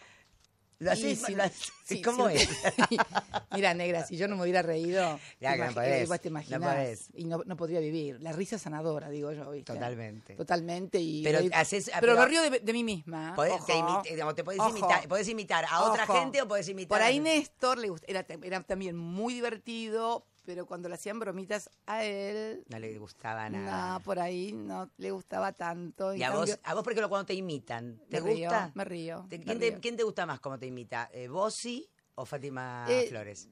Lo 0.82 0.96
si- 0.96 1.34
lo 1.34 1.44
sí, 1.84 2.02
¿cómo 2.02 2.28
sí. 2.30 2.36
es? 2.36 2.48
Mira, 3.52 3.74
negra, 3.74 4.04
si 4.06 4.16
yo 4.16 4.26
no 4.28 4.36
me 4.36 4.42
hubiera 4.42 4.62
reído, 4.62 5.18
Ya 5.40 5.52
que 5.54 5.64
no 5.66 5.72
podés, 5.72 6.08
te 6.08 6.28
no 6.30 6.30
imaginás, 6.30 6.60
podés. 6.74 7.08
y 7.14 7.24
no, 7.24 7.42
no 7.44 7.56
podría 7.56 7.80
vivir. 7.80 8.20
La 8.20 8.32
risa 8.32 8.58
sanadora, 8.58 9.08
digo 9.10 9.32
yo, 9.32 9.50
¿viste? 9.50 9.72
Totalmente. 9.72 10.34
Totalmente. 10.34 10.98
Y 11.00 11.22
Pero 11.22 11.40
haces- 11.54 11.90
pero 12.00 12.14
pero- 12.14 12.16
me 12.16 12.26
río 12.26 12.42
de, 12.50 12.60
de 12.60 12.72
mí 12.72 12.82
misma. 12.84 13.34
Podés- 13.36 13.64
te 13.66 13.74
imit- 13.74 14.08
digamos, 14.10 14.34
te 14.34 14.44
podés 14.44 14.60
imitar, 14.68 15.08
podés 15.08 15.28
imitar 15.28 15.64
a 15.70 15.82
otra 15.84 16.04
Ojo. 16.04 16.14
gente 16.14 16.42
o 16.42 16.48
podés 16.48 16.68
imitar 16.68 16.88
Por 16.98 17.02
ahí 17.02 17.18
a... 17.18 17.22
Néstor 17.22 17.78
le 17.78 17.88
era, 18.06 18.26
era 18.42 18.62
también 18.62 18.96
muy 18.96 19.34
divertido, 19.34 20.26
pero 20.44 20.66
cuando 20.66 20.88
le 20.88 20.94
hacían 20.96 21.18
bromitas 21.18 21.70
a 21.86 22.04
él, 22.04 22.64
No 22.68 22.78
le 22.78 22.98
gustaba 22.98 23.48
nada. 23.48 23.94
no, 23.94 24.00
por 24.00 24.18
ahí 24.18 24.52
no 24.52 24.90
le 24.98 25.10
gustaba 25.10 25.52
tanto. 25.52 26.12
En 26.12 26.20
y 26.20 26.22
a 26.24 26.30
vos, 26.30 26.58
a 26.62 26.74
vos, 26.74 26.82
por 26.82 26.92
ejemplo, 26.92 27.08
cuando 27.08 27.26
te 27.26 27.34
imitan, 27.34 27.98
¿te 28.08 28.20
me 28.20 28.26
río, 28.26 28.48
gusta? 28.50 28.70
me 28.74 28.84
río, 28.84 29.26
¿Te- 29.28 29.38
me 29.38 29.44
¿quién, 29.44 29.58
te, 29.58 29.70
río. 29.70 29.80
quién 29.80 29.96
te 29.96 30.02
gusta 30.02 30.26
más 30.26 30.40
cómo 30.40 30.58
te 30.58 30.66
imita? 30.66 31.08
Eh, 31.12 31.28
¿Bossi 31.28 31.88
o 32.16 32.24
Fátima 32.24 32.86
Eh, 32.88 33.06
Flores? 33.08 33.48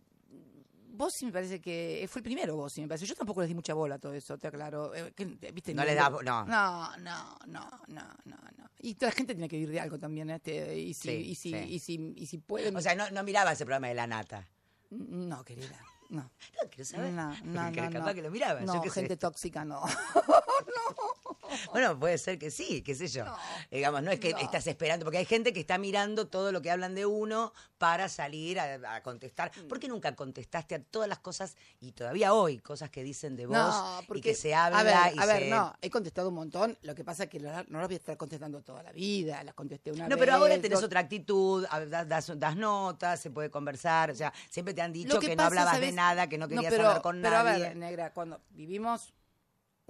Vos 0.92 1.14
sí 1.14 1.24
me 1.24 1.32
parece 1.32 1.60
que 1.60 2.04
fue 2.10 2.18
el 2.18 2.24
primero 2.24 2.56
vos 2.56 2.72
sí 2.74 2.82
me 2.82 2.88
parece. 2.88 3.06
Yo 3.06 3.14
tampoco 3.14 3.40
les 3.40 3.48
di 3.48 3.54
mucha 3.54 3.72
bola 3.72 3.94
a 3.94 3.98
todo 3.98 4.12
eso, 4.12 4.36
te 4.36 4.48
aclaro. 4.48 4.94
Eh, 4.94 5.12
¿viste? 5.54 5.72
No 5.72 5.84
le 5.84 5.94
no. 5.94 6.10
No, 6.20 6.44
no, 6.44 7.38
no, 7.46 7.70
no, 7.86 8.02
no, 8.24 8.36
no. 8.58 8.70
Y 8.80 8.96
toda 8.96 9.10
la 9.10 9.16
gente 9.16 9.34
tiene 9.34 9.48
que 9.48 9.56
vivir 9.56 9.70
de 9.72 9.80
algo 9.80 9.98
también, 9.98 10.28
este, 10.30 10.76
y 10.78 10.92
si, 10.92 11.08
Sí, 11.08 11.14
y 11.30 11.34
si, 11.36 11.50
sí. 11.52 11.56
y 11.56 11.78
si, 11.78 12.12
y 12.16 12.26
si 12.26 12.38
pueden. 12.38 12.76
O 12.76 12.80
sea, 12.82 12.94
no, 12.94 13.08
no 13.10 13.22
miraba 13.22 13.52
ese 13.52 13.64
programa 13.64 13.88
de 13.88 13.94
La 13.94 14.06
Nata. 14.06 14.46
no, 14.90 15.42
querida. 15.44 15.78
No. 16.10 16.22
No, 16.22 16.70
quiero 16.70 16.84
saber. 16.84 17.12
No, 17.12 17.28
no, 17.44 17.70
no, 17.70 17.72
capaz 17.72 18.06
no. 18.06 18.14
que 18.14 18.22
lo 18.22 18.30
miraba. 18.30 18.60
No, 18.60 18.82
gente 18.82 19.16
tóxica 19.16 19.64
no. 19.64 19.82
Bueno, 21.72 21.98
puede 21.98 22.18
ser 22.18 22.38
que 22.38 22.50
sí, 22.50 22.82
qué 22.82 22.94
sé 22.94 23.08
yo. 23.08 23.24
Digamos, 23.70 24.02
no 24.02 24.10
es 24.10 24.20
que 24.20 24.32
no. 24.32 24.38
estás 24.38 24.66
esperando, 24.66 25.04
porque 25.04 25.18
hay 25.18 25.24
gente 25.24 25.52
que 25.52 25.60
está 25.60 25.78
mirando 25.78 26.26
todo 26.28 26.52
lo 26.52 26.62
que 26.62 26.70
hablan 26.70 26.94
de 26.94 27.06
uno 27.06 27.52
para 27.78 28.08
salir 28.08 28.58
a, 28.60 28.96
a 28.96 29.02
contestar. 29.02 29.50
Mm. 29.56 29.68
¿Por 29.68 29.78
qué 29.80 29.88
nunca 29.88 30.14
contestaste 30.14 30.74
a 30.74 30.82
todas 30.82 31.08
las 31.08 31.18
cosas 31.18 31.56
y 31.80 31.92
todavía 31.92 32.34
hoy 32.34 32.58
cosas 32.58 32.90
que 32.90 33.02
dicen 33.02 33.36
de 33.36 33.46
vos 33.46 33.56
No, 33.56 34.00
y 34.02 34.06
porque 34.06 34.20
que 34.22 34.34
se 34.34 34.54
habla 34.54 34.80
a 34.80 34.82
ver, 34.82 35.14
y 35.14 35.18
a 35.18 35.26
ver, 35.26 35.42
se- 35.44 35.50
no, 35.50 35.74
he 35.80 35.90
contestado 35.90 36.28
un 36.28 36.34
montón. 36.34 36.76
Lo 36.82 36.94
que 36.94 37.04
pasa 37.04 37.24
es 37.24 37.30
que 37.30 37.38
no 37.40 37.50
las 37.52 37.66
voy 37.88 37.94
a 37.94 37.98
estar 37.98 38.16
contestando 38.16 38.62
toda 38.62 38.82
la 38.82 38.92
vida. 38.92 39.42
Las 39.44 39.54
contesté 39.54 39.92
una 39.92 40.04
No, 40.08 40.16
vez. 40.16 40.18
pero 40.18 40.34
ahora 40.34 40.54
tenés 40.60 40.78
dos- 40.78 40.84
otra 40.84 41.00
actitud, 41.00 41.66
das, 41.88 42.08
das- 42.08 42.38
das 42.38 42.56
notas, 42.56 43.20
se 43.20 43.30
puede 43.30 43.50
conversar, 43.50 44.10
o 44.10 44.14
sea, 44.14 44.32
siempre 44.50 44.74
te 44.74 44.82
han 44.82 44.92
dicho 44.92 45.18
que, 45.18 45.34
no 45.36 45.44
hablabas 45.44 45.80
de 45.80 45.92
nada, 45.92 46.28
que 46.28 46.38
no 46.38 46.48
querías 46.48 46.72
pero, 46.72 46.86
hablar 46.88 47.02
con 47.02 47.22
pero 47.22 47.36
a 47.38 47.42
nadie. 47.44 47.62
ver, 47.64 47.76
negra, 47.76 48.12
cuando 48.12 48.40
vivimos 48.50 49.12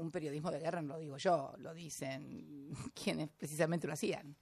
un 0.00 0.10
periodismo 0.10 0.50
de 0.50 0.60
guerra, 0.60 0.82
no 0.82 0.94
lo 0.94 0.98
digo 0.98 1.16
yo, 1.16 1.52
lo 1.58 1.74
dicen 1.74 2.70
quienes 2.94 3.28
precisamente 3.30 3.86
lo 3.86 3.92
hacían. 3.92 4.36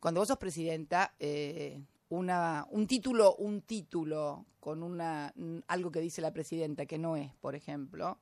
Cuando 0.00 0.20
vos 0.20 0.28
sos 0.28 0.38
presidenta, 0.38 1.14
eh, 1.18 1.82
una, 2.10 2.66
un 2.70 2.86
título, 2.86 3.34
un 3.36 3.62
título 3.62 4.46
con 4.60 4.82
una 4.82 5.32
algo 5.68 5.90
que 5.90 6.00
dice 6.00 6.20
la 6.20 6.32
presidenta 6.32 6.86
que 6.86 6.98
no 6.98 7.16
es, 7.16 7.32
por 7.34 7.54
ejemplo, 7.54 8.18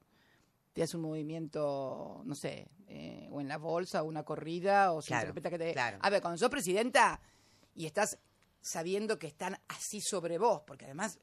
te 0.73 0.83
hace 0.83 0.97
un 0.97 1.03
movimiento, 1.03 2.23
no 2.25 2.35
sé, 2.35 2.69
eh, 2.89 3.29
o 3.31 3.41
en 3.41 3.49
la 3.49 3.59
bolsa, 3.59 4.03
o 4.03 4.07
una 4.07 4.25
corrida, 4.25 4.93
o 4.93 5.03
se 5.03 5.09
Claro, 5.09 5.29
interpreta 5.29 5.51
que 5.51 5.59
te... 5.59 5.73
claro. 5.73 5.99
A 6.01 6.11
ver, 6.11 6.21
cuando 6.21 6.39
sos 6.39 6.51
presidenta 6.51 7.21
y 7.75 7.87
estás 7.87 8.19
sabiendo 8.61 9.19
que 9.19 9.27
están 9.27 9.57
así 9.69 10.01
sobre 10.01 10.39
vos, 10.39 10.63
porque 10.67 10.87
además 10.87 11.19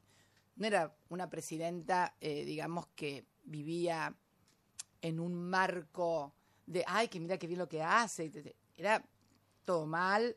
no 0.56 0.68
era 0.68 0.96
una 1.10 1.30
presidenta, 1.30 2.16
eh, 2.22 2.46
digamos, 2.46 2.88
que 2.96 3.26
vivía 3.44 4.16
en 5.02 5.20
un 5.20 5.34
marco 5.50 6.34
de, 6.66 6.84
ay, 6.88 7.08
que 7.08 7.20
mira 7.20 7.38
qué 7.38 7.48
bien 7.48 7.60
lo 7.60 7.68
que 7.70 7.82
hace. 7.82 8.32
Era 8.76 9.04
todo 9.66 9.86
mal, 9.86 10.36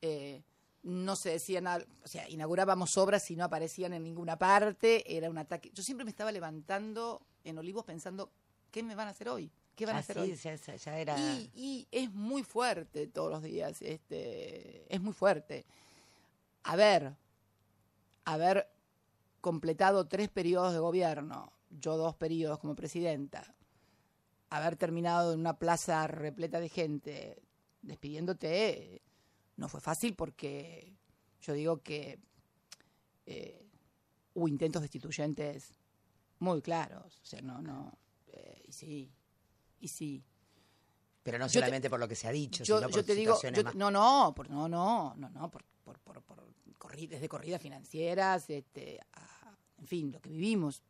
eh, 0.00 0.42
no 0.82 1.14
se 1.16 1.30
decía 1.30 1.60
nada, 1.60 1.84
o 2.04 2.08
sea, 2.08 2.28
inaugurábamos 2.28 2.96
obras 2.96 3.30
y 3.30 3.36
no 3.36 3.44
aparecían 3.44 3.92
en 3.92 4.02
ninguna 4.02 4.36
parte, 4.38 5.16
era 5.16 5.30
un 5.30 5.38
ataque. 5.38 5.70
Yo 5.72 5.82
siempre 5.82 6.04
me 6.04 6.10
estaba 6.10 6.32
levantando 6.32 7.22
en 7.44 7.58
Olivos 7.58 7.84
pensando, 7.84 8.30
¿qué 8.70 8.82
me 8.82 8.94
van 8.94 9.08
a 9.08 9.10
hacer 9.10 9.28
hoy? 9.28 9.50
¿Qué 9.76 9.86
van 9.86 9.94
a 9.96 9.98
Ah, 9.98 10.00
hacer 10.00 10.16
sí, 10.16 10.22
hoy? 10.22 10.34
ya, 10.36 10.54
ya- 10.56 10.76
ya 10.76 10.98
era... 10.98 11.18
Y, 11.18 11.50
y 11.54 11.88
es 11.90 12.10
muy 12.12 12.42
fuerte 12.42 13.06
todos 13.06 13.30
los 13.30 13.42
días, 13.42 13.80
este, 13.82 14.92
es 14.94 15.00
muy 15.00 15.12
fuerte. 15.12 15.64
Haber, 16.64 17.14
haber 18.24 18.68
completado 19.40 20.06
tres 20.06 20.28
periodos 20.28 20.72
de 20.72 20.78
gobierno, 20.78 21.52
yo 21.70 21.96
dos 21.96 22.14
periodos 22.14 22.58
como 22.58 22.74
presidenta, 22.76 23.54
haber 24.56 24.76
terminado 24.76 25.32
en 25.32 25.40
una 25.40 25.58
plaza 25.58 26.06
repleta 26.06 26.60
de 26.60 26.68
gente 26.68 27.42
despidiéndote, 27.82 29.02
no 29.56 29.68
fue 29.68 29.80
fácil 29.80 30.14
porque 30.14 30.94
yo 31.40 31.52
digo 31.54 31.82
que 31.82 32.18
eh, 33.26 33.66
hubo 34.34 34.48
intentos 34.48 34.82
destituyentes 34.82 35.74
muy 36.38 36.60
claros, 36.62 37.18
o 37.22 37.24
sea, 37.24 37.40
no, 37.40 37.60
no, 37.62 37.96
eh, 38.28 38.62
y 38.66 38.72
sí, 38.72 39.12
y 39.80 39.88
sí. 39.88 40.24
Pero 41.22 41.38
no 41.38 41.46
te- 41.46 41.52
solamente 41.52 41.88
por 41.88 42.00
lo 42.00 42.08
que 42.08 42.16
se 42.16 42.26
ha 42.26 42.32
dicho, 42.32 42.64
Yo, 42.64 42.78
sino 42.78 42.88
por 42.88 42.96
yo 42.96 43.04
te 43.04 43.14
digo, 43.14 43.40
yo- 43.40 43.62
más- 43.62 43.74
no, 43.76 43.90
no, 43.90 44.32
por, 44.34 44.50
no, 44.50 44.68
no, 44.68 45.14
no, 45.16 45.30
no, 45.30 45.50
por, 45.50 45.64
por, 45.84 45.98
por, 46.00 46.22
por 46.22 46.44
corri- 46.78 47.08
desde 47.08 47.28
corridas 47.28 47.62
financieras, 47.62 48.50
este, 48.50 48.98
a- 49.12 49.56
en 49.78 49.86
fin, 49.86 50.10
lo 50.12 50.20
que 50.20 50.30
vivimos. 50.30 50.82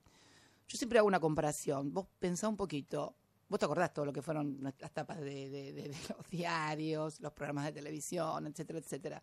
Yo 0.69 0.79
siempre 0.79 0.99
hago 0.99 1.09
una 1.09 1.21
comparación. 1.21 1.93
Vos 1.93 2.07
pensá 2.19 2.49
un 2.49 2.57
poquito, 2.57 3.15
vos 3.53 3.59
te 3.59 3.67
acordás 3.67 3.93
todo 3.93 4.07
lo 4.07 4.13
que 4.13 4.23
fueron 4.23 4.59
las 4.81 4.91
tapas 4.93 5.21
de, 5.21 5.51
de- 5.51 5.73
de- 5.75 5.83
de 5.89 5.89
los 6.09 6.29
diarios, 6.31 7.21
los 7.21 7.33
programas 7.33 7.67
de 7.67 7.73
televisión, 7.73 8.47
etcétera, 8.47 8.79
etcétera. 8.79 9.23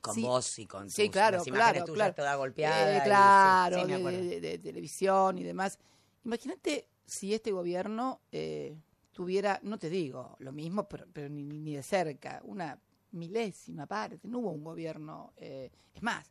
con 0.00 0.14
Sí, 0.14 0.22
vos 0.22 0.58
y 0.58 0.66
con 0.66 0.88
Sí, 0.90 1.04
tus- 1.04 1.12
claro, 1.12 1.38
las 1.38 1.46
imágenes 1.46 1.72
claro, 1.72 1.84
tuyas 1.86 1.96
claro. 1.98 2.14
toda 2.14 2.34
golpeada. 2.36 2.90
Eh, 2.92 2.96
y- 2.96 3.00
sí, 3.00 3.04
claro, 3.06 3.86
sí, 3.86 4.40
de 4.40 4.58
televisión 4.58 5.38
y 5.38 5.42
demás. 5.42 5.78
Imagínate 6.24 6.88
si 7.04 7.34
este 7.34 7.50
gobierno 7.52 8.20
eh, 8.32 8.76
tuviera, 9.12 9.58
no 9.62 9.78
te 9.78 9.88
digo 9.90 10.36
lo 10.38 10.52
mismo, 10.52 10.88
pero, 10.88 11.06
pero 11.12 11.28
ni, 11.28 11.42
ni 11.42 11.74
de 11.76 11.82
cerca, 11.82 12.40
una 12.44 12.78
milésima 13.12 13.86
parte. 13.86 14.20
No 14.28 14.38
hubo 14.38 14.50
un 14.52 14.64
gobierno. 14.64 15.32
eh, 15.36 15.70
es 15.94 16.02
más, 16.02 16.30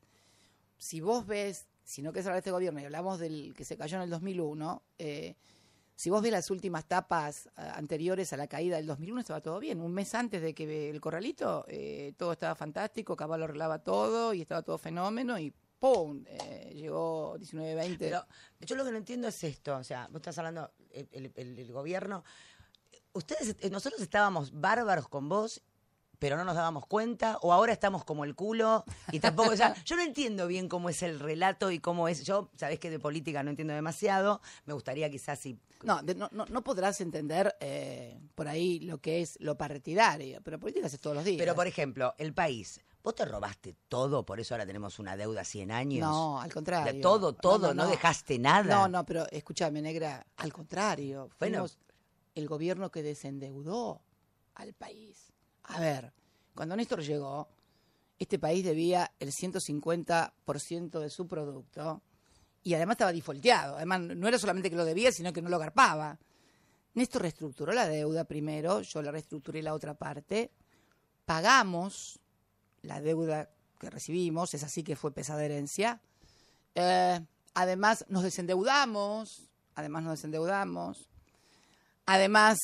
si 0.78 1.00
vos 1.02 1.26
ves, 1.26 1.68
si 1.84 2.02
no 2.02 2.12
querés 2.14 2.26
hablar 2.28 2.36
de 2.38 2.40
este 2.40 2.52
gobierno 2.52 2.80
y 2.80 2.86
hablamos 2.86 3.20
del 3.20 3.54
que 3.56 3.66
se 3.66 3.78
cayó 3.78 3.98
en 3.98 4.04
el 4.04 4.10
2001, 4.10 4.84
eh, 5.00 5.36
si 5.96 6.10
vos 6.10 6.22
ves 6.22 6.32
las 6.32 6.50
últimas 6.52 6.86
tapas 6.86 7.50
ah, 7.56 7.74
anteriores 7.76 8.34
a 8.34 8.38
la 8.38 8.48
caída 8.48 8.76
del 8.78 8.86
2001, 8.88 9.22
estaba 9.22 9.42
todo 9.42 9.60
bien. 9.60 9.80
Un 9.82 9.94
mes 9.94 10.14
antes 10.16 10.42
de 10.42 10.54
que 10.54 10.90
el 10.90 11.00
corralito, 11.02 11.66
eh, 11.68 12.14
todo 12.18 12.34
estaba 12.34 12.56
fantástico, 12.56 13.16
Caballo 13.16 13.46
arreglaba 13.46 13.80
todo 13.80 14.34
y 14.34 14.42
estaba 14.42 14.62
todo 14.62 14.78
fenómeno 14.78 15.40
y 15.40 15.54
¡pum! 15.80 16.24
Eh, 16.28 16.74
llegó 16.76 17.38
19-20. 17.40 17.98
Pero 17.98 18.26
yo 18.62 18.76
lo 18.76 18.84
que 18.86 18.92
no 18.92 18.98
entiendo 18.98 19.28
es 19.28 19.44
esto, 19.44 19.78
o 19.78 19.84
sea, 19.84 20.08
vos 20.08 20.18
estás 20.18 20.38
hablando, 20.38 20.72
el, 20.92 21.08
el- 21.12 21.32
el- 21.36 21.60
el 21.60 21.72
gobierno, 21.72 22.24
ustedes, 23.14 23.56
eh, 23.62 23.70
nosotros 23.70 24.02
estábamos 24.02 24.52
bárbaros 24.60 25.08
con 25.08 25.30
vos, 25.30 25.62
pero 26.26 26.38
no 26.38 26.44
nos 26.44 26.56
dábamos 26.56 26.88
cuenta, 26.88 27.38
o 27.44 27.54
ahora 27.54 27.72
estamos 27.72 28.04
como 28.04 28.24
el 28.26 28.34
culo, 28.34 28.84
y 29.12 29.20
tampoco, 29.20 29.52
o 29.52 29.56
sea, 29.56 29.76
yo 29.86 29.96
no 29.96 30.02
entiendo 30.02 30.48
bien 30.48 30.68
cómo 30.68 30.90
es 30.90 31.04
el 31.04 31.20
relato 31.20 31.70
y 31.70 31.78
cómo 31.78 32.08
es, 32.08 32.24
yo, 32.24 32.50
sabés 32.56 32.80
que 32.80 32.90
de 32.90 32.98
política 32.98 33.44
no 33.44 33.52
entiendo 33.52 33.76
demasiado, 33.76 34.42
me 34.66 34.74
gustaría 34.74 35.08
quizás 35.12 35.38
si... 35.38 35.60
No, 35.84 36.02
de- 36.02 36.16
no, 36.16 36.28
no, 36.32 36.48
no 36.48 36.64
podrás 36.64 37.00
entender 37.00 37.56
eh, 37.60 38.20
por 38.34 38.48
ahí 38.48 38.80
lo 38.80 38.98
que 38.98 39.22
es 39.22 39.38
lo 39.40 39.56
partidario, 39.56 40.42
pero 40.42 40.60
política 40.60 40.88
haces 40.88 41.00
todos 41.00 41.16
los 41.16 41.26
días. 41.26 41.38
Pero, 41.38 41.54
por 41.54 41.68
ejemplo, 41.68 42.16
el 42.18 42.34
país, 42.34 42.82
¿vos 43.04 43.14
te 43.14 43.26
robaste 43.26 43.76
todo, 43.88 44.26
por 44.26 44.40
eso 44.40 44.56
ahora 44.56 44.66
tenemos 44.66 44.98
una 44.98 45.16
deuda 45.16 45.44
100 45.44 45.70
años? 45.72 46.10
No, 46.10 46.42
al 46.42 46.52
contrario. 46.52 46.92
De 46.92 47.02
todo, 47.02 47.34
todo, 47.34 47.76
no, 47.76 47.88
dejaste 47.88 48.40
nada. 48.40 48.64
No, 48.64 48.88
no, 48.88 49.06
pero 49.06 49.28
escúchame, 49.30 49.80
negra, 49.80 50.26
al 50.38 50.52
contrario. 50.52 51.30
Bueno. 51.40 51.68
Fuimos 51.68 51.78
el 52.34 52.48
gobierno 52.48 52.90
que 52.90 53.04
desendeudó 53.04 54.02
al 54.56 54.74
país. 54.74 55.35
A 55.68 55.80
ver, 55.80 56.14
cuando 56.54 56.76
Néstor 56.76 57.02
llegó, 57.02 57.48
este 58.18 58.40
país 58.40 58.64
debía 58.64 59.12
el 59.20 59.32
150% 59.32 61.00
de 61.00 61.10
su 61.10 61.28
producto 61.28 62.02
y 62.64 62.74
además 62.74 62.96
estaba 62.96 63.14
defaulteado. 63.14 63.76
Además, 63.78 64.02
no 64.02 64.28
era 64.28 64.40
solamente 64.40 64.70
que 64.70 64.76
lo 64.76 64.86
debía, 64.86 65.12
sino 65.12 65.34
que 65.34 65.42
no 65.42 65.50
lo 65.50 65.60
garpaba. 65.60 66.18
Néstor 66.94 67.24
reestructuró 67.24 67.74
la 67.74 67.88
deuda 67.88 68.24
primero, 68.24 68.82
yo 68.82 69.02
la 69.02 69.12
reestructuré 69.12 69.62
la 69.62 69.74
otra 69.74 69.96
parte, 69.96 70.52
pagamos 71.26 72.20
la 72.82 73.02
deuda 73.02 73.50
que 73.80 73.90
recibimos, 73.90 74.54
es 74.54 74.64
así 74.64 74.84
que 74.84 74.96
fue 74.96 75.14
pesada 75.14 75.44
herencia. 75.44 76.02
Eh, 76.74 77.20
además, 77.54 78.06
nos 78.08 78.24
desendeudamos, 78.24 79.50
además 79.76 80.04
nos 80.04 80.14
desendeudamos. 80.14 81.10
Además, 82.06 82.58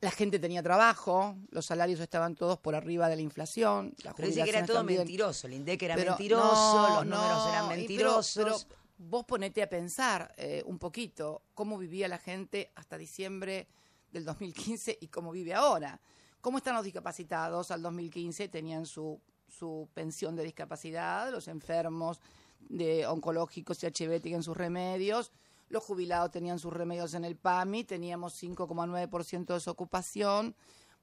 la 0.00 0.10
gente 0.10 0.38
tenía 0.38 0.62
trabajo, 0.62 1.36
los 1.50 1.66
salarios 1.66 2.00
estaban 2.00 2.34
todos 2.34 2.58
por 2.58 2.74
arriba 2.74 3.08
de 3.08 3.16
la 3.16 3.22
inflación. 3.22 3.94
las 4.04 4.14
Pero 4.14 4.28
dice 4.28 4.44
que 4.44 4.50
era 4.50 4.66
todo 4.66 4.78
también. 4.78 5.00
mentiroso, 5.00 5.46
el 5.46 5.54
INDEC 5.54 5.82
era 5.82 5.94
Pero 5.94 6.10
mentiroso, 6.12 6.88
no, 6.88 6.94
los 6.96 7.06
números 7.06 7.48
eran 7.48 7.68
pero- 7.68 7.76
mentirosos. 7.78 8.64
Pero, 8.66 8.76
vos 8.98 9.24
ponete 9.24 9.62
a 9.62 9.68
pensar 9.68 10.32
eh, 10.38 10.62
un 10.66 10.78
poquito 10.78 11.42
cómo 11.54 11.76
vivía 11.78 12.08
la 12.08 12.18
gente 12.18 12.72
hasta 12.76 12.96
diciembre 12.96 13.68
del 14.10 14.24
2015 14.24 14.98
y 15.00 15.08
cómo 15.08 15.32
vive 15.32 15.52
ahora. 15.54 16.00
¿Cómo 16.40 16.58
están 16.58 16.74
los 16.76 16.84
discapacitados? 16.84 17.70
Al 17.70 17.82
2015 17.82 18.48
tenían 18.48 18.86
su, 18.86 19.20
su 19.48 19.88
pensión 19.94 20.36
de 20.36 20.44
discapacidad, 20.44 21.30
los 21.30 21.48
enfermos 21.48 22.20
de 22.60 23.06
oncológicos 23.06 23.82
y 23.82 23.86
HIV 23.86 24.20
tenían 24.22 24.42
sus 24.42 24.56
remedios, 24.56 25.30
los 25.68 25.82
jubilados 25.82 26.30
tenían 26.30 26.58
sus 26.58 26.72
remedios 26.72 27.14
en 27.14 27.24
el 27.24 27.36
PAMI, 27.36 27.84
teníamos 27.84 28.34
5,9% 28.42 29.46
de 29.46 29.54
desocupación, 29.54 30.54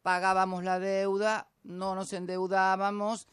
pagábamos 0.01 0.63
la 0.63 0.79
deuda, 0.79 1.49
no 1.63 1.95
nos 1.95 2.13
endeudábamos, 2.13 3.27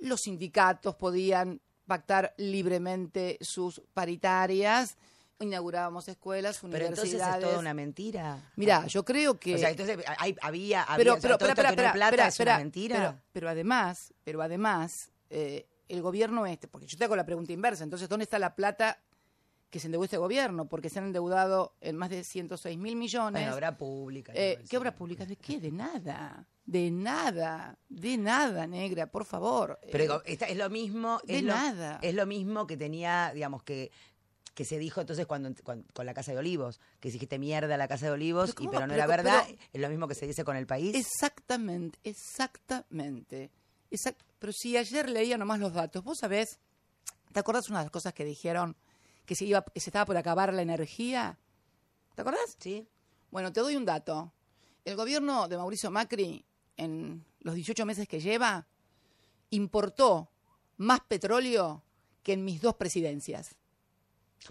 los 0.00 0.22
sindicatos 0.22 0.94
podían 0.96 1.60
pactar 1.86 2.34
libremente 2.38 3.38
sus 3.40 3.82
paritarias, 3.92 4.96
inaugurábamos 5.40 6.08
escuelas, 6.08 6.60
Pero 6.62 6.76
entonces 6.86 7.04
universidades. 7.14 7.44
es 7.44 7.48
toda 7.50 7.58
una 7.60 7.74
mentira. 7.74 8.52
Mira, 8.56 8.86
yo 8.86 9.04
creo 9.04 9.38
que 9.38 9.56
O 9.56 9.58
sea, 9.58 9.70
entonces 9.70 9.98
hay- 10.18 10.36
había, 10.40 10.82
había 10.82 10.96
pero, 10.96 11.12
o 11.12 11.14
sea, 11.16 11.22
pero, 11.22 11.38
todo 11.38 11.48
espera, 11.50 11.68
esto 11.70 11.76
que 11.76 11.82
no 11.82 11.88
espera, 11.88 12.06
hay 12.06 12.12
plata 12.12 12.28
es 12.28 12.40
una 12.40 12.58
mentira. 12.58 12.96
Pero, 12.96 13.20
pero 13.32 13.48
además, 13.50 14.14
pero 14.24 14.42
además, 14.42 15.10
eh, 15.30 15.66
el 15.88 16.00
gobierno 16.00 16.46
este, 16.46 16.68
porque 16.68 16.86
yo 16.86 16.96
te 16.96 17.04
hago 17.04 17.16
la 17.16 17.26
pregunta 17.26 17.52
inversa, 17.52 17.84
entonces, 17.84 18.08
¿dónde 18.08 18.22
está 18.24 18.38
la 18.38 18.54
plata 18.54 18.98
que 19.74 19.80
se 19.80 19.88
endeudó 19.88 20.04
este 20.04 20.18
gobierno? 20.18 20.68
Porque 20.68 20.88
se 20.88 21.00
han 21.00 21.06
endeudado 21.06 21.74
en 21.80 21.96
más 21.96 22.08
de 22.10 22.22
106 22.22 22.78
mil 22.78 22.94
millones. 22.94 23.42
bueno, 23.42 23.56
obra 23.56 23.76
pública. 23.76 24.30
Eh, 24.36 24.62
¿Qué 24.70 24.78
obra 24.78 24.94
pública? 24.94 25.26
¿De 25.26 25.34
qué? 25.34 25.58
De 25.58 25.72
nada. 25.72 26.46
De 26.64 26.92
nada. 26.92 27.76
De 27.88 28.16
nada, 28.16 28.68
negra, 28.68 29.08
por 29.08 29.24
favor. 29.24 29.80
Pero 29.90 30.18
Eh, 30.20 30.32
esta- 30.34 30.46
es 30.46 30.56
lo 30.56 30.70
mismo. 30.70 31.20
de 31.24 31.42
lo, 31.42 31.52
nada. 31.54 31.98
Es 32.02 32.14
lo 32.14 32.24
mismo 32.24 32.68
que 32.68 32.76
tenía, 32.76 33.32
digamos, 33.34 33.64
que 33.64 33.90
que 34.54 34.64
se 34.64 34.78
dijo 34.78 35.00
entonces 35.00 35.26
cuando, 35.26 35.52
cuando- 35.64 35.84
con 35.92 36.06
la 36.06 36.14
Casa 36.14 36.30
de 36.30 36.38
Olivos, 36.38 36.78
que 37.00 37.10
dijiste 37.10 37.40
mierda 37.40 37.74
a 37.74 37.76
la 37.76 37.88
Casa 37.88 38.06
de 38.06 38.12
Olivos, 38.12 38.52
Pero 38.54 38.62
y, 38.62 38.66
¿cómo 38.66 38.70
pero 38.70 38.86
no 38.86 38.92
Pero 38.92 39.02
era 39.02 39.06
verdad, 39.08 39.42
pero- 39.48 39.58
es 39.72 39.80
lo 39.80 39.88
mismo 39.88 40.06
que 40.06 40.14
se 40.14 40.28
dice 40.28 40.44
con 40.44 40.56
el 40.56 40.64
país. 40.68 40.94
Exactamente, 40.94 41.98
exactamente. 42.04 43.50
Exact- 43.90 44.22
Pero 44.38 44.52
si 44.52 44.76
ayer 44.76 45.08
leía 45.10 45.36
nomás 45.38 45.58
los 45.58 45.72
datos, 45.72 46.04
vos 46.04 46.18
sabés, 46.20 46.60
¿te 47.32 47.40
acordás 47.40 47.68
una 47.68 47.80
de 47.80 47.86
las 47.86 47.90
cosas 47.90 48.12
que 48.14 48.24
dijeron 48.24 48.76
que 49.26 49.34
se, 49.34 49.44
iba, 49.44 49.64
que 49.64 49.80
se 49.80 49.90
estaba 49.90 50.06
por 50.06 50.16
acabar 50.16 50.52
la 50.52 50.62
energía? 50.62 51.38
¿Te 52.14 52.22
acordás? 52.22 52.56
¿Sí? 52.58 52.86
Bueno, 53.30 53.52
te 53.52 53.60
doy 53.60 53.76
un 53.76 53.84
dato. 53.84 54.32
El 54.84 54.96
gobierno 54.96 55.48
de 55.48 55.56
Mauricio 55.56 55.90
Macri, 55.90 56.44
en 56.76 57.24
los 57.40 57.54
18 57.54 57.86
meses 57.86 58.06
que 58.06 58.20
lleva, 58.20 58.66
importó 59.50 60.28
más 60.76 61.00
petróleo 61.00 61.82
que 62.22 62.32
en 62.34 62.44
mis 62.44 62.60
dos 62.60 62.74
presidencias. 62.74 63.56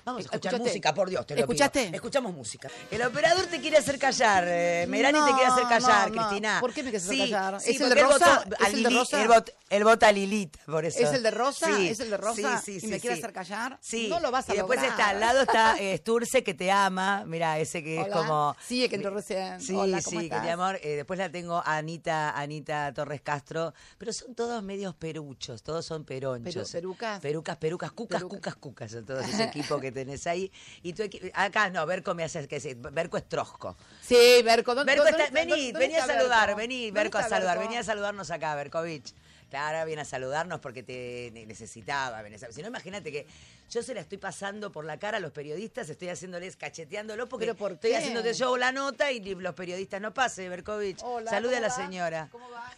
Vamos 0.06 0.20
a 0.20 0.22
escuchar 0.24 0.38
¿Escuchaste? 0.54 0.70
música, 0.70 0.94
por 0.94 1.10
Dios, 1.10 1.26
te 1.28 1.36
lo 1.36 1.42
¿Escuchaste? 1.42 1.84
pido. 1.86 1.96
Escuchamos 1.96 2.34
música. 2.34 2.68
El 2.90 3.04
operador 3.04 3.46
te 3.46 3.62
quiere 3.62 3.78
hacer 3.78 4.00
callar, 4.00 4.44
eh, 4.48 4.86
Merani 4.90 5.20
te 5.24 5.34
quiere 5.34 5.46
hacer 5.46 5.64
callar, 5.66 6.10
no, 6.12 6.16
no. 6.16 6.28
Cristina. 6.28 6.58
¿Por 6.60 6.74
qué 6.74 6.82
me 6.84 6.90
quieres 6.90 7.06
hacer 7.08 7.20
callar? 7.20 7.56
¿Es 7.56 7.68
el 7.68 7.78
porque 7.78 7.94
de 7.94 8.02
él 8.02 8.08
Rosa? 8.08 8.44
votó 8.44 8.56
¿Es 8.56 8.62
a 8.62 8.68
el 8.70 8.84
de 8.84 8.90
Lili- 8.90 8.98
Rosa? 8.98 9.22
Él, 9.22 9.30
vot- 9.30 9.54
él 9.70 9.84
vota 9.84 10.08
a 10.08 10.12
Lilith, 10.12 10.58
por 10.66 10.84
eso. 10.86 11.00
¿Es 11.00 11.14
el 11.14 11.22
de 11.24 11.32
Rosa? 11.32 11.68
Sí, 11.78 11.88
¿Es 11.90 12.00
el 12.00 12.10
de 12.10 12.18
Rosa? 12.18 12.58
Sí, 12.60 12.80
sí, 12.80 12.86
¿Y 12.88 12.90
me 12.90 13.00
quiere 13.00 13.18
hacer 13.18 13.32
callar? 13.34 13.78
Sí. 13.82 14.08
No 14.10 14.20
lo 14.20 14.32
vas 14.32 14.50
a 14.50 14.54
Y 14.54 14.58
después 14.58 14.78
lograr. 14.80 14.92
está 15.00 15.10
al 15.10 15.20
lado 15.20 15.42
está 15.42 15.78
eh, 15.80 15.96
Sturce 16.00 16.44
que 16.44 16.54
te 16.56 16.72
ama. 16.72 17.24
Mira, 17.28 17.60
ese 17.60 17.84
que 17.84 18.00
es 18.02 18.06
Hola. 18.08 18.16
como. 18.18 18.56
Sí, 18.66 18.90
que 18.90 18.96
entró 18.96 19.12
recién. 19.12 19.62
Sí, 19.62 19.76
Hola, 19.76 20.02
¿cómo 20.02 20.20
sí, 20.22 20.30
que 20.30 20.36
estás? 20.36 20.50
amor. 20.50 20.80
eh, 20.82 20.96
después 20.96 21.20
la 21.20 21.30
tengo 21.32 21.58
a 21.64 21.78
Anita, 21.78 22.32
Anita 22.32 22.92
Torres 22.96 23.22
Castro. 23.22 23.74
Pero 24.00 24.12
son 24.12 24.34
todos 24.34 24.62
medios 24.64 24.96
peruchos, 24.96 25.62
todos 25.62 25.86
son 25.86 26.04
peronchos. 26.04 26.56
Peru- 26.56 26.72
perucas. 26.72 27.20
Perucas, 27.22 27.58
perucas, 27.58 27.92
cucas, 27.92 28.18
Perucas. 28.18 28.38
cucas, 28.40 28.56
cucas. 28.56 28.92
Son 28.92 29.06
todos 29.06 29.26
ese 29.28 29.44
equipo 29.54 29.73
que 29.80 29.92
tenés 29.92 30.26
ahí. 30.28 30.52
Y 30.82 30.94
tu 30.94 31.04
Acá 31.34 31.70
no, 31.70 31.86
Berco 31.86 32.14
me 32.14 32.24
hace 32.24 32.48
que 32.48 32.60
sí, 32.60 32.74
Berco 32.76 33.18
es 33.18 33.28
trosco. 33.28 33.76
Sí, 34.02 34.42
Berco. 34.44 34.76
¿dónde- 34.76 34.92
Berco 34.94 35.06
dónde 35.10 35.24
está, 35.24 35.34
vení, 35.34 35.72
dónde 35.72 35.80
vení 35.88 35.96
a 35.96 36.06
saludar, 36.06 36.48
Berco? 36.48 36.58
vení, 36.58 36.86
¿Dónde 36.88 37.02
Berco 37.02 37.18
a 37.18 37.24
saludar, 37.30 37.58
Berco? 37.58 37.70
vení 37.70 37.78
a 37.78 37.84
saludarnos 37.84 38.32
acá, 38.32 38.56
Berkovich. 38.56 39.14
Claro, 39.50 39.86
viene 39.86 40.02
a 40.02 40.06
saludarnos 40.06 40.60
porque 40.62 40.82
te 40.82 41.30
ne- 41.32 41.46
necesitaba. 41.46 42.24
Si 42.50 42.62
no, 42.64 42.70
imagínate 42.70 43.12
que 43.12 43.28
yo 43.70 43.84
se 43.84 43.94
la 43.94 44.02
estoy 44.02 44.18
pasando 44.18 44.72
por 44.72 44.84
la 44.84 44.98
cara 44.98 45.18
a 45.18 45.20
los 45.20 45.32
periodistas, 45.32 45.88
estoy 45.90 46.10
haciéndoles, 46.10 46.56
cacheteándolos 46.56 47.30
porque 47.30 47.46
¿Pero 47.46 47.56
por 47.56 47.74
estoy 47.74 47.94
haciéndote 47.94 48.34
yo 48.34 48.58
la 48.58 48.72
nota 48.72 49.12
y 49.12 49.20
los 49.36 49.54
periodistas 49.54 50.02
no 50.02 50.12
pase, 50.12 50.50
Berkovich. 50.50 51.00
Hola, 51.04 51.30
Salude 51.30 51.58
a 51.58 51.60
¿cómo 51.60 51.68
la 51.68 51.76
va? 51.76 51.86
señora. 51.86 52.28
¿Cómo 52.32 52.50
va? 52.50 52.74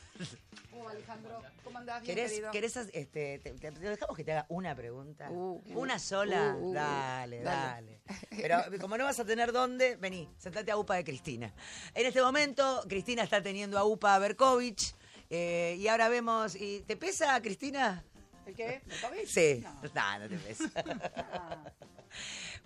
¿Cómo 0.76 0.88
va, 0.88 0.92
Alejandro? 0.92 1.42
¿Cómo 1.64 1.78
andás? 1.78 2.02
Bien, 2.02 2.16
¿Querés, 2.16 2.32
querido? 2.34 2.52
querés 2.52 2.76
as- 2.76 2.90
este, 2.92 3.40
te, 3.40 3.54
dejamos 3.54 4.18
que 4.18 4.26
te 4.26 4.34
haga 4.34 4.46
una 4.50 4.76
pregunta? 4.76 5.30
Uh, 5.32 5.62
¿Una 5.74 5.98
sola? 6.00 6.54
uh, 6.60 6.68
uh, 6.70 6.74
dale, 6.74 7.42
dale. 7.42 8.02
dale, 8.02 8.02
Pero 8.42 8.62
como 8.82 8.98
no 8.98 9.06
vas 9.06 9.18
a 9.22 9.24
tener 9.26 9.54
dónde, 9.54 9.96
vení, 9.96 10.30
sentate 10.38 10.72
a 10.72 10.78
UPA 10.78 10.96
de 10.96 11.06
Cristina. 11.06 11.54
En 11.94 12.06
este 12.06 12.22
momento, 12.22 12.84
Cristina 12.90 13.24
está 13.24 13.42
teniendo 13.42 13.80
a 13.80 13.86
UPA 13.86 14.16
a 14.16 14.20
Berkovich. 14.20 14.94
eh, 15.30 15.78
y 15.80 15.88
ahora 15.88 16.10
vemos. 16.10 16.56
Y, 16.56 16.82
¿Te 16.82 16.98
pesa, 16.98 17.42
Cristina? 17.42 18.04
¿El 18.46 18.54
qué? 18.54 18.82
¿Berkovich? 18.86 19.28
Sí. 19.28 19.62
No. 19.64 19.82
No, 19.82 20.20
no 20.20 20.28
te 20.28 20.38
pesa. 20.40 20.70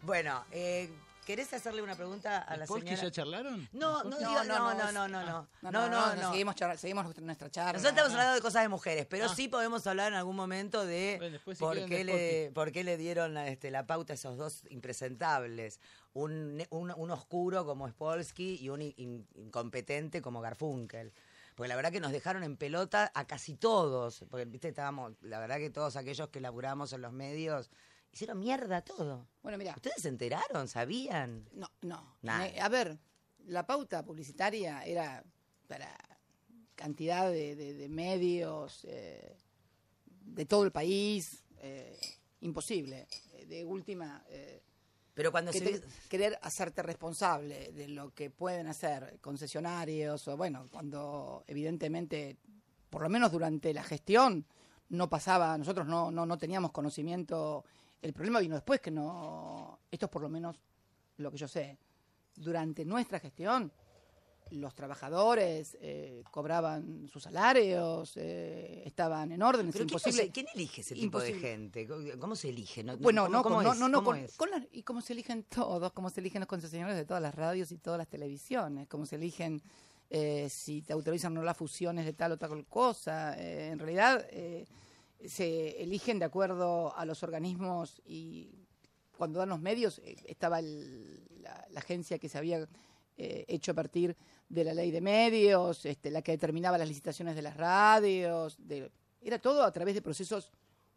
bueno, 0.01 0.43
eh, 0.49 0.89
¿querés 1.29 1.53
hacerle 1.53 1.83
una 1.83 1.93
pregunta 1.95 2.39
a 2.39 2.57
la 2.57 2.65
¿Polski 2.65 2.87
señora? 2.89 3.03
ya 3.03 3.11
charlaron? 3.11 3.69
No, 3.71 4.03
no, 4.03 4.19
No, 4.19 4.19
no, 4.19 4.43
no, 4.43 4.73
no, 4.73 4.73
no, 4.73 4.91
no, 4.91 5.07
no, 5.07 5.07
no, 5.07 5.47
No, 5.61 5.71
no, 5.71 5.87
no, 5.87 6.15
no. 6.15 6.31
Seguimos, 6.31 6.55
seguimos 6.77 7.17
nuestra- 7.21 7.51
charla. 7.51 7.73
Nosotros 7.73 7.91
estamos 7.91 8.11
hablando 8.13 8.33
de 8.33 8.41
cosas 8.41 8.63
de 8.63 8.69
mujeres, 8.69 9.05
pero 9.07 9.25
Ah. 9.25 9.35
sí 9.35 9.47
podemos 9.47 9.85
hablar 9.85 10.11
en 10.11 10.17
algún 10.17 10.35
momento 10.35 10.83
de 10.87 11.17
Bueno, 11.19 11.33
después 11.33 11.59
si 11.59 11.63
por, 11.63 11.85
qué 11.85 12.03
le, 12.03 12.51
por 12.55 12.71
qué 12.71 12.83
le 12.83 12.97
dieron 12.97 13.35
la, 13.35 13.47
este, 13.47 13.69
la 13.69 13.85
pauta 13.85 14.13
a 14.13 14.15
esos 14.15 14.37
dos 14.37 14.63
impresentables. 14.71 15.79
Un, 16.13 16.57
ne- 16.57 16.67
un, 16.71 16.91
un 16.97 17.11
oscuro 17.11 17.63
como 17.63 17.87
Spolsky 17.87 18.55
y 18.59 18.69
un 18.69 18.81
in- 18.81 19.27
incompetente 19.35 20.23
como 20.23 20.41
Garfunkel. 20.41 21.13
Porque 21.55 21.67
la 21.69 21.75
verdad 21.75 21.91
que 21.91 21.99
nos 21.99 22.11
dejaron 22.11 22.43
en 22.43 22.57
pelota 22.57 23.11
a 23.13 23.27
casi 23.27 23.53
todos. 23.53 24.25
Porque, 24.31 24.45
viste, 24.45 24.69
estábamos, 24.69 25.13
la 25.21 25.39
verdad 25.39 25.57
que 25.57 25.69
todos 25.69 25.95
aquellos 25.95 26.29
que 26.29 26.39
laburamos 26.41 26.91
en 26.93 27.01
los 27.01 27.11
medios 27.13 27.69
hicieron 28.11 28.39
mierda 28.39 28.81
todo. 28.81 29.27
Bueno, 29.43 29.57
mira, 29.57 29.73
¿Ustedes 29.75 30.01
se 30.01 30.09
enteraron? 30.09 30.67
¿Sabían? 30.67 31.47
no, 31.53 31.69
no. 31.81 32.17
Nada. 32.21 32.39
Ne- 32.47 32.59
A 32.61 32.69
ver, 32.69 32.97
la 33.45 33.65
pauta 33.65 34.03
publicitaria 34.03 34.83
era 34.83 35.23
para 35.67 35.95
cantidad 36.75 37.29
de, 37.29 37.55
de- 37.55 37.73
de 37.73 37.89
medios 37.89 38.85
eh, 38.85 39.37
de 40.21 40.45
todo 40.45 40.63
el 40.63 40.71
país, 40.71 41.43
eh, 41.57 41.99
imposible. 42.41 43.07
Eh, 43.33 43.45
De 43.45 43.65
última, 43.65 44.23
eh, 44.29 44.61
Pero 45.13 45.31
cuando 45.31 45.51
se... 45.51 45.61
te- 45.61 45.81
querer 46.07 46.37
hacerte 46.41 46.81
responsable 46.83 47.71
de 47.73 47.87
lo 47.89 48.13
que 48.13 48.29
pueden 48.29 48.67
hacer 48.67 49.19
concesionarios 49.21 50.27
o 50.27 50.37
bueno, 50.37 50.67
cuando 50.71 51.43
evidentemente, 51.47 52.37
por 52.89 53.01
lo 53.01 53.09
menos 53.09 53.31
durante 53.31 53.73
la 53.73 53.83
gestión, 53.83 54.45
no 54.89 55.09
pasaba, 55.09 55.57
nosotros 55.57 55.85
no, 55.87 56.09
no, 56.11 56.25
no 56.25 56.37
teníamos 56.37 56.71
conocimiento, 56.71 57.63
el 58.01 58.13
problema 58.13 58.39
vino 58.39 58.55
después 58.55 58.79
que 58.81 58.91
no, 58.91 59.79
esto 59.91 60.05
es 60.05 60.11
por 60.11 60.21
lo 60.21 60.29
menos 60.29 60.59
lo 61.17 61.31
que 61.31 61.37
yo 61.37 61.47
sé, 61.47 61.77
durante 62.35 62.85
nuestra 62.85 63.19
gestión 63.19 63.71
los 64.51 64.73
trabajadores 64.73 65.77
eh, 65.79 66.23
cobraban 66.31 67.07
sus 67.07 67.21
salarios, 67.21 68.13
eh, 68.15 68.81
estaban 68.83 69.31
en 69.31 69.43
orden, 69.43 69.67
es 69.67 69.73
¿Pero 69.73 69.85
quién, 69.85 69.99
imposible. 69.99 70.31
quién 70.31 70.47
elige 70.55 70.81
ese 70.81 70.95
tipo 70.95 71.19
de 71.19 71.33
gente? 71.33 71.87
¿Cómo 72.19 72.35
se 72.35 72.49
elige? 72.49 72.83
No- 72.83 72.97
Bueno, 72.97 73.25
¿cómo- 73.25 73.37
no, 73.37 73.43
cómo 73.43 73.61
no, 73.61 73.73
es? 73.73 73.79
no, 73.79 73.87
no, 73.89 73.97
¿Cómo 74.03 74.11
con- 74.17 74.27
con 74.37 74.49
las- 74.49 74.63
y 74.71 74.81
como 74.81 75.01
se 75.01 75.13
eligen 75.13 75.43
todos, 75.43 75.91
como 75.91 76.09
se 76.09 76.21
eligen 76.21 76.39
los 76.39 76.47
concesionarios 76.47 76.97
de 76.97 77.05
todas 77.05 77.21
las 77.21 77.35
radios 77.35 77.71
y 77.71 77.77
todas 77.77 77.99
las 77.99 78.07
televisiones, 78.07 78.87
como 78.87 79.05
se 79.05 79.17
eligen 79.17 79.61
eh, 80.11 80.49
si 80.49 80.81
te 80.81 80.93
autorizan 80.93 81.33
o 81.33 81.41
no 81.41 81.43
las 81.43 81.55
fusiones 81.55 82.03
de 82.03 82.13
tal 82.13 82.31
o 82.31 82.37
tal 82.37 82.65
cosa. 82.65 83.39
eh, 83.39 83.67
en 83.67 83.77
realidad 83.77 84.25
eh, 84.31 84.65
se 85.25 85.81
eligen 85.81 86.19
de 86.19 86.25
acuerdo 86.25 86.95
a 86.95 87.05
los 87.05 87.23
organismos 87.23 88.01
y 88.05 88.49
cuando 89.17 89.39
dan 89.39 89.49
los 89.49 89.59
medios 89.59 89.99
eh, 89.99 90.15
estaba 90.25 90.59
el- 90.59 91.23
la, 91.41 91.65
la 91.71 91.79
agencia 91.79 92.19
que 92.19 92.29
se 92.29 92.37
había 92.37 92.67
eh, 93.17 93.45
hecho 93.47 93.71
a 93.71 93.75
partir 93.75 94.15
de 94.47 94.63
la 94.63 94.73
ley 94.73 94.91
de 94.91 95.01
medios, 95.01 95.85
este, 95.85 96.09
la 96.09 96.21
que 96.21 96.31
determinaba 96.31 96.77
las 96.77 96.87
licitaciones 96.87 97.35
de 97.35 97.41
las 97.41 97.57
radios, 97.57 98.55
de, 98.65 98.89
era 99.21 99.39
todo 99.39 99.63
a 99.63 99.71
través 99.71 99.93
de 99.93 100.01
procesos 100.01 100.51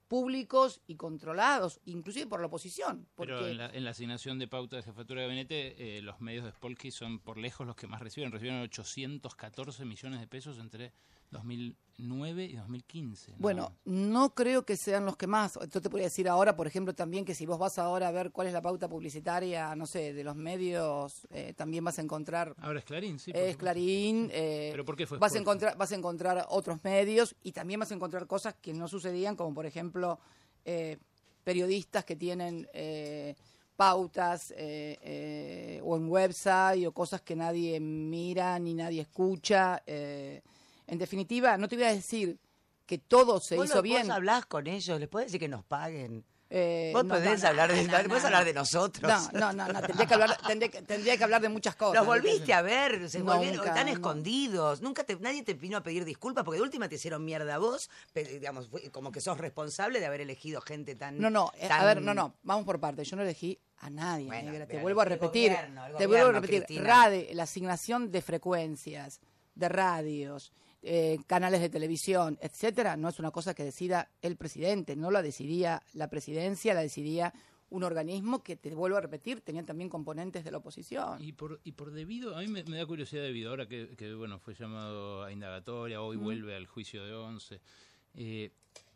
públicos 0.09 0.81
y 0.87 0.97
controlados, 0.97 1.81
inclusive 1.87 2.27
por 2.27 2.41
la 2.41 2.47
oposición. 2.47 3.09
Porque, 3.15 3.33
Pero 3.33 3.49
en 3.49 3.57
la, 3.59 3.71
en 3.71 3.83
la 3.85 3.91
asignación 3.91 4.39
de 4.39 4.47
pauta 4.47 4.77
de 4.77 4.83
jefatura 4.83 5.23
de 5.23 5.27
gabinete, 5.27 5.97
eh, 5.99 6.03
los 6.03 6.21
medios 6.21 6.45
de 6.45 6.51
Spolky 6.53 6.91
son 6.91 7.19
por 7.19 7.39
lejos 7.39 7.67
los 7.67 7.77
que 7.77 7.87
más 7.87 8.01
reciben. 8.01 8.31
Recibieron 8.31 8.61
814 8.61 9.85
millones 9.87 10.21
de 10.21 10.27
pesos 10.27 10.59
entre 10.59 10.93
2009 11.33 12.45
y 12.45 12.57
2015. 12.57 13.33
¿no? 13.33 13.37
Bueno, 13.39 13.73
no 13.85 14.35
creo 14.35 14.65
que 14.65 14.77
sean 14.77 15.05
los 15.07 15.17
que 15.17 15.27
más. 15.27 15.59
Yo 15.71 15.81
te 15.81 15.91
podría 15.91 16.07
decir 16.07 16.29
ahora, 16.29 16.55
por 16.55 16.67
ejemplo, 16.67 16.95
también 16.95 17.25
que 17.25 17.35
si 17.35 17.47
vos 17.47 17.59
vas 17.59 17.79
ahora 17.79 18.09
a 18.09 18.11
ver 18.13 18.31
cuál 18.31 18.47
es 18.47 18.53
la 18.53 18.63
pauta 18.63 18.89
publicitaria, 18.89 19.75
no 19.75 19.87
sé, 19.87 20.13
de 20.13 20.23
los 20.25 20.37
medios, 20.37 21.27
eh, 21.31 21.55
también 21.57 21.85
vas 21.85 21.99
a 21.99 22.03
encontrar 22.03 22.55
Ahora 22.59 22.79
es 22.79 22.85
Clarín, 22.85 23.19
sí. 23.19 23.33
es. 23.35 23.57
Clarín. 23.57 24.29
eh, 24.33 24.69
¿Pero 24.73 24.85
por 24.85 24.97
qué 24.97 25.07
fue 25.07 25.19
vas 25.19 25.35
a 25.35 25.39
encontrar 25.39 25.77
vas 25.77 25.91
a 25.93 25.95
encontrar 25.97 26.47
otros 26.51 26.85
medios 26.85 27.35
y 27.43 27.53
también 27.53 27.81
vas 27.81 27.91
a 27.91 27.95
encontrar 27.95 28.27
cosas 28.27 28.55
que 28.61 28.73
no 28.75 28.87
sucedían, 28.89 29.35
como 29.37 29.55
por 29.55 29.67
ejemplo 29.67 30.21
eh, 30.65 30.99
periodistas 31.45 32.05
que 32.05 32.15
tienen 32.17 32.69
eh, 32.73 33.35
pautas 33.75 34.53
eh, 34.53 34.99
eh, 35.03 35.81
o 35.83 35.97
en 35.97 36.09
website 36.09 36.87
o 36.87 36.93
cosas 36.93 37.23
que 37.23 37.35
nadie 37.35 37.81
mira 37.81 38.59
ni 38.59 38.75
nadie 38.75 39.01
escucha. 39.01 39.83
eh. 39.87 40.43
En 40.93 40.99
definitiva, 40.99 41.57
no 41.57 41.69
te 41.69 41.77
voy 41.77 41.87
a 41.87 41.93
decir 41.95 42.39
que 42.85 42.99
todo 42.99 43.41
se 43.41 43.57
¿Vos 43.57 43.67
hizo 43.67 43.77
lo- 43.77 43.83
bien. 43.83 44.03
Vos 44.07 44.11
hablás 44.17 44.45
con 44.45 44.67
ellos, 44.67 45.01
les 45.01 45.09
podés 45.09 45.29
decir 45.29 45.41
que 45.41 45.49
nos 45.49 45.65
paguen. 45.65 46.23
Eh, 46.55 46.91
Vos 46.93 47.03
no, 47.07 47.15
podés 47.15 47.39
no, 47.41 47.45
no, 47.45 47.49
hablar 47.49 47.73
de, 47.73 47.83
no, 47.85 47.97
hablar 47.97 48.45
de 48.45 48.53
nosotros. 48.53 49.11
No, 49.33 49.55
no, 49.55 49.67
no, 49.73 49.81
tendría 49.81 50.07
que 50.07 50.13
hablar, 50.13 50.37
tendría, 50.47 50.71
que- 50.71 50.83
tendría 50.83 51.17
que 51.17 51.25
hablar 51.25 51.41
de 51.41 51.49
muchas 51.49 51.75
cosas. 51.77 51.95
Los 51.95 52.05
volviste 52.07 52.53
a 52.53 52.61
ver, 52.61 53.09
se 53.09 53.23
volvieron, 53.23 53.67
están 53.67 53.89
escondidos. 53.89 54.83
Nunca 54.83 55.03
te, 55.05 55.17
nadie 55.19 55.43
te 55.45 55.55
vino 55.55 55.79
a 55.79 55.83
pedir 55.83 56.05
disculpas 56.05 56.45
porque 56.45 56.59
de 56.59 56.63
última 56.63 56.91
te 56.91 56.97
hicieron 56.97 57.25
mierda 57.25 57.55
a 57.55 57.59
vos, 57.59 57.89
digamos, 58.15 58.69
como 58.91 59.11
que 59.11 59.23
sos 59.23 59.39
responsable 59.39 59.99
de 59.99 60.05
haber 60.05 60.21
elegido 60.21 60.61
gente 60.61 60.95
tan. 60.95 61.19
No, 61.19 61.31
no, 61.31 61.51
eh, 61.57 61.69
a 61.73 61.87
ver, 61.87 62.03
no, 62.03 62.13
no, 62.13 62.35
vamos 62.43 62.67
por 62.67 62.79
partes. 62.79 63.09
Yo 63.09 63.17
no 63.17 63.23
elegí 63.23 63.59
a 63.79 63.89
nadie, 63.89 64.27
Bueno, 64.27 64.51
negra. 64.51 64.67
Te 64.67 64.79
vuelvo 64.79 65.01
a 65.01 65.07
repetir, 65.07 65.53
gobierno, 65.53 65.85
te 65.97 66.07
vuelvo 66.07 66.29
a 66.29 66.33
repetir. 66.33 66.65
Cristina. 66.67 66.87
RADE, 66.87 67.31
la 67.33 67.45
asignación 67.45 68.11
de 68.13 68.21
frecuencias, 68.21 69.21
de 69.55 69.69
radios, 69.71 70.53
eh, 70.83 71.19
canales 71.27 71.61
de 71.61 71.69
televisión, 71.69 72.39
etcétera, 72.41 72.97
no 72.97 73.09
es 73.09 73.19
una 73.19 73.31
cosa 73.31 73.55
que 73.55 73.65
decida 73.65 74.11
el 74.21 74.37
presidente, 74.37 74.97
no 74.97 75.11
la 75.11 75.23
decidía 75.23 75.83
la 75.95 76.09
presidencia, 76.09 76.75
la 76.75 76.83
decidía 76.83 77.33
un 77.71 77.85
organismo 77.85 78.43
que, 78.43 78.57
te 78.57 78.75
vuelvo 78.75 78.99
a 78.99 79.01
repetir, 79.01 79.41
tenían 79.41 79.65
también 79.65 79.89
componentes 79.89 80.45
de 80.45 80.51
la 80.51 80.59
oposición. 80.59 81.23
Y 81.23 81.33
por, 81.33 81.61
y 81.65 81.73
por 81.73 81.91
debido, 81.91 82.37
a 82.37 82.41
mí 82.41 82.49
me, 82.49 82.65
me 82.65 82.77
da 82.77 82.87
curiosidad 82.87 83.23
debido, 83.23 83.51
ahora 83.51 83.67
que, 83.67 83.97
que, 83.97 84.13
bueno, 84.15 84.39
fue 84.39 84.55
llamado 84.55 85.23
a 85.23 85.33
indagatoria, 85.33 86.03
hoy 86.03 86.17
vuelve 86.17 86.55
al 86.55 86.67
juicio 86.67 87.05
de 87.05 87.15
once. 87.15 87.61
eh, 88.15 88.51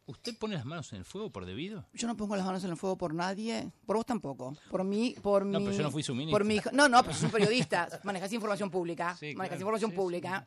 ¿Usted 0.06 0.38
pone 0.38 0.54
las 0.54 0.64
manos 0.64 0.92
en 0.92 0.98
el 1.00 1.04
fuego 1.04 1.30
por 1.30 1.44
debido? 1.46 1.84
Yo 1.92 2.06
no 2.06 2.16
pongo 2.16 2.36
las 2.36 2.46
manos 2.46 2.62
en 2.62 2.70
el 2.70 2.76
fuego 2.76 2.96
por 2.96 3.12
nadie, 3.12 3.72
por 3.86 3.96
vos 3.96 4.06
tampoco, 4.06 4.56
por 4.70 4.84
mí, 4.84 5.16
por 5.20 5.44
No, 5.44 5.58
mi, 5.58 5.66
pero 5.66 5.76
yo 5.78 5.82
no 5.82 5.90
fui 5.90 6.02
su 6.04 6.14
ministro. 6.14 6.34
por 6.38 6.44
mi. 6.46 6.60
No, 6.72 6.88
no, 6.88 7.02
pero 7.02 7.12
sos 7.14 7.24
un 7.24 7.30
periodista, 7.32 7.88
manejás 8.04 8.32
información 8.32 8.70
pública, 8.70 9.16
Sí, 9.16 9.34
manejás 9.34 9.56
claro, 9.58 9.60
información 9.62 9.90
sí, 9.90 9.96
pública, 9.96 10.46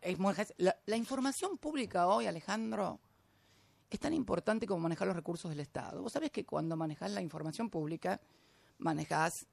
la, 0.57 0.77
la 0.85 0.95
información 0.95 1.57
pública 1.57 2.07
hoy, 2.07 2.25
Alejandro, 2.27 2.99
es 3.89 3.99
tan 3.99 4.13
importante 4.13 4.65
como 4.65 4.79
manejar 4.81 5.07
los 5.07 5.15
recursos 5.15 5.49
del 5.49 5.59
Estado. 5.59 6.01
Vos 6.01 6.13
sabés 6.13 6.31
que 6.31 6.45
cuando 6.45 6.77
manejás 6.77 7.11
la 7.11 7.21
información 7.21 7.69
pública, 7.69 8.21
manejás 8.77 9.45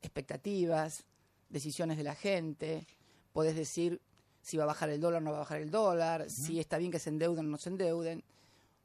expectativas, 0.00 1.04
decisiones 1.48 1.96
de 1.96 2.04
la 2.04 2.14
gente, 2.14 2.86
podés 3.32 3.56
decir 3.56 4.00
si 4.42 4.56
va 4.56 4.64
a 4.64 4.66
bajar 4.68 4.90
el 4.90 5.00
dólar 5.00 5.20
o 5.22 5.24
no 5.24 5.30
va 5.32 5.38
a 5.38 5.40
bajar 5.40 5.60
el 5.60 5.70
dólar, 5.70 6.30
si 6.30 6.60
está 6.60 6.78
bien 6.78 6.90
que 6.92 6.98
se 6.98 7.10
endeuden 7.10 7.46
o 7.46 7.48
no 7.48 7.58
se 7.58 7.70
endeuden. 7.70 8.22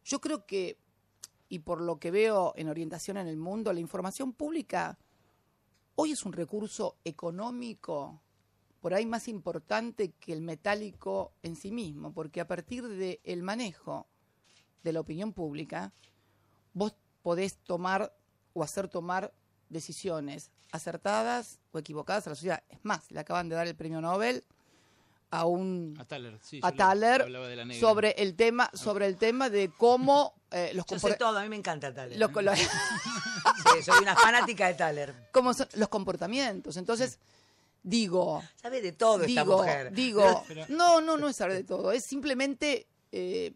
Yo 0.10 0.20
creo 0.20 0.48
que, 0.48 0.80
y 1.50 1.60
por 1.60 1.82
lo 1.82 2.00
que 2.00 2.10
veo 2.10 2.54
en 2.56 2.68
orientación 2.68 3.18
en 3.18 3.28
el 3.28 3.38
mundo, 3.38 3.72
la 3.72 3.80
información 3.80 4.34
pública 4.34 4.98
hoy 5.94 6.14
es 6.14 6.26
un 6.26 6.34
recurso 6.34 6.98
económico 7.06 8.20
por 8.82 8.96
ahí 8.96 9.06
más 9.06 9.28
importante 9.28 10.14
que 10.14 10.34
el 10.34 10.42
metálico 10.42 11.34
en 11.44 11.56
sí 11.56 11.70
mismo, 11.70 12.12
porque 12.12 12.42
a 12.42 12.48
partir 12.48 12.88
del 12.88 13.44
manejo 13.44 14.08
de 14.82 14.94
la 14.94 15.02
opinión 15.02 15.32
pública, 15.32 15.94
vos 16.74 16.96
podés 17.22 17.58
tomar 17.58 18.12
o 18.54 18.64
hacer 18.64 18.88
tomar 18.88 19.32
decisiones 19.70 20.50
acertadas 20.72 21.60
o 21.72 21.78
equivocadas 21.78 22.26
a 22.26 22.32
la 22.32 22.36
sociedad. 22.36 22.64
Es 22.70 22.80
más, 22.82 23.12
le 23.12 23.20
acaban 23.20 23.48
de 23.48 23.58
dar 23.58 23.68
el 23.68 23.76
premio 23.76 24.02
Nobel 24.02 24.44
a 25.32 25.46
un 25.46 25.96
A 26.00 26.06
Thaler, 26.06 26.38
sí. 26.42 26.60
a 26.64 26.72
Thaler 26.72 27.26
sobre 27.80 28.12
el 28.18 28.36
tema 28.36 28.70
sobre 28.74 29.06
el 29.06 29.16
tema 29.18 29.50
de 29.50 29.70
cómo 29.78 30.34
eh, 30.52 30.72
los 30.74 30.86
Yo 30.88 30.98
sé 31.00 31.08
compor- 31.08 31.18
todo, 31.18 31.38
a 31.38 31.44
mí 31.44 31.50
me 31.50 31.56
encanta 31.56 31.94
Thaler. 31.94 32.18
los 32.18 32.32
los- 32.34 32.58
Sí, 32.60 32.66
soy 33.86 34.02
una 34.02 34.16
fanática 34.16 34.68
de 34.68 34.74
Thaler. 34.74 35.14
cómo 35.32 35.54
son 35.54 35.68
los 35.74 35.88
comportamientos. 35.90 36.78
Entonces, 36.78 37.20
digo, 37.84 38.44
Sabe 38.56 38.82
de 38.82 38.92
todo 38.92 39.24
esta 39.24 39.28
digo, 39.44 39.58
mujer. 39.58 39.92
digo, 39.94 40.44
Pero- 40.48 40.66
no, 40.70 41.02
no, 41.02 41.18
no 41.18 41.30
es 41.30 41.36
saber 41.36 41.54
de 41.58 41.64
todo, 41.64 41.92
es 41.92 42.04
simplemente 42.04 42.88
eh, 43.12 43.54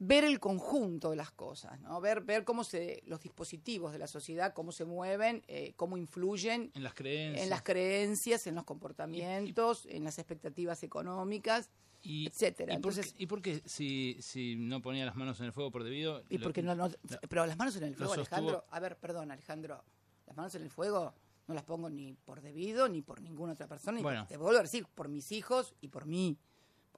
ver 0.00 0.24
el 0.24 0.38
conjunto 0.38 1.10
de 1.10 1.16
las 1.16 1.30
cosas, 1.32 1.80
¿no? 1.80 2.00
Ver, 2.00 2.20
ver 2.22 2.44
cómo 2.44 2.62
se, 2.64 3.02
los 3.06 3.20
dispositivos 3.20 3.92
de 3.92 3.98
la 3.98 4.06
sociedad, 4.06 4.52
cómo 4.54 4.70
se 4.72 4.84
mueven, 4.84 5.42
eh, 5.48 5.72
cómo 5.76 5.96
influyen 5.96 6.70
En 6.74 6.82
las 6.84 6.94
creencias. 6.94 7.42
en 7.44 7.50
las 7.50 7.62
creencias, 7.62 8.46
en 8.46 8.54
los 8.54 8.64
comportamientos, 8.64 9.86
en 9.86 10.04
las 10.04 10.18
expectativas 10.18 10.82
económicas, 10.82 11.70
y, 12.00 12.26
etcétera. 12.28 12.74
¿Y 12.74 12.78
por, 12.78 12.92
Entonces- 12.92 13.12
qué, 13.12 13.22
y 13.24 13.26
por 13.26 13.42
qué 13.42 13.60
si, 13.64 14.16
si 14.20 14.54
no 14.56 14.80
ponía 14.80 15.04
las 15.04 15.16
manos 15.16 15.40
en 15.40 15.46
el 15.46 15.52
fuego 15.52 15.70
por 15.72 15.82
debido? 15.82 16.22
Y 16.28 16.38
lo- 16.38 16.44
porque 16.44 16.62
no, 16.62 16.74
no- 16.76 16.88
pero 17.28 17.44
las 17.46 17.56
manos 17.58 17.74
en 17.76 17.82
el 17.84 17.96
fuego, 17.96 18.12
Alejandro. 18.12 18.64
A 18.70 18.78
ver, 18.80 18.96
perdón, 18.98 19.32
Alejandro. 19.32 19.82
Las 20.26 20.36
manos 20.36 20.54
en 20.54 20.62
el 20.62 20.70
fuego 20.70 21.12
no 21.48 21.54
las 21.54 21.64
pongo 21.64 21.90
ni 21.90 22.12
por 22.12 22.40
debido 22.40 22.88
ni 22.88 23.02
por 23.02 23.20
ninguna 23.20 23.54
otra 23.54 23.66
persona. 23.66 23.96
ni 23.96 24.02
Bueno. 24.04 24.20
por- 24.20 24.28
te 24.28 24.36
vuelvo 24.36 24.58
a 24.60 24.62
decir, 24.62 24.86
por 24.94 25.08
mis 25.08 25.32
hijos 25.32 25.74
y 25.80 25.88
por 25.88 26.06
mí. 26.06 26.38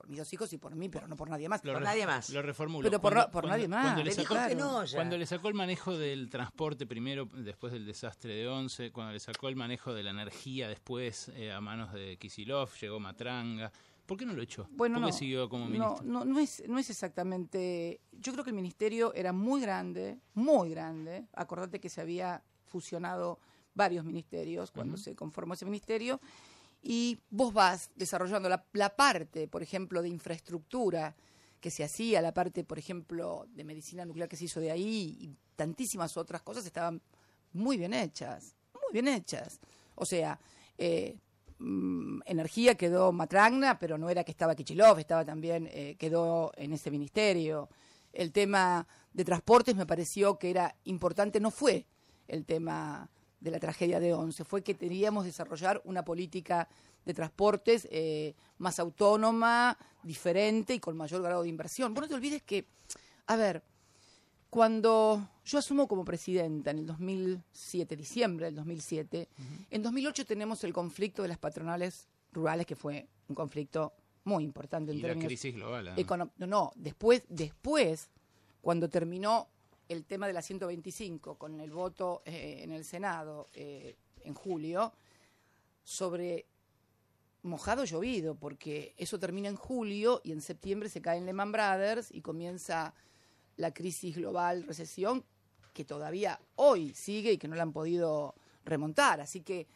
Por 0.00 0.08
mis 0.08 0.18
dos 0.18 0.32
hijos 0.32 0.50
y 0.54 0.56
por 0.56 0.74
mí, 0.74 0.88
pero 0.88 1.06
no 1.08 1.14
por 1.14 1.28
nadie 1.28 1.46
más. 1.46 1.62
Lo 1.62 1.74
Por 1.74 1.82
nadie 1.82 2.06
más. 2.06 2.30
Lo 2.30 2.40
reformulo. 2.40 2.88
Pero 2.88 3.02
por 3.02 3.12
Cuando- 3.12 3.26
no- 3.26 3.32
por 3.32 3.42
cuando- 3.42 3.48
nadie 3.58 3.68
más. 3.68 3.82
Cuando 3.84 4.02
le, 4.04 4.12
sacó, 4.12 4.28
claro. 4.34 4.54
no 4.56 4.82
cuando 4.94 5.18
le 5.18 5.26
sacó 5.26 5.48
el 5.48 5.54
manejo 5.54 5.98
del 5.98 6.30
transporte 6.30 6.86
primero, 6.86 7.26
después 7.34 7.70
del 7.74 7.84
desastre 7.84 8.32
de 8.34 8.48
Once, 8.48 8.90
cuando 8.92 9.12
le 9.12 9.20
sacó 9.20 9.48
el 9.50 9.56
manejo 9.56 9.92
de 9.92 10.02
la 10.02 10.10
energía 10.12 10.68
después 10.70 11.28
eh, 11.34 11.52
a 11.52 11.60
manos 11.60 11.92
de 11.92 12.16
Kisilov, 12.16 12.70
llegó 12.80 12.98
Matranga. 12.98 13.70
¿Por 14.06 14.16
qué 14.16 14.24
no 14.24 14.32
lo 14.32 14.40
echó? 14.40 14.66
Bueno, 14.70 14.94
¿Por 14.94 15.08
qué 15.08 15.12
no, 15.12 15.18
siguió 15.18 15.48
como 15.50 15.66
ministro? 15.66 15.98
no, 16.02 16.24
no 16.24 16.38
es, 16.38 16.62
no 16.66 16.78
es 16.78 16.88
exactamente. 16.88 18.00
Yo 18.12 18.32
creo 18.32 18.42
que 18.42 18.50
el 18.50 18.56
ministerio 18.56 19.12
era 19.12 19.34
muy 19.34 19.60
grande, 19.60 20.18
muy 20.32 20.70
grande. 20.70 21.26
Acordate 21.34 21.78
que 21.78 21.90
se 21.90 22.00
había 22.00 22.42
fusionado 22.64 23.38
varios 23.74 24.02
ministerios 24.06 24.70
cuando 24.70 24.96
se 24.96 25.14
conformó 25.14 25.52
ese 25.54 25.66
ministerio. 25.66 26.20
Y 26.82 27.18
vos 27.30 27.52
vas 27.52 27.90
desarrollando 27.94 28.48
la, 28.48 28.64
la 28.72 28.96
parte, 28.96 29.48
por 29.48 29.62
ejemplo, 29.62 30.02
de 30.02 30.08
infraestructura 30.08 31.14
que 31.60 31.70
se 31.70 31.84
hacía, 31.84 32.22
la 32.22 32.32
parte, 32.32 32.64
por 32.64 32.78
ejemplo, 32.78 33.46
de 33.54 33.64
medicina 33.64 34.04
nuclear 34.04 34.28
que 34.28 34.36
se 34.36 34.44
hizo 34.44 34.60
de 34.60 34.70
ahí 34.70 35.16
y 35.20 35.36
tantísimas 35.56 36.16
otras 36.16 36.42
cosas 36.42 36.64
estaban 36.64 37.02
muy 37.52 37.76
bien 37.76 37.92
hechas, 37.92 38.54
muy 38.74 38.92
bien 38.92 39.08
hechas. 39.08 39.60
O 39.94 40.06
sea, 40.06 40.40
eh, 40.78 41.18
mm, 41.58 42.20
energía 42.24 42.74
quedó 42.76 43.12
Matragna, 43.12 43.78
pero 43.78 43.98
no 43.98 44.08
era 44.08 44.24
que 44.24 44.30
estaba 44.30 44.54
Kichilov, 44.54 44.98
estaba 44.98 45.24
también, 45.24 45.68
eh, 45.70 45.96
quedó 45.98 46.52
en 46.56 46.72
ese 46.72 46.90
ministerio. 46.90 47.68
El 48.12 48.32
tema 48.32 48.86
de 49.12 49.24
transportes 49.24 49.76
me 49.76 49.86
pareció 49.86 50.38
que 50.38 50.50
era 50.50 50.74
importante, 50.84 51.40
no 51.40 51.50
fue 51.50 51.86
el 52.26 52.46
tema 52.46 53.10
de 53.40 53.50
la 53.50 53.58
tragedia 53.58 53.98
de 54.00 54.12
Once, 54.12 54.44
fue 54.44 54.62
que 54.62 54.74
teníamos 54.74 55.24
que 55.24 55.28
desarrollar 55.28 55.80
una 55.84 56.04
política 56.04 56.68
de 57.04 57.14
transportes 57.14 57.88
eh, 57.90 58.34
más 58.58 58.78
autónoma, 58.78 59.76
diferente 60.02 60.74
y 60.74 60.80
con 60.80 60.96
mayor 60.96 61.22
grado 61.22 61.42
de 61.42 61.48
inversión. 61.48 61.94
Vos 61.94 62.02
no 62.02 62.08
te 62.08 62.14
olvides 62.14 62.42
que, 62.42 62.66
a 63.26 63.36
ver, 63.36 63.62
cuando 64.50 65.28
yo 65.44 65.58
asumo 65.58 65.86
como 65.88 66.04
presidenta 66.04 66.70
en 66.70 66.78
el 66.78 66.86
2007, 66.86 67.96
diciembre 67.96 68.46
del 68.46 68.56
2007, 68.56 69.28
en 69.70 69.82
2008 69.82 70.26
tenemos 70.26 70.62
el 70.64 70.72
conflicto 70.72 71.22
de 71.22 71.28
las 71.28 71.38
patronales 71.38 72.08
rurales, 72.32 72.66
que 72.66 72.76
fue 72.76 73.06
un 73.28 73.34
conflicto 73.34 73.92
muy 74.24 74.44
importante 74.44 74.92
en 74.92 74.98
Y 74.98 75.02
la 75.02 75.14
crisis 75.14 75.54
global. 75.54 75.94
no, 76.36 76.46
no, 76.46 76.72
después, 76.74 77.22
después, 77.28 78.10
cuando 78.60 78.88
terminó 78.90 79.48
el 79.90 80.04
tema 80.04 80.28
de 80.28 80.32
la 80.32 80.40
125 80.40 81.36
con 81.36 81.60
el 81.60 81.72
voto 81.72 82.22
eh, 82.24 82.60
en 82.62 82.70
el 82.70 82.84
Senado 82.84 83.48
eh, 83.54 83.96
en 84.22 84.34
julio, 84.34 84.92
sobre 85.82 86.46
mojado 87.42 87.84
llovido, 87.84 88.36
porque 88.36 88.94
eso 88.96 89.18
termina 89.18 89.48
en 89.48 89.56
julio 89.56 90.20
y 90.22 90.30
en 90.30 90.42
septiembre 90.42 90.88
se 90.88 91.02
caen 91.02 91.26
Lehman 91.26 91.50
Brothers 91.50 92.12
y 92.12 92.20
comienza 92.20 92.94
la 93.56 93.74
crisis 93.74 94.14
global, 94.14 94.62
recesión, 94.62 95.24
que 95.72 95.84
todavía 95.84 96.38
hoy 96.54 96.94
sigue 96.94 97.32
y 97.32 97.38
que 97.38 97.48
no 97.48 97.56
la 97.56 97.64
han 97.64 97.72
podido 97.72 98.36
remontar. 98.64 99.20
Así 99.20 99.40
que 99.40 99.66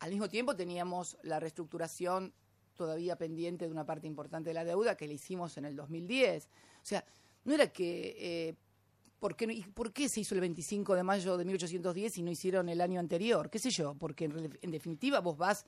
al 0.00 0.10
mismo 0.10 0.28
tiempo 0.28 0.54
teníamos 0.54 1.16
la 1.22 1.40
reestructuración 1.40 2.34
todavía 2.76 3.16
pendiente 3.16 3.64
de 3.64 3.72
una 3.72 3.86
parte 3.86 4.06
importante 4.06 4.50
de 4.50 4.54
la 4.54 4.64
deuda 4.64 4.94
que 4.94 5.08
le 5.08 5.14
hicimos 5.14 5.56
en 5.56 5.64
el 5.64 5.74
2010. 5.74 6.44
O 6.44 6.48
sea, 6.82 7.02
no 7.44 7.54
era 7.54 7.72
que... 7.72 8.16
eh, 8.18 8.54
¿por, 9.24 9.36
qué, 9.36 9.50
y 9.50 9.62
¿Por 9.62 9.90
qué 9.90 10.10
se 10.10 10.20
hizo 10.20 10.34
el 10.34 10.42
25 10.42 10.94
de 10.94 11.02
mayo 11.02 11.38
de 11.38 11.46
1810 11.46 12.18
y 12.18 12.22
no 12.22 12.30
hicieron 12.30 12.68
el 12.68 12.82
año 12.82 13.00
anterior? 13.00 13.48
¿Qué 13.48 13.58
sé 13.58 13.70
yo? 13.70 13.94
Porque 13.94 14.26
en, 14.26 14.58
en 14.60 14.70
definitiva 14.70 15.20
vos 15.20 15.38
vas 15.38 15.64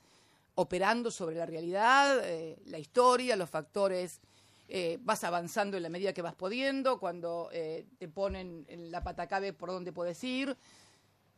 operando 0.57 1.11
sobre 1.11 1.37
la 1.37 1.47
realidad, 1.47 2.21
eh, 2.23 2.59
la 2.67 2.79
historia, 2.79 3.35
los 3.35 3.49
factores, 3.49 4.21
eh, 4.69 4.99
vas 5.01 5.25
avanzando 5.25 5.79
en 5.79 5.85
la 5.85 5.89
medida 5.89 6.13
que 6.13 6.21
vas 6.21 6.35
pudiendo, 6.35 6.99
cuando 7.01 7.49
eh, 7.51 7.87
te 7.97 8.09
ponen 8.09 8.67
en 8.69 8.91
la 8.91 9.03
patacabe 9.03 9.55
por 9.55 9.71
donde 9.71 9.91
puedes 9.91 10.23
ir. 10.23 10.55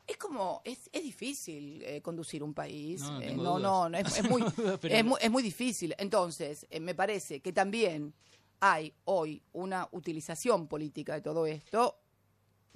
Es 0.04 0.16
como, 0.16 0.60
es, 0.64 0.90
es 0.90 1.04
difícil 1.04 1.84
conducir 2.02 2.42
un 2.42 2.52
país. 2.52 3.00
No, 3.02 3.20
no, 3.20 3.58
no, 3.60 3.88
no, 3.90 3.96
es, 3.96 4.18
es 4.18 4.24
muy, 4.28 4.42
es, 4.82 5.04
muy, 5.04 5.20
es 5.20 5.30
muy 5.30 5.42
difícil. 5.44 5.94
Entonces, 5.96 6.66
me 6.80 6.96
parece 6.96 7.38
que 7.38 7.52
también 7.52 8.12
hay 8.58 8.92
hoy 9.04 9.40
una 9.52 9.88
utilización 9.92 10.66
política 10.66 11.14
de 11.14 11.20
todo 11.20 11.46
esto. 11.46 12.00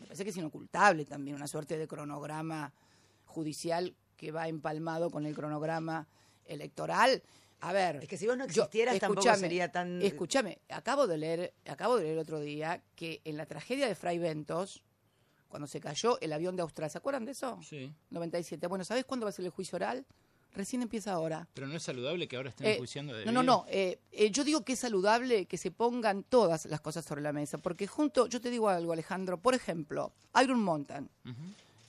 Me 0.03 0.07
parece 0.09 0.24
que 0.24 0.30
es 0.30 0.36
inocultable 0.36 1.05
también, 1.05 1.36
una 1.36 1.46
suerte 1.46 1.78
de 1.78 1.86
cronograma 1.88 2.72
judicial 3.24 3.94
que 4.16 4.30
va 4.32 4.48
empalmado 4.48 5.11
con 5.11 5.26
el 5.26 5.34
cronograma 5.34 6.07
electoral. 6.44 7.22
A 7.61 7.72
ver, 7.72 7.96
Es 8.03 8.09
que 8.09 8.16
si 8.16 8.26
vos 8.26 8.36
no 8.36 8.44
yo- 8.46 8.62
existieras 8.62 8.98
tampoco 8.98 9.20
escúchame, 9.20 9.40
sería 9.40 9.70
tan... 9.70 10.03
Escúchame, 10.03 10.59
acabo 10.68 11.07
de 11.07 11.16
leer, 11.18 11.55
acabo 11.66 11.96
de 11.96 12.03
leer 12.05 12.14
el 12.14 12.18
otro 12.20 12.40
día 12.40 12.82
que 12.96 13.20
en 13.24 13.36
la 13.36 13.46
tragedia 13.46 13.86
de 13.86 13.94
Fray 13.94 14.18
Ventos, 14.18 14.82
cuando 15.48 15.66
se 15.68 15.80
cayó 15.80 16.18
el 16.20 16.32
avión 16.32 16.57
de 16.57 16.62
Australia, 16.62 16.90
¿se 16.90 16.98
acuerdan 16.98 17.24
de 17.24 17.32
eso? 17.32 17.61
Sí. 17.62 17.94
97. 18.11 18.66
Bueno, 18.66 18.84
¿sabes 18.84 19.05
cuándo 19.05 19.24
va 19.26 19.30
a 19.30 19.32
ser 19.32 19.44
el 19.44 19.50
juicio 19.53 19.76
oral? 19.76 20.05
Recién 20.55 20.82
empieza 20.82 21.12
ahora. 21.12 21.48
Pero 21.55 21.66
no 21.66 21.76
es 21.76 21.82
saludable 21.82 22.28
que 22.28 22.36
ahora 22.36 22.50
estén 22.50 22.66
Eh, 22.66 22.72
enjuiciando 22.74 23.14
de 23.14 23.24
no, 23.24 23.32
no, 23.32 23.42
no. 23.42 23.64
eh, 23.68 23.98
eh, 24.12 24.30
yo 24.30 24.44
digo 24.44 24.62
que 24.64 24.74
es 24.74 24.78
saludable 24.80 25.46
que 25.46 25.57
se 25.57 25.70
pongan 25.70 26.24
todas 26.24 26.66
las 26.66 26.80
cosas 26.82 27.05
sobre 27.07 27.22
la 27.22 27.32
mesa, 27.32 27.57
porque 27.59 27.86
junto, 27.86 28.26
yo 28.26 28.40
te 28.40 28.50
digo 28.50 28.68
algo, 28.68 28.92
Alejandro, 28.92 29.38
por 29.40 29.55
ejemplo, 29.55 30.12
Iron 30.42 30.61
Mountain. 30.62 31.09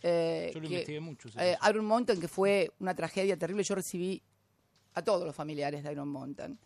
eh, 0.01 0.51
Yo 0.53 0.59
lo 0.61 0.67
que- 0.67 0.73
investigué 0.75 0.99
mucho. 0.99 1.29
Iron 1.69 1.85
Mountain, 1.85 2.19
que 2.19 2.27
fue 2.27 2.71
una 2.79 2.93
tragedia 2.95 3.37
terrible, 3.37 3.63
yo 3.63 3.75
recibí 3.75 4.21
a 4.95 5.01
todos 5.01 5.25
los 5.25 5.35
familiares 5.35 5.83
de 5.83 5.91
Iron 5.91 6.07
Mountain. 6.09 6.57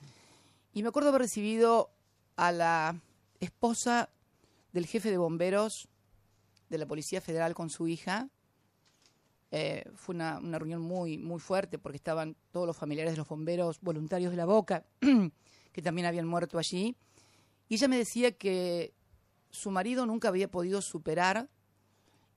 Y 0.74 0.84
me 0.84 0.90
acuerdo 0.90 1.10
haber 1.10 1.22
recibido 1.22 1.90
a 2.36 2.52
la 2.52 3.00
esposa 3.40 4.10
del 4.74 4.86
jefe 4.86 5.10
de 5.10 5.18
bomberos 5.18 5.88
de 6.70 6.78
la 6.78 6.86
Policía 6.86 7.22
Federal 7.22 7.56
con 7.56 7.70
su 7.70 7.88
hija. 7.88 8.30
Eh, 9.52 9.90
fue 9.96 10.16
una, 10.16 10.40
una 10.40 10.60
reunión 10.60 10.82
muy, 10.82 11.18
muy 11.18 11.40
fuerte 11.40 11.80
porque 11.80 11.98
estaban 11.98 12.36
todos 12.52 12.68
los 12.68 12.76
familiares 12.76 13.14
de 13.14 13.18
los 13.18 13.28
bomberos 13.28 13.80
voluntarios 13.82 14.32
de 14.32 14.38
la 14.38 14.46
Boca, 14.46 14.86
que 15.72 15.82
también 15.82 16.08
habían 16.08 16.28
muerto 16.28 16.58
allí. 16.58 16.96
Y 17.70 17.76
ella 17.76 17.88
me 17.88 17.98
decía 17.98 18.32
que 18.32 18.94
su 19.50 19.72
marido 19.72 20.06
nunca 20.06 20.28
había 20.28 20.50
podido 20.50 20.82
superar 20.82 21.50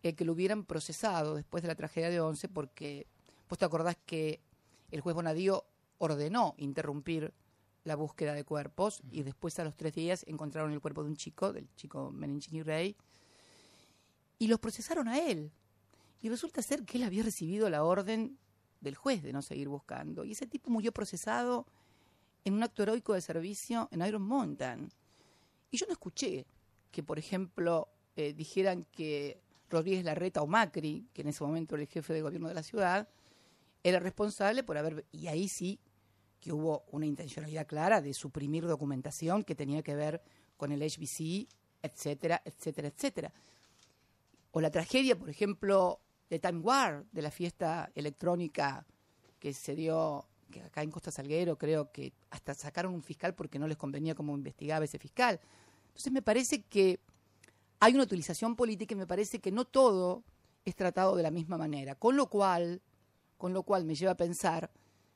el 0.02 0.14
que 0.14 0.24
lo 0.24 0.32
hubieran 0.32 0.64
procesado 0.64 1.34
después 1.34 1.62
de 1.62 1.68
la 1.68 1.74
tragedia 1.74 2.10
de 2.10 2.20
Once, 2.20 2.48
porque 2.48 3.06
vos 3.48 3.58
te 3.58 3.64
acordás 3.64 3.96
que 4.06 4.40
el 4.90 5.00
juez 5.00 5.14
Bonadío 5.14 5.64
ordenó 5.98 6.54
interrumpir 6.56 7.34
la 7.84 7.96
búsqueda 7.96 8.34
de 8.34 8.44
cuerpos 8.44 9.02
y 9.10 9.22
después 9.22 9.58
a 9.58 9.64
los 9.64 9.76
tres 9.76 9.94
días 9.94 10.24
encontraron 10.26 10.72
el 10.72 10.80
cuerpo 10.80 11.02
de 11.02 11.10
un 11.10 11.16
chico, 11.16 11.52
del 11.52 11.68
chico 11.74 12.10
Menenchini 12.10 12.62
Rey, 12.62 12.96
y 14.38 14.46
los 14.46 14.58
procesaron 14.58 15.08
a 15.08 15.18
él. 15.18 15.52
Y 16.20 16.28
resulta 16.28 16.62
ser 16.62 16.84
que 16.84 16.98
él 16.98 17.04
había 17.04 17.22
recibido 17.22 17.70
la 17.70 17.84
orden 17.84 18.38
del 18.80 18.94
juez 18.94 19.22
de 19.22 19.32
no 19.32 19.42
seguir 19.42 19.68
buscando. 19.68 20.24
Y 20.24 20.32
ese 20.32 20.46
tipo 20.46 20.70
murió 20.70 20.92
procesado 20.92 21.66
en 22.44 22.54
un 22.54 22.62
acto 22.62 22.82
heroico 22.82 23.14
de 23.14 23.20
servicio 23.20 23.88
en 23.90 24.02
Iron 24.02 24.22
Mountain. 24.22 24.90
Y 25.70 25.76
yo 25.76 25.86
no 25.86 25.92
escuché 25.92 26.46
que, 26.90 27.02
por 27.02 27.18
ejemplo, 27.18 27.88
eh, 28.16 28.32
dijeran 28.32 28.86
que 28.92 29.40
Rodríguez 29.68 30.04
Larreta 30.04 30.42
o 30.42 30.46
Macri, 30.46 31.08
que 31.12 31.22
en 31.22 31.28
ese 31.28 31.44
momento 31.44 31.74
era 31.74 31.82
el 31.82 31.88
jefe 31.88 32.12
de 32.12 32.22
gobierno 32.22 32.48
de 32.48 32.54
la 32.54 32.62
ciudad, 32.62 33.08
era 33.82 34.00
responsable 34.00 34.62
por 34.62 34.76
haber... 34.76 35.06
Y 35.12 35.28
ahí 35.28 35.48
sí 35.48 35.80
que 36.40 36.52
hubo 36.52 36.84
una 36.90 37.06
intencionalidad 37.06 37.66
clara 37.66 38.00
de 38.00 38.14
suprimir 38.14 38.66
documentación 38.66 39.44
que 39.44 39.54
tenía 39.54 39.82
que 39.82 39.94
ver 39.94 40.22
con 40.56 40.72
el 40.72 40.80
HBC, 40.80 41.48
etcétera, 41.82 42.42
etcétera, 42.44 42.88
etcétera. 42.88 43.32
O 44.50 44.60
la 44.60 44.70
tragedia, 44.70 45.18
por 45.18 45.30
ejemplo, 45.30 46.00
de 46.30 46.38
Time 46.38 46.60
War, 46.60 47.04
de 47.10 47.22
la 47.22 47.30
fiesta 47.30 47.90
electrónica 47.94 48.86
que 49.38 49.52
se 49.52 49.74
dio 49.74 50.26
que 50.50 50.62
acá 50.62 50.82
en 50.82 50.90
Costa 50.90 51.10
Salguero, 51.10 51.56
creo 51.56 51.92
que 51.92 52.12
hasta 52.30 52.54
sacaron 52.54 52.94
un 52.94 53.02
fiscal 53.02 53.34
porque 53.34 53.58
no 53.58 53.68
les 53.68 53.76
convenía 53.76 54.14
cómo 54.14 54.34
investigaba 54.34 54.84
ese 54.84 54.98
fiscal. 54.98 55.40
Entonces 55.88 56.12
me 56.12 56.22
parece 56.22 56.62
que 56.62 57.00
hay 57.78 57.94
una 57.94 58.04
utilización 58.04 58.56
política 58.56 58.94
y 58.94 58.98
me 58.98 59.06
parece 59.06 59.40
que 59.40 59.52
no 59.52 59.64
todo 59.64 60.24
es 60.64 60.74
tratado 60.74 61.16
de 61.16 61.22
la 61.22 61.30
misma 61.30 61.56
manera. 61.56 61.94
Con 61.94 62.16
lo 62.16 62.28
cual, 62.28 62.82
con 63.38 63.52
lo 63.52 63.62
cual 63.62 63.84
me 63.84 63.94
lleva 63.94 64.12
a 64.12 64.16
pensar 64.16 64.70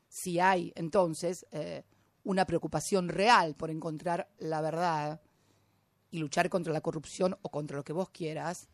si 0.09 0.39
hay 0.39 0.73
entonces 0.77 1.47
eh, 1.51 1.85
una 2.23 2.47
preocupación 2.47 3.09
real 3.09 3.55
por 3.55 3.71
encontrar 3.71 4.29
la 4.39 4.61
verdad 4.61 5.21
y 6.11 6.19
luchar 6.19 6.49
contra 6.49 6.73
la 6.73 6.81
corrupción 6.81 7.37
o 7.43 7.51
contra 7.51 7.77
lo 7.77 7.85
que 7.85 7.93
vos 7.93 8.11
quieras, 8.11 8.69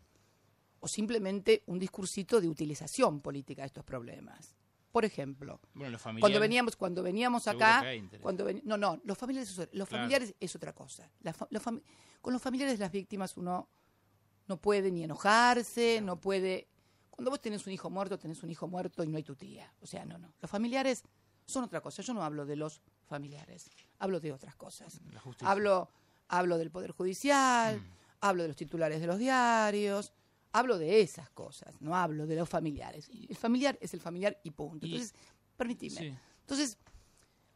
o 0.80 0.88
simplemente 0.88 1.62
un 1.66 1.78
discursito 1.78 2.40
de 2.40 2.48
utilización 2.48 3.20
política 3.20 3.62
de 3.62 3.66
estos 3.66 3.84
problemas. 3.84 4.54
Por 4.92 5.04
ejemplo, 5.04 5.60
Bueno, 5.74 5.92
los 5.92 6.02
cuando 6.02 6.40
veníamos 6.40 6.74
cuando 6.76 7.02
veníamos 7.02 7.46
acá 7.46 7.84
cuando 8.20 8.44
veni- 8.44 8.62
no 8.64 8.76
no 8.76 9.00
los 9.04 9.16
familiares 9.16 9.50
es- 9.50 9.58
los 9.72 9.88
Claro. 9.88 10.02
familiares 10.02 10.34
es 10.40 10.56
otra 10.56 10.72
cosa. 10.72 11.08
La 11.20 11.34
los 11.50 11.62
fami- 11.62 11.82
con 12.20 12.32
los 12.32 12.42
familiares 12.42 12.76
de 12.78 12.84
las 12.84 12.90
víctimas 12.90 13.36
uno 13.36 13.68
no 14.48 14.56
puede 14.60 14.90
ni 14.90 15.04
enojarse 15.04 16.00
no 16.00 16.20
puede 16.20 16.66
cuando 17.10 17.30
vos 17.30 17.40
tenés 17.40 17.64
un 17.66 17.72
hijo 17.72 17.88
muerto 17.88 18.18
tenés 18.18 18.42
un 18.42 18.50
hijo 18.50 18.66
muerto 18.66 19.04
y 19.04 19.08
no 19.08 19.16
hay 19.16 19.22
tu 19.22 19.36
tía. 19.36 19.72
O 19.80 19.86
sea 19.86 20.04
no 20.04 20.18
no. 20.18 20.32
Los 20.40 20.50
familiares 20.50 21.04
son 21.46 21.62
otra 21.64 21.80
cosa. 21.80 22.02
Yo 22.02 22.12
no 22.14 22.24
hablo 22.24 22.44
de 22.46 22.56
los 22.56 22.80
familiares 23.06 23.70
hablo 24.00 24.18
de 24.18 24.32
otras 24.32 24.56
cosas. 24.56 25.00
Hablo 25.42 25.88
hablo 26.28 26.58
del 26.58 26.70
poder 26.72 26.90
judicial 26.90 27.78
Mm. 27.80 27.92
hablo 28.22 28.42
de 28.42 28.48
los 28.48 28.56
titulares 28.56 29.00
de 29.00 29.06
los 29.06 29.18
diarios 29.18 30.12
hablo 30.52 30.78
de 30.78 31.00
esas 31.00 31.30
cosas 31.30 31.80
no 31.80 31.94
hablo 31.96 32.26
de 32.26 32.36
los 32.36 32.48
familiares 32.48 33.08
el 33.10 33.36
familiar 33.36 33.78
es 33.80 33.94
el 33.94 34.00
familiar 34.00 34.38
y 34.42 34.50
punto 34.50 34.86
Y- 34.86 34.90
entonces 34.94 35.14
permitime 35.56 35.96
Sí. 36.00 36.14
entonces, 36.40 36.78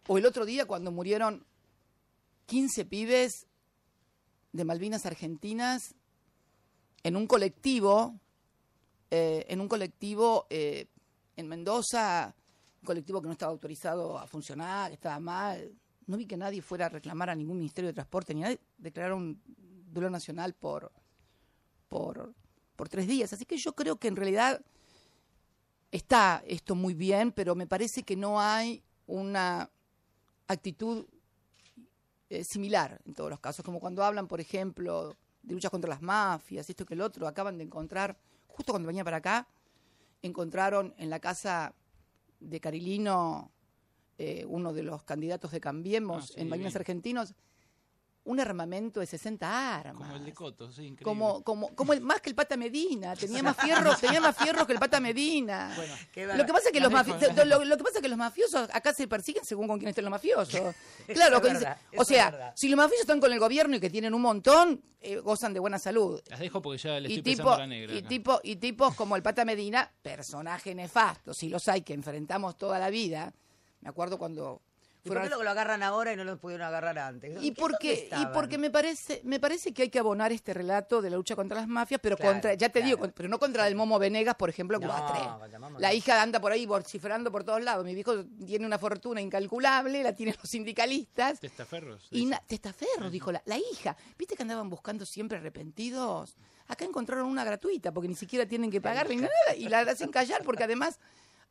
o 0.07 0.19
el 0.19 0.27
otro 0.27 0.45
día 0.45 0.67
cuando 0.67 0.91
murieron 0.93 1.45
15 2.47 2.85
pibes 2.85 3.47
de 4.53 4.65
Malvinas 4.65 5.07
Argentinas 5.07 5.95
en 7.03 7.17
un 7.17 7.27
colectivo, 7.27 8.21
eh, 9.11 9.45
en 9.49 9.61
un 9.61 9.69
colectivo 9.69 10.47
eh, 10.51 10.87
en 11.37 11.49
Mendoza, 11.49 12.35
un 12.83 12.87
colectivo 12.87 13.21
que 13.21 13.27
no 13.27 13.33
estaba 13.33 13.51
autorizado 13.53 14.19
a 14.19 14.27
funcionar, 14.27 14.93
estaba 14.93 15.19
mal. 15.21 15.73
No 16.07 16.17
vi 16.19 16.27
que 16.27 16.37
nadie 16.37 16.61
fuera 16.63 16.87
a 16.87 16.89
reclamar 16.91 17.31
a 17.31 17.35
ningún 17.35 17.59
Ministerio 17.59 17.89
de 17.89 17.95
Transporte, 17.95 18.35
ni 18.35 18.43
nadie 18.43 18.61
declararon 18.79 19.23
un 19.23 19.43
duelo 19.91 20.11
nacional 20.11 20.55
por, 20.55 20.93
por, 21.89 22.35
por 22.77 22.89
tres 22.89 23.07
días. 23.07 23.33
Así 23.33 23.45
que 23.45 23.57
yo 23.57 23.75
creo 23.75 23.97
que 23.97 24.09
en 24.09 24.17
realidad 24.17 24.61
está 25.91 26.43
esto 26.47 26.75
muy 26.75 26.95
bien, 26.95 27.33
pero 27.33 27.55
me 27.55 27.67
parece 27.67 28.03
que 28.03 28.17
no 28.17 28.41
hay 28.41 28.83
una 29.07 29.71
actitud 30.49 31.07
eh, 32.31 32.43
similar 32.43 33.01
en 33.07 33.15
todos 33.15 33.31
los 33.31 33.41
casos, 33.41 33.65
como 33.65 33.81
cuando 33.81 34.03
hablan, 34.03 34.27
por 34.27 34.41
ejemplo, 34.41 35.17
de 35.43 35.55
luchas 35.55 35.71
contra 35.71 35.89
las 35.91 36.03
mafias, 36.03 36.69
esto 36.69 36.85
que 36.85 36.95
el 36.95 37.01
otro, 37.01 37.27
acaban 37.27 37.59
de 37.59 37.65
encontrar, 37.65 38.19
justo 38.49 38.73
cuando 38.73 38.87
venía 38.87 39.05
para 39.05 39.19
acá, 39.19 39.47
encontraron 40.23 40.95
en 40.97 41.11
la 41.11 41.21
casa 41.21 41.75
de 42.41 42.61
Carilino, 42.61 43.53
eh, 44.17 44.45
uno 44.49 44.73
de 44.73 44.83
los 44.83 45.05
candidatos 45.05 45.51
de 45.51 45.61
Cambiemos 45.61 46.25
Ah, 46.25 46.27
sí, 46.35 46.41
en 46.41 46.49
Malvinas 46.49 46.73
vi. 46.73 46.79
Argentinos, 46.79 47.35
un 48.27 48.41
armamento 48.41 49.01
de 49.01 49.07
60 49.07 49.77
armas. 49.77 49.97
Como 50.09 50.17
el 50.17 50.25
de 50.25 50.33
Coto, 50.33 50.73
sí, 50.73 50.83
increíble. 50.83 51.05
Como, 51.05 51.43
como, 51.45 51.75
como 51.75 51.93
el- 51.93 52.01
más 52.01 52.21
que 52.23 52.31
el 52.31 52.35
Pata 52.35 52.57
Medina, 52.57 53.15
tenía 53.17 53.43
más 53.43 53.57
fierros, 53.57 54.01
tenía 54.01 54.21
más 54.21 54.35
fierros 54.37 54.67
que 54.67 54.73
el 54.73 54.79
Pata 54.79 54.99
Medina. 54.99 55.77
Qué 56.13 56.27
lo 56.27 56.47
que 56.47 56.53
pasa 56.53 56.69
es 56.69 56.73
que 56.73 56.81
los 56.81 56.91
dejo, 56.91 57.45
lo, 57.45 57.65
lo 57.65 57.77
que 57.77 57.85
pasa 57.85 57.99
es 57.99 58.03
que 58.03 58.09
los 58.09 58.17
mafiosos 58.19 58.69
acá 58.73 58.95
se 58.95 59.07
persiguen 59.09 59.45
según 59.45 59.69
con 59.69 59.79
quién 59.79 59.91
estén 59.91 60.05
los 60.05 60.11
mafiosos. 60.11 60.75
Claro, 61.07 61.41
verdad, 61.41 61.77
dice- 61.91 62.01
o 62.01 62.05
sea, 62.05 62.31
verdad. 62.31 62.53
si 62.57 62.69
los 62.69 62.77
mafiosos 62.79 63.03
están 63.03 63.21
con 63.21 63.31
el 63.33 63.39
gobierno 63.39 63.77
y 63.77 63.81
que 63.81 63.91
tienen 63.91 64.15
un 64.15 64.23
montón, 64.23 64.81
eh, 65.01 65.17
gozan 65.19 65.53
de 65.53 65.61
buena 65.61 65.79
salud. 65.79 66.21
Las 66.31 66.41
dejo 66.41 66.63
porque 66.63 66.79
ya 66.79 66.99
le 66.99 67.11
Y 67.11 67.19
estoy 67.19 67.35
tipo, 67.35 67.43
pensando 67.45 67.59
la 67.59 67.67
negra. 67.67 67.95
y 67.95 67.99
acá. 67.99 68.09
tipo 68.09 68.41
y 68.43 68.57
tipos 68.57 68.95
como 68.95 69.17
el 69.17 69.23
Pata 69.23 69.45
Medina, 69.45 69.91
personaje 70.03 70.75
nefasto, 70.75 71.35
si 71.35 71.51
los 71.51 71.69
hay 71.69 71.83
que 71.83 71.93
enfrentamos 71.93 72.57
toda 72.57 72.79
la 72.79 72.89
vida. 72.89 73.35
Me 73.83 73.91
acuerdo 73.91 74.17
cuando 74.17 74.63
¿Y 75.05 75.09
por 75.09 75.19
fueron 75.19 75.25
qué 75.29 75.37
lo, 75.37 75.43
lo 75.45 75.51
agarran 75.51 75.83
ahora 75.83 76.13
y 76.15 76.17
no 76.17 76.25
lo 76.25 76.39
pudieron 76.39 76.67
agarrar 76.67 76.99
antes? 76.99 77.37
y 77.43 77.51
¿Qué- 77.51 77.61
porque 77.61 78.09
y 78.19 78.27
porque 78.33 78.57
me 78.57 78.71
parece 78.71 79.21
me 79.25 79.39
parece 79.39 79.73
que 79.75 79.83
hay 79.83 79.91
que 79.91 79.99
abonar 79.99 80.33
este 80.33 80.55
relato 80.55 81.03
de 81.03 81.11
la 81.11 81.17
lucha 81.17 81.37
contra 81.37 81.59
las 81.59 81.69
mafias 81.69 82.01
pero 82.03 82.17
Claro, 82.17 82.33
contra 82.33 82.55
ya 82.55 82.69
te 82.71 82.81
claro. 82.81 82.87
digo 82.87 82.99
con- 82.99 83.13
pero 83.13 83.29
no 83.29 83.39
contra 83.39 83.69
el 83.69 83.75
Momo 83.75 83.99
Venegas 83.99 84.35
por 84.35 84.49
ejemplo 84.49 84.79
No, 84.79 84.87
Momo 84.89 85.79
la 85.79 85.93
hija 85.93 86.23
anda 86.23 86.41
por 86.41 86.53
ahí 86.53 86.65
vociferando 86.67 87.31
por 87.31 87.45
todos 87.45 87.63
lados. 87.63 87.85
Mi 87.85 87.95
viejo 87.95 88.25
tiene 88.47 88.65
una 88.67 88.79
fortuna 88.79 89.21
incalculable 89.21 90.03
la 90.03 90.15
tienen 90.15 90.35
los 90.41 90.49
sindicalistas. 90.51 91.39
Testaferros. 91.41 92.07
y 92.11 92.31
testaferros 92.47 93.13
dijo 93.13 93.31
la, 93.31 93.43
la 93.45 93.59
hija. 93.59 93.97
Viste 94.19 94.37
que 94.37 94.43
andaban 94.43 94.71
buscando 94.71 95.05
siempre 95.05 95.39
arrepentidos. 95.39 96.37
Acá 96.69 96.85
encontraron 96.87 97.27
una 97.27 97.45
gratuita 97.45 97.93
porque 97.93 98.09
ni 98.09 98.15
siquiera 98.15 98.47
tienen 98.47 98.71
que 98.71 98.81
pagarle 98.81 99.17
ni 99.17 99.23
nada 99.23 99.57
y 99.57 99.69
la 99.69 99.81
hacen 99.81 100.11
callar 100.11 100.43
porque 100.45 100.65
además 100.65 100.99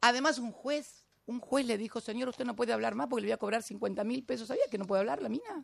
además 0.01 0.39
un 0.39 0.51
juez 0.51 1.02
un 1.25 1.39
juez 1.39 1.65
le 1.65 1.77
dijo, 1.77 2.01
señor, 2.01 2.27
usted 2.29 2.43
no 2.45 2.55
puede 2.55 2.73
hablar 2.73 2.95
más 2.95 3.07
porque 3.07 3.21
le 3.21 3.27
voy 3.27 3.33
a 3.33 3.37
cobrar 3.37 3.63
50 3.63 4.03
mil 4.03 4.23
pesos. 4.23 4.47
¿Sabía 4.47 4.63
que 4.69 4.77
no 4.77 4.85
puede 4.85 4.99
hablar 4.99 5.21
la 5.21 5.29
mina? 5.29 5.63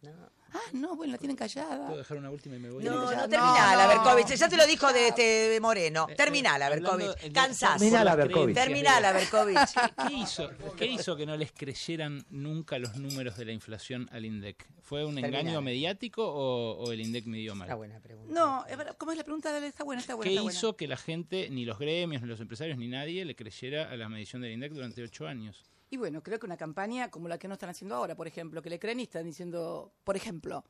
Ah, 0.51 0.60
no, 0.74 0.95
bueno, 0.95 1.12
la 1.12 1.18
tienen 1.18 1.36
callada. 1.36 1.86
¿Puedo 1.88 1.97
dejar 1.97 2.18
una 2.18 2.32
última 2.32 2.55
y 2.55 2.60
me 2.60 2.70
voy? 2.72 2.84
No, 2.84 2.95
no, 2.95 3.12
No, 3.12 3.30
terminala, 3.30 3.84
no. 3.84 3.89
Berkovich. 4.03 4.36
Ya 4.38 4.47
te 4.49 4.55
lo 4.57 4.66
dijo 4.66 4.91
de, 4.93 5.10
este 5.10 5.60
Moreno. 5.62 6.07
Eh, 6.10 6.16
Terminala, 6.16 6.68
eh, 6.68 6.70
Berkovich. 6.80 7.16
de- 7.22 7.32
Cansás. 7.34 7.78
Terminala, 7.78 8.16
Berkovich. 8.16 8.55
Terminala, 8.55 9.12
Berkovich. 9.12 9.70
¿Qué 10.07 10.14
hizo, 10.14 10.49
¿Qué 10.78 10.86
hizo 10.88 11.16
que 11.18 11.26
no 11.26 11.36
les 11.36 11.51
creyeran 11.51 12.26
nunca 12.30 12.80
los 12.80 12.95
números 12.95 13.36
de 13.38 13.45
la 13.45 13.51
inflación 13.51 14.07
al 14.12 14.26
INDEC? 14.26 14.66
¿Fue 14.82 15.05
un 15.05 15.20
engaño 15.20 15.62
mediático 15.62 16.26
o, 16.26 16.78
o 16.84 16.91
el 16.91 17.01
INDEC 17.01 17.26
midió 17.26 17.53
mal? 17.53 17.68
Una 17.68 17.76
buena 17.76 17.99
pregunta. 17.99 18.34
No, 18.34 18.66
¿cómo 18.97 19.12
es 19.12 19.18
la 19.20 19.24
pregunta? 19.24 19.51
Dale, 19.51 19.68
Está 19.68 19.84
buena, 19.84 20.01
está 20.01 20.16
buena. 20.16 20.30
¿Qué 20.30 20.34
está 20.36 20.41
buena. 20.41 20.57
hizo 20.57 20.76
que 20.76 20.88
la 20.88 20.97
gente, 20.97 21.49
ni 21.51 21.64
los 21.66 21.78
gremios, 21.78 22.24
ni 22.24 22.28
los 22.28 22.39
empresarios, 22.39 22.78
ni 22.78 22.88
nadie 22.88 23.24
le 23.24 23.36
creyera 23.36 23.91
a 23.91 23.95
la 23.97 24.10
medición 24.10 24.41
del 24.41 24.53
INDEC 24.53 24.72
durante 24.72 25.03
ocho 25.03 25.28
años? 25.28 25.49
Y 25.90 25.98
bueno, 25.98 26.22
creo 26.22 26.40
que 26.40 26.46
una 26.46 26.58
campaña 26.58 27.10
como 27.10 27.28
la 27.28 27.38
que 27.40 27.48
no 27.48 27.56
están 27.56 27.70
haciendo 27.70 27.96
ahora, 27.96 28.16
por 28.16 28.28
ejemplo, 28.28 28.62
que 28.62 28.70
le 28.70 28.80
creen 28.80 29.00
y 29.00 29.04
están 29.04 29.26
diciendo, 29.26 29.92
por 30.04 30.16
ejemplo, 30.16 30.64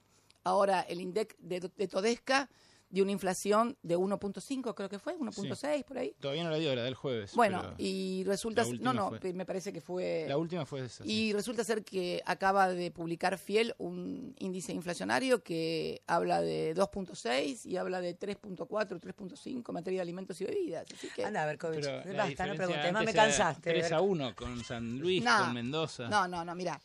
ahora 0.44 0.82
el 0.82 1.02
INDEC 1.02 1.38
de, 1.40 1.60
de 1.76 1.88
Todesca 1.88 2.50
dio 2.90 3.04
una 3.04 3.12
inflación 3.12 3.78
de 3.84 3.98
1.5, 3.98 4.74
creo 4.74 4.90
que 4.90 4.98
fue, 5.00 5.16
1.6 5.18 5.84
por 5.86 5.98
ahí. 6.00 6.16
Todavía 6.20 6.44
no 6.44 6.50
la 6.50 6.58
dio, 6.58 6.76
la 6.76 6.84
del 6.84 6.96
jueves. 6.96 7.34
Bueno, 7.36 7.62
pero 7.62 7.76
y 7.78 8.24
resulta, 8.26 8.64
no, 8.80 8.94
no, 8.94 9.10
fue- 9.10 9.34
me 9.34 9.46
parece 9.46 9.72
que 9.72 9.80
fue... 9.80 10.26
La 10.28 10.38
última 10.38 10.66
fue 10.66 10.86
esa. 10.86 11.04
sí. 11.04 11.12
Y 11.12 11.34
resulta 11.34 11.64
ser 11.64 11.84
que 11.84 12.22
acaba 12.26 12.68
de 12.70 12.90
publicar 12.92 13.38
Fiel 13.38 13.76
un 13.78 14.34
índice 14.40 14.74
inflacionario 14.74 15.44
que 15.44 16.02
habla 16.08 16.42
de 16.42 16.76
2.6 16.76 17.66
y 17.66 17.78
habla 17.78 18.02
de 18.02 18.18
3.4, 18.18 18.68
3.5 19.00 19.46
en 19.70 19.74
materia 19.74 19.98
de 20.00 20.02
alimentos 20.02 20.42
y 20.42 20.46
bebidas. 20.46 20.86
Así 20.92 21.10
que 21.16 21.26
Anda, 21.26 21.46
Berkovich. 21.46 21.86
Basta, 21.86 22.46
no 22.48 22.56
preguntes 22.56 22.92
más, 22.94 23.06
me 23.06 23.14
cansaste. 23.14 23.70
3 23.72 23.92
a 23.92 24.02
1 24.02 24.36
con 24.36 24.64
San 24.64 24.98
Luis, 25.00 25.24
No, 25.24 25.38
con 25.40 25.54
Mendoza. 25.54 26.08
No, 26.10 26.28
no, 26.28 26.44
no, 26.44 26.56
mira. 26.56 26.80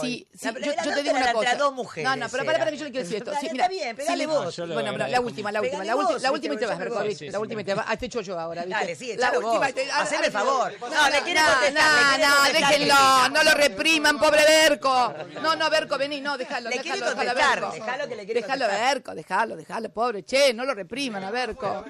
Sí, 0.00 0.26
sí, 0.34 0.46
La- 0.46 0.52
yo, 0.58 0.72
la 0.74 0.82
yo 0.84 0.94
te 0.94 1.02
digo 1.02 1.14
una 1.14 1.32
cosa. 1.32 1.54
dos 1.54 1.72
mujeres. 1.74 2.10
No, 2.10 2.16
no, 2.16 2.28
pero 2.28 2.44
para, 2.44 2.58
para 2.58 2.70
que 2.72 2.76
yo 2.76 2.84
le 2.86 2.90
quiero 2.90 3.04
decir 3.04 3.18
esto. 3.18 3.32
Sí, 3.40 3.48
mira, 3.52 3.64
está 3.66 3.68
bien, 3.68 3.94
pegale 3.96 4.24
sí, 4.24 4.26
vos. 4.26 4.56
Bueno, 4.56 4.92
pero 4.92 5.06
la 5.06 5.20
última, 5.20 5.52
la 5.52 5.60
última, 5.60 5.84
la 5.84 5.96
última, 5.96 6.18
la 6.18 6.54
y 6.56 6.58
te 6.58 6.66
vas. 6.66 6.78
Berkovich. 6.78 7.18
Sí, 7.18 7.28
La 7.30 7.38
última 7.38 7.60
y 7.60 7.64
te 7.64 7.74
vas. 7.74 7.98
Te 7.98 8.06
echo 8.06 8.20
yo 8.20 8.38
ahora, 8.40 8.64
¿viste? 8.64 8.80
Dale, 8.80 8.96
sí, 8.96 9.16
La 9.16 9.38
última 9.38 9.66
Haceme 10.00 10.26
el 10.26 10.32
favor. 10.32 10.72
No, 10.80 10.88
No, 10.88 11.08
le 11.10 11.20
quiere 11.22 11.40
no, 11.40 11.46
contestar, 11.52 12.20
no, 12.20 12.26
no, 12.28 12.52
déjenlo, 12.52 13.28
no 13.30 13.42
lo 13.44 13.50
repriman, 13.54 14.18
pobre 14.18 14.42
Berco. 14.44 15.14
No, 15.40 15.54
no, 15.54 15.70
Berco, 15.70 15.98
vení, 15.98 16.20
no, 16.20 16.36
déjalo, 16.36 16.68
Le 16.70 16.78
déjalo, 16.78 17.06
contestar, 17.14 17.70
déjalo 17.72 18.08
que 18.08 18.16
le 18.16 18.24
quiere 18.24 18.40
Déjalo. 18.40 18.66
Berco, 18.66 19.14
déjalo, 19.14 19.56
déjalo, 19.56 19.88
pobre, 19.90 20.24
che, 20.24 20.52
no 20.52 20.64
lo 20.64 20.74
repriman 20.74 21.22
a 21.22 21.30
Berco. 21.30 21.84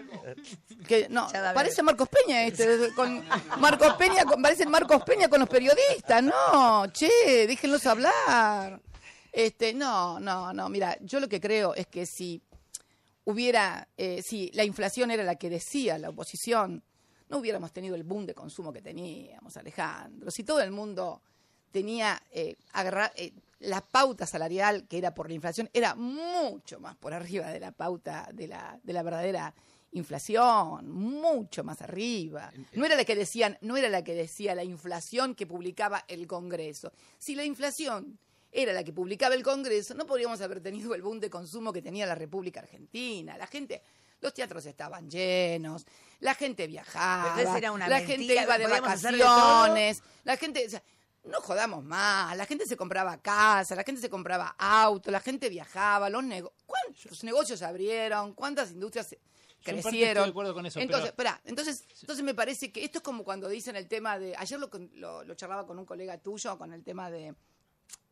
Que, 0.87 1.07
no, 1.09 1.29
parece 1.55 1.83
Marcos 1.83 2.09
Peña 2.09 2.45
este, 2.45 2.93
con 2.95 3.25
Marcos 3.59 3.95
Peña, 3.95 4.25
con- 4.25 4.43
parece 4.43 4.67
Marcos 4.67 5.03
Peña 5.05 5.29
con 5.29 5.41
los 5.41 5.49
periodistas, 5.49 6.23
no, 6.23 6.87
che, 6.93 7.47
déjenlos 7.79 7.87
hablar. 7.87 8.81
Este, 9.33 9.75
no, 9.75 10.19
no, 10.19 10.53
no, 10.53 10.69
mira, 10.69 10.97
yo 11.01 11.21
lo 11.21 11.29
que 11.29 11.41
creo 11.41 11.75
es 11.75 11.87
que 11.87 12.07
si 12.07 12.41
hubiera, 13.25 13.89
eh, 13.97 14.23
si 14.23 14.51
la 14.53 14.65
inflación 14.65 15.11
era 15.11 15.23
la 15.25 15.35
que 15.37 15.51
decía 15.51 15.99
la 15.99 16.09
oposición, 16.11 16.83
no 17.29 17.39
hubiéramos 17.39 17.73
tenido 17.73 17.97
el 17.97 18.05
boom 18.05 18.25
de 18.25 18.35
consumo 18.35 18.73
que 18.73 18.81
teníamos, 18.83 19.57
Alejandro. 19.57 20.31
Si 20.31 20.45
todo 20.45 20.61
el 20.61 20.71
mundo 20.71 21.21
tenía 21.73 22.23
eh, 22.31 22.57
agarra- 22.73 23.13
eh, 23.17 23.33
la 23.61 23.81
pauta 23.81 24.27
salarial 24.27 24.87
que 24.87 24.99
era 24.99 25.13
por 25.13 25.29
la 25.29 25.35
inflación, 25.35 25.69
era 25.73 25.95
mucho 25.95 26.79
más 26.79 26.97
por 26.97 27.13
arriba 27.13 27.49
de 27.49 27.61
la 27.61 27.73
pauta 27.73 28.29
de 28.33 28.47
la, 28.49 28.79
de 28.83 28.93
la 28.93 29.03
verdadera 29.03 29.55
inflación, 29.93 30.91
mucho 30.91 31.65
más 31.65 31.81
arriba. 31.83 32.53
No 32.75 32.85
era 32.85 32.97
la 32.97 33.05
que 33.05 33.15
decían, 33.15 33.59
no 33.61 33.77
era 33.77 33.89
la 33.89 34.05
que 34.05 34.15
decía 34.15 34.55
la 34.55 34.65
inflación 34.65 35.35
que 35.35 35.47
publicaba 35.47 36.05
el 36.09 36.27
Congreso. 36.27 36.93
Si 37.19 37.35
la 37.35 37.45
inflación 37.45 38.19
era 38.53 38.73
la 38.73 38.85
que 38.85 38.93
publicaba 38.93 39.35
el 39.35 39.43
Congreso, 39.43 39.95
no 39.95 40.07
podríamos 40.07 40.41
haber 40.41 40.61
tenido 40.61 40.95
el 40.95 41.03
boom 41.03 41.21
de 41.21 41.31
consumo 41.31 41.73
que 41.73 41.83
tenía 41.83 42.07
la 42.07 42.15
República 42.15 42.61
Argentina. 42.61 43.37
La 43.37 43.47
gente, 43.47 43.83
los 44.21 44.33
teatros 44.33 44.65
estaban 44.67 45.11
llenos, 45.11 45.87
la 46.21 46.35
gente 46.35 46.67
viajaba, 46.67 47.41
era 47.57 47.73
una 47.73 47.89
la 47.89 47.99
mentira, 47.99 48.17
gente 48.17 48.43
iba 48.43 48.59
de 48.59 48.67
vacaciones, 48.67 50.03
la 50.25 50.37
gente, 50.37 50.67
o 50.67 50.71
sea, 50.71 50.83
no 51.25 51.41
jodamos 51.41 51.85
más, 51.85 52.37
la 52.37 52.47
gente 52.47 52.67
se 52.67 52.77
compraba 52.77 53.19
casa, 53.19 53.75
la 53.75 53.83
gente 53.83 54.01
se 54.01 54.09
compraba 54.09 54.55
auto, 54.59 55.11
la 55.11 55.21
gente 55.21 55.49
viajaba, 55.49 56.09
los 56.09 56.25
nego 56.25 56.53
¿cuántos 56.65 57.25
negocios 57.25 57.59
se 57.59 57.65
abrieron? 57.65 58.33
¿Cuántas 58.35 58.71
industrias 58.71 59.17
crecieron? 59.73 60.09
estoy 60.09 60.25
de 60.25 60.31
acuerdo 60.31 60.55
con 60.55 60.67
eso, 60.67 60.81
entonces, 60.81 61.13
pero- 61.17 61.31
entonces, 61.45 61.87
entonces 62.01 62.25
me 62.25 62.35
parece 62.35 62.73
que 62.73 62.85
esto 62.85 62.99
es 62.99 63.03
como 63.05 63.25
cuando 63.25 63.49
dicen 63.49 63.77
el 63.77 63.89
tema 63.89 64.19
de, 64.19 64.35
ayer 64.37 64.59
lo, 64.59 64.71
lo, 64.95 65.25
lo 65.25 65.35
charlaba 65.35 65.67
con 65.67 65.79
un 65.79 65.85
colega 65.87 66.19
tuyo 66.19 66.57
con 66.59 66.73
el 66.73 66.83
tema 66.85 67.11
de, 67.11 67.35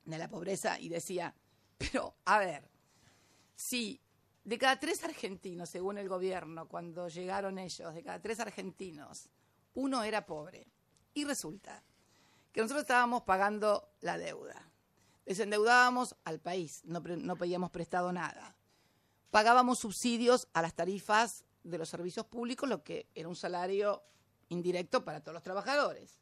de 0.05 0.19
la 0.19 0.29
pobreza 0.29 0.79
y 0.79 0.89
decía, 0.89 1.35
pero 1.79 2.15
a 2.25 2.39
ver, 2.39 2.69
si 3.57 4.01
de 4.45 4.59
cada 4.59 4.79
tres 4.79 5.03
argentinos, 5.05 5.71
según 5.71 5.99
el 5.99 6.09
gobierno, 6.09 6.69
cuando 6.69 7.09
llegaron 7.09 7.59
ellos, 7.59 7.95
de 7.95 8.03
cada 8.03 8.21
tres 8.21 8.41
argentinos, 8.41 9.29
uno 9.75 10.03
era 10.05 10.27
pobre. 10.27 10.67
Y 11.15 11.25
resulta 11.25 11.83
que 12.53 12.61
nosotros 12.61 12.83
estábamos 12.83 13.23
pagando 13.23 13.89
la 14.01 14.19
deuda. 14.19 14.71
Desendeudábamos 15.25 16.15
al 16.25 16.41
país, 16.41 16.83
no, 16.85 17.01
no 17.01 17.37
pedíamos 17.37 17.71
prestado 17.71 18.13
nada. 18.13 18.55
Pagábamos 19.35 19.81
subsidios 19.81 20.47
a 20.53 20.63
las 20.63 20.75
tarifas 20.75 21.43
de 21.65 21.77
los 21.77 21.89
servicios 21.89 22.25
públicos, 22.25 22.69
lo 22.69 22.85
que 22.85 23.09
era 23.17 23.29
un 23.29 23.35
salario 23.35 24.05
indirecto 24.49 25.05
para 25.05 25.23
todos 25.23 25.35
los 25.35 25.43
trabajadores. 25.43 26.21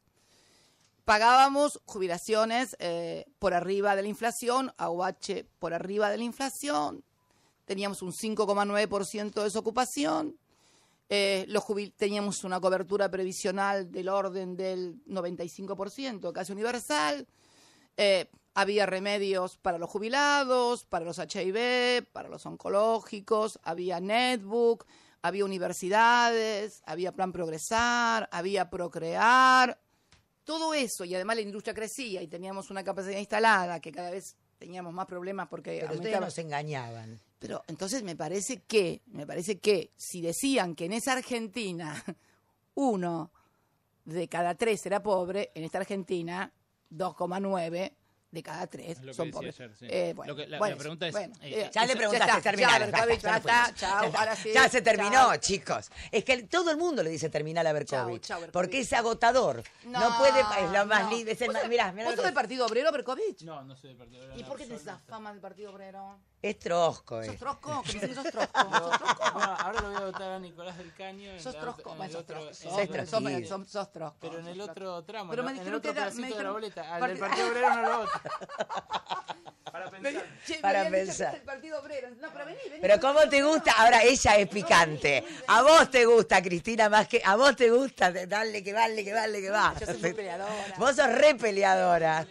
Pagábamos 1.05 1.79
jubilaciones 1.85 2.75
eh, 2.79 3.25
por 3.37 3.53
arriba 3.53 3.95
de 3.95 4.01
la 4.01 4.07
inflación, 4.07 4.73
AUH 4.77 5.45
por 5.59 5.75
arriba 5.75 6.09
de 6.09 6.17
la 6.17 6.23
inflación, 6.23 7.03
teníamos 7.65 8.01
un 8.01 8.13
5,9% 8.13 9.31
de 9.31 9.43
desocupación, 9.43 10.39
eh, 11.07 11.47
teníamos 11.95 12.43
una 12.43 12.59
cobertura 12.59 13.11
previsional 13.11 13.91
del 13.91 14.09
orden 14.09 14.57
del 14.57 15.05
95%, 15.05 16.33
casi 16.33 16.51
universal, 16.51 17.27
eh, 17.95 18.27
había 18.53 18.85
remedios 18.85 19.57
para 19.57 19.77
los 19.77 19.89
jubilados, 19.89 20.85
para 20.85 21.05
los 21.05 21.17
HIV, 21.17 22.05
para 22.11 22.29
los 22.29 22.45
oncológicos, 22.45 23.59
había 23.63 23.99
netbook, 23.99 24.85
había 25.21 25.45
universidades, 25.45 26.83
había 26.85 27.13
plan 27.13 27.31
progresar, 27.31 28.29
había 28.31 28.69
procrear, 28.69 29.79
todo 30.43 30.73
eso, 30.73 31.05
y 31.05 31.15
además 31.15 31.37
la 31.37 31.41
industria 31.41 31.73
crecía 31.73 32.21
y 32.21 32.27
teníamos 32.27 32.69
una 32.69 32.83
capacidad 32.83 33.17
instalada 33.17 33.79
que 33.79 33.91
cada 33.91 34.11
vez 34.11 34.35
teníamos 34.57 34.93
más 34.93 35.05
problemas 35.05 35.47
porque 35.47 35.79
Pero 35.81 35.95
ustedes 35.95 36.19
nos 36.19 36.37
engañaban. 36.37 37.19
pero 37.39 37.63
entonces 37.67 38.03
me 38.03 38.15
parece 38.15 38.61
que, 38.63 39.01
me 39.07 39.25
parece 39.25 39.59
que 39.59 39.91
si 39.95 40.21
decían 40.21 40.75
que 40.75 40.85
en 40.85 40.93
esa 40.93 41.13
Argentina 41.13 42.03
uno 42.75 43.31
de 44.05 44.27
cada 44.27 44.55
tres 44.55 44.85
era 44.85 45.01
pobre, 45.01 45.51
en 45.55 45.63
esta 45.63 45.79
Argentina 45.79 46.51
2,9 46.91 47.91
de 48.33 48.41
cada 48.41 48.65
tres 48.65 48.97
son 49.15 49.29
pobres. 49.29 49.53
ayer, 49.59 49.75
sí. 49.77 49.85
Eh, 49.87 50.13
bueno, 50.15 50.33
Lo 50.33 50.35
que- 50.35 50.47
la- 50.47 50.57
bueno, 50.57 50.75
la 50.75 50.79
pregunta 50.79 51.07
es, 51.07 51.11
bueno, 51.13 51.35
eh, 51.41 51.69
Ya 51.71 51.85
le 51.85 51.95
preguntaste, 51.95 52.51
Ya, 53.77 54.35
ya 54.53 54.69
se 54.69 54.81
terminó, 54.81 55.11
chao. 55.11 55.37
chicos. 55.37 55.91
Es 56.11 56.23
que 56.23 56.43
todo 56.43 56.71
el 56.71 56.77
mundo 56.77 57.03
le 57.03 57.11
dice 57.11 57.29
terminar 57.29 57.65
a 57.67 57.73
Berkovich. 57.73 58.21
Chao, 58.23 58.37
chao, 58.37 58.41
Berkovich. 58.41 58.53
porque 58.53 58.79
es 58.79 58.91
agotador. 58.93 59.63
No, 59.85 60.17
puede, 60.17 60.39
es 60.39 60.71
lo 60.71 60.85
más 60.87 61.03
no. 61.03 61.09
libre. 61.11 61.33
Es 61.33 61.41
el 61.41 61.53
¿Vos 61.53 61.57
mirá, 61.69 61.91
mirá 61.91 62.05
¿Vos 62.05 62.11
lo 62.13 62.15
sos 62.15 62.21
que- 62.23 62.25
del 62.25 62.33
Partido 62.33 62.65
Obrero, 62.65 62.91
Berkovich? 62.91 63.41
No, 63.43 63.63
no 63.63 63.75
soy 63.75 63.91
de 63.91 63.95
partido. 63.97 64.35
¿Y 64.35 64.43
por 64.43 64.57
qué 64.57 64.65
tenés 64.65 64.81
esa 64.81 64.97
fama 64.97 65.31
del 65.31 65.39
Partido 65.41 65.71
Obrero? 65.71 66.17
Es 66.43 66.59
trosco. 66.59 67.23
¿Sos 67.23 67.33
eh. 67.35 67.37
trosco? 67.39 67.81
¿Que 67.83 67.93
dicen 67.93 68.09
que 68.09 68.15
sos 68.15 68.23
trosco? 68.31 68.59
¿Sos 68.61 68.97
trosco? 68.99 69.39
No, 69.39 69.43
ahora 69.43 69.81
lo 69.81 69.87
voy 69.87 69.95
a 69.95 70.05
votar 70.05 70.31
a 70.33 70.39
Nicolás 70.39 70.77
del 70.77 70.93
Caño. 70.93 71.39
Sos 71.39 71.57
trosco, 71.57 71.95
sos 71.95 72.15
otro- 72.15 72.23
trosco. 72.25 72.53
sos- 72.53 72.63
Sos 73.07 73.67
sos- 73.69 73.87
sos-. 73.89 74.13
Pero 74.19 74.39
en 74.39 74.47
el 74.49 74.59
otro 74.61 75.03
tramo, 75.05 75.31
Pero 75.31 75.43
me 75.43 75.51
en 75.51 75.57
el 75.57 75.63
dijeron 75.63 75.79
otro 75.79 75.93
que 75.93 75.99
era- 76.01 76.11
me 76.11 76.29
de 76.29 76.43
la 76.43 76.51
boleta. 76.51 76.95
Al 76.95 77.07
del 77.07 77.17
Partido 77.17 77.47
Obrero 77.47 77.69
no 77.75 77.81
lo 77.81 77.97
voto. 77.99 78.11
Para 79.73 79.89
pensar. 79.89 80.23
che, 80.45 80.59
Para 80.59 80.87
pensar. 80.89 81.35
el 81.35 81.41
Partido 81.41 81.79
Obrero. 81.79 82.09
No, 82.21 82.29
pero 82.31 82.45
vení, 82.45 82.59
vení. 82.69 82.81
Pero 82.81 82.99
¿cómo 82.99 83.21
te 83.27 83.41
gusta? 83.41 83.71
Ahora 83.71 84.03
ella 84.03 84.35
es 84.37 84.47
picante. 84.49 85.23
A 85.47 85.63
vos 85.63 85.89
te 85.89 86.05
gusta, 86.05 86.43
Cristina, 86.43 86.89
más 86.89 87.07
que... 87.07 87.21
A 87.25 87.35
vos 87.37 87.55
te 87.55 87.71
gusta, 87.71 88.11
dale 88.11 88.63
que 88.63 88.71
vale, 88.71 89.03
que 89.03 89.13
vale, 89.13 89.41
que 89.41 89.49
va. 89.49 89.73
Yo 89.79 89.85
soy 89.87 89.97
muy 89.97 90.13
peleadora. 90.13 90.75
Vos 90.77 90.95
sos 90.95 91.07
re 91.11 91.33
peleadora. 91.35 92.27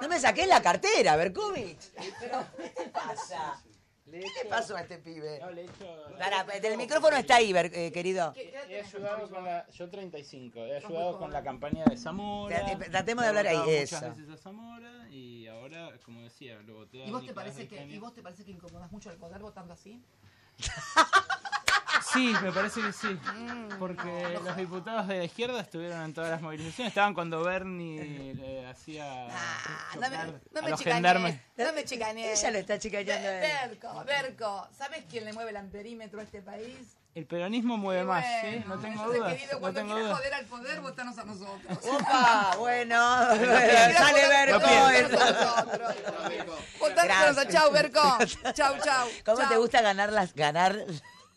No 0.00 0.08
me 0.08 0.18
saqué 0.20 0.46
la 0.46 0.60
cartera, 0.62 1.16
Berkovich. 1.16 1.78
Pero, 2.20 2.44
¿qué 2.56 2.68
te 2.70 2.88
pasa? 2.90 3.62
¿Qué 4.10 4.20
te 4.42 4.48
pasó 4.48 4.76
a 4.76 4.82
este 4.82 4.98
pibe? 4.98 5.40
No, 5.40 5.50
le 5.50 5.62
he 5.62 5.64
hecho... 5.64 5.84
Pará, 6.16 6.46
el 6.54 6.76
micrófono 6.76 7.16
está 7.16 7.36
ahí, 7.36 7.52
eh, 7.56 7.90
querido. 7.92 8.32
He 8.36 8.80
ayudado 8.80 9.28
con 9.28 9.44
la... 9.44 9.68
Yo 9.70 9.90
35. 9.90 10.60
He 10.60 10.76
ayudado 10.76 11.18
con 11.18 11.32
la 11.32 11.42
campaña 11.42 11.84
de 11.86 11.96
Zamora. 11.96 12.64
Tra- 12.64 12.90
tratemos 12.90 13.24
de 13.24 13.28
hablar 13.28 13.46
ahí, 13.48 13.56
votado 13.56 13.72
eso. 13.72 13.96
Muchas 13.96 14.16
veces 14.16 14.32
a 14.32 14.36
Zamora 14.36 15.08
y 15.10 15.48
ahora, 15.48 15.90
como 16.04 16.22
decía, 16.22 16.56
lo 16.62 16.74
voté 16.74 17.02
a 17.02 17.06
¿Y 17.06 17.10
vos 17.10 17.26
te 17.26 17.34
parece 17.34 17.66
que. 17.66 17.82
¿y 17.84 17.98
vos 17.98 18.14
te 18.14 18.22
parece 18.22 18.44
que 18.44 18.52
incomodas 18.52 18.92
mucho 18.92 19.10
el 19.10 19.16
poder 19.16 19.40
votando 19.40 19.74
así? 19.74 20.00
Sí, 22.16 22.34
me 22.42 22.52
parece 22.52 22.80
que 22.80 22.92
sí. 22.92 23.06
Mm. 23.08 23.78
Porque 23.78 24.38
los 24.42 24.56
diputados 24.56 25.06
de 25.08 25.18
la 25.18 25.24
izquierda 25.24 25.60
estuvieron 25.60 26.02
en 26.02 26.14
todas 26.14 26.30
las 26.30 26.40
movilizaciones. 26.42 26.90
Estaban 26.90 27.14
cuando 27.14 27.42
Bernie 27.44 28.34
le 28.34 28.66
hacía 28.66 29.26
Ah, 29.30 29.94
no 29.94 30.00
me, 30.00 30.06
chocar 30.08 30.26
no 30.52 30.58
a 30.58 30.62
me 30.62 30.70
los 30.70 30.78
chicanees. 30.80 30.94
gendarmes. 30.94 31.40
No 31.56 31.72
me 31.72 31.84
chicanees. 31.84 32.38
Ella 32.40 32.50
lo 32.52 32.58
está 32.58 32.78
chicaneando. 32.78 33.28
Berco, 33.28 34.04
Berco, 34.04 34.68
¿sabes 34.76 35.04
quién 35.10 35.24
le 35.24 35.32
mueve 35.32 35.50
el 35.50 35.56
amperímetro 35.58 36.20
a 36.20 36.22
este 36.22 36.40
país? 36.42 36.96
El 37.14 37.24
peronismo 37.24 37.78
mueve 37.78 38.04
más, 38.04 38.22
bueno, 38.42 38.58
¿sí? 38.58 38.64
No 38.68 38.78
tengo 38.78 39.04
dudas. 39.04 39.32
querido, 39.32 39.52
No 39.54 39.60
cuando 39.60 39.80
tengo 39.80 39.94
quieras 39.94 40.04
dudas. 40.10 40.18
joder 40.18 40.34
al 40.34 40.44
poder, 40.46 40.80
votanos 40.82 41.18
a 41.18 41.24
nosotros. 41.24 41.78
Opa, 41.86 42.56
bueno, 42.58 42.96
sale 43.96 44.28
Berco. 44.28 44.58
votanos 44.60 45.22
a 45.22 45.32
nosotros. 45.32 45.94
Votanos 46.78 47.16
a 47.16 47.26
nosotros. 47.26 47.34
Gracias. 47.36 47.48
Chau, 47.54 47.70
Berco. 47.72 48.18
Chau, 48.52 48.74
chau. 48.84 49.08
¿Cómo 49.24 49.38
chau. 49.38 49.48
te 49.48 49.56
gusta 49.56 49.80
ganar 49.80 50.12
las 50.12 50.34
ganar 50.34 50.76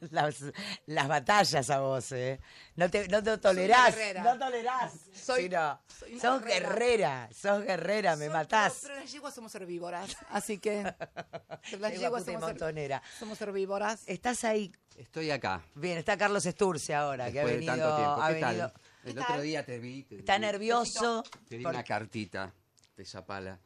las, 0.11 0.43
las 0.85 1.07
batallas 1.07 1.69
a 1.69 1.79
vos, 1.79 2.11
eh? 2.11 2.39
No 2.75 2.89
te, 2.89 3.07
no 3.07 3.21
te 3.23 3.37
tolerás. 3.37 3.95
No 4.23 4.37
tolerás. 4.37 4.93
Soy- 5.13 5.43
Sí, 5.43 5.49
no. 5.49 5.79
soy 5.99 6.13
una 6.13 6.21
sos 6.21 6.43
guerrera. 6.43 6.69
guerrera, 6.69 7.29
sos 7.33 7.63
guerrera, 7.63 8.15
me 8.15 8.25
Son- 8.25 8.33
matás. 8.33 8.73
Pero, 8.81 8.87
pero 8.93 9.01
las 9.01 9.11
yeguas 9.11 9.33
somos 9.35 9.55
herbívoras, 9.55 10.17
así 10.29 10.57
que. 10.59 10.83
Las 11.79 11.91
Yegua 11.91 11.91
yeguas 11.91 12.25
somos, 12.25 12.41
her- 12.43 12.47
montonera. 12.47 13.01
somos 13.19 13.41
herbívoras. 13.41 14.03
Estás 14.07 14.43
ahí. 14.43 14.71
Estoy 14.95 15.31
acá. 15.31 15.61
Bien, 15.75 15.97
está 15.97 16.17
Carlos 16.17 16.45
Esturce 16.45 16.93
ahora, 16.95 17.31
que 17.31 17.39
ha 17.39 17.45
de 17.45 17.53
venido. 17.53 17.73
tanto 17.75 17.95
tiempo. 17.95 18.21
ha 18.21 18.27
¿Qué 18.27 18.33
venido- 18.33 18.69
tal? 18.71 18.81
El 19.05 19.19
otro 19.19 19.41
día 19.41 19.65
te 19.65 19.79
vi. 19.79 20.03
Te, 20.03 20.17
Está 20.19 20.37
nervioso. 20.39 21.23
Te 21.47 21.57
di 21.57 21.65
una 21.65 21.83
cartita 21.83 22.53
de 22.97 23.05
Zapala. 23.05 23.57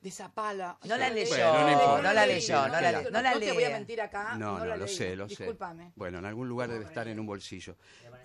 De 0.00 0.10
Zapala. 0.12 0.78
No 0.84 0.96
la 0.96 1.10
leyó, 1.10 1.28
Bueno, 1.30 1.96
no 1.96 2.02
no 2.02 2.12
la 2.12 2.24
leyó, 2.26 2.68
no 2.68 2.80
la, 2.80 2.90
sí. 3.00 3.04
le- 3.04 3.10
no 3.10 3.20
la 3.22 3.34
No 3.34 3.40
te 3.40 3.52
voy 3.52 3.64
a 3.64 3.70
mentir 3.70 4.00
acá. 4.00 4.36
No, 4.36 4.58
no, 4.58 4.64
la 4.64 4.76
lo 4.76 4.84
leí. 4.86 4.94
sé, 4.94 5.16
lo 5.16 5.26
Discúlpame. 5.26 5.86
sé. 5.86 5.92
Bueno, 5.96 6.18
en 6.18 6.24
algún 6.24 6.48
lugar 6.48 6.70
debe 6.70 6.84
estar 6.84 7.08
en 7.08 7.18
un 7.18 7.26
bolsillo. 7.26 7.76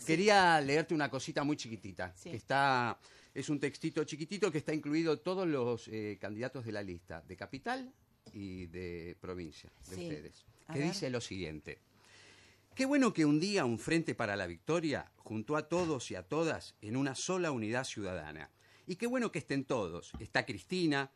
Quería 0.06 0.62
leerte 0.62 0.94
una 0.94 1.10
cosita 1.10 1.44
muy 1.44 1.58
chiquitita, 1.58 2.14
Sí. 2.16 2.30
que 2.32 2.38
está 2.38 2.98
Es 3.36 3.50
un 3.50 3.60
textito 3.60 4.04
chiquitito 4.04 4.52
que 4.52 4.60
está 4.60 4.76
incluido 4.76 5.18
todos 5.20 5.48
los 5.48 5.88
eh, 5.88 6.20
candidatos 6.22 6.64
de 6.66 6.72
la 6.72 6.84
lista, 6.84 7.22
de 7.28 7.36
capital 7.36 7.92
y 8.32 8.68
de 8.68 9.18
provincia, 9.20 9.72
de 9.90 9.96
Sí. 9.96 10.04
ustedes. 10.04 10.46
Que 10.72 10.80
dice 10.80 11.10
lo 11.10 11.20
siguiente. 11.20 11.80
Qué 12.76 12.86
bueno 12.86 13.12
que 13.12 13.26
un 13.26 13.40
día 13.40 13.66
un 13.66 13.80
Frente 13.80 14.14
para 14.14 14.36
la 14.36 14.46
Victoria 14.46 15.12
juntó 15.18 15.56
a 15.58 15.68
todos 15.68 16.12
y 16.12 16.16
a 16.16 16.22
todas 16.22 16.76
en 16.82 16.96
una 16.96 17.16
sola 17.16 17.50
unidad 17.52 17.86
ciudadana. 17.86 18.52
Y 18.86 18.98
qué 18.98 19.08
bueno 19.08 19.32
que 19.32 19.40
estén 19.40 19.66
todos. 19.66 20.12
Está 20.20 20.46
Cristina, 20.46 21.10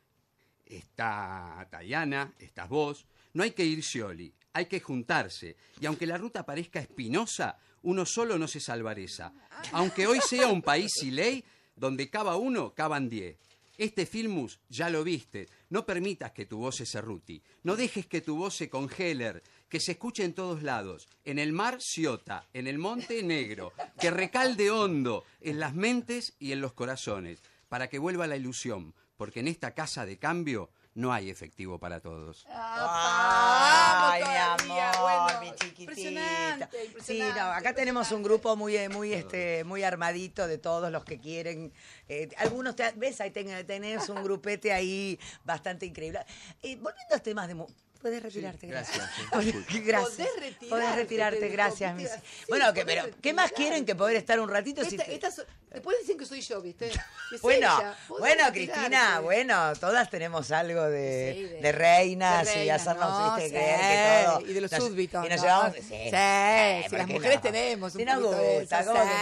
está 0.70 1.68
Tayana, 1.70 2.34
estás 2.40 2.70
vos. 2.70 3.06
No 3.34 3.44
hay 3.44 3.52
que 3.52 3.66
ir 3.66 3.84
Scioli, 3.84 4.34
hay 4.54 4.66
que 4.66 4.80
juntarse. 4.80 5.56
Y 5.80 5.86
aunque 5.86 6.08
la 6.08 6.18
ruta 6.18 6.46
parezca 6.46 6.80
espinosa, 6.80 7.58
uno 7.84 8.06
solo 8.06 8.38
no 8.38 8.48
se 8.48 8.60
salvareza. 8.60 9.34
Aunque 9.72 10.08
hoy 10.08 10.20
sea 10.22 10.48
un 10.48 10.62
país 10.62 10.92
y 11.04 11.12
ley, 11.12 11.44
donde 11.76 12.10
cava 12.10 12.36
uno, 12.36 12.74
cavan 12.74 13.10
diez. 13.10 13.38
Este 13.78 14.08
filmus 14.08 14.60
ya 14.70 14.90
lo 14.90 15.04
viste. 15.04 15.48
No 15.70 15.86
permitas 15.86 16.32
que 16.32 16.48
tu 16.48 16.58
voz 16.58 16.78
se 16.78 16.86
cerruti. 16.88 17.44
No 17.62 17.76
dejes 17.76 18.08
que 18.08 18.22
tu 18.22 18.36
voz 18.36 18.56
se 18.56 18.70
congele. 18.70 19.44
Que 19.70 19.80
se 19.80 19.92
escuche 19.92 20.24
en 20.24 20.34
todos 20.34 20.64
lados. 20.64 21.08
En 21.24 21.38
el 21.38 21.54
mar, 21.54 21.78
ciota. 21.80 22.48
En 22.54 22.66
el 22.66 22.80
monte, 22.80 23.22
negro. 23.22 23.74
Que 24.00 24.10
recalde 24.10 24.72
hondo 24.72 25.26
en 25.42 25.60
las 25.60 25.76
mentes 25.76 26.34
y 26.40 26.54
en 26.54 26.62
los 26.62 26.74
corazones. 26.74 27.44
Para 27.70 27.88
que 27.88 28.00
vuelva 28.00 28.26
la 28.26 28.38
ilusión. 28.38 28.96
Porque 29.18 29.40
en 29.40 29.48
esta 29.48 29.72
casa 29.74 30.06
de 30.06 30.18
cambio 30.20 30.70
no 30.94 31.12
hay 31.12 31.30
efectivo 31.30 31.80
para 31.80 32.00
todos. 32.00 32.46
Ay, 32.50 34.24
mi 34.24 34.72
amor, 34.80 35.02
bueno, 35.02 35.42
mi 35.42 35.52
chiquitita. 35.56 35.82
impresionante, 35.92 36.68
Sí, 37.04 37.20
no, 37.20 37.42
acá 37.52 37.74
tenemos 37.74 38.12
un 38.12 38.24
grupo 38.24 38.56
muy, 38.56 38.76
eh, 38.78 38.90
muy, 38.90 39.14
este, 39.14 39.64
muy 39.64 39.84
armadito 39.84 40.48
de 40.48 40.58
todos 40.60 40.92
los 40.92 41.04
que 41.04 41.20
quieren. 41.20 41.72
eh, 42.08 42.30
algunos, 42.38 42.76
te- 42.76 42.92
ves, 42.96 43.20
ahí 43.22 43.32
ten- 43.32 43.66
tenés 43.68 44.08
un 44.10 44.24
grupete 44.24 44.72
ahí 44.74 45.20
bastante 45.44 45.86
increíble. 45.86 46.20
Eh, 46.62 46.76
volviendo 46.78 47.16
a 47.16 47.20
temas 47.20 47.48
de... 47.48 47.56
Puedes 47.98 48.22
retirarte, 48.24 48.68
gracias. 48.68 48.98
gracias. 49.32 49.86
gracias. 49.86 50.06
Podés 50.08 50.36
retirarte, 50.40 50.68
Podés 50.70 50.96
retirarte, 50.96 51.40
te 51.40 51.48
gracias. 51.50 51.98
digo, 51.98 52.10
mis- 52.12 52.22
sí, 52.22 52.46
bueno, 52.50 52.74
que, 52.74 52.86
pero, 52.86 53.04
¿qué 53.22 53.34
más 53.34 53.52
quieren 53.52 53.86
que 53.86 53.96
poder 53.96 54.16
estar 54.18 54.40
un 54.40 54.50
ratito? 54.50 54.82
si 54.84 54.96
Esta- 54.96 55.06
te- 55.06 55.14
estas- 55.16 55.46
después 55.72 55.98
dicen 56.02 56.18
que 56.18 56.26
soy 56.26 56.42
yo, 56.42 56.62
¿viste? 56.62 56.92
Bueno, 57.42 57.68
ella. 57.80 57.96
Bueno. 58.08 58.44
Cristina, 58.54 59.20
bueno, 59.20 59.74
todas 59.80 60.10
tenemos 60.10 60.50
algo 60.52 60.84
de, 60.84 61.34
Sí, 61.36 61.44
de- 61.44 61.62
de 61.62 61.72
reinas 61.74 62.46
de 62.46 62.52
y 62.52 62.56
reinas, 62.60 62.82
hacernos 62.88 63.10
¿no? 63.10 63.36
¿viste, 63.36 63.50
Sí, 63.50 63.52
creer 63.56 63.80
que 63.80 64.26
todo. 64.26 64.42
y 64.42 64.54
de 64.54 64.62
los 64.62 64.72
nos- 64.72 64.84
súbditos, 64.84 65.26
Y 65.26 65.30
nos 65.30 65.38
¿no? 65.38 65.44
llevamos. 65.44 65.76
Sí, 65.76 65.82
Sí, 65.82 65.98
sí, 65.98 66.90
¿por 66.90 66.98
las 67.00 67.08
mujeres 67.08 67.36
no? 67.36 67.42
tenemos 67.42 67.94
un 67.96 68.00
Si 68.00 68.06
nos 68.06 68.24
gusta, 68.24 68.86
¿cómo 68.86 69.04
sí, 69.04 69.10
que 69.10 69.16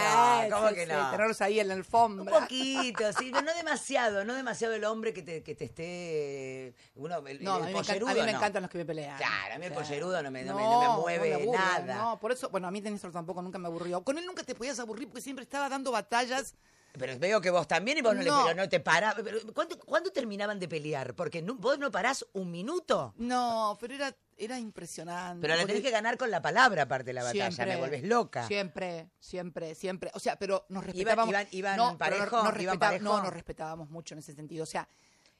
no? 0.50 0.56
¿Cómo 0.56 0.68
sí, 0.68 0.74
que 0.76 0.86
sí, 0.86 0.92
no? 0.92 1.10
tenerlos 1.10 1.40
ahí 1.40 1.60
en 1.60 1.68
la 1.68 1.74
Un 1.74 1.80
alfombra. 1.80 2.38
poquito, 2.40 3.12
sí, 3.12 3.30
no, 3.32 3.42
no 3.42 3.54
demasiado, 3.54 4.24
no 4.24 4.34
demasiado 4.34 4.74
el 4.74 4.84
hombre 4.84 5.12
que 5.12 5.22
te, 5.22 5.42
que 5.42 5.54
te 5.56 5.64
esté. 5.64 6.74
Uno, 6.94 7.26
el, 7.26 7.42
No, 7.42 7.56
el 7.58 7.62
a 7.64 7.66
mí, 8.14 8.20
me, 8.22 8.30
encantan 8.30 8.65
los 8.66 8.70
que 8.70 8.78
me 8.78 8.84
pelean. 8.84 9.16
Claro, 9.16 9.54
a 9.54 9.58
mí 9.58 9.66
el 9.66 9.72
pollerudo 9.72 10.22
no 10.22 10.30
me- 10.30 10.44
no 10.44 10.54
me- 10.54 10.62
no 10.62 10.80
me 10.94 11.00
mueve 11.00 11.34
aburre, 11.34 11.58
nada. 11.58 11.94
No, 11.96 12.18
por 12.20 12.32
eso, 12.32 12.48
bueno, 12.50 12.68
a 12.68 12.70
mí 12.70 12.80
Néstor 12.80 13.12
tampoco 13.12 13.40
nunca 13.42 13.58
me 13.58 13.66
aburrió. 13.68 14.02
Con 14.04 14.18
él 14.18 14.26
nunca 14.26 14.42
te 14.42 14.54
podías 14.54 14.78
aburrir 14.78 15.08
porque 15.08 15.22
siempre 15.22 15.42
estaba 15.44 15.68
dando 15.68 15.90
batallas. 15.92 16.54
Pero 16.98 17.18
veo 17.18 17.42
que 17.42 17.50
vos 17.50 17.68
también 17.68 17.98
y 17.98 18.00
vos 18.00 18.14
no, 18.14 18.22
le 18.22 18.30
No. 18.30 18.42
pero 18.46 18.56
no 18.56 18.68
te 18.70 18.80
parás. 18.80 19.14
¿cuándo, 19.54 19.78
cuándo 19.80 20.10
terminaban 20.12 20.58
de 20.58 20.66
pelear? 20.66 21.14
Porque 21.14 21.42
no- 21.42 21.54
vos 21.56 21.78
no 21.78 21.90
parás 21.90 22.24
un 22.32 22.50
minuto. 22.50 23.12
No, 23.18 23.76
pero 23.78 23.92
era, 23.94 24.16
era 24.38 24.58
impresionante. 24.58 25.42
Pero 25.42 25.54
porque 25.60 25.66
tenés 25.66 25.82
que 25.82 25.90
ganar 25.90 26.16
con 26.16 26.30
la 26.30 26.40
palabra 26.40 26.84
aparte 26.84 27.04
de 27.04 27.12
la 27.12 27.22
batalla. 27.22 27.50
siempre, 27.50 27.66
me 27.74 27.76
vuelves 27.80 28.02
loca. 28.04 28.46
Siempre, 28.46 29.10
siempre, 29.20 29.74
siempre. 29.74 30.10
O 30.14 30.18
sea, 30.20 30.38
pero 30.38 30.64
nos 30.70 30.84
respetábamos. 30.86 31.28
iban- 31.34 31.48
iban 31.50 31.76
no, 31.76 31.98
pero 31.98 32.16
parejo, 32.16 32.42
nos 32.44 32.60
iban 32.62 32.78
parejo. 32.78 33.04
no, 33.04 33.22
nos 33.22 33.32
respetábamos 33.34 33.90
mucho 33.90 34.14
en 34.14 34.20
ese 34.20 34.32
sentido. 34.32 34.62
O 34.62 34.66
sea, 34.66 34.88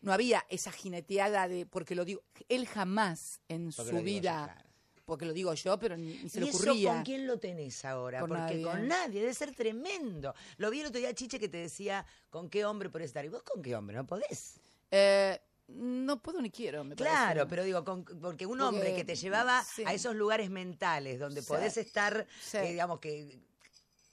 no 0.00 0.12
había 0.12 0.44
esa 0.48 0.72
jineteada 0.72 1.48
de. 1.48 1.66
Porque 1.66 1.94
lo 1.94 2.04
digo, 2.04 2.22
él 2.48 2.66
jamás 2.66 3.40
en 3.48 3.72
Porque 3.74 3.90
su 3.90 3.96
yo, 3.98 4.02
vida. 4.02 4.44
claro. 4.52 4.66
Porque 5.04 5.24
lo 5.24 5.32
digo 5.32 5.54
yo, 5.54 5.78
pero 5.78 5.96
ni, 5.96 6.14
ni 6.18 6.28
se 6.28 6.40
le 6.40 6.46
¿Y 6.46 6.48
eso 6.48 6.58
ocurría. 6.64 6.94
con 6.94 7.04
quién 7.04 7.26
lo 7.28 7.38
tenés 7.38 7.84
ahora? 7.84 8.18
Con 8.20 8.28
Porque 8.30 8.42
nadie. 8.42 8.62
con 8.64 8.88
nadie, 8.88 9.20
debe 9.20 9.34
ser 9.34 9.54
tremendo. 9.54 10.34
Lo 10.56 10.68
vi 10.68 10.80
el 10.80 10.86
otro 10.86 10.98
día, 10.98 11.14
Chiche, 11.14 11.38
que 11.38 11.48
te 11.48 11.58
decía, 11.58 12.04
¿con 12.28 12.50
qué 12.50 12.64
hombre 12.64 12.90
podés 12.90 13.06
estar? 13.10 13.24
¿Y 13.24 13.28
vos 13.28 13.44
con 13.44 13.62
qué 13.62 13.76
hombre? 13.76 13.94
No 13.96 14.04
podés. 14.04 14.56
Eh, 14.90 15.38
no 15.68 16.20
puedo 16.20 16.42
ni 16.42 16.50
quiero, 16.50 16.82
me 16.82 16.96
Claro, 16.96 17.26
parece. 17.42 17.46
pero 17.50 17.62
digo, 17.62 17.84
con- 17.84 18.04
porque 18.04 18.46
un 18.46 18.58
Porque, 18.58 18.62
hombre 18.64 18.94
que 18.96 19.04
te 19.04 19.14
llevaba 19.14 19.62
sí. 19.62 19.84
a 19.86 19.92
esos 19.94 20.16
lugares 20.16 20.50
mentales 20.50 21.20
donde 21.20 21.40
Sí. 21.40 21.46
podés 21.48 21.76
estar, 21.76 22.26
Sí. 22.42 22.56
eh, 22.56 22.70
digamos 22.72 22.98
que 22.98 23.38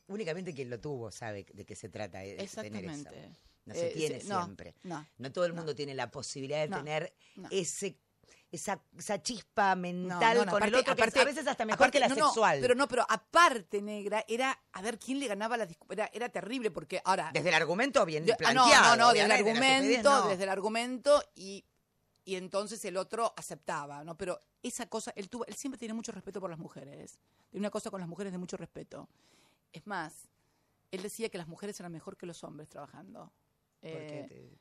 únicamente 0.07 0.53
quien 0.53 0.69
lo 0.69 0.79
tuvo 0.79 1.09
sabe 1.11 1.45
de 1.53 1.65
qué 1.65 1.75
se 1.75 1.89
trata 1.89 2.23
eh, 2.23 2.35
tener 2.53 2.85
eso. 2.85 3.09
No 3.65 3.73
se 3.73 3.87
Eh, 3.89 3.93
tiene 3.93 4.19
sí, 4.21 4.27
no, 4.27 4.43
siempre. 4.43 4.75
no, 4.83 5.05
No 5.17 5.31
todo 5.31 5.45
el 5.45 5.53
mundo 5.53 5.73
tiene 5.73 5.93
la 5.93 6.11
posibilidad 6.11 6.67
de 6.67 6.75
tener 6.75 7.13
ese 7.49 7.97
esa, 8.51 8.79
esa 8.95 9.19
chispa 9.19 9.73
mental 9.75 10.37
no, 10.37 10.45
no, 10.45 10.51
con 10.51 10.61
el 10.61 10.69
aparte- 10.69 10.75
otro, 10.81 10.95
que 10.95 11.01
aparte- 11.01 11.19
a 11.21 11.25
veces 11.25 11.47
hasta 11.47 11.65
mejor 11.65 11.87
aparte- 11.87 11.91
que 11.93 11.99
la 11.99 12.13
sexual. 12.13 12.59
pero 12.61 12.75
no, 12.75 12.87
pero 12.87 13.03
aparte, 13.09 13.81
negra, 13.81 14.23
era 14.27 14.55
a 14.73 14.81
ver 14.83 14.99
quién 14.99 15.19
le 15.19 15.27
ganaba 15.27 15.57
la 15.57 15.67
era, 15.89 16.07
era 16.13 16.29
terrible 16.29 16.69
porque 16.69 17.01
ahora. 17.03 17.31
Desde 17.33 17.49
el 17.49 17.55
argumento 17.55 18.05
bien 18.05 18.27
de- 18.27 18.33
ah, 18.33 18.53
no, 18.53 18.63
planteado. 18.65 18.95
no, 18.95 19.03
no, 19.05 19.11
desde 19.11 19.25
el 19.25 19.31
argumento, 19.31 20.27
desde 20.27 20.43
el 20.43 20.49
argumento 20.49 21.23
y, 21.33 21.65
y 22.25 22.35
entonces 22.35 22.85
el 22.85 22.95
otro 22.97 23.33
aceptaba, 23.35 24.03
¿no? 24.03 24.15
Pero 24.17 24.39
esa 24.61 24.85
cosa, 24.87 25.11
él 25.15 25.29
tuvo, 25.29 25.47
él 25.47 25.55
siempre 25.55 25.79
tiene 25.79 25.95
mucho 25.95 26.11
respeto 26.11 26.39
por 26.39 26.51
las 26.51 26.59
mujeres. 26.59 27.17
Tiene 27.49 27.63
una 27.63 27.71
cosa 27.71 27.89
con 27.89 28.01
las 28.01 28.07
mujeres 28.07 28.31
de 28.33 28.37
mucho 28.37 28.55
respeto. 28.55 29.09
Es 29.71 29.87
más, 29.87 30.29
él 30.91 31.01
decía 31.01 31.29
que 31.29 31.39
las 31.39 31.47
mujeres 31.47 31.79
eran 31.79 31.91
mejor 31.91 32.17
que 32.17 32.27
los 32.27 32.43
hombres 32.43 32.69
trabajando. 32.69 33.33
¿Por 33.91 33.91
qué 34.07 34.19
Eh, 34.21 34.25
te- 34.27 34.57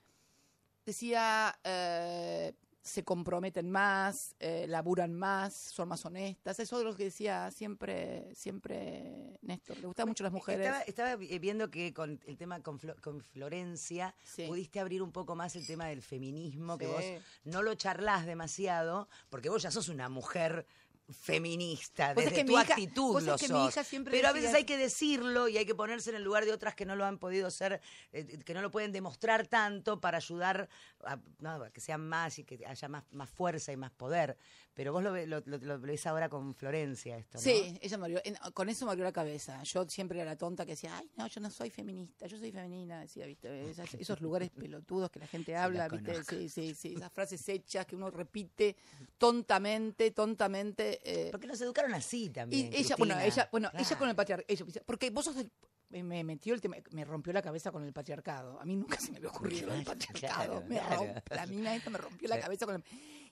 decía 0.86 1.58
eh, 1.64 2.52
se 2.84 3.04
comprometen 3.04 3.70
más, 3.70 4.34
eh, 4.40 4.66
laburan 4.68 5.14
más, 5.14 5.54
son 5.54 5.88
más 5.88 6.04
honestas. 6.04 6.58
Eso 6.58 6.78
es 6.80 6.84
lo 6.84 6.96
que 6.96 7.04
decía 7.04 7.48
siempre, 7.52 8.34
siempre 8.34 9.38
Néstor. 9.42 9.78
Le 9.78 9.86
gustan 9.86 10.08
mucho 10.08 10.24
las 10.24 10.32
mujeres. 10.32 10.66
Estaba, 10.66 10.82
estaba 10.82 11.16
vi- 11.16 11.38
viendo 11.38 11.70
que 11.70 11.94
con 11.94 12.18
el 12.26 12.36
tema 12.36 12.60
con, 12.60 12.80
Flo- 12.80 13.00
con 13.00 13.20
Florencia 13.22 14.12
Sí. 14.24 14.46
pudiste 14.48 14.80
abrir 14.80 15.00
un 15.00 15.12
poco 15.12 15.36
más 15.36 15.54
el 15.54 15.64
tema 15.64 15.86
del 15.86 16.02
feminismo, 16.02 16.76
que 16.76 16.88
vos 16.88 17.04
no 17.44 17.62
lo 17.62 17.76
charlas 17.76 18.26
demasiado, 18.26 19.08
porque 19.30 19.48
vos 19.48 19.62
ya 19.62 19.70
sos 19.70 19.88
una 19.88 20.08
mujer 20.08 20.66
feminista, 21.12 22.14
desde 22.14 22.30
tu 22.44 22.52
hija- 22.64 22.72
actitud 22.74 23.14
lo 23.26 23.38
sos. 23.48 23.74
Pero 24.12 24.28
a 24.28 24.32
veces 24.32 24.50
hay 24.56 24.64
que 24.64 24.76
decirlo 24.76 25.48
y 25.48 25.58
hay 25.58 25.64
que 25.66 25.74
ponerse 25.74 26.10
en 26.10 26.16
el 26.16 26.22
lugar 26.22 26.44
de 26.44 26.52
otras 26.52 26.74
que 26.74 26.84
no 26.86 26.96
lo 26.96 27.04
han 27.04 27.18
podido 27.18 27.50
ser, 27.50 27.80
eh, 28.12 28.38
que 28.44 28.54
no 28.54 28.62
lo 28.62 28.70
pueden 28.70 28.92
demostrar 28.92 29.46
tanto 29.46 30.00
para 30.00 30.18
ayudar 30.18 30.68
a, 31.04 31.18
no, 31.38 31.70
que 31.72 31.80
sean 31.80 32.08
más 32.08 32.38
y 32.38 32.44
que 32.44 32.64
haya 32.66 32.88
más, 32.88 33.04
más 33.12 33.30
fuerza 33.30 33.72
y 33.72 33.76
más 33.76 33.90
poder. 33.90 34.36
Pero 34.74 34.90
vos 34.92 35.02
lo, 35.02 35.14
lo, 35.26 35.42
lo- 35.44 35.58
lo 35.58 35.78
ves 35.80 36.06
ahora 36.06 36.28
con 36.30 36.54
Florencia 36.54 37.18
esto, 37.18 37.36
¿no? 37.36 37.42
Sí, 37.42 37.78
ella 37.82 37.98
me 37.98 38.06
abrió- 38.06 38.22
en- 38.24 38.36
con 38.54 38.68
eso 38.70 38.86
me 38.86 38.92
abrió 38.92 39.04
la 39.04 39.12
cabeza. 39.12 39.62
Yo 39.64 39.86
siempre 39.88 40.18
era 40.18 40.30
la 40.30 40.36
tonta 40.38 40.64
que 40.64 40.72
decía, 40.72 40.96
ay, 40.96 41.10
no, 41.16 41.26
yo 41.26 41.40
no 41.42 41.50
soy 41.50 41.68
feminista, 41.68 42.26
yo 42.26 42.38
soy 42.38 42.50
femenina, 42.52 43.00
decía, 43.00 43.26
viste, 43.26 43.68
Esas- 43.70 43.92
esos 44.00 44.20
lugares 44.22 44.48
pelotudos 44.50 45.10
que 45.10 45.18
la 45.18 45.26
gente 45.26 45.54
habla, 45.56 45.88
la 45.88 45.96
viste, 45.96 46.24
sí, 46.24 46.48
sí, 46.48 46.74
sí, 46.74 46.94
esas 46.96 47.12
frases 47.12 47.46
hechas 47.48 47.84
que 47.84 47.96
uno 47.96 48.10
repite 48.10 48.74
tontamente, 49.18 50.10
tontamente. 50.10 51.00
eh, 51.04 51.30
Porque 51.30 51.46
nos 51.46 51.60
educaron 51.60 51.94
así 51.94 52.24
Y 52.24 52.30
también. 52.30 52.70
ella, 52.72 52.96
bueno, 52.96 53.20
ella, 53.20 53.48
bueno, 53.52 53.70
ella 53.78 53.98
con 53.98 54.08
el 54.08 54.16
patriarcado, 54.16 54.66
porque 54.86 55.10
vos 55.10 55.24
sos 55.26 55.36
del, 55.36 55.50
me- 55.92 56.02
me 56.02 56.24
metió 56.24 56.54
el 56.54 56.60
tema, 56.60 56.76
me 56.90 57.04
rompió 57.04 57.32
la 57.32 57.42
cabeza 57.42 57.70
con 57.70 57.84
el 57.84 57.92
patriarcado. 57.92 58.58
A 58.60 58.64
mí 58.64 58.74
nunca 58.76 58.98
se 58.98 59.12
me 59.12 59.18
había 59.18 59.28
ocurrido 59.30 59.72
el 59.72 59.84
patriarcado. 59.84 60.64
claro, 60.64 60.64
me 60.66 60.80
rompe, 60.80 61.34
la 61.34 61.46
mina 61.46 61.76
esta 61.76 61.90
me 61.90 61.98
rompió 61.98 62.28
la 62.28 62.40
cabeza 62.40 62.66
con 62.66 62.76
el, 62.76 62.84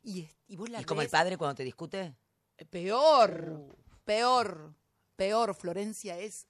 y, 0.02 0.22
es- 0.22 0.36
y 0.46 0.56
vos 0.56 0.68
la 0.70 0.80
¿Y 0.80 0.84
como 0.84 1.02
el 1.02 1.08
padre 1.08 1.36
cuando 1.36 1.54
te 1.56 1.64
discute? 1.64 2.14
Peor, 2.68 3.76
peor, 4.04 4.74
peor. 5.16 5.54
Florencia 5.54 6.18
es 6.18 6.46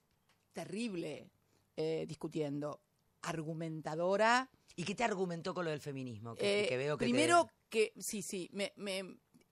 terrible 0.53 1.31
eh, 1.77 2.05
discutiendo. 2.07 2.81
Argumentadora. 3.23 4.49
¿Y 4.75 4.83
qué 4.83 4.95
te 4.95 5.03
argumentó 5.03 5.53
con 5.53 5.65
lo 5.65 5.71
del 5.71 5.79
feminismo? 5.81 6.35
Que, 6.35 6.63
Eh, 6.63 6.67
que 6.67 6.77
veo 6.77 6.97
que 6.97 7.05
te- 7.05 7.11
primero 7.11 7.47
que, 7.69 7.93
sí, 7.99 8.21
sí, 8.21 8.49
me, 8.53 8.73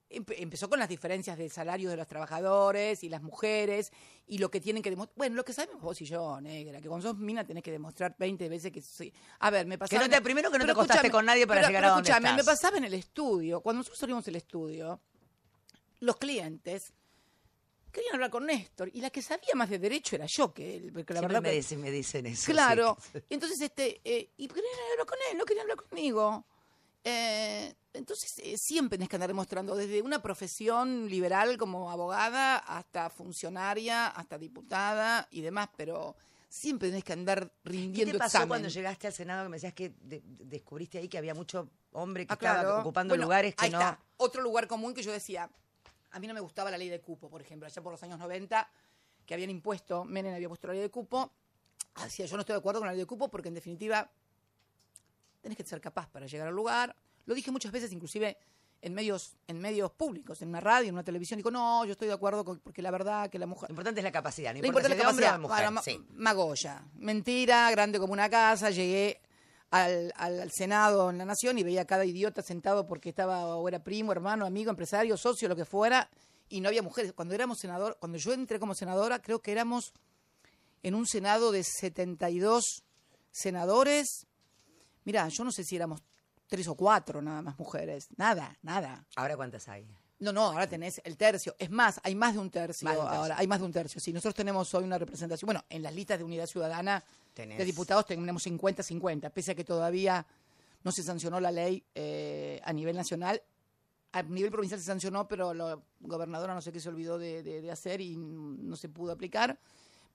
empezó 0.10 0.70
con 0.70 0.80
las 0.80 0.90
diferencias 0.90 1.38
de 1.38 1.50
salario 1.50 1.90
de 1.90 1.96
los 1.98 2.08
trabajadores 2.08 3.04
y 3.04 3.10
las 3.10 3.22
mujeres 3.22 3.92
y 4.28 4.40
lo 4.40 4.50
que 4.50 4.60
tienen 4.60 4.82
que 4.82 4.90
demostrar. 4.90 5.16
Bueno, 5.18 5.36
lo 5.36 5.46
que 5.46 5.54
sabemos 5.54 5.82
vos 5.82 6.02
y 6.02 6.06
yo, 6.06 6.42
negra, 6.42 6.82
que 6.82 6.88
cuando 6.88 7.10
sos 7.10 7.18
mina 7.18 7.46
tenés 7.46 7.64
que 7.64 7.72
demostrar 7.72 8.16
20 8.18 8.50
veces 8.50 8.72
que 8.72 8.82
sí. 8.82 9.14
A 9.40 9.50
ver, 9.52 9.66
me 9.68 9.78
pasaba. 9.78 10.02
no 10.04 10.10
te- 10.10 10.22
primero 10.22 10.50
que 10.52 10.58
no 10.58 10.66
te 10.66 10.72
acostaste 10.72 11.12
con 11.12 11.26
nadie 11.26 11.46
para 11.46 11.62
pero- 11.62 11.68
llegar 11.70 11.82
pero 11.84 11.92
a 11.92 11.96
donde 11.96 12.12
estás. 12.12 12.36
me 12.36 12.44
pasaba 12.44 12.78
en 12.78 12.86
el 12.86 12.94
estudio. 12.96 13.62
Cuando 13.62 13.80
nosotros 13.80 14.02
abrimos 14.04 14.28
el 14.28 14.36
estudio, 14.36 15.00
los 16.00 16.16
clientes 16.18 16.94
querían 17.92 18.16
hablar 18.16 18.30
con 18.30 18.46
Néstor 18.46 18.90
y 18.94 19.02
la 19.02 19.10
que 19.10 19.22
sabía 19.22 19.54
más 19.56 19.70
de 19.70 19.80
derecho 19.80 20.16
era 20.16 20.26
yo 20.28 20.54
que 20.54 20.76
él, 20.78 20.92
porque 20.94 21.14
la 21.14 21.22
verdad 21.22 21.42
me 21.42 21.50
que- 21.50 21.56
dicen, 21.56 21.82
me 21.82 21.92
dicen 21.92 22.26
eso. 22.28 22.52
Claro. 22.52 22.98
sí. 23.12 23.20
Y 23.30 23.34
entonces, 23.34 23.60
este, 23.62 24.00
eh, 24.04 24.30
y 24.38 24.48
querían 24.48 24.66
hablar 24.92 25.06
con 25.08 25.18
él, 25.32 25.38
no 25.38 25.46
querían 25.46 25.64
hablar 25.70 25.78
conmigo. 25.88 26.46
Eh, 27.04 27.59
entonces, 28.00 28.40
eh, 28.40 28.58
siempre 28.58 28.98
tenés 28.98 29.10
que 29.10 29.16
andar 29.18 29.30
demostrando, 29.30 29.76
desde 29.76 30.02
una 30.02 30.22
profesión 30.22 31.08
liberal 31.10 31.58
como 31.58 31.92
abogada 31.92 32.58
hasta 32.58 33.10
funcionaria, 33.10 34.08
hasta 34.08 34.38
diputada 34.38 35.28
y 35.32 35.42
demás, 35.42 35.70
pero 35.78 36.16
siempre 36.48 36.90
tenés 36.90 37.04
que 37.04 37.14
andar 37.14 37.52
¿Qué 37.64 37.70
rindiendo 37.70 38.14
te 38.14 38.18
pasó 38.18 38.38
examen. 38.38 38.48
cuando 38.48 38.70
llegaste 38.70 39.06
al 39.08 39.14
Senado 39.14 39.44
que 39.44 39.50
me 39.50 39.58
decías 39.58 39.74
que 39.74 39.90
de- 39.90 40.22
de- 40.22 40.46
descubriste 40.46 40.98
ahí 40.98 41.08
que 41.08 41.18
había 41.20 41.36
mucho 41.36 41.70
hombre 41.92 42.26
que 42.26 42.34
Ah, 42.34 42.36
estaba 42.36 42.80
ocupando 42.80 43.12
Bueno, 43.12 43.24
lugares 43.26 43.54
que 43.56 43.66
ahí 43.66 43.72
no... 43.72 43.80
está. 43.80 44.00
Otro 44.18 44.42
lugar 44.42 44.68
común 44.68 44.94
que 44.94 45.04
yo 45.04 45.12
decía, 45.12 45.50
a 46.12 46.20
mí 46.20 46.26
no 46.28 46.34
me 46.34 46.40
gustaba 46.40 46.72
la 46.72 46.78
ley 46.78 46.90
de 46.90 47.00
cupo, 47.02 47.30
por 47.30 47.42
ejemplo, 47.42 47.68
allá 47.68 47.82
por 47.84 47.92
los 47.92 48.02
años 48.04 48.18
90, 48.18 48.68
que 49.26 49.34
habían 49.36 49.50
impuesto, 49.52 50.04
Menem 50.06 50.34
había 50.34 50.48
puesto 50.48 50.68
la 50.68 50.74
ley 50.74 50.82
de 50.82 50.90
cupo, 50.90 51.32
decía, 52.04 52.26
yo 52.26 52.36
no 52.36 52.42
estoy 52.42 52.54
de 52.54 52.60
acuerdo 52.60 52.80
con 52.80 52.88
la 52.88 52.94
ley 52.94 53.00
de 53.02 53.06
cupo 53.06 53.28
porque 53.30 53.50
en 53.50 53.54
definitiva 53.54 54.10
tenés 55.42 55.58
que 55.58 55.64
ser 55.64 55.80
capaz 55.82 56.10
para 56.10 56.26
llegar 56.26 56.48
al 56.48 56.54
lugar. 56.56 56.96
Lo 57.30 57.36
dije 57.36 57.52
muchas 57.52 57.72
veces, 57.72 57.92
inclusive 57.94 58.38
en 58.82 58.94
medios, 58.94 59.36
en 59.48 59.60
medios 59.60 59.92
públicos, 59.92 60.42
en 60.42 60.50
una 60.50 60.60
radio, 60.60 60.88
en 60.90 60.96
una 60.96 61.04
televisión, 61.04 61.38
digo, 61.38 61.52
no, 61.52 61.86
yo 61.86 61.92
estoy 61.92 62.08
de 62.08 62.14
acuerdo 62.16 62.44
con, 62.44 62.60
porque 62.60 62.82
la 62.82 62.90
verdad 62.92 63.30
que 63.30 63.38
la 63.38 63.46
mujer... 63.46 63.70
Lo 63.70 63.74
importante 63.74 64.00
es 64.00 64.04
la 64.04 64.12
capacidad, 64.12 64.52
no 64.54 64.62
Lo 64.62 64.66
importa 64.68 64.88
importante 64.90 65.16
si 65.16 65.22
la 65.22 65.32
de 65.32 65.38
hombre 65.38 65.46
o 65.46 65.50
de 65.50 65.56
capacidad. 65.58 65.72
mujer. 65.72 65.94
Bueno, 65.94 66.08
sí. 66.08 66.14
Ma- 66.16 66.24
Magoya. 66.34 66.84
Mentira, 66.96 67.70
grande 67.72 68.00
como 68.00 68.14
una 68.14 68.30
casa. 68.30 68.72
Llegué 68.72 69.22
al, 69.70 70.12
al- 70.16 70.40
al 70.40 70.52
Senado 70.52 71.10
en 71.12 71.20
la 71.20 71.26
Nación 71.26 71.60
y 71.60 71.64
veía 71.64 71.82
a 71.82 71.86
cada 71.86 72.04
idiota 72.06 72.42
sentado 72.42 72.88
porque 72.88 73.10
estaba 73.10 73.56
o 73.58 73.68
era 73.68 73.84
primo, 73.84 74.12
hermano, 74.12 74.46
amigo, 74.46 74.72
empresario, 74.72 75.16
socio, 75.18 75.48
lo 75.50 75.56
que 75.56 75.66
fuera, 75.66 76.10
y 76.48 76.62
no 76.62 76.70
había 76.70 76.82
mujeres. 76.82 77.14
Cuando 77.14 77.36
éramos 77.36 77.60
senador, 77.60 77.98
cuando 78.00 78.18
yo 78.18 78.34
entré 78.34 78.60
como 78.60 78.74
senadora, 78.74 79.22
creo 79.22 79.40
que 79.40 79.52
éramos 79.52 79.94
en 80.82 80.96
un 80.96 81.06
Senado 81.06 81.52
de 81.52 81.64
72 81.64 82.64
senadores. 83.30 84.26
Mira, 85.04 85.28
yo 85.30 85.44
no 85.44 85.52
sé 85.52 85.64
si 85.64 85.76
éramos 85.76 86.02
tres 86.50 86.68
o 86.68 86.76
cuatro 86.76 87.22
nada 87.22 87.42
más 87.42 87.58
mujeres. 87.58 88.10
Nada, 88.18 88.58
nada. 88.62 89.06
Ahora 89.16 89.38
cuántas 89.38 89.68
hay. 89.70 89.88
No, 90.20 90.34
no, 90.34 90.44
ahora 90.48 90.68
tenés 90.68 91.00
el 91.06 91.16
tercio. 91.16 91.56
Es 91.58 91.70
más, 91.70 92.02
hay 92.04 92.14
más 92.16 92.34
de 92.34 92.40
un 92.40 92.50
tercio, 92.50 92.86
Más 92.86 92.96
de 92.96 93.00
un 93.00 93.06
tercio. 93.08 93.22
ahora. 93.22 93.36
Hay 93.38 93.48
más 93.48 93.60
de 93.60 93.66
un 93.66 93.72
tercio. 93.72 94.02
Sí, 94.02 94.12
nosotros 94.12 94.36
tenemos 94.36 94.74
hoy 94.74 94.84
una 94.84 94.98
representación. 94.98 95.48
Bueno, 95.48 95.64
en 95.70 95.82
las 95.82 95.94
listas 95.94 96.18
de 96.18 96.26
Unidad 96.26 96.46
Ciudadana 96.48 97.02
Tenés. 97.34 97.58
de 97.58 97.64
diputados 97.64 98.06
tenemos 98.06 98.46
50-50, 98.46 99.32
pese 99.32 99.52
a 99.52 99.56
que 99.56 99.64
todavía 99.64 100.26
no 100.84 100.92
se 100.92 101.04
sancionó 101.04 101.40
la 101.40 101.52
ley 101.52 101.86
eh, 101.96 102.60
a 102.66 102.74
nivel 102.74 102.98
nacional. 102.98 103.42
A 104.12 104.24
nivel 104.24 104.52
provincial 104.52 104.80
se 104.80 104.88
sancionó, 104.88 105.28
pero 105.28 105.54
la 105.54 105.80
gobernadora 106.02 106.54
no 106.56 106.62
sé 106.62 106.72
qué 106.74 106.80
se 106.82 106.90
olvidó 106.90 107.18
de, 107.18 107.44
de- 107.44 107.62
de 107.62 107.72
hacer 107.72 108.02
y 108.02 108.18
no 108.18 108.76
se 108.76 108.90
pudo 108.90 109.12
aplicar. 109.14 109.58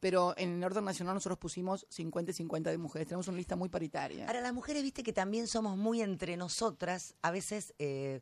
Pero 0.04 0.34
en 0.36 0.58
el 0.58 0.64
orden 0.64 0.84
nacional 0.84 1.14
nosotros 1.14 1.38
pusimos 1.38 1.86
50 1.88 2.30
y 2.32 2.34
50 2.34 2.68
de 2.70 2.76
mujeres. 2.76 3.08
Tenemos 3.08 3.26
una 3.26 3.38
lista 3.38 3.56
muy 3.56 3.70
paritaria. 3.70 4.26
Ahora, 4.26 4.42
las 4.42 4.52
mujeres, 4.52 4.82
viste 4.82 5.02
que 5.02 5.14
también 5.14 5.46
somos 5.46 5.78
muy 5.78 6.02
entre 6.02 6.36
nosotras, 6.36 7.14
a 7.22 7.30
veces 7.30 7.72
eh, 7.78 8.20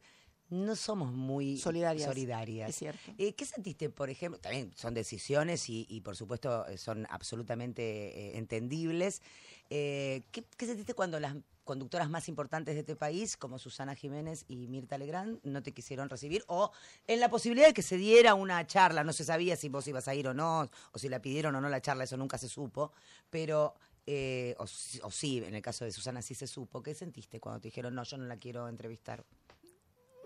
no 0.49 0.76
somos 0.76 1.12
muy 1.12 1.57
Solidarias. 1.57 2.07
solidarias. 2.09 2.68
Es 2.70 2.76
cierto. 2.76 3.12
Eh, 3.18 3.33
¿Qué 3.35 3.45
sentiste, 3.45 3.91
por 3.91 4.11
ejemplo? 4.11 4.39
También 4.39 4.70
son 4.76 4.95
decisiones 4.95 5.68
y, 5.68 5.85
y, 5.89 6.03
por 6.03 6.14
supuesto, 6.14 6.64
son 6.76 7.05
absolutamente 7.11 7.83
eh, 7.83 8.39
entendibles. 8.39 9.20
Eh, 9.68 10.22
¿qué, 10.30 10.45
qué 10.57 10.66
sentiste 10.66 10.95
cuando 10.95 11.18
las 11.18 11.35
conductoras 11.65 12.11
más 12.11 12.29
importantes 12.29 12.75
de 12.75 12.81
este 12.81 12.97
país, 12.97 13.37
como 13.37 13.59
Susana 13.59 13.95
Jiménez 13.95 14.45
y 14.49 14.69
Mirta 14.69 14.99
Legrand, 14.99 15.41
no 15.43 15.63
te 15.63 15.73
quisieron 15.73 16.09
recibir? 16.09 16.45
O 16.47 16.71
en 17.07 17.21
la 17.21 17.29
posibilidad 17.29 17.69
de 17.69 17.75
que 17.75 17.83
se 17.83 17.97
diera 17.97 18.35
una 18.35 18.67
charla, 18.67 19.05
no 19.05 19.13
se 19.13 19.25
sabía 19.25 19.57
si 19.57 19.69
vos 19.69 19.87
ibas 19.89 20.09
a 20.09 20.15
ir 20.15 20.29
o 20.29 20.35
no, 20.35 20.69
o 20.93 20.99
si 20.99 21.09
la 21.09 21.21
pidieron 21.21 21.55
o 21.55 21.61
no 21.61 21.69
la 21.69 21.81
charla, 21.81 22.05
eso 22.05 22.17
nunca 22.17 22.39
se 22.39 22.49
supo, 22.49 22.93
pero... 23.31 23.75
eh, 24.05 24.57
o, 24.59 24.67
sí, 24.67 25.39
en 25.39 25.55
el 25.55 25.63
caso 25.63 25.85
de 25.85 25.93
Susana 25.93 26.23
sí 26.23 26.35
se 26.35 26.49
supo. 26.49 26.83
¿Qué 26.83 26.93
sentiste 26.93 27.39
cuando 27.39 27.61
te 27.61 27.69
dijeron, 27.69 27.95
no, 27.95 28.03
yo 28.03 28.17
no 28.17 28.25
la 28.27 28.37
quiero 28.37 28.69
entrevistar? 28.69 29.25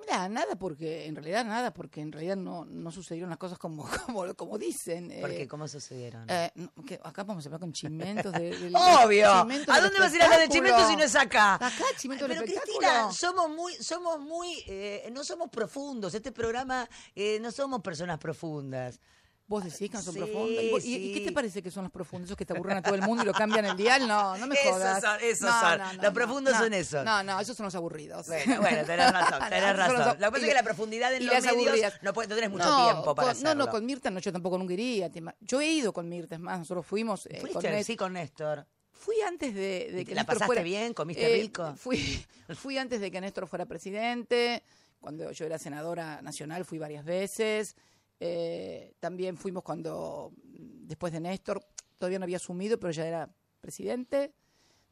Mira, 0.07 0.29
nada 0.29 0.55
porque, 0.57 1.07
en 1.07 1.17
realidad 1.17 1.45
nada, 1.45 1.73
porque 1.75 2.01
en 2.01 2.13
realidad 2.13 2.37
no, 2.37 2.65
no 2.65 2.91
sucedieron 2.93 3.29
las 3.31 3.39
cosas 3.39 3.59
como, 3.59 3.85
como, 4.07 4.35
como 4.35 4.57
dicen. 4.59 5.11
eh, 5.11 5.19
Porque, 5.21 5.49
¿cómo 5.49 5.67
sucedieron? 5.67 6.27
eh, 6.31 6.51
no, 6.55 6.71
que 6.87 7.01
acá 7.03 7.25
vamos 7.25 7.45
a 7.45 7.49
hablar 7.49 7.61
con 7.61 7.73
chimentos 7.73 8.33
de, 8.33 8.57
del- 8.57 8.75
Obvio. 9.05 9.43
chimentos 9.43 9.75
¿A 9.75 9.81
dónde 9.81 9.99
vas 9.99 10.13
a 10.13 10.17
ir 10.17 10.23
a 10.23 10.25
hablar 10.27 10.39
de 10.41 10.45
espectáculo. 10.47 10.77
Chimento 10.77 10.91
si 10.91 10.97
no 10.97 11.03
es 11.03 11.15
acá? 11.17 11.55
Acá, 11.55 11.71
Chimento 11.99 12.29
del 12.29 12.39
Pero. 12.39 12.53
Cristina, 12.53 13.11
somos 13.13 13.51
muy, 13.51 13.75
somos 13.75 14.21
muy, 14.21 14.63
eh, 14.69 15.09
no 15.13 15.25
somos 15.25 15.51
profundos. 15.51 16.15
Este 16.15 16.31
programa 16.31 16.89
eh, 17.15 17.39
no 17.41 17.51
somos 17.51 17.81
personas 17.83 18.19
profundas. 18.19 19.01
Vos 19.49 19.63
decís 19.63 19.89
que 19.91 19.97
no 19.97 20.03
son 20.03 20.15
Sí, 20.15 20.19
profundos. 20.21 20.85
¿Y, 20.85 21.13
qué 21.13 21.21
te 21.21 21.31
parece 21.31 21.63
que 21.63 21.71
son 21.71 21.85
los 21.85 21.93
profundos? 21.93 22.27
¿Esos 22.29 22.37
que 22.37 22.45
te 22.45 22.53
aburren 22.53 22.79
a 22.79 22.83
todo 22.83 22.97
el 22.97 23.03
mundo 23.03 23.23
y 23.23 23.27
lo 23.27 23.33
cambian 23.33 23.65
el 23.65 23.77
dial? 23.77 24.09
No, 24.09 24.37
no 24.37 24.47
me 24.49 24.57
Esos 24.57 24.73
jodas. 24.73 25.01
son, 25.01 25.19
esos 25.23 25.41
No, 25.49 25.61
son. 25.61 25.79
no, 25.79 25.93
no, 25.93 26.03
Los 26.03 26.13
profundos 26.13 26.57
son 26.57 26.75
esos. 26.75 27.05
No, 27.05 27.23
no, 27.23 27.39
esos 27.39 27.57
son 27.57 27.65
los 27.65 27.75
aburridos. 27.77 28.27
Bueno, 28.27 28.61
bueno, 28.61 28.85
tenés 28.85 29.13
razón, 29.13 29.39
tenés 29.49 29.77
razón. 29.77 29.99
los- 29.99 30.07
Lo 30.07 30.15
que 30.15 30.31
pasa 30.33 30.39
es 30.39 30.49
que 30.49 30.55
la 30.55 30.63
profundidad 30.65 31.15
en 31.15 31.27
los 31.27 31.35
medios 31.35 31.53
aburridas. 31.53 31.95
no, 32.03 32.13
puede, 32.13 32.29
no 32.29 32.35
tenés 32.35 32.51
mucho 32.51 32.65
No, 32.65 32.85
tiempo 32.93 33.15
para 33.15 33.33
con- 33.35 33.43
No, 33.45 33.55
no, 33.55 33.69
con 33.69 33.87
Mirta 33.87 34.11
no, 34.11 34.19
yo 34.19 34.33
tampoco 34.33 34.59
nunca 34.59 34.73
iría. 34.75 35.11
Yo 35.41 35.61
he 35.61 35.67
ido 35.67 35.93
con 35.93 36.09
Mirta, 36.09 36.35
es 36.35 36.41
más, 36.41 36.59
nosotros 36.59 36.85
fuimos 36.85 37.27
eh, 37.27 37.39
con 37.41 37.41
Fuiste, 37.43 37.71
Néstor. 37.71 37.85
sí, 37.85 37.97
con 37.97 38.13
Néstor. 38.15 38.67
Fui 38.91 39.15
antes 39.29 39.55
de, 39.55 39.91
de 39.93 40.01
¿Y 40.01 40.05
que 40.05 40.15
la 40.15 40.23
Néstor 40.23 40.27
pasaste 40.35 40.47
fuera- 40.47 40.63
bien? 40.63 40.93
¿Comiste 40.93 41.29
rico? 41.29 41.73
Fui, 41.77 42.27
fui 42.57 42.79
antes 42.79 43.01
de 43.01 43.13
que 43.13 43.21
Néstor 43.21 43.47
fuera 43.47 43.65
presidente. 43.65 44.65
Cuando 44.99 45.31
yo 45.31 45.45
era 45.47 45.57
senadora 45.59 46.21
nacional 46.23 46.65
fui 46.65 46.79
varias 46.79 47.05
veces. 47.05 47.77
Eh, 48.21 48.95
también 49.01 49.37
fuimos 49.37 49.63
cuando, 49.63 50.33
mm, 50.37 50.87
después 50.87 51.13
de 51.13 51.21
Néstor, 51.21 51.65
todavía 51.99 52.19
no 52.19 52.25
había 52.25 52.37
asumido, 52.39 52.79
pero 52.79 52.91
ya 52.93 53.07
era 53.07 53.31
presidente. 53.61 54.33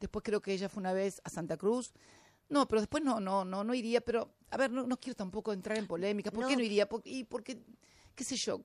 Después 0.00 0.22
creo 0.22 0.40
que 0.42 0.52
ella 0.52 0.68
fue 0.68 0.80
una 0.80 0.92
vez 0.92 1.20
a 1.24 1.30
Santa 1.30 1.56
Cruz. 1.56 1.92
No, 2.48 2.68
pero 2.68 2.80
después 2.82 3.02
no, 3.02 3.20
no, 3.20 3.44
no, 3.44 3.64
no 3.64 3.74
iría. 3.74 4.00
Pero, 4.02 4.34
a 4.50 4.56
ver, 4.56 4.70
no, 4.70 4.86
no 4.86 4.98
quiero 4.98 5.16
tampoco 5.16 5.52
entrar 5.52 5.78
en 5.78 5.86
polémica. 5.86 6.30
¿Por 6.30 6.46
qué 6.46 6.56
No. 6.56 6.62
iría? 6.62 6.88
Por- 6.88 7.02
y 7.06 7.24
porque, 7.24 7.62
qué 8.14 8.24
sé 8.24 8.36
yo, 8.36 8.60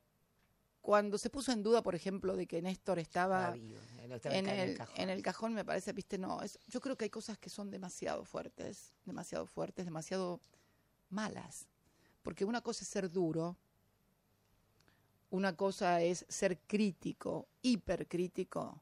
cuando 0.82 1.18
se 1.18 1.30
puso 1.30 1.52
en 1.54 1.64
duda, 1.64 1.82
por 1.82 1.96
ejemplo, 1.96 2.36
de 2.36 2.46
que 2.48 2.62
Néstor 2.62 3.00
estaba 3.00 3.50
Ah, 3.50 3.52
vivo, 3.52 3.80
estaba 4.14 4.36
en 4.36 4.48
en 4.50 4.60
el, 4.60 4.78
cajón. 4.78 4.96
en 5.02 5.10
el 5.10 5.22
cajón 5.22 5.54
me 5.54 5.64
parece, 5.64 5.94
viste, 5.94 6.18
no, 6.18 6.42
es, 6.42 6.58
yo 6.68 6.82
creo 6.82 6.98
que 6.98 7.06
hay 7.06 7.10
cosas 7.10 7.38
que 7.38 7.50
son 7.50 7.70
demasiado 7.72 8.26
fuertes, 8.26 8.94
demasiado 9.06 9.46
fuertes, 9.46 9.86
demasiado 9.86 10.42
malas. 11.10 11.68
Porque 12.24 12.44
una 12.44 12.62
cosa 12.62 12.84
es 12.84 12.90
ser 12.90 13.10
duro, 13.10 13.56
una 15.32 15.56
cosa 15.56 16.02
es 16.02 16.26
ser 16.28 16.60
crítico, 16.60 17.48
hipercrítico, 17.62 18.82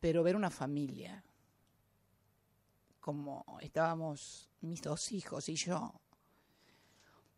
pero 0.00 0.22
ver 0.22 0.36
una 0.36 0.50
familia, 0.50 1.22
como 3.00 3.44
estábamos 3.60 4.48
mis 4.60 4.80
dos 4.82 5.12
hijos 5.12 5.48
y 5.48 5.54
yo, 5.56 6.00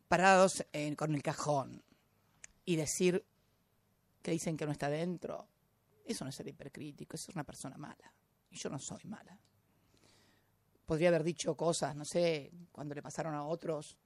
parados 0.09 0.65
en- 0.73 0.95
con 0.97 1.15
el 1.15 1.23
cajón, 1.23 1.83
y 2.65 2.77
decir 2.77 3.25
que 4.23 4.31
dicen 4.33 4.57
que 4.57 4.67
no 4.67 4.73
está 4.73 4.89
dentro, 4.89 5.49
eso 6.05 6.25
no 6.25 6.31
es 6.31 6.37
ser 6.37 6.49
hipercrítico, 6.49 7.17
eso 7.17 7.31
es 7.31 7.35
una 7.37 7.45
persona 7.45 7.77
mala. 7.79 8.13
Y 8.51 8.57
yo 8.57 8.69
no 8.69 8.79
soy 8.79 9.05
mala. 9.05 9.39
Podría 10.85 11.09
haber 11.09 11.23
dicho 11.23 11.57
cosas, 11.57 11.95
no 11.95 12.05
sé, 12.05 12.51
cuando 12.73 12.95
le 12.95 13.03
pasaron 13.03 13.35
a 13.35 13.45
otros 13.47 13.97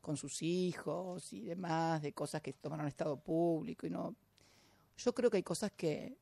con 0.00 0.16
sus 0.16 0.42
hijos 0.42 1.32
y 1.32 1.44
demás, 1.44 2.02
de 2.02 2.12
cosas 2.12 2.42
que 2.42 2.52
tomaron 2.52 2.86
estado 2.86 3.18
público 3.18 3.86
y 3.86 3.90
no. 3.90 4.14
Yo 4.96 5.14
creo 5.14 5.30
que 5.30 5.38
hay 5.38 5.42
cosas 5.42 5.72
que, 5.72 6.16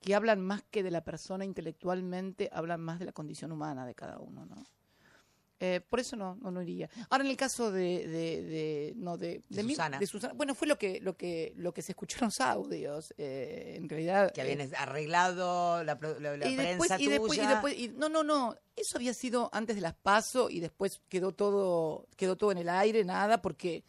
que 0.00 0.14
hablan 0.14 0.40
más 0.40 0.62
que 0.62 0.82
de 0.82 0.90
la 0.90 1.04
persona 1.04 1.44
intelectualmente, 1.44 2.48
hablan 2.52 2.80
más 2.80 2.98
de 2.98 3.06
la 3.06 3.12
condición 3.12 3.52
humana 3.52 3.86
de 3.86 3.94
cada 3.94 4.18
uno, 4.18 4.46
¿no? 4.46 4.64
Eh, 5.64 5.80
por 5.88 6.00
eso 6.00 6.16
no, 6.16 6.34
no, 6.42 6.50
no 6.50 6.60
iría. 6.60 6.90
Ahora 7.08 7.22
en 7.24 7.30
el 7.30 7.36
caso 7.36 7.70
de, 7.70 8.08
de, 8.08 8.42
de- 8.42 8.92
no 8.96 9.16
de, 9.16 9.42
De 9.48 9.62
mí- 9.62 9.74
Susana. 9.74 9.98
de 10.00 10.06
Susana, 10.08 10.34
bueno 10.34 10.56
fue 10.56 10.66
lo 10.66 10.76
que 10.76 11.00
lo 11.00 11.16
que 11.16 11.52
lo 11.56 11.72
que 11.72 11.82
se 11.82 11.92
escuchó 11.92 12.18
en 12.18 12.24
los 12.26 12.40
audios. 12.40 13.14
eh, 13.16 13.74
en 13.76 13.88
realidad 13.88 14.32
Que 14.32 14.40
eh, 14.40 14.52
habían 14.52 14.74
arreglado 14.76 15.84
la, 15.84 15.96
la- 16.18 16.36
la 16.36 16.48
y 16.48 16.56
prensa 16.56 16.96
después, 16.96 17.00
y 17.00 17.06
después, 17.06 17.32
y 17.32 17.36
tuya. 17.40 17.50
después- 17.50 17.78
y- 17.78 17.88
no, 17.90 18.08
no, 18.08 18.24
no, 18.24 18.56
eso 18.74 18.98
había 18.98 19.14
sido 19.14 19.50
antes 19.52 19.76
de 19.76 19.82
las 19.82 19.94
PASO 19.94 20.50
y 20.50 20.58
después 20.58 21.00
quedó 21.08 21.30
todo, 21.32 22.08
quedó 22.16 22.36
todo 22.36 22.50
en 22.50 22.58
el 22.58 22.68
aire, 22.68 23.04
nada, 23.04 23.40
porque 23.40 23.84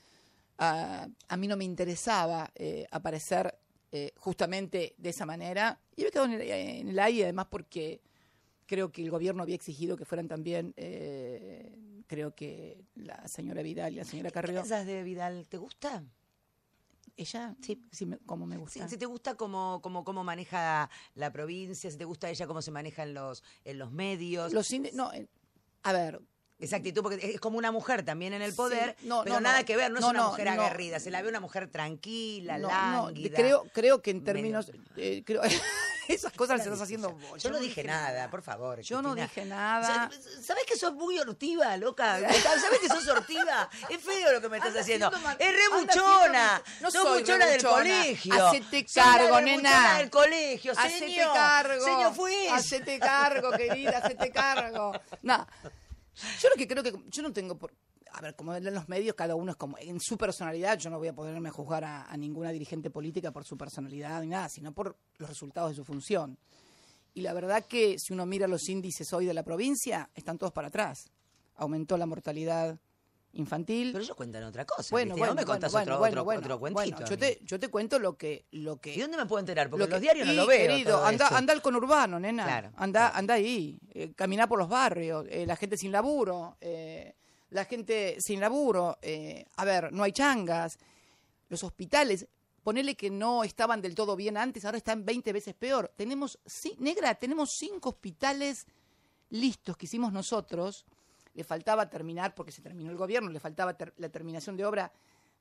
ah, 0.60 1.08
a 1.28 1.38
mí 1.38 1.48
no 1.48 1.58
me 1.58 1.66
interesaba 1.66 2.52
eh, 2.56 2.86
aparecer 2.92 3.58
eh, 3.92 4.12
justamente 4.18 4.94
de 4.98 5.10
esa 5.10 5.26
manera. 5.26 5.80
Y 5.96 6.02
había 6.02 6.12
quedado 6.12 6.28
en 6.28 6.34
el, 6.34 6.42
en 6.50 6.88
el 6.90 7.00
aire, 7.00 7.24
además 7.24 7.48
porque 7.50 8.02
creo 8.74 8.92
que 8.92 9.04
el 9.04 9.12
gobierno 9.12 9.44
había 9.44 9.54
exigido 9.54 9.96
que 9.96 10.04
fueran 10.04 10.28
también, 10.28 10.74
eh, 10.78 11.78
creo 12.08 12.34
que 12.34 12.84
la 12.96 13.28
señora 13.28 13.62
Vidal 13.62 13.94
y 13.94 13.98
la 13.98 14.04
señora 14.04 14.30
¿Qué 14.30 14.34
Carrió, 14.34 14.62
pensás 14.62 14.88
de 14.88 15.04
Vidal? 15.04 15.48
¿Te 15.48 15.58
gusta? 15.58 16.04
ella, 17.16 17.56
sí, 17.62 17.80
sí, 17.92 18.08
me- 18.08 18.18
como 18.26 18.48
me 18.48 18.58
gusta. 18.58 18.90
si 18.90 18.98
te 18.98 19.06
gusta 19.06 19.36
cómo, 19.36 19.80
cómo, 19.84 20.04
cómo 20.04 20.24
maneja 20.24 20.90
la 21.14 21.32
provincia, 21.32 21.92
si 21.92 21.98
te 21.98 22.06
gusta 22.06 22.28
ella 22.32 22.48
cómo 22.48 22.64
se 22.64 22.72
maneja 22.72 23.04
en 23.04 23.14
los, 23.14 23.44
en 23.64 23.78
los 23.78 23.92
medios. 23.92 24.52
Los 24.52 24.72
no, 24.94 25.14
eh, 25.14 25.28
a 25.84 25.94
ver, 25.94 26.20
Esa 26.58 26.78
actitud, 26.78 27.04
porque 27.04 27.20
es 27.34 27.40
como 27.40 27.60
una 27.60 27.72
mujer 27.72 28.04
también 28.04 28.34
en 28.34 28.42
el 28.42 28.52
Sí, 28.52 28.58
poder, 28.58 28.96
no, 29.04 29.22
pero 29.24 29.36
no, 29.36 29.42
nada 29.42 29.60
no. 29.60 29.66
que 29.66 29.76
ver, 29.76 29.92
no, 29.92 30.00
es 30.00 30.06
una 30.06 30.24
mujer 30.24 30.48
aguerrida, 30.48 31.00
se 31.00 31.12
la 31.12 31.22
ve 31.22 31.30
una 31.30 31.40
mujer 31.40 31.68
tranquila, 31.70 32.58
No, 32.58 32.70
no, 32.70 33.06
lánguida. 33.12 33.38
creo, 33.38 33.64
creo 33.72 34.02
que 34.02 34.10
en 34.10 34.24
términos. 34.24 34.72
eh, 34.98 35.22
creo, 35.24 35.42
esas 36.08 36.34
cosas 36.34 36.58
las 36.58 36.68
estás 36.68 36.82
haciendo 36.82 37.12
vos. 37.12 37.42
Yo 37.42 37.50
no 37.50 37.60
dije 37.60 37.84
nada, 37.84 38.30
por 38.30 38.42
favor. 38.42 38.82
Yo 38.82 39.02
no 39.02 39.16
dije 39.16 39.46
nada. 39.46 40.10
¿Sabes 40.42 40.66
que 40.66 40.76
sos 40.78 40.94
muy 40.94 41.20
hortiva, 41.20 41.76
loca? 41.78 42.20
¿Sabes 42.62 42.80
que 42.80 42.88
sos 42.90 43.08
hortiva? 43.08 43.70
Es 43.90 44.02
feo 44.02 44.32
lo 44.34 44.42
que 44.42 44.50
me 44.50 44.58
estás 44.58 44.76
haciendo. 44.76 45.12
Es 45.40 45.52
re 45.52 45.80
buchona. 45.80 46.62
no 46.82 46.92
sos 46.92 47.02
soy 47.04 47.22
buchona 47.22 47.46
del 47.46 47.64
colegio. 47.64 48.48
Hacete 48.48 48.86
cargo, 48.86 49.42
nena. 49.42 49.98
del 50.00 50.10
colegio, 50.10 50.74
Hacete 50.74 51.00
señor. 51.00 51.34
cargo. 51.34 51.86
Señor, 51.86 52.14
fue. 52.16 52.50
Hacete 52.50 53.00
cargo, 53.00 53.52
querida, 53.52 53.98
hacete 53.98 54.32
cargo. 54.32 54.94
No. 55.22 55.48
Yo 56.40 56.50
lo 56.50 56.56
que 56.56 56.68
creo 56.68 56.84
que. 56.84 56.94
Yo 57.08 57.22
no 57.24 57.34
tengo 57.34 57.58
por. 57.58 57.74
A 58.16 58.22
ver, 58.22 58.36
como 58.36 58.54
en 58.56 58.74
los 58.74 58.88
medios, 58.90 59.16
cada 59.16 59.36
uno 59.36 59.52
es 59.52 59.58
como. 59.58 59.78
En 59.80 60.00
su 60.00 60.18
personalidad, 60.18 60.78
yo 60.78 60.90
no 60.90 61.00
voy 61.00 61.08
a 61.08 61.14
poderme 61.14 61.50
juzgar 61.50 61.84
a, 61.84 62.04
a 62.06 62.16
ninguna 62.18 62.52
dirigente 62.52 62.90
política 62.90 63.32
por 63.32 63.44
su 63.44 63.58
personalidad 63.58 64.22
ni 64.22 64.28
nada, 64.28 64.50
sino 64.50 64.72
por 64.72 64.96
los 65.18 65.30
resultados 65.30 65.72
de 65.72 65.76
su 65.76 65.84
función. 65.84 66.38
Y 67.16 67.22
la 67.22 67.34
verdad 67.34 67.66
que 67.66 67.98
si 68.00 68.14
uno 68.14 68.26
mira 68.26 68.48
los 68.48 68.68
índices 68.70 69.12
hoy 69.14 69.26
de 69.26 69.34
la 69.34 69.44
provincia, 69.44 70.10
están 70.16 70.38
todos 70.38 70.52
para 70.54 70.68
atrás. 70.70 71.10
Aumentó 71.56 71.98
la 71.98 72.06
mortalidad 72.06 72.80
infantil. 73.34 73.92
Pero 73.94 74.04
ellos 74.04 74.16
cuentan 74.16 74.44
otra 74.44 74.66
cosa. 74.66 74.88
bueno, 74.92 75.16
bueno, 75.16 75.34
¿No 75.34 75.42
me 75.42 75.46
bueno, 75.46 75.58
otro, 75.68 75.72
bueno, 75.72 75.94
otro, 75.96 76.24
bueno, 76.24 76.40
otro 76.42 76.60
bueno, 76.60 76.74
cuentito? 76.76 77.06
yo 77.10 77.18
te, 77.18 77.40
yo 77.44 77.60
te 77.60 77.68
cuento 77.70 77.98
lo 78.00 78.16
que, 78.16 78.46
lo 78.52 78.78
que 78.78 78.96
¿Y 78.96 79.00
dónde 79.02 79.18
me 79.18 79.26
puedo 79.26 79.40
enterar? 79.40 79.70
Porque 79.70 79.80
lo 79.80 79.86
en 79.86 79.90
los 79.92 80.00
que- 80.00 80.04
diarios 80.04 80.28
no 80.28 80.34
y, 80.34 80.36
lo 80.36 80.46
veo. 80.48 80.68
Querido, 80.68 81.04
anda, 81.06 81.28
anda 81.30 81.54
al 81.54 81.62
conurbano, 81.62 82.20
nena. 82.20 82.44
Claro, 82.46 82.72
anda, 82.76 83.00
claro. 83.00 83.18
anda 83.18 83.34
ahí. 83.36 83.80
Eh, 83.90 84.14
caminá 84.16 84.48
por 84.48 84.60
los 84.60 84.70
barrios. 84.70 85.26
eh, 85.30 85.46
la 85.48 85.56
gente 85.56 85.78
sin 85.78 85.92
laburo. 85.92 86.58
eh, 86.62 87.16
la 87.54 87.66
gente 87.66 88.18
sin 88.20 88.40
laburo. 88.40 88.98
eh, 89.02 89.46
a 89.56 89.66
ver, 89.66 89.94
no 89.94 90.04
hay 90.04 90.12
changas. 90.12 90.78
Los 91.50 91.64
hospitales. 91.64 92.28
Ponele 92.64 92.96
que 92.96 93.10
no 93.10 93.44
estaban 93.44 93.82
del 93.82 93.94
todo 93.94 94.16
bien 94.16 94.38
antes, 94.38 94.64
ahora 94.64 94.78
están 94.78 95.04
20 95.04 95.34
veces 95.34 95.54
peor. 95.54 95.92
Tenemos, 95.98 96.40
sí, 96.46 96.76
negra, 96.80 97.14
tenemos 97.16 97.50
cinco 97.58 97.90
hospitales 97.90 98.66
listos 99.30 99.76
que 99.76 99.86
hicimos 99.86 100.14
nosotros. 100.14 100.86
Le 101.34 101.44
faltaba 101.44 101.90
terminar, 101.90 102.34
porque 102.34 102.54
se 102.54 102.62
terminó 102.62 102.90
el 102.90 102.98
gobierno, 102.98 103.30
le 103.30 103.40
faltaba 103.42 103.76
la 103.98 104.10
terminación 104.10 104.56
de 104.56 104.66
obra 104.66 104.92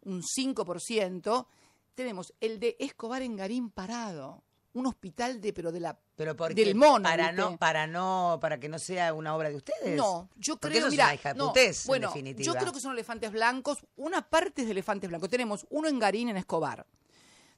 un 0.03 0.23
5%. 0.23 1.47
Tenemos 1.95 2.35
el 2.41 2.59
de 2.59 2.77
Escobar 2.81 3.23
en 3.23 3.37
Garín 3.37 3.71
parado. 3.71 4.43
Un 4.75 4.87
hospital 4.87 5.41
de, 5.41 5.53
pero 5.53 5.71
de 5.71 5.81
la 5.81 5.99
Pero 6.17 6.35
¿por 6.35 6.55
del 6.55 6.75
mono, 6.75 7.03
para 7.03 7.29
¿viste? 7.33 7.43
no, 7.43 7.59
para 7.59 7.87
no, 7.87 8.39
para 8.41 8.59
que 8.59 8.69
no 8.71 8.79
sea 8.79 9.13
una 9.13 9.37
obra 9.37 9.51
de 9.51 9.57
ustedes. 9.57 9.97
No, 9.97 10.31
yo 10.37 10.57
Porque 10.57 10.79
creo, 10.79 10.91
mira, 10.91 11.15
no, 11.37 11.49
putés, 11.49 11.83
en 11.85 11.87
bueno, 11.89 12.09
definitiva. 12.09 12.45
yo 12.47 12.55
creo 12.59 12.73
que 12.73 12.81
son 12.81 12.93
elefantes 12.93 13.31
blancos. 13.33 13.79
Una 13.97 14.29
parte 14.31 14.63
es 14.63 14.67
de 14.67 14.73
elefantes 14.73 15.09
blancos. 15.11 15.29
Tenemos 15.29 15.67
uno 15.71 15.89
en 15.89 15.99
Garín, 15.99 16.31
en 16.31 16.39
Escobar. 16.39 16.87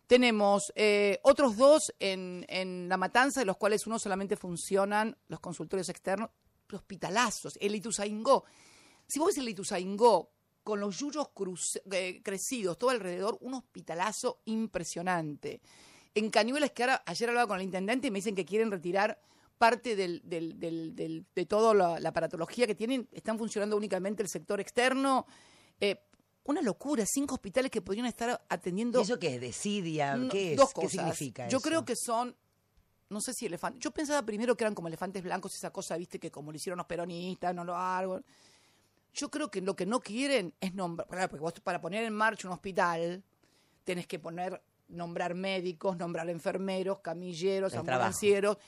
Tenemos 0.07 0.73
eh, 0.75 1.19
otros 1.23 1.57
dos 1.57 1.95
en, 1.99 2.45
en 2.49 2.89
La 2.89 2.97
Matanza, 2.97 3.41
de 3.41 3.47
los 3.47 3.57
cuales 3.57 3.87
uno 3.87 3.99
solamente 3.99 4.37
funcionan 4.37 5.17
los 5.29 5.41
consultorios 5.41 5.89
externos, 5.89 6.31
hospitalazos. 6.73 7.57
El 7.61 7.75
Ituzaingó. 7.77 8.45
Si 9.07 9.19
vos 9.19 9.29
ves 9.29 9.39
el 9.39 9.49
Ituzaingó 9.49 10.31
con 10.63 10.81
los 10.81 10.99
yuyos 10.99 11.29
cruz- 11.33 11.81
eh, 11.93 12.21
crecidos 12.25 12.77
todo 12.77 12.91
alrededor, 12.91 13.39
un 13.41 13.55
hospitalazo 13.55 14.41
impresionante. 14.47 15.61
En 16.15 16.31
Cañuelas, 16.31 16.71
que 16.73 16.83
ahora, 16.85 17.03
ayer 17.07 17.29
hablaba 17.29 17.49
con 17.49 17.57
el 17.59 17.65
intendente 17.65 18.07
y 18.09 18.11
me 18.11 18.19
dicen 18.19 18.35
que 18.35 18.45
quieren 18.45 18.71
retirar 18.71 19.21
parte 19.59 19.97
del, 19.97 20.21
del- 20.25 20.59
del- 20.59 20.95
del- 20.95 21.25
de 21.35 21.47
toda 21.47 21.75
la, 21.75 21.99
la 22.01 22.09
aparatología 22.11 22.67
que 22.67 22.75
tienen, 22.75 23.09
están 23.13 23.39
funcionando 23.39 23.77
únicamente 23.77 24.23
el 24.23 24.29
sector 24.29 24.61
externo. 24.61 25.27
Eh, 25.81 26.01
una 26.45 26.61
locura, 26.63 27.05
cinco 27.07 27.35
hospitales 27.37 27.71
que 27.71 27.81
podrían 27.81 28.07
estar 28.07 28.45
atendiendo 28.49 29.01
¿Y 29.01 29.03
eso 29.03 29.19
qué 29.19 29.35
es? 29.37 29.41
¿Desidia? 29.41 30.17
no, 30.17 30.29
¿Qué 30.29 30.53
es? 30.53 30.57
dos 30.57 30.73
¿Qué 30.75 30.89
significa 30.89 31.49
Yo 31.49 31.59
eso? 31.59 31.67
creo 31.69 31.85
que 31.85 31.95
son, 31.97 32.37
no 33.09 33.21
sé 33.21 33.33
si 33.33 33.47
elefantes. 33.47 33.81
Yo 33.83 33.91
pensaba 33.91 34.23
primero 34.25 34.55
que 34.57 34.65
eran 34.65 34.75
como 34.75 34.89
elefantes 34.89 35.23
blancos, 35.23 35.55
esa 35.55 35.71
cosa, 35.73 35.97
viste, 35.97 36.19
que 36.21 36.31
como 36.31 36.53
lo 36.53 36.57
hicieron 36.57 36.77
los 36.77 36.87
peronistas, 36.87 37.55
no 37.55 37.65
lo 37.65 37.75
hago. 37.75 38.21
Yo 39.15 39.31
creo 39.31 39.51
que 39.51 39.61
lo 39.63 39.75
que 39.75 39.87
no 39.87 40.01
quieren 40.01 40.53
es 40.61 40.75
nombrar, 40.75 41.29
porque 41.31 41.41
vos 41.41 41.55
para 41.63 41.81
poner 41.81 42.05
en 42.05 42.13
marcha 42.13 42.47
un 42.49 42.53
hospital 42.55 43.23
tenés 43.85 44.07
que 44.07 44.19
poner, 44.19 44.61
nombrar 44.89 45.35
médicos, 45.35 45.97
nombrar 45.97 46.29
enfermeros, 46.31 47.01
camilleros, 47.01 47.73
El 47.73 47.81
ambulancieros. 47.81 48.59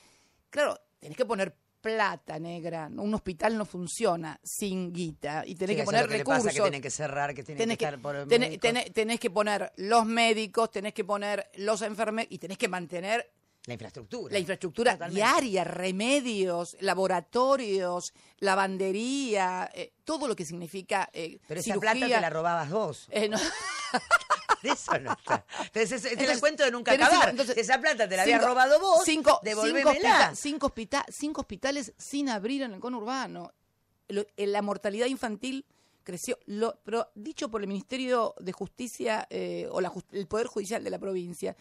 Claro, 0.50 0.78
tenés 0.98 1.16
que 1.16 1.24
poner 1.26 1.54
plata 1.80 2.38
negra. 2.40 2.88
Un 2.92 3.14
hospital 3.14 3.56
no 3.56 3.64
funciona 3.64 4.40
sin 4.42 4.92
guita 4.92 5.44
y 5.46 5.54
tenés 5.54 5.74
Sí, 5.76 5.80
que 5.82 5.84
poner 5.84 6.08
que 6.08 6.18
recursos 6.18 6.44
pasa, 6.44 6.54
que 6.56 6.60
tienen 6.62 6.82
que 6.82 6.90
cerrar, 6.90 7.32
que 7.34 7.44
tienen 7.44 7.58
tenés 7.58 7.78
que 7.78 7.84
que, 7.84 7.84
estar 7.94 8.00
por 8.02 8.26
tenés, 8.26 8.48
médicos. 8.50 8.70
tenés- 8.70 8.92
tenés 8.92 9.20
que 9.20 9.30
poner 9.30 9.72
los 9.76 10.04
médicos, 10.04 10.70
tenés 10.72 10.92
que 10.94 11.04
poner 11.04 11.48
los 11.58 11.82
enfermeros 11.82 12.32
y 12.32 12.38
tenés 12.38 12.58
que 12.58 12.66
mantener 12.66 13.30
La 13.66 13.74
infraestructura. 13.74 14.32
la 14.32 14.38
infraestructura 14.40 14.92
Totalmente. 14.94 15.16
diaria, 15.24 15.62
remedios, 15.64 16.76
laboratorios, 16.80 18.12
lavandería, 18.38 19.70
eh, 19.72 19.92
todo 20.04 20.26
lo 20.26 20.34
que 20.34 20.44
significa 20.44 21.08
eh, 21.12 21.38
Pero 21.46 21.60
esa 21.60 21.74
plata 21.78 22.00
te 22.00 22.20
la 22.20 22.30
robabas 22.30 22.70
vos. 22.70 23.06
Eh, 23.10 23.28
no. 23.28 23.36
De 24.62 24.70
eso 24.70 24.98
no 24.98 25.12
está. 25.12 25.44
Entonces, 25.64 26.04
el 26.06 26.12
Entonces, 26.12 26.38
cuento 26.40 26.64
de 26.64 26.70
nunca 26.70 26.92
acabar. 26.92 27.28
entonces, 27.28 27.56
esa 27.58 27.78
plata 27.80 28.08
te 28.08 28.16
la 28.16 28.22
habías 28.22 28.40
cinco- 28.40 28.48
robado 28.48 28.80
vos, 28.80 29.02
cinco, 29.04 29.40
cinco, 29.44 29.90
hospita- 29.90 30.34
cinco, 30.34 30.66
hospita- 30.68 31.04
cinco 31.10 31.40
hospitales 31.42 31.92
sin 31.98 32.28
abrir 32.30 32.62
en 32.62 32.72
el 32.72 32.80
conurbano. 32.80 33.52
Lo- 34.08 34.26
eh, 34.36 34.46
la 34.46 34.62
mortalidad 34.62 35.06
infantil 35.06 35.66
creció, 36.04 36.38
lo- 36.46 36.78
pero 36.84 37.10
dicho 37.14 37.48
por 37.50 37.60
el 37.60 37.66
Ministerio 37.68 38.34
de 38.40 38.52
Justicia 38.52 39.26
eh, 39.30 39.68
o 39.70 39.80
la 39.80 39.92
el 40.12 40.26
Poder 40.26 40.46
Judicial 40.46 40.82
de 40.82 40.90
la 40.90 40.98
provincia, 40.98 41.54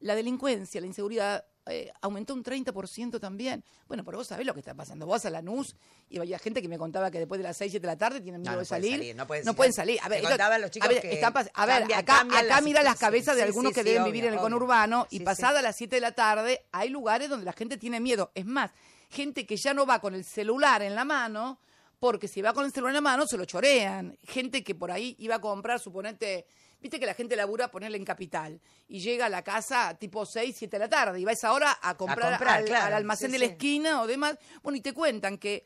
la 0.00 0.14
delincuencia, 0.14 0.80
la 0.80 0.86
inseguridad 0.86 1.44
eh, 1.68 1.92
aumentó 2.00 2.34
un 2.34 2.42
30% 2.44 3.20
también. 3.20 3.62
Bueno, 3.86 4.04
pero 4.04 4.18
vos 4.18 4.26
sabés 4.26 4.46
lo 4.46 4.54
que 4.54 4.60
está 4.60 4.74
pasando. 4.74 5.06
Vos 5.06 5.24
a 5.24 5.30
Lanús 5.30 5.76
y 6.10 6.18
había 6.18 6.38
gente 6.38 6.60
que 6.62 6.68
me 6.68 6.78
contaba 6.78 7.10
que 7.10 7.18
después 7.18 7.38
de 7.38 7.44
las 7.44 7.56
6, 7.56 7.70
7 7.72 7.86
de 7.86 7.92
la 7.92 7.98
tarde 7.98 8.20
tienen 8.20 8.42
No, 8.42 8.50
miedo 8.50 8.56
no 8.56 8.60
de 8.62 8.66
pueden 8.68 8.82
salir. 8.82 8.98
salir, 8.98 9.16
no 9.16 9.26
pueden 9.26 9.44
no 9.44 9.54
pueden 9.54 9.72
salir. 9.72 9.98
A 10.02 10.08
ver, 10.08 10.10
Me 10.10 10.16
esto- 10.18 10.28
contaban 10.30 10.60
los 10.60 10.70
chicos 10.70 10.88
a 10.88 10.92
ver, 10.92 11.02
que 11.02 11.12
está 11.12 11.32
pas- 11.32 11.50
a 11.54 11.66
ver, 11.66 11.78
cambia- 11.80 11.98
acá, 11.98 12.16
cambia 12.18 12.42
la 12.42 12.54
acá 12.54 12.60
mira 12.64 12.82
las 12.82 12.98
cabezas 12.98 13.36
de 13.36 13.42
Sí, 13.42 13.46
algunos 13.48 13.70
sí, 13.70 13.74
que 13.74 13.80
sí, 13.82 13.86
deben 13.88 14.02
obvio, 14.02 14.12
vivir 14.12 14.24
en 14.24 14.32
el 14.32 14.38
obvio. 14.38 14.44
conurbano 14.46 15.06
y 15.10 15.20
pasada 15.20 15.62
las 15.62 15.76
7 15.76 15.96
de 15.96 16.00
la 16.00 16.12
tarde 16.12 16.64
hay 16.72 16.88
lugares 16.88 17.28
donde 17.28 17.44
la 17.46 17.52
gente 17.52 17.76
tiene 17.76 18.00
miedo. 18.00 18.30
Es 18.34 18.46
más, 18.46 18.70
gente 19.10 19.46
que 19.46 19.56
ya 19.56 19.74
no 19.74 19.86
va 19.86 20.00
con 20.00 20.14
el 20.14 20.24
celular 20.24 20.82
en 20.82 20.94
la 20.94 21.04
mano 21.04 21.58
porque 22.00 22.28
si 22.28 22.40
va 22.42 22.52
con 22.52 22.64
el 22.64 22.72
celular 22.72 22.90
en 22.92 22.94
la 22.94 23.00
mano 23.00 23.26
se 23.26 23.36
lo 23.36 23.44
chorean. 23.44 24.16
Gente 24.22 24.62
que 24.62 24.74
por 24.74 24.90
ahí 24.92 25.16
iba 25.18 25.34
a 25.36 25.40
comprar, 25.40 25.80
suponete, 25.80 26.46
viste 26.80 26.98
que 27.00 27.06
la 27.06 27.14
gente 27.14 27.34
labura 27.36 27.70
ponerle 27.70 27.96
en 27.98 28.04
capital 28.04 28.60
y 28.88 29.00
llega 29.00 29.26
a 29.26 29.28
la 29.28 29.42
casa 29.42 29.96
tipo 29.98 30.24
6, 30.24 30.54
7 30.58 30.76
de 30.76 30.80
la 30.84 30.88
tarde 30.88 31.20
y 31.20 31.24
va 31.24 31.30
a 31.30 31.34
esa 31.34 31.52
hora 31.52 31.78
a 31.82 31.96
comprar, 31.96 32.30
comprar, 32.32 32.58
al, 32.58 32.64
claro. 32.64 32.86
al 32.86 32.92
almacén 32.94 33.28
Sí, 33.28 33.32
de 33.32 33.38
la 33.40 33.46
sí. 33.46 33.52
esquina 33.52 34.02
o 34.02 34.06
demás. 34.06 34.38
Bueno, 34.62 34.76
y 34.76 34.80
te 34.80 34.92
cuentan 34.92 35.38
que 35.38 35.64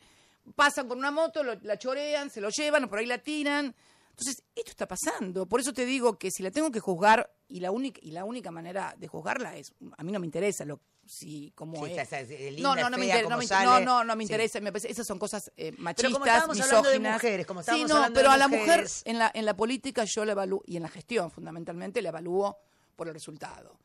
pasan 0.55 0.87
con 0.87 0.97
una 0.97 1.11
moto, 1.11 1.43
lo- 1.43 1.55
la 1.61 1.77
chorean, 1.77 2.29
se 2.29 2.41
lo 2.41 2.49
llevan, 2.49 2.87
por 2.89 2.99
ahí 2.99 3.05
la 3.05 3.17
tiran. 3.19 3.73
Entonces, 4.09 4.43
esto 4.55 4.71
está 4.71 4.87
pasando. 4.87 5.47
Por 5.47 5.59
eso 5.59 5.73
te 5.73 5.85
digo 5.85 6.17
que 6.19 6.29
si 6.29 6.43
la 6.43 6.51
tengo 6.51 6.69
que 6.71 6.79
juzgar, 6.79 7.33
y 7.47 7.59
la 7.61 7.71
única, 7.71 7.99
y 8.03 8.11
la 8.11 8.25
única 8.25 8.51
manera 8.51 8.93
de 8.97 9.07
juzgarla 9.07 9.55
es, 9.57 9.73
a 9.97 10.03
mí 10.03 10.11
no 10.11 10.19
me 10.19 10.25
interesa 10.27 10.65
lo 10.65 10.79
si 11.05 11.51
como 11.55 11.85
Sí, 11.85 11.91
es. 11.93 11.99
esa- 12.07 12.19
esa- 12.21 12.33
linda, 12.33 12.61
no, 12.61 12.75
no, 12.75 12.89
no 12.89 12.97
me 12.97 13.05
fea, 13.05 13.21
interesa, 13.21 13.63
no, 13.65 13.71
me, 13.79 13.85
no, 13.85 13.85
no, 13.85 14.03
no 14.03 14.15
me 14.15 14.23
Sí. 14.23 14.31
interesa, 14.31 14.59
me 14.61 14.71
parece, 14.71 14.91
esas 14.91 15.05
son 15.05 15.19
cosas 15.19 15.49
eh, 15.57 15.71
Pero 15.71 15.83
machistas, 15.83 16.13
como 16.13 16.25
estábamos 16.25 16.59
hablando 16.61 16.89
de 16.89 16.99
misóginas. 16.99 17.13
mujeres, 17.23 17.45
como 17.45 17.59
sí, 17.59 17.63
estábamos 17.63 17.89
no, 17.89 17.95
hablando 17.95 18.15
pero 18.19 18.29
de 18.29 18.35
a 18.35 18.37
la 18.37 18.47
mujer 18.47 18.65
mujeres- 18.67 19.01
en 19.05 19.19
la 19.19 19.31
en 19.33 19.45
la 19.45 19.55
política 19.55 20.03
yo 20.05 20.25
la 20.25 20.31
evalúo 20.33 20.63
y 20.65 20.77
en 20.77 20.83
la 20.83 20.89
gestión 20.89 21.29
fundamentalmente 21.31 22.01
la 22.01 22.09
evalúo 22.09 22.57
por 22.95 23.07
el 23.07 23.13
resultado. 23.13 23.77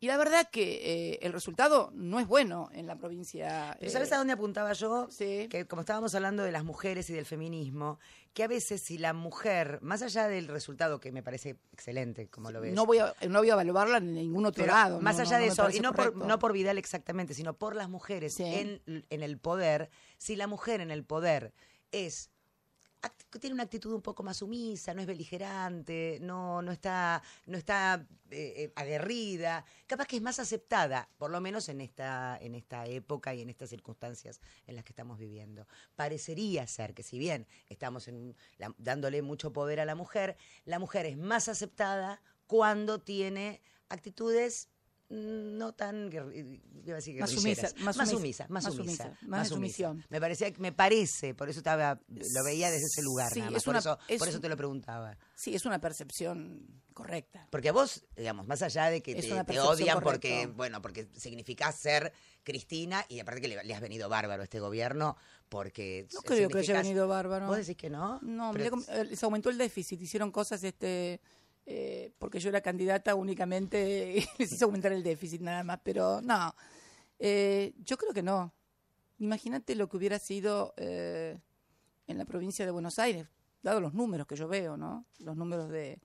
Y 0.00 0.08
la 0.08 0.16
verdad 0.16 0.48
que 0.50 1.12
eh, 1.12 1.18
el 1.22 1.32
resultado 1.32 1.90
no 1.94 2.18
es 2.18 2.26
bueno 2.26 2.68
en 2.72 2.88
la 2.88 2.96
provincia. 2.96 3.76
Pero 3.78 3.88
eh, 3.88 3.92
¿sabes 3.92 4.10
a 4.12 4.16
dónde 4.16 4.32
apuntaba 4.32 4.72
yo? 4.72 5.06
Sí. 5.10 5.46
Que 5.48 5.64
como 5.66 5.82
estábamos 5.82 6.12
hablando 6.16 6.42
de 6.42 6.50
las 6.50 6.64
mujeres 6.64 7.08
y 7.10 7.12
del 7.12 7.24
feminismo, 7.24 8.00
que 8.34 8.42
a 8.44 8.48
veces 8.48 8.80
si 8.82 8.96
la 8.98 9.12
mujer, 9.12 9.78
más 9.82 10.02
allá 10.02 10.26
del 10.26 10.48
resultado 10.48 11.00
que 11.00 11.12
me 11.12 11.22
parece 11.22 11.56
excelente, 11.72 12.28
como 12.28 12.50
lo 12.50 12.60
ves, 12.60 12.72
no 12.74 12.86
voy 12.86 12.98
a 12.98 13.14
no 13.28 13.40
voy 13.40 13.50
a 13.50 13.52
evaluarla 13.52 13.98
en 13.98 14.14
ningún 14.14 14.46
otro 14.46 14.64
pero 14.64 14.74
lado. 14.74 15.00
más 15.00 15.16
no, 15.16 15.22
allá 15.22 15.36
no, 15.38 15.42
de 15.44 15.48
eso, 15.50 15.70
y 15.70 15.80
no 15.80 15.92
por, 15.92 16.16
no 16.16 16.38
por 16.38 16.52
Vidal 16.52 16.78
exactamente, 16.78 17.34
sino 17.34 17.54
por 17.54 17.76
las 17.76 17.88
mujeres 17.90 18.34
Sí. 18.34 18.44
en, 18.44 18.82
en 18.86 19.22
el 19.22 19.38
poder, 19.38 19.90
si 20.18 20.34
la 20.36 20.46
mujer 20.46 20.80
en 20.80 20.90
el 20.90 21.04
poder 21.04 21.52
es 21.92 22.30
tiene 23.40 23.54
una 23.54 23.64
actitud 23.64 23.92
un 23.92 24.02
poco 24.02 24.22
más 24.22 24.36
sumisa, 24.38 24.94
no 24.94 25.00
es 25.00 25.06
beligerante, 25.06 26.18
no, 26.20 26.62
no 26.62 26.70
está, 26.70 27.22
no 27.46 27.58
está 27.58 28.06
eh, 28.30 28.54
eh, 28.56 28.72
aguerrida, 28.76 29.64
capaz 29.86 30.06
que 30.06 30.16
es 30.16 30.22
más 30.22 30.38
aceptada, 30.38 31.08
por 31.18 31.30
lo 31.30 31.40
menos 31.40 31.68
en 31.68 31.80
esta, 31.80 32.38
en 32.40 32.54
esta 32.54 32.86
época 32.86 33.34
y 33.34 33.42
en 33.42 33.50
estas 33.50 33.70
circunstancias 33.70 34.40
en 34.66 34.76
las 34.76 34.84
que 34.84 34.92
estamos 34.92 35.18
viviendo. 35.18 35.66
Parecería 35.96 36.66
ser 36.66 36.94
que 36.94 37.02
si 37.02 37.18
bien 37.18 37.46
estamos 37.68 38.08
en 38.08 38.36
la- 38.58 38.74
dándole 38.78 39.22
mucho 39.22 39.52
poder 39.52 39.80
a 39.80 39.84
la 39.84 39.94
mujer, 39.94 40.36
la 40.64 40.78
mujer 40.78 41.06
es 41.06 41.16
más 41.16 41.48
aceptada 41.48 42.22
cuando 42.46 43.00
tiene 43.00 43.60
actitudes 43.88 44.68
no 45.12 45.74
tan 45.74 46.10
iba 46.10 46.24
a 46.94 46.96
decir 46.96 47.20
Más 47.20 47.30
sumisa, 47.30 47.68
más 47.80 47.96
más 47.98 48.08
sumisa, 48.08 48.46
sumisa, 48.46 48.46
más 48.48 48.64
sumisa, 48.74 49.18
más 49.22 49.48
sumisión. 49.48 50.04
Me 50.08 50.20
parecía, 50.20 50.50
me 50.56 50.72
parece, 50.72 51.34
por 51.34 51.50
eso 51.50 51.60
estaba, 51.60 52.00
lo 52.08 52.44
veía 52.44 52.70
desde 52.70 52.86
ese 52.86 53.02
lugar, 53.02 53.30
Sí, 53.30 53.40
nada 53.40 53.50
más, 53.50 53.58
es 53.58 53.64
por, 53.64 53.72
una- 53.72 53.78
eso, 53.80 53.98
es 54.08 54.18
por 54.18 54.28
eso 54.28 54.40
te 54.40 54.48
lo 54.48 54.56
preguntaba. 54.56 55.18
Sí, 55.34 55.54
es 55.54 55.66
una 55.66 55.80
percepción 55.80 56.66
correcta. 56.94 57.46
Porque 57.50 57.68
a 57.68 57.72
vos, 57.72 58.04
digamos, 58.16 58.46
más 58.46 58.62
allá 58.62 58.86
de 58.86 59.02
que 59.02 59.14
te, 59.14 59.60
odian 59.60 60.00
porque, 60.00 60.46
bueno, 60.46 60.80
porque 60.80 61.06
significás 61.16 61.78
ser 61.78 62.12
Cristina 62.42 63.04
y 63.08 63.20
aparte 63.20 63.42
que 63.42 63.48
le, 63.48 63.62
le 63.64 63.74
has 63.74 63.80
venido 63.82 64.08
bárbaro 64.08 64.40
a 64.40 64.44
este 64.44 64.60
gobierno 64.60 65.16
porque 65.50 66.06
No 66.14 66.22
creo 66.22 66.48
que 66.48 66.58
haya 66.58 66.78
venido 66.78 67.06
bárbaro. 67.06 67.46
¿Vos 67.46 67.58
decís 67.58 67.76
que 67.76 67.90
no? 67.90 68.18
No, 68.22 68.50
Pero- 68.52 68.78
eh, 68.88 69.04
les 69.04 69.22
aumentó 69.22 69.50
el 69.50 69.58
déficit, 69.58 70.00
hicieron 70.00 70.30
cosas 70.30 70.64
este 70.64 71.20
eh, 71.66 72.12
porque 72.18 72.40
yo 72.40 72.48
era 72.48 72.60
candidata 72.60 73.14
únicamente 73.14 74.14
y 74.16 74.26
les 74.38 74.52
hizo 74.52 74.64
aumentar 74.66 74.92
el 74.92 75.02
déficit 75.02 75.40
nada 75.40 75.62
más, 75.64 75.80
pero 75.82 76.20
no. 76.20 76.54
Eh, 77.18 77.72
yo 77.78 77.96
creo 77.96 78.12
que 78.12 78.22
no. 78.22 78.52
Imagínate 79.18 79.74
lo 79.76 79.88
que 79.88 79.96
hubiera 79.96 80.18
sido 80.18 80.74
eh, 80.76 81.38
en 82.08 82.18
la 82.18 82.24
provincia 82.24 82.64
de 82.64 82.72
Buenos 82.72 82.98
Aires, 82.98 83.28
dado 83.62 83.80
los 83.80 83.94
números 83.94 84.26
que 84.26 84.34
yo 84.36 84.48
veo, 84.48 84.76
¿no? 84.76 85.06
Los 85.20 85.36
números 85.36 85.68
de, 85.70 86.00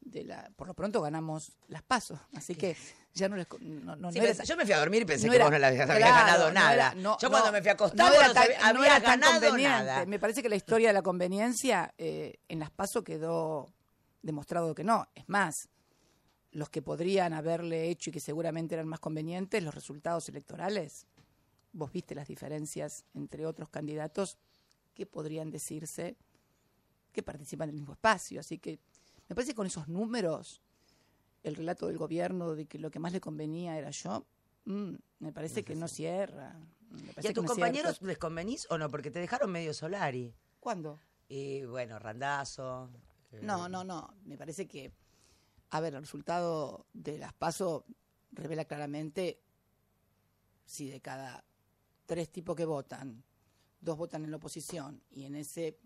de 0.00 0.24
la... 0.24 0.50
Por 0.56 0.66
lo 0.68 0.74
pronto 0.74 1.00
ganamos 1.00 1.52
las 1.68 1.82
pasos, 1.82 2.18
así 2.34 2.54
que 2.54 2.76
ya 3.14 3.30
no 3.30 3.36
les... 3.36 3.46
No, 3.60 3.96
no, 3.96 4.12
Sí, 4.12 4.18
no 4.18 4.24
era- 4.26 4.44
yo 4.44 4.56
me 4.58 4.64
fui 4.64 4.72
a 4.74 4.78
dormir 4.78 5.02
y 5.02 5.04
pensé 5.06 5.26
no 5.26 5.30
que 5.32 5.36
era- 5.36 5.46
vos 5.48 5.58
no 5.58 5.66
habías 5.66 5.86
claro, 5.86 5.96
ganado 6.26 6.52
nada. 6.52 6.74
era- 6.74 6.94
no, 6.96 7.16
yo 7.18 7.30
cuando 7.30 7.50
me 7.50 7.60
fui 7.62 7.70
a 7.70 7.72
acostar 7.72 8.12
no 8.12 8.84
era 8.84 9.00
tan- 9.00 9.20
ganado 9.20 9.40
conveniente. 9.46 9.62
nada. 9.84 10.04
Me 10.04 10.18
parece 10.18 10.42
que 10.42 10.50
la 10.50 10.56
historia 10.56 10.88
de 10.88 10.92
la 10.94 11.02
conveniencia 11.02 11.94
eh, 11.96 12.34
en 12.48 12.58
las 12.58 12.70
PASO 12.70 13.02
quedó 13.02 13.72
demostrado 14.22 14.74
que 14.74 14.84
no. 14.84 15.08
Es 15.14 15.28
más, 15.28 15.68
los 16.52 16.68
que 16.68 16.82
podrían 16.82 17.32
haberle 17.32 17.88
hecho 17.88 18.10
y 18.10 18.12
que 18.12 18.20
seguramente 18.20 18.74
eran 18.74 18.86
más 18.86 19.00
convenientes, 19.00 19.62
los 19.62 19.74
resultados 19.74 20.28
electorales, 20.28 21.06
vos 21.72 21.90
viste 21.90 22.14
las 22.14 22.28
diferencias 22.28 23.04
entre 23.14 23.46
otros 23.46 23.68
candidatos 23.68 24.38
que 24.94 25.06
podrían 25.06 25.50
decirse 25.50 26.16
que 27.12 27.22
participan 27.22 27.68
del 27.68 27.76
mismo 27.76 27.94
espacio. 27.94 28.40
Así 28.40 28.58
que 28.58 28.78
me 29.28 29.34
parece 29.34 29.52
que 29.52 29.56
con 29.56 29.66
esos 29.66 29.88
números, 29.88 30.60
el 31.42 31.56
relato 31.56 31.86
del 31.86 31.98
gobierno 31.98 32.54
de 32.54 32.66
que 32.66 32.78
lo 32.78 32.90
que 32.90 32.98
más 32.98 33.12
le 33.12 33.20
convenía 33.20 33.78
era 33.78 33.90
yo, 33.90 34.26
mm, 34.66 34.94
me 35.20 35.32
parece 35.32 35.64
que 35.64 35.74
no 35.74 35.88
cierra. 35.88 36.54
¿Y 37.22 37.26
a 37.26 37.32
tus 37.32 37.44
no 37.44 37.48
compañeros 37.48 38.02
les 38.02 38.18
convenís 38.18 38.66
o 38.70 38.76
no? 38.76 38.90
Porque 38.90 39.10
te 39.10 39.18
dejaron 39.18 39.50
medio 39.50 39.72
Solari. 39.72 40.34
¿Cuándo? 40.60 41.00
Y 41.28 41.64
bueno, 41.64 41.98
Randazo. 41.98 42.90
Eh, 43.32 43.40
No, 43.42 43.68
no, 43.68 43.84
no. 43.84 44.14
Me 44.24 44.36
parece 44.36 44.66
que, 44.66 44.92
a 45.70 45.80
ver, 45.80 45.94
el 45.94 46.00
resultado 46.02 46.86
de 46.92 47.18
las 47.18 47.32
PASO 47.32 47.84
revela 48.32 48.64
claramente 48.64 49.40
si 50.64 50.88
de 50.88 51.00
cada 51.00 51.44
tres 52.06 52.30
tipos 52.30 52.56
que 52.56 52.64
votan, 52.64 53.22
dos 53.80 53.96
votan 53.96 54.24
en 54.24 54.30
la 54.30 54.36
oposición 54.36 55.02
y 55.10 55.24
en 55.24 55.36
ese 55.36 55.78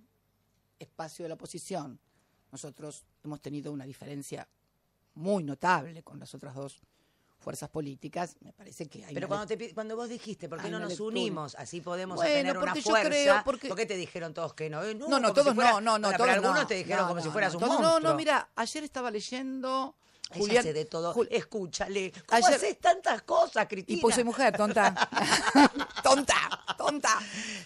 espacio 0.78 1.24
de 1.24 1.30
la 1.30 1.34
oposición 1.34 1.98
nosotros 2.52 3.04
hemos 3.24 3.40
tenido 3.40 3.72
una 3.72 3.84
diferencia 3.84 4.48
muy 5.14 5.42
notable 5.42 6.02
con 6.02 6.18
las 6.18 6.34
otras 6.34 6.54
dos 6.54 6.80
fuerzas 7.38 7.68
políticas, 7.68 8.36
me 8.40 8.52
parece 8.52 8.88
que 8.88 9.04
hay 9.04 9.14
Pero 9.14 9.28
cuando, 9.28 9.46
te 9.46 9.72
cuando 9.72 9.94
vos 9.94 10.08
dijiste, 10.08 10.48
¿por 10.48 10.60
qué 10.60 10.68
no 10.68 10.80
nos 10.80 10.90
lectura. 10.90 11.08
unimos? 11.10 11.54
Así 11.54 11.80
podemos 11.80 12.16
Bueno, 12.16 12.32
tener 12.34 12.58
una 12.58 12.74
fuerza. 12.74 13.08
creo, 13.08 13.42
porque- 13.44 13.68
¿Por 13.68 13.76
qué 13.76 13.86
te 13.86 13.96
dijeron 13.96 14.34
todos 14.34 14.54
que 14.54 14.68
no? 14.68 14.82
Eh, 14.82 14.94
No, 14.94 15.20
no, 15.20 15.32
todos 15.32 15.48
si 15.48 15.54
fuera- 15.54 15.72
no, 15.72 15.80
no, 15.80 15.98
no, 15.98 16.08
Bueno, 16.08 16.16
todos 16.16 16.26
pero 16.28 16.32
algunos 16.32 16.60
no. 16.62 16.66
te 16.66 16.74
dijeron 16.74 17.02
No, 17.02 17.08
como 17.08 17.20
si 17.22 17.28
fueras 17.30 17.52
no, 17.52 17.58
un 17.58 17.64
todos- 17.64 17.74
monstruo. 17.80 18.00
No, 18.00 18.08
no, 18.10 18.16
mira, 18.16 18.48
ayer 18.56 18.82
estaba 18.84 19.10
leyendo 19.10 19.94
Ella 20.30 20.38
Julián 20.40 20.58
hace 20.58 20.72
de 20.72 20.84
todo. 20.86 21.14
Jul- 21.14 21.28
Escúchale. 21.30 22.10
¿Cómo 22.26 22.44
Ayer- 22.46 22.56
haces 22.56 22.80
tantas 22.80 23.22
cosas, 23.22 23.66
Cristina? 23.68 23.96
Y 23.98 24.00
pues 24.02 24.16
soy 24.16 24.24
mujer, 24.24 24.56
tonta. 24.56 24.92
tonta, 26.02 26.34
tonta. 26.76 27.18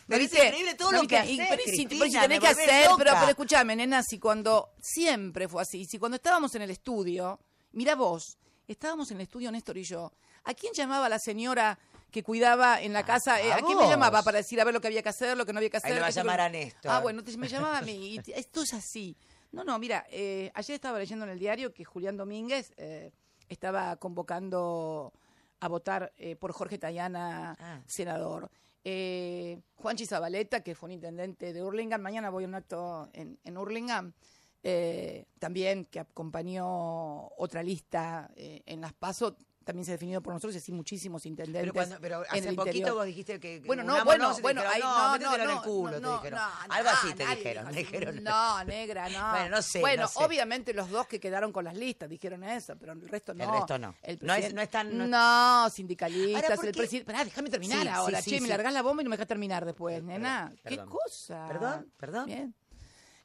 Pero 0.06 0.22
es 0.24 0.32
increíble 0.32 0.74
todo 0.74 0.92
lo 0.92 1.02
que 1.06 1.16
haces, 1.16 1.38
pero 1.48 1.62
si- 1.64 1.86
tenés 1.86 2.28
me 2.28 2.38
que 2.40 2.46
hacer, 2.48 2.84
loca. 2.86 2.96
pero, 2.98 3.12
pero 3.18 3.28
escúchame, 3.30 3.76
nena, 3.76 4.02
si 4.02 4.18
cuando 4.18 4.70
siempre 4.80 5.48
fue 5.48 5.62
así, 5.62 5.86
si 5.86 5.98
cuando 5.98 6.16
estábamos 6.16 6.54
en 6.54 6.62
el 6.62 6.70
estudio, 6.70 7.40
mira 7.72 7.94
vos, 7.94 8.36
estábamos 8.72 9.10
en 9.10 9.18
el 9.18 9.22
estudio 9.22 9.50
Néstor 9.50 9.76
y 9.78 9.84
yo, 9.84 10.12
¿a 10.44 10.54
quién 10.54 10.72
llamaba 10.72 11.08
la 11.08 11.18
señora 11.18 11.78
que 12.10 12.22
cuidaba 12.22 12.80
en 12.82 12.92
la 12.92 13.04
casa? 13.04 13.40
Eh, 13.40 13.52
a 13.52 13.56
¿A 13.56 13.62
quién 13.62 13.78
me 13.78 13.86
llamaba 13.88 14.22
para 14.22 14.38
decir 14.38 14.60
a 14.60 14.64
ver 14.64 14.74
lo 14.74 14.80
que 14.80 14.88
había 14.88 15.02
que 15.02 15.08
hacer, 15.10 15.36
lo 15.36 15.46
que 15.46 15.52
no 15.52 15.58
había 15.58 15.70
que 15.70 15.76
hacer? 15.76 15.90
Ahí 15.90 15.94
le 15.94 16.00
va 16.00 16.06
a 16.08 16.10
llamar 16.10 16.40
a 16.40 16.48
Néstor. 16.48 16.90
Ah, 16.90 17.00
bueno, 17.00 17.22
te- 17.22 17.36
me 17.36 17.48
llamaba 17.48 17.78
a 17.78 17.82
mí. 17.82 18.20
y 18.26 18.32
esto 18.32 18.62
es 18.62 18.74
así. 18.74 19.16
No, 19.52 19.64
no, 19.64 19.78
mira, 19.78 20.06
eh, 20.10 20.50
ayer 20.54 20.74
estaba 20.76 20.98
leyendo 20.98 21.24
en 21.24 21.32
el 21.32 21.38
diario 21.38 21.72
que 21.74 21.84
Julián 21.84 22.16
Domínguez 22.16 22.72
eh, 22.76 23.10
estaba 23.48 23.96
convocando 23.96 25.12
a 25.60 25.68
votar 25.68 26.12
eh, 26.16 26.36
por 26.36 26.52
Jorge 26.52 26.78
Tayana, 26.78 27.56
Ah. 27.58 27.80
senador. 27.86 28.50
Eh, 28.84 29.60
Juanchi 29.76 30.06
Zabaleta, 30.06 30.62
que 30.62 30.74
fue 30.74 30.86
un 30.86 30.92
intendente 30.92 31.52
de 31.52 31.62
Hurlingham, 31.62 32.00
mañana 32.00 32.30
voy 32.30 32.44
a 32.44 32.46
un 32.46 32.54
acto 32.54 33.10
en, 33.12 33.38
en 33.44 33.58
Hurlingham, 33.58 34.12
eh, 34.62 35.26
también 35.38 35.84
que 35.86 36.00
acompañó 36.00 37.28
otra 37.36 37.62
lista 37.62 38.30
eh, 38.36 38.62
en 38.66 38.80
las 38.80 38.92
PASO, 38.92 39.36
también 39.62 39.84
se 39.84 39.92
ha 39.92 39.94
definido 39.94 40.20
por 40.22 40.32
nosotros 40.32 40.54
y 40.54 40.58
así 40.58 40.72
muchísimos 40.72 41.26
intendentes. 41.26 41.62
Pero, 41.62 41.74
cuando, 41.74 41.96
pero 42.00 42.24
en 42.24 42.30
hace 42.30 42.48
el 42.48 42.56
poquito 42.56 42.76
interior. 42.76 42.94
vos 42.96 43.06
dijiste 43.06 43.38
que. 43.38 43.60
Bueno, 43.60 43.84
no, 43.84 44.04
bueno, 44.04 44.34
te 44.34 44.42
bueno, 44.42 44.62
ahí 44.66 44.80
no, 44.80 45.18
no, 45.18 45.18
no, 45.18 45.34
en 45.36 45.40
el 45.42 45.46
no, 45.48 45.62
culo, 45.62 45.94
te 45.96 46.00
no, 46.00 46.16
dijeron. 46.16 46.40
no, 46.40 46.74
Algo 46.74 46.88
así 46.90 47.14
te 47.14 47.26
dijeron. 47.26 47.64
dijo 47.66 47.74
te 47.74 47.78
dijeron. 47.98 48.24
No, 48.24 48.64
negra, 48.64 49.08
no. 49.10 49.30
Bueno, 49.30 49.48
no 49.56 49.62
sé, 49.62 49.80
Bueno, 49.80 50.02
no 50.02 50.08
sé. 50.08 50.24
obviamente 50.24 50.72
los 50.74 50.90
dos 50.90 51.06
que 51.06 51.20
quedaron 51.20 51.52
con 51.52 51.64
las 51.64 51.76
listas 51.76 52.08
dijeron 52.08 52.42
eso, 52.42 52.74
pero 52.76 52.92
el 52.94 53.06
resto 53.08 53.32
no. 53.34 53.44
El 53.44 53.50
resto 53.50 53.78
no. 53.78 53.94
El 54.02 54.18
No 54.22 54.34
es- 54.34 54.52
no 54.54 54.60
es 54.62 54.70
tan- 54.70 54.96
no- 54.96 55.06
No, 55.06 55.70
sindicalistas, 55.70 56.42
Ahora, 56.42 56.56
¿por 56.56 56.66
el 56.66 56.72
qué? 56.72 56.78
presidente. 56.78 57.12
Pará, 57.12 57.24
déjame 57.24 57.50
terminar 57.50 57.82
Sí, 57.82 57.88
ahora. 57.88 58.18
sí, 58.22 58.24
sí, 58.24 58.30
che, 58.36 58.40
me 58.40 58.46
sí. 58.46 58.50
largás 58.50 58.72
la 58.72 58.82
bomba 58.82 59.02
y 59.02 59.04
no 59.04 59.10
me 59.10 59.16
dejas 59.16 59.28
terminar 59.28 59.64
después, 59.64 60.02
nena. 60.02 60.52
¿Qué 60.64 60.70
perdón. 60.76 60.88
cosa? 60.88 61.46
Perdón, 61.46 61.92
perdón. 61.96 62.26
Bien. 62.26 62.54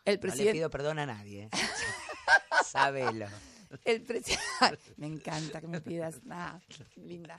El 0.05 0.15
No 0.15 0.17
le 0.17 0.19
presidente. 0.19 0.53
pido 0.53 0.69
perdón 0.69 0.99
a 0.99 1.05
nadie. 1.05 1.43
¿eh? 1.43 1.49
Sabelo. 2.65 3.27
El 3.83 4.05
presi- 4.05 4.37
me 4.97 5.07
encanta 5.07 5.59
que 5.59 5.67
me 5.67 5.81
pidas. 5.81 6.21
Ah, 6.29 6.59
linda. 6.95 7.37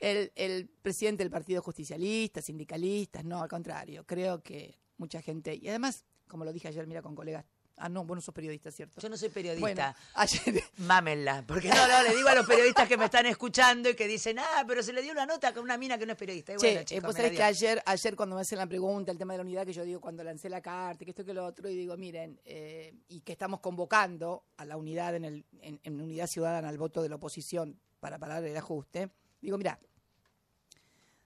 El, 0.00 0.32
el 0.34 0.68
presidente 0.68 1.22
del 1.22 1.30
Partido 1.30 1.62
Justicialista, 1.62 2.42
sindicalistas, 2.42 3.24
no, 3.24 3.40
al 3.42 3.48
contrario. 3.48 4.04
Creo 4.04 4.42
que 4.42 4.78
mucha 4.96 5.22
gente. 5.22 5.54
Y 5.54 5.68
además, 5.68 6.04
como 6.26 6.44
lo 6.44 6.52
dije 6.52 6.68
ayer, 6.68 6.86
mira, 6.86 7.02
con 7.02 7.14
colegas. 7.14 7.44
Ah, 7.84 7.88
no, 7.88 8.04
vos 8.04 8.16
no 8.16 8.20
sos 8.20 8.32
periodista, 8.32 8.70
¿cierto? 8.70 9.00
Yo 9.00 9.08
no 9.08 9.16
soy 9.16 9.28
periodista. 9.28 9.60
Bueno, 9.60 9.94
ayer. 10.14 10.62
Mámenla, 10.76 11.42
porque 11.44 11.68
no, 11.68 11.88
no, 11.88 12.02
le 12.04 12.14
digo 12.14 12.28
a 12.28 12.34
los 12.36 12.46
periodistas 12.46 12.86
que 12.86 12.96
me 12.96 13.06
están 13.06 13.26
escuchando 13.26 13.88
y 13.90 13.96
que 13.96 14.06
dicen, 14.06 14.38
ah, 14.38 14.64
pero 14.68 14.84
se 14.84 14.92
le 14.92 15.02
dio 15.02 15.10
una 15.10 15.26
nota 15.26 15.52
con 15.52 15.64
una 15.64 15.76
mina 15.76 15.98
que 15.98 16.06
no 16.06 16.12
es 16.12 16.18
periodista. 16.18 16.52
Y 16.52 16.58
Che, 16.58 16.66
bueno, 16.66 16.80
eh, 16.80 16.84
chicos, 16.84 17.02
vos 17.02 17.14
me 17.16 17.22
la 17.22 17.26
sabés 17.26 17.38
que 17.38 17.42
ayer, 17.42 17.82
ayer 17.84 18.14
cuando 18.14 18.36
me 18.36 18.42
hacen 18.42 18.58
la 18.58 18.68
pregunta, 18.68 19.10
el 19.10 19.18
tema 19.18 19.32
de 19.32 19.38
la 19.38 19.42
unidad, 19.42 19.66
que 19.66 19.72
yo 19.72 19.82
digo 19.82 20.00
cuando 20.00 20.22
lancé 20.22 20.48
la 20.48 20.60
carta, 20.60 21.04
que 21.04 21.10
esto 21.10 21.24
que 21.24 21.34
lo 21.34 21.44
otro, 21.44 21.68
y 21.68 21.74
digo, 21.74 21.96
miren, 21.96 22.40
eh, 22.44 22.94
y 23.08 23.22
que 23.22 23.32
estamos 23.32 23.58
convocando 23.58 24.44
a 24.58 24.64
la 24.64 24.76
unidad 24.76 25.16
en, 25.16 25.24
el, 25.24 25.44
en, 25.60 25.80
en 25.82 26.00
unidad 26.00 26.28
ciudadana 26.28 26.68
al 26.68 26.78
voto 26.78 27.02
de 27.02 27.08
la 27.08 27.16
oposición 27.16 27.80
para 27.98 28.16
parar 28.16 28.44
el 28.44 28.56
ajuste, 28.56 29.10
digo, 29.40 29.58
mira, 29.58 29.80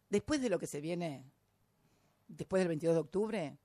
después 0.09 0.41
de 0.41 0.49
lo 0.49 0.59
que 0.59 0.67
se 0.67 0.81
viene, 0.81 1.23
después 2.29 2.61
del 2.61 2.69
22 2.69 2.95
de 2.95 3.01
octubre, 3.01 3.59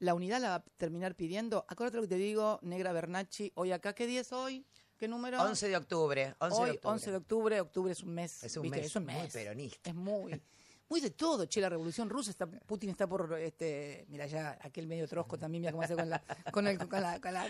la 0.00 0.14
unidad 0.14 0.40
la 0.40 0.48
va 0.50 0.54
a 0.56 0.64
terminar 0.76 1.14
pidiendo, 1.14 1.64
acuérdate 1.68 1.96
lo 1.96 2.02
que 2.02 2.08
te 2.08 2.16
digo, 2.16 2.58
Negra 2.62 2.92
Bernacci, 2.92 3.52
hoy 3.56 3.72
acá, 3.72 3.94
¿qué 3.94 4.06
día 4.06 4.20
es 4.20 4.32
hoy? 4.32 4.64
¿Qué 4.96 5.06
número? 5.08 5.40
11 5.42 5.68
de 5.68 5.76
octubre. 5.76 6.34
11 6.40 6.56
Hoy, 6.56 6.64
de 6.66 6.70
octubre. 6.76 6.92
11 6.94 7.10
de 7.12 7.16
octubre, 7.16 7.60
octubre 7.60 7.92
es 7.92 8.02
un 8.02 8.14
mes. 8.14 8.42
Es 8.42 8.56
un 8.56 8.62
¿viste? 8.64 8.78
mes 8.78 8.86
es 8.86 8.96
un 8.96 9.04
muy 9.04 9.14
mes. 9.14 9.32
peronista. 9.32 9.90
Es 9.90 9.94
muy, 9.94 10.42
muy 10.88 11.00
de 11.00 11.10
todo, 11.10 11.44
che, 11.46 11.60
la 11.60 11.68
revolución 11.68 12.08
rusa, 12.10 12.30
está, 12.32 12.46
Putin 12.66 12.90
está 12.90 13.06
por, 13.06 13.38
este, 13.38 14.06
mira 14.08 14.26
ya, 14.26 14.58
aquel 14.60 14.88
medio 14.88 15.06
trosco 15.06 15.38
también, 15.38 15.60
mira 15.62 15.70
cómo 15.72 15.84
hace 15.84 15.94
con 15.94 16.08
la, 16.10 16.20
con 16.50 16.66
el, 16.66 16.78
con 16.78 17.00
la, 17.00 17.20
con 17.20 17.32
la, 17.32 17.44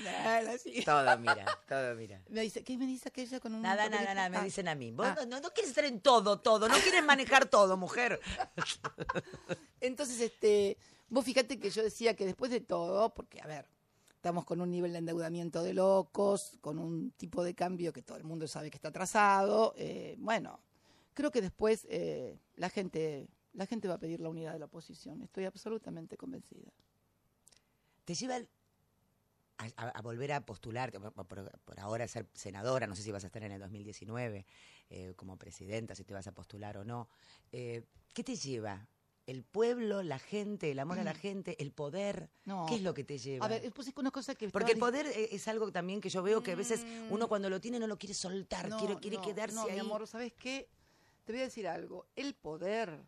así. 0.52 0.82
Todo, 0.84 1.18
mira, 1.18 1.46
todo, 1.66 1.94
mira. 1.94 2.20
Me 2.28 2.42
dice, 2.42 2.62
¿qué 2.62 2.76
me 2.76 2.86
dice 2.86 3.08
aquella 3.08 3.40
con 3.40 3.54
un 3.54 3.62
Nada, 3.62 3.88
nada, 3.88 4.12
nada, 4.14 4.28
me 4.28 4.36
Ah. 4.38 4.44
dicen 4.44 4.68
a 4.68 4.74
mí. 4.74 4.90
Vos 4.90 5.06
Ah. 5.06 5.14
no, 5.20 5.24
no, 5.26 5.40
no 5.40 5.50
quieres 5.50 5.70
estar 5.70 5.84
en 5.86 6.00
todo, 6.00 6.40
todo, 6.40 6.68
no 6.68 6.74
quieres 6.78 7.02
manejar 7.04 7.46
todo, 7.46 7.78
mujer. 7.78 8.20
Entonces, 9.80 10.20
este, 10.20 10.76
vos 11.08 11.24
fíjate 11.24 11.58
que 11.58 11.70
yo 11.70 11.82
decía 11.82 12.14
que 12.14 12.26
después 12.26 12.50
de 12.50 12.60
todo, 12.60 13.14
porque 13.14 13.40
a 13.40 13.46
ver, 13.46 13.66
estamos 14.14 14.44
con 14.44 14.60
un 14.60 14.70
nivel 14.70 14.92
de 14.92 14.98
endeudamiento 14.98 15.62
de 15.62 15.74
locos, 15.74 16.58
con 16.60 16.78
un 16.78 17.12
tipo 17.12 17.42
de 17.44 17.54
cambio 17.54 17.92
que 17.92 18.02
todo 18.02 18.18
el 18.18 18.24
mundo 18.24 18.46
sabe 18.48 18.70
que 18.70 18.76
está 18.76 18.88
atrasado, 18.88 19.74
eh, 19.76 20.16
bueno, 20.18 20.60
creo 21.14 21.30
que 21.30 21.40
después 21.40 21.86
eh, 21.90 22.38
la 22.56 22.68
gente, 22.68 23.28
la 23.52 23.66
gente 23.66 23.88
va 23.88 23.94
a 23.94 23.98
pedir 23.98 24.20
la 24.20 24.28
unidad 24.28 24.52
de 24.52 24.58
la 24.58 24.66
oposición, 24.66 25.22
estoy 25.22 25.44
absolutamente 25.44 26.16
convencida. 26.16 26.70
Te 28.04 28.14
lleva 28.14 28.40
a, 29.76 30.02
volver 30.02 30.32
a 30.32 30.40
postularte, 30.46 31.00
por, 31.00 31.12
por- 31.12 31.58
por 31.60 31.80
ahora 31.80 32.06
ser 32.06 32.26
senadora, 32.32 32.86
no 32.86 32.94
sé 32.94 33.02
si 33.02 33.10
vas 33.10 33.24
a 33.24 33.26
estar 33.26 33.42
en 33.42 33.52
el 33.52 33.60
2019 33.60 34.46
eh, 34.90 35.12
como 35.16 35.36
presidenta, 35.36 35.94
si 35.94 36.04
te 36.04 36.14
vas 36.14 36.26
a 36.28 36.32
postular 36.32 36.76
o 36.78 36.84
no. 36.84 37.08
Eh, 37.50 37.82
¿Qué 38.14 38.22
te 38.22 38.36
lleva 38.36 38.86
el 39.28 39.44
pueblo, 39.44 40.02
la 40.02 40.18
gente, 40.18 40.70
el 40.70 40.78
amor 40.78 40.98
a 40.98 41.04
la 41.04 41.12
gente, 41.14 41.54
el 41.62 41.70
poder. 41.70 42.30
No. 42.46 42.64
¿Qué 42.66 42.76
es 42.76 42.82
lo 42.82 42.94
que 42.94 43.04
te 43.04 43.18
lleva? 43.18 43.44
A 43.44 43.48
ver, 43.48 43.70
pues 43.72 43.88
es 43.88 43.94
una 43.96 44.10
cosa 44.10 44.34
que... 44.34 44.48
Porque 44.48 44.72
el 44.72 44.78
poder 44.78 45.06
e- 45.06 45.34
es 45.34 45.46
algo 45.48 45.70
también 45.70 46.00
que 46.00 46.08
yo 46.08 46.22
veo 46.22 46.42
que 46.42 46.52
a 46.52 46.56
veces 46.56 46.82
Mm. 46.84 47.12
uno 47.12 47.28
cuando 47.28 47.50
lo 47.50 47.60
tiene 47.60 47.78
no 47.78 47.86
lo 47.86 47.98
quiere 47.98 48.14
soltar, 48.14 48.68
No, 48.70 48.78
quiere, 48.78 48.96
quiere 48.96 49.16
no, 49.18 49.22
quedarse 49.22 49.54
no, 49.56 49.62
ahí. 49.64 49.72
mi 49.74 49.78
amor, 49.80 50.06
¿sabes 50.06 50.32
qué? 50.32 50.68
Te 51.26 51.32
voy 51.32 51.40
a 51.42 51.44
decir 51.44 51.68
algo. 51.68 52.06
El 52.16 52.34
poder, 52.34 53.02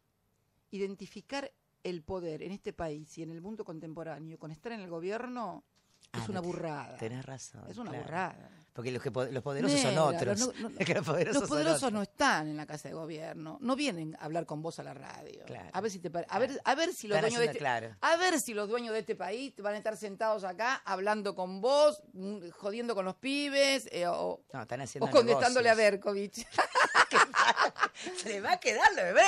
identificar 0.70 1.50
el 1.82 2.02
poder 2.02 2.42
en 2.42 2.52
este 2.52 2.72
país 2.72 3.16
y 3.18 3.22
en 3.22 3.30
el 3.30 3.40
mundo 3.40 3.64
contemporáneo 3.64 4.38
con 4.38 4.50
estar 4.50 4.72
en 4.72 4.80
el 4.80 4.90
gobierno 4.90 5.64
Ah, 6.12 6.22
es 6.22 6.28
una 6.28 6.40
no 6.40 6.42
te- 6.42 6.46
burrada. 6.48 6.96
Tenés 6.98 7.24
razón. 7.24 7.64
Es 7.70 7.78
una 7.78 7.90
claro. 7.90 8.04
burrada. 8.04 8.59
Porque 8.80 8.92
los, 8.92 9.02
que 9.02 9.10
los 9.10 9.42
poderosos 9.42 9.78
son 9.78 9.98
otros. 9.98 10.40
los 10.40 10.54
no- 10.58 10.68
no- 10.70 10.74
los 10.78 11.04
poderosos, 11.06 11.40
Los 11.40 11.48
son 11.48 11.48
poderosos 11.48 11.76
otros. 11.82 11.92
no 11.92 12.02
están 12.02 12.48
en 12.48 12.56
la 12.56 12.64
casa 12.66 12.88
de 12.88 12.94
gobierno, 12.94 13.58
no 13.60 13.76
vienen 13.76 14.16
a 14.18 14.24
hablar 14.24 14.46
con 14.46 14.62
vos 14.62 14.78
a 14.78 14.82
la 14.82 14.94
radio. 14.94 15.44
Claro. 15.44 15.68
A 15.70 15.80
ver 15.82 15.90
si 15.90 15.98
te 15.98 16.10
pare- 16.10 16.26
a 16.30 16.38
ver, 16.38 16.58
a 16.64 16.74
ver 16.74 16.94
si 16.94 17.08
los 17.08 17.20
dueños 17.20 17.38
de 17.40 17.44
este, 17.46 17.58
claro. 17.58 17.94
a 18.00 18.16
ver 18.16 18.40
si 18.40 18.54
los 18.54 18.68
dueños 18.70 18.94
de 18.94 19.00
este 19.00 19.16
país 19.16 19.52
van 19.58 19.74
a 19.74 19.76
estar 19.76 19.98
sentados 19.98 20.44
acá 20.44 20.80
hablando 20.86 21.34
con 21.34 21.60
vos, 21.60 22.02
mm, 22.14 22.48
jodiendo 22.52 22.94
con 22.94 23.04
los 23.04 23.16
pibes 23.16 23.86
eh, 23.92 24.06
o, 24.06 24.40
No, 24.54 24.62
están 24.62 24.80
haciendo 24.80 25.06
o 25.06 25.10
contestándole 25.10 25.68
a. 25.68 25.74
Berkovich. 25.74 26.46
Se 28.16 28.28
le 28.30 28.40
va 28.40 28.52
a 28.52 28.60
quedar 28.60 28.88
lo 28.94 29.02
de. 29.02 29.12
No, 29.12 29.20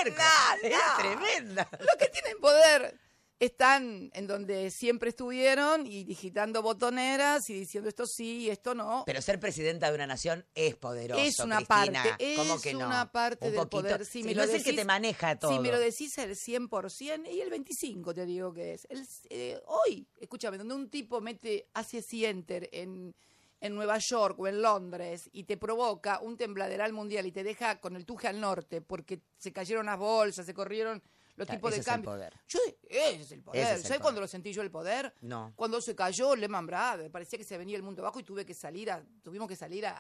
es 0.63 0.77
tremenda. 0.99 1.69
los 1.79 1.97
que 1.99 2.07
tienen 2.09 2.39
poder 2.41 2.99
están 3.47 4.11
en 4.15 4.27
donde 4.27 4.71
siempre 4.71 5.09
estuvieron 5.11 5.87
y 5.87 6.05
digitando 6.05 6.63
botoneras 6.63 7.49
y 7.51 7.55
diciendo 7.55 7.89
esto 7.89 8.07
sí 8.07 8.43
y 8.43 8.51
esto 8.51 8.75
no. 8.75 9.03
Pero 9.05 9.21
ser 9.21 9.41
presidenta 9.41 9.89
de 9.89 9.95
una 9.97 10.07
nación 10.07 10.45
es 10.55 10.77
poderoso. 10.77 11.21
es 11.21 11.39
una 11.41 11.57
Cristina. 11.57 12.03
parte, 12.05 12.35
¿Cómo 12.37 12.55
es 12.55 12.63
que 12.63 12.73
no? 12.75 12.87
una 12.87 13.11
parte 13.11 13.47
Un 13.47 13.53
del 13.53 13.61
poquito. 13.63 13.83
poder. 13.83 14.07
Si 14.07 14.23
me 14.23 14.35
no 14.35 14.39
lo 14.39 14.45
es 14.45 14.55
el 14.55 14.63
que 14.63 14.71
decís- 14.71 14.77
te 14.77 14.85
maneja 14.85 15.39
todo. 15.39 15.53
Si 15.53 15.59
me 15.59 15.71
lo 15.73 15.79
decís 15.81 16.17
el 16.19 16.37
100% 16.37 17.27
y 17.33 17.41
el 17.41 17.51
25 17.51 18.15
te 18.15 18.27
digo 18.27 18.53
que 18.55 18.75
es. 18.75 18.87
El, 18.89 19.05
eh, 19.31 19.61
hoy, 19.67 20.07
escúchame, 20.21 20.57
donde 20.59 20.75
un 20.75 20.89
tipo 20.89 21.21
mete, 21.21 21.69
hace 21.75 22.01
enter 22.29 22.69
en, 22.73 23.15
en 23.61 23.75
Nueva 23.75 23.99
York 23.99 24.39
o 24.39 24.47
en 24.47 24.63
Londres 24.63 25.29
y 25.33 25.45
te 25.45 25.57
provoca 25.57 26.21
un 26.21 26.37
tembladeral 26.37 26.93
mundial 26.93 27.27
y 27.27 27.33
te 27.33 27.43
deja 27.43 27.81
con 27.81 27.97
el 27.97 28.07
tuje 28.07 28.29
al 28.29 28.41
norte 28.41 28.81
porque 28.83 29.21
se 29.39 29.53
cayeron 29.53 29.87
las 29.87 29.99
bolsas, 29.99 30.47
se 30.47 30.55
corrieron 30.55 31.03
los 31.37 31.47
Claro, 31.47 31.59
tipos 31.59 31.71
ese 31.71 31.77
de 31.77 31.81
es 31.81 31.87
el 31.87 31.93
cambio. 31.93 32.11
poder. 32.11 32.41
Yo, 32.49 32.59
ese 32.89 33.21
es 33.23 33.33
el 33.33 33.43
poder. 33.43 33.63
Es 33.63 33.71
el 33.79 33.83
¿Sabes 33.85 34.01
cuándo 34.01 34.21
lo 34.21 34.27
sentí 34.29 34.53
yo 34.53 34.63
el 34.63 34.71
poder? 34.71 35.15
No. 35.23 35.53
Cuando 35.57 35.81
se 35.81 35.95
cayó 35.95 36.37
Lehman 36.37 36.67
Brothers, 36.67 37.11
parecía 37.11 37.39
que 37.39 37.45
se 37.45 37.57
venía 37.59 37.77
el 37.77 37.83
mundo 37.83 38.03
abajo 38.03 38.21
y 38.21 38.23
tuve 38.23 38.45
que 38.45 38.55
salir 38.55 38.91
a, 38.91 39.03
tuvimos 39.23 39.49
que 39.49 39.57
salir 39.57 39.87
a, 39.87 39.97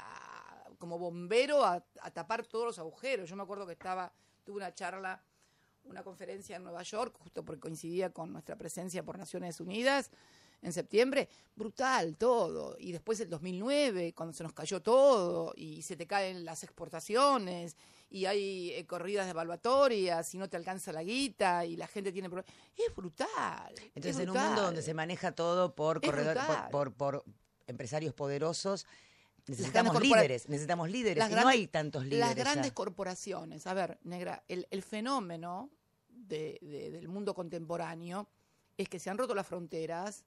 como 0.78 0.98
bombero 0.98 1.64
a, 1.64 1.84
a 2.00 2.10
tapar 2.10 2.44
todos 2.46 2.66
los 2.66 2.78
agujeros. 2.78 3.28
Yo 3.30 3.36
me 3.36 3.42
acuerdo 3.42 3.66
que 3.66 3.72
estaba, 3.72 4.12
tuve 4.44 4.56
una 4.58 4.74
charla, 4.74 5.22
una 5.84 6.02
conferencia 6.02 6.56
en 6.56 6.64
Nueva 6.64 6.82
York, 6.82 7.16
justo 7.18 7.44
porque 7.44 7.60
coincidía 7.60 8.10
con 8.12 8.32
nuestra 8.32 8.56
presencia 8.56 9.02
por 9.02 9.18
Naciones 9.18 9.58
Unidas 9.60 10.10
en 10.62 10.72
septiembre, 10.72 11.28
brutal 11.56 12.16
todo. 12.16 12.76
Y 12.78 12.92
después 12.92 13.18
el 13.20 13.28
2009, 13.28 14.14
cuando 14.14 14.32
se 14.32 14.42
nos 14.44 14.52
cayó 14.52 14.80
todo 14.80 15.52
y 15.56 15.82
se 15.82 15.96
te 15.96 16.06
caen 16.06 16.44
las 16.44 16.62
exportaciones 16.62 17.76
y 18.08 18.26
hay 18.26 18.70
eh, 18.72 18.86
corridas 18.86 19.24
de 19.26 19.30
evaluatorias 19.32 20.34
y 20.34 20.38
no 20.38 20.48
te 20.48 20.56
alcanza 20.56 20.92
la 20.92 21.02
guita 21.02 21.64
y 21.66 21.76
la 21.76 21.86
gente 21.86 22.12
tiene 22.12 22.28
problemas. 22.30 22.54
Es 22.76 22.94
brutal. 22.94 23.74
es 23.76 23.90
Entonces, 23.94 24.20
en 24.22 24.30
un 24.30 24.36
mundo 24.38 24.62
donde 24.62 24.82
se 24.82 24.94
maneja 24.94 25.32
todo 25.32 25.74
por 25.74 25.98
Es 26.02 26.08
corredores, 26.10 26.42
por, 26.70 26.92
por, 26.92 26.92
por 26.94 27.24
empresarios 27.66 28.14
poderosos, 28.14 28.86
necesitamos 29.46 30.00
líderes, 30.00 30.48
necesitamos 30.48 30.90
líderes. 30.90 31.18
Las 31.18 31.30
y 31.32 31.34
no 31.34 31.48
hay 31.48 31.66
tantos 31.66 32.04
líderes. 32.04 32.20
Las 32.20 32.36
grandes 32.36 32.66
ya. 32.70 32.74
corporaciones, 32.74 33.66
a 33.66 33.74
ver, 33.74 33.98
negra, 34.04 34.44
el, 34.48 34.66
el 34.70 34.82
fenómeno 34.82 35.70
de- 36.08 36.58
de- 36.62 36.90
del 36.92 37.08
mundo 37.08 37.34
contemporáneo 37.34 38.28
es 38.76 38.88
que 38.88 38.98
se 38.98 39.10
han 39.10 39.18
roto 39.18 39.34
las 39.34 39.46
fronteras, 39.46 40.24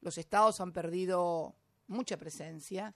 los 0.00 0.18
estados 0.18 0.60
han 0.60 0.72
perdido 0.72 1.54
mucha 1.88 2.16
presencia, 2.16 2.94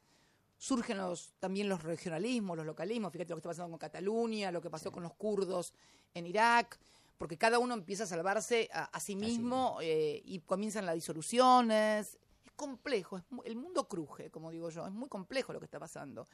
surgen 0.56 0.98
los, 0.98 1.32
también 1.38 1.68
los 1.68 1.82
regionalismos, 1.82 2.56
los 2.56 2.66
localismos, 2.66 3.12
fíjate 3.12 3.30
lo 3.30 3.36
que 3.36 3.40
está 3.40 3.50
pasando 3.50 3.70
con 3.70 3.78
Cataluña, 3.78 4.52
lo 4.52 4.60
que 4.60 4.70
pasó 4.70 4.92
con 4.92 5.02
los 5.02 5.14
kurdos 5.14 5.72
en 6.12 6.26
Irak, 6.26 6.78
porque 7.16 7.38
cada 7.38 7.58
uno 7.58 7.74
empieza 7.74 8.04
a 8.04 8.06
salvarse 8.06 8.68
a, 8.72 8.84
a 8.84 9.00
sí 9.00 9.16
mismo 9.16 9.78
eh, 9.80 10.20
y 10.24 10.40
comienzan 10.40 10.86
las 10.86 10.94
disoluciones. 10.94 12.18
Es 12.44 12.52
complejo, 12.56 13.18
es 13.18 13.24
el 13.44 13.56
mundo 13.56 13.88
cruje, 13.88 14.30
como 14.30 14.50
digo 14.50 14.70
yo, 14.70 14.86
es 14.86 14.92
muy 14.92 15.08
complejo 15.08 15.52
lo 15.52 15.60
que 15.60 15.66
está 15.66 15.78
pasando. 15.78 16.26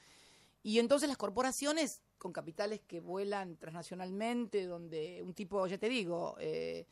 Y 0.63 0.81
entonces 0.81 1.09
las 1.09 1.17
corporaciones 1.19 2.03
con 2.19 2.33
capitales 2.33 2.81
que 2.81 3.01
vuelan 3.01 3.57
transnacionalmente, 3.57 4.65
donde 4.67 5.23
un 5.23 5.35
tipo, 5.35 5.65
ya 5.69 5.79
te 5.79 5.89
digo, 5.89 6.37
eh, 6.41 6.87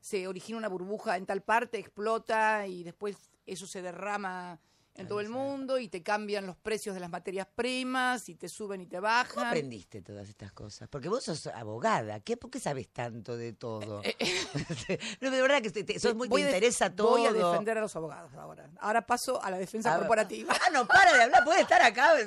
se 0.00 0.26
origina 0.26 0.58
una 0.58 0.68
burbuja 0.68 1.16
en 1.16 1.26
tal 1.26 1.42
parte, 1.42 1.78
explota 1.78 2.66
y 2.66 2.82
después 2.84 3.16
eso 3.46 3.66
se 3.66 3.82
derrama 3.82 4.58
en 4.96 5.08
todo 5.08 5.20
el 5.20 5.30
mundo 5.30 5.78
y 5.78 5.88
te 5.88 6.02
cambian 6.02 6.46
los 6.46 6.56
precios 6.56 6.94
de 6.94 7.00
las 7.00 7.08
materias 7.08 7.46
primas 7.54 8.28
y 8.28 8.34
te 8.34 8.48
suben 8.50 8.82
y 8.82 8.86
te 8.86 8.96
¿Cómo 8.96 9.02
bajan. 9.08 9.46
aprendiste 9.46 10.02
todas 10.02 10.28
estas 10.28 10.52
cosas? 10.52 10.88
Porque 10.88 11.08
vos 11.08 11.24
sos 11.24 11.46
abogada. 11.46 12.20
¿Qué, 12.20 12.36
¿Por 12.36 12.50
qué 12.50 12.60
sabes 12.60 12.88
tanto 12.88 13.36
de 13.36 13.54
todo? 13.54 14.02
no, 15.20 15.30
de 15.30 15.40
verdad 15.42 15.62
que 15.62 15.70
te, 15.70 15.84
te- 15.84 15.98
sos 15.98 16.14
muy, 16.14 16.28
Voy 16.28 16.42
interesa 16.42 16.94
todo. 16.94 17.10
Voy 17.10 17.24
a 17.26 17.32
defender 17.32 17.78
a 17.78 17.80
los 17.80 17.96
abogados 17.96 18.34
ahora. 18.34 18.68
Ahora 18.78 19.06
paso 19.06 19.42
a 19.42 19.50
la 19.50 19.58
defensa 19.58 19.90
A 19.90 19.92
ver. 19.94 20.00
corporativa. 20.00 20.54
Ah, 20.66 20.70
no, 20.70 20.86
para 20.86 21.14
de 21.14 21.22
hablar, 21.22 21.44
puede 21.44 21.62
estar 21.62 21.80
acá. 21.80 22.10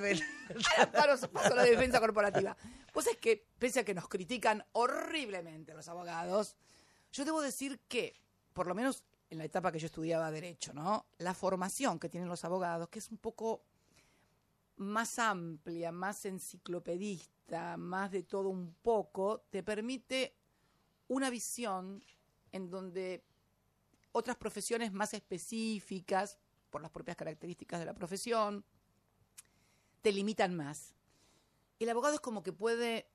Claro, 0.91 1.15
paso 1.31 1.53
a 1.53 1.55
la 1.55 1.63
defensa 1.63 1.99
corporativa. 1.99 2.55
Pues 2.91 3.07
es 3.07 3.17
que, 3.17 3.45
pese 3.59 3.81
a 3.81 3.83
que 3.85 3.93
nos 3.93 4.07
critican 4.07 4.63
horriblemente 4.71 5.73
los 5.73 5.87
abogados, 5.87 6.55
yo 7.13 7.23
debo 7.23 7.41
decir 7.41 7.79
que, 7.87 8.19
por 8.53 8.67
lo 8.67 8.75
menos 8.75 9.03
en 9.29 9.37
la 9.37 9.45
etapa 9.45 9.71
que 9.71 9.79
yo 9.79 9.85
estudiaba 9.85 10.31
Derecho, 10.31 10.73
¿no? 10.73 11.05
La 11.19 11.33
formación 11.33 11.99
que 11.99 12.09
tienen 12.09 12.27
los 12.27 12.43
abogados, 12.43 12.89
que 12.89 12.99
es 12.99 13.09
un 13.09 13.17
poco 13.17 13.63
más 14.77 15.19
amplia, 15.19 15.91
más 15.91 16.25
enciclopedista, 16.25 17.77
más 17.77 18.11
de 18.11 18.23
todo 18.23 18.49
un 18.49 18.73
poco, 18.81 19.45
te 19.49 19.63
permite 19.63 20.35
una 21.07 21.29
visión 21.29 22.03
en 22.51 22.69
donde 22.69 23.23
otras 24.11 24.35
profesiones 24.35 24.91
más 24.91 25.13
específicas, 25.13 26.37
por 26.69 26.81
las 26.81 26.91
propias 26.91 27.15
características 27.15 27.79
de 27.79 27.85
la 27.85 27.93
profesión, 27.93 28.65
te 30.01 30.11
limitan 30.11 30.55
más. 30.55 30.95
El 31.79 31.89
abogado 31.89 32.15
es 32.15 32.21
como 32.21 32.41
que 32.41 32.53
puede, 32.53 33.07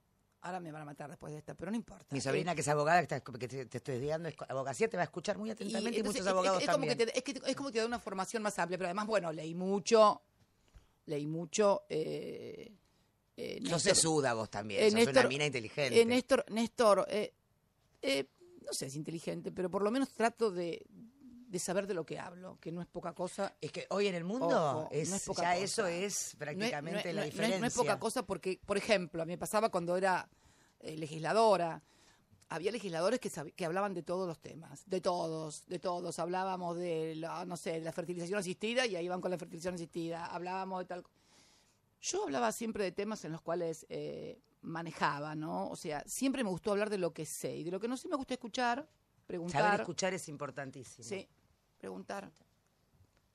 ahora 0.43 0.61
me 0.61 0.71
van 0.73 0.83
a 0.83 0.85
matar 0.85 1.09
después 1.11 1.33
de 1.33 1.39
esta, 1.39 1.55
pero 1.55 1.71
no 1.71 1.77
importa. 1.77 2.07
Mi 2.11 2.19
Eh, 2.19 2.23
sobrina, 2.23 2.55
que 2.55 2.61
es 2.61 2.69
abogada, 2.69 2.99
que, 3.05 3.15
está- 3.15 3.21
que 3.21 3.49
te, 3.49 3.67
te 3.67 3.79
estoy 3.79 3.95
estudiando 3.97 4.29
es 4.29 4.37
abogacía, 4.49 4.89
te 4.89 4.97
va 4.97 5.03
a 5.03 5.05
escuchar 5.05 5.37
muy 5.39 5.51
atentamente 5.51 5.97
y, 5.97 6.01
entonces 6.01 6.23
muchos 6.23 6.27
es- 6.27 6.33
abogados 6.33 6.63
es, 6.63 6.69
como 6.69 6.85
que 6.85 6.91
también. 6.91 7.09
te, 7.11 7.19
es, 7.19 7.25
que 7.25 7.35
te- 7.35 7.51
es 7.51 7.57
como 7.57 7.69
que 7.69 7.73
te 7.75 7.79
da 7.81 7.87
una 7.87 7.99
formación 7.99 8.43
más 8.43 8.59
amplia, 8.59 8.79
pero 8.79 8.87
además, 8.89 9.07
bueno, 9.07 9.33
leí 9.33 9.55
mucho, 9.55 10.23
leí 11.07 11.27
mucho. 11.27 11.83
Eh, 11.89 12.73
eh, 13.37 13.59
No 13.63 13.79
se 13.79 13.95
suda 13.95 14.35
vos 14.35 14.51
también, 14.51 14.83
eh, 14.83 14.91
sos 14.91 15.07
una 15.09 15.29
mina 15.29 15.47
inteligente. 15.47 16.01
eh, 16.01 16.05
Néstor, 16.05 16.45
Néstor 16.51 17.07
eh, 17.09 17.33
eh, 18.03 18.27
no 18.63 18.73
sé 18.73 18.91
si 18.91 18.99
inteligente, 18.99 19.51
pero 19.53 19.71
por 19.71 19.83
lo 19.83 19.91
menos 19.91 20.11
trato 20.13 20.51
de, 20.51 20.85
de 21.49 21.59
saber 21.59 21.87
de 21.87 21.95
lo 21.95 22.05
que 22.05 22.19
hablo, 22.19 22.59
que 22.61 22.71
no 22.71 22.81
es 22.83 22.87
poca 22.87 23.15
cosa. 23.15 23.55
Es 23.61 23.73
que 23.73 23.87
hoy 23.91 24.07
en 24.07 24.15
el 24.15 24.25
mundo 24.25 24.47
Ojo, 24.49 24.89
es, 24.93 25.09
no 25.11 25.17
es 25.17 25.25
poca 25.25 25.43
ya 25.43 25.53
cosa. 25.53 25.65
eso 25.65 25.87
es 25.87 26.37
prácticamente 26.39 27.05
no 27.05 27.09
es- 27.09 27.15
la 27.15 27.21
no 27.23 27.25
diferencia. 27.27 27.61
No 27.61 27.67
es, 27.67 27.75
poca 27.75 27.99
cosa 27.99 28.23
porque, 28.25 28.61
por 28.67 28.77
ejemplo, 28.77 29.23
a 29.23 29.25
mí 29.25 29.33
me 29.33 29.39
pasaba 29.39 29.71
cuando 29.71 29.97
era 29.97 30.29
eh, 30.81 30.97
legisladora. 30.97 31.83
Había 32.51 32.71
legisladores 32.73 33.21
que, 33.21 33.31
que 33.55 33.65
hablaban 33.67 33.93
de 33.95 34.03
todos 34.03 34.27
los 34.27 34.39
temas, 34.41 34.83
de 34.87 35.01
todos, 35.01 35.67
de 35.67 35.79
todos. 35.79 36.19
Hablábamos 36.19 36.77
de, 36.79 37.15
la, 37.17 37.45
no 37.45 37.57
sé, 37.57 37.73
de 37.73 37.81
la 37.81 37.93
fertilización 37.93 38.39
asistida 38.39 38.87
y 38.87 38.97
ahí 38.97 39.05
iban 39.07 39.21
con 39.21 39.31
la 39.31 39.37
fertilización 39.39 39.75
asistida. 39.75 40.27
Hablábamos 40.27 40.81
de 40.81 40.85
tal. 40.87 41.05
Yo 42.01 42.25
hablaba 42.25 42.53
siempre 42.53 42.85
de 42.85 42.93
temas 42.93 43.25
en 43.25 43.33
los 43.33 43.43
cuales 43.43 43.85
eh, 43.89 44.41
manejaba, 44.63 45.35
¿no? 45.35 45.69
O 45.69 45.77
sea, 45.77 46.03
siempre 46.07 46.45
me 46.45 46.51
gustó 46.51 46.71
hablar 46.73 46.91
de 46.91 46.99
lo 46.99 47.13
que 47.13 47.27
sé 47.27 47.57
y 47.57 47.65
de 47.65 47.71
lo 47.71 47.81
que 47.81 47.89
no 47.89 47.97
sé 47.97 48.09
me 48.09 48.17
gusta 48.17 48.35
escuchar, 48.35 48.89
preguntar. 49.27 49.63
Saber 49.63 49.81
escuchar 49.81 50.15
es 50.15 50.29
importantísimo. 50.29 51.07
Sí, 51.07 51.29
preguntar. 51.79 52.31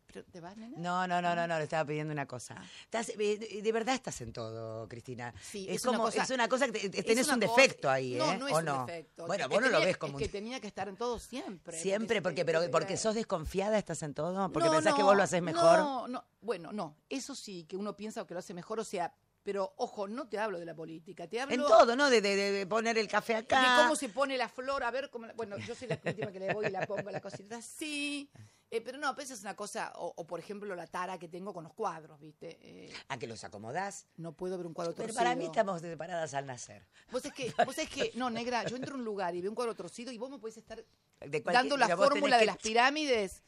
¿Pero 0.07 0.25
te 0.25 0.39
vas, 0.41 0.55
nena? 0.55 0.77
No, 0.77 1.07
no, 1.07 1.21
no, 1.23 1.33
no, 1.35 1.47
no, 1.47 1.57
le 1.57 1.63
estaba 1.63 1.87
pidiendo 1.87 2.13
una 2.13 2.27
cosa. 2.27 2.55
Estás- 2.83 3.09
eh, 3.17 3.61
de, 3.63 3.71
verdad 3.71 3.95
estás 3.95 4.21
en 4.21 4.31
todo, 4.31 4.87
Cristina. 4.87 5.33
Sí, 5.41 5.65
es, 5.67 5.77
es 5.77 5.85
una 5.85 5.97
como, 5.97 6.09
cosa- 6.09 6.21
es 6.21 6.29
una 6.29 6.47
cosa 6.47 6.67
que 6.67 6.87
te- 6.87 7.01
tenés 7.03 7.27
un 7.29 7.39
defecto 7.39 7.89
ahí, 7.89 8.13
¿eh? 8.13 8.17
No, 8.19 8.37
no 8.37 8.47
es 8.47 8.53
¿O 8.53 8.57
un 8.59 8.65
no? 8.65 8.85
defecto. 8.85 9.25
Bueno, 9.25 9.45
Es 9.45 9.49
vos 9.49 9.61
no 9.61 9.69
lo 9.69 9.79
ves 9.79 9.97
como 9.97 10.19
Es 10.19 10.25
que 10.27 10.29
tenía 10.31 10.59
que 10.59 10.67
estar 10.67 10.87
en 10.87 10.97
todo 10.97 11.17
siempre. 11.17 11.79
Siempre, 11.79 12.21
porque, 12.21 12.45
pero 12.45 12.69
porque 12.69 12.95
sos 12.95 13.15
desconfiada, 13.15 13.79
estás 13.79 14.03
en 14.03 14.13
todo, 14.13 14.51
porque 14.51 14.67
No, 14.69 14.75
pensás 14.75 14.93
que 14.93 15.01
vos 15.01 15.17
lo 15.17 15.23
haces 15.23 15.41
mejor. 15.41 15.79
No, 15.79 16.07
no, 16.07 16.23
bueno, 16.41 16.71
no, 16.71 16.95
eso 17.09 17.33
sí, 17.33 17.63
que 17.67 17.75
uno 17.75 17.95
piensa 17.97 18.23
que 18.27 18.35
lo 18.35 18.39
hace 18.41 18.53
mejor, 18.53 18.79
o 18.79 18.83
sea, 18.83 19.11
pero 19.43 19.73
ojo, 19.77 20.07
no 20.07 20.27
te 20.27 20.37
hablo 20.39 20.57
de 20.59 20.65
la 20.65 20.73
política, 20.73 21.27
te 21.27 21.39
hablo 21.41 21.53
En 21.53 21.61
todo, 21.61 21.95
¿no? 21.95 22.09
De, 22.09 22.21
de- 22.21 22.65
poner 22.65 22.97
el 22.97 23.07
café 23.07 23.35
acá. 23.35 23.59
de 23.77 23.83
cómo 23.83 23.95
se 23.95 24.09
pone 24.09 24.37
la 24.37 24.47
flor, 24.49 24.83
a 24.83 24.91
ver 24.91 25.09
cómo, 25.09 25.25
la- 25.27 25.33
bueno, 25.33 25.57
yo 25.57 25.75
soy 25.75 25.87
la 25.89 25.99
última 26.03 26.31
que 26.31 26.39
le 26.39 26.53
voy 26.53 26.67
y 26.67 26.69
la 26.71 26.85
pongo 26.87 27.09
la 27.11 27.19
cosita 27.21 27.57
así, 27.57 28.29
Eh, 28.71 28.81
pero 28.81 28.97
no, 28.97 29.13
pero 29.13 29.25
esa 29.25 29.35
es 29.35 29.41
una 29.41 29.55
cosa, 29.55 29.91
o, 29.97 30.11
o, 30.15 30.25
por 30.25 30.39
ejemplo 30.39 30.73
la 30.75 30.87
tara 30.87 31.19
que 31.19 31.27
tengo 31.27 31.53
con 31.53 31.63
los 31.63 31.73
cuadros, 31.73 32.19
¿viste? 32.19 32.57
Eh, 32.59 32.91
¿A 33.07 33.19
que 33.19 33.27
los 33.27 33.43
acomodás? 33.43 34.07
no 34.17 34.31
puedo 34.33 34.57
ver 34.57 34.65
un 34.65 34.73
cuadro 34.73 34.93
Pero 34.95 35.07
torcido. 35.09 35.23
para 35.23 35.35
mí 35.35 35.45
estamos 35.45 35.79
separadas 35.79 36.33
al 36.33 36.47
nacer. 36.47 36.87
Vos 37.11 37.23
es 37.23 37.33
que, 37.33 37.53
vos 37.67 37.77
es 37.77 37.87
que, 37.87 38.11
no, 38.15 38.31
negra, 38.31 38.63
yo 38.65 38.75
entro 38.75 38.95
a 38.95 38.97
un 38.97 39.03
lugar 39.05 39.35
y 39.35 39.41
veo 39.41 39.51
un 39.51 39.55
cuadro 39.55 39.75
torcido 39.75 40.11
y 40.11 40.17
vos 40.17 40.31
me 40.31 40.39
podés 40.39 40.57
estar 40.57 40.83
dando 41.45 41.77
la 41.77 41.85
pero 41.87 41.97
fórmula 41.99 42.37
de 42.37 42.41
que- 42.41 42.45
las 42.47 42.57
pirámides 42.57 43.43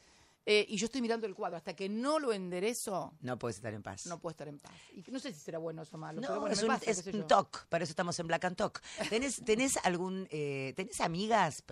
eh, 0.46 0.66
y 0.70 0.78
yo 0.78 0.86
estoy 0.86 1.02
mirando 1.02 1.26
el 1.28 1.34
cuadro. 1.36 1.58
Hasta 1.58 1.76
que 1.76 1.90
no 1.90 2.20
lo 2.20 2.32
enderezo, 2.34 3.14
No 3.22 3.38
puedes 3.40 3.56
estar 3.58 3.74
en 3.74 3.82
paz. 3.84 4.06
no 4.06 4.20
puedo 4.20 4.32
estar 4.32 4.48
en 4.48 4.60
paz. 4.60 4.72
Y 4.94 5.04
no 5.12 5.20
sé 5.20 5.34
si 5.34 5.40
será 5.40 5.58
bueno 5.58 5.82
eso 5.82 5.96
o 5.96 6.00
malo, 6.00 6.22
No, 6.22 6.28
pero 6.28 6.40
bueno, 6.42 6.54
es 6.54 6.62
un, 6.62 6.68
pasa, 6.68 6.90
es 6.92 7.06
un 7.08 7.28
talk, 7.28 7.66
para 7.68 7.84
eso 7.84 7.92
estamos 7.92 8.18
en 8.20 8.28
Black 8.28 8.46
and 8.46 8.56
Talk. 8.56 8.82
¿Tenés, 9.10 9.44
tenés 9.44 9.78
algún, 9.78 10.28
eh, 10.32 10.74
tenés 10.76 11.02
amigas, 11.02 11.64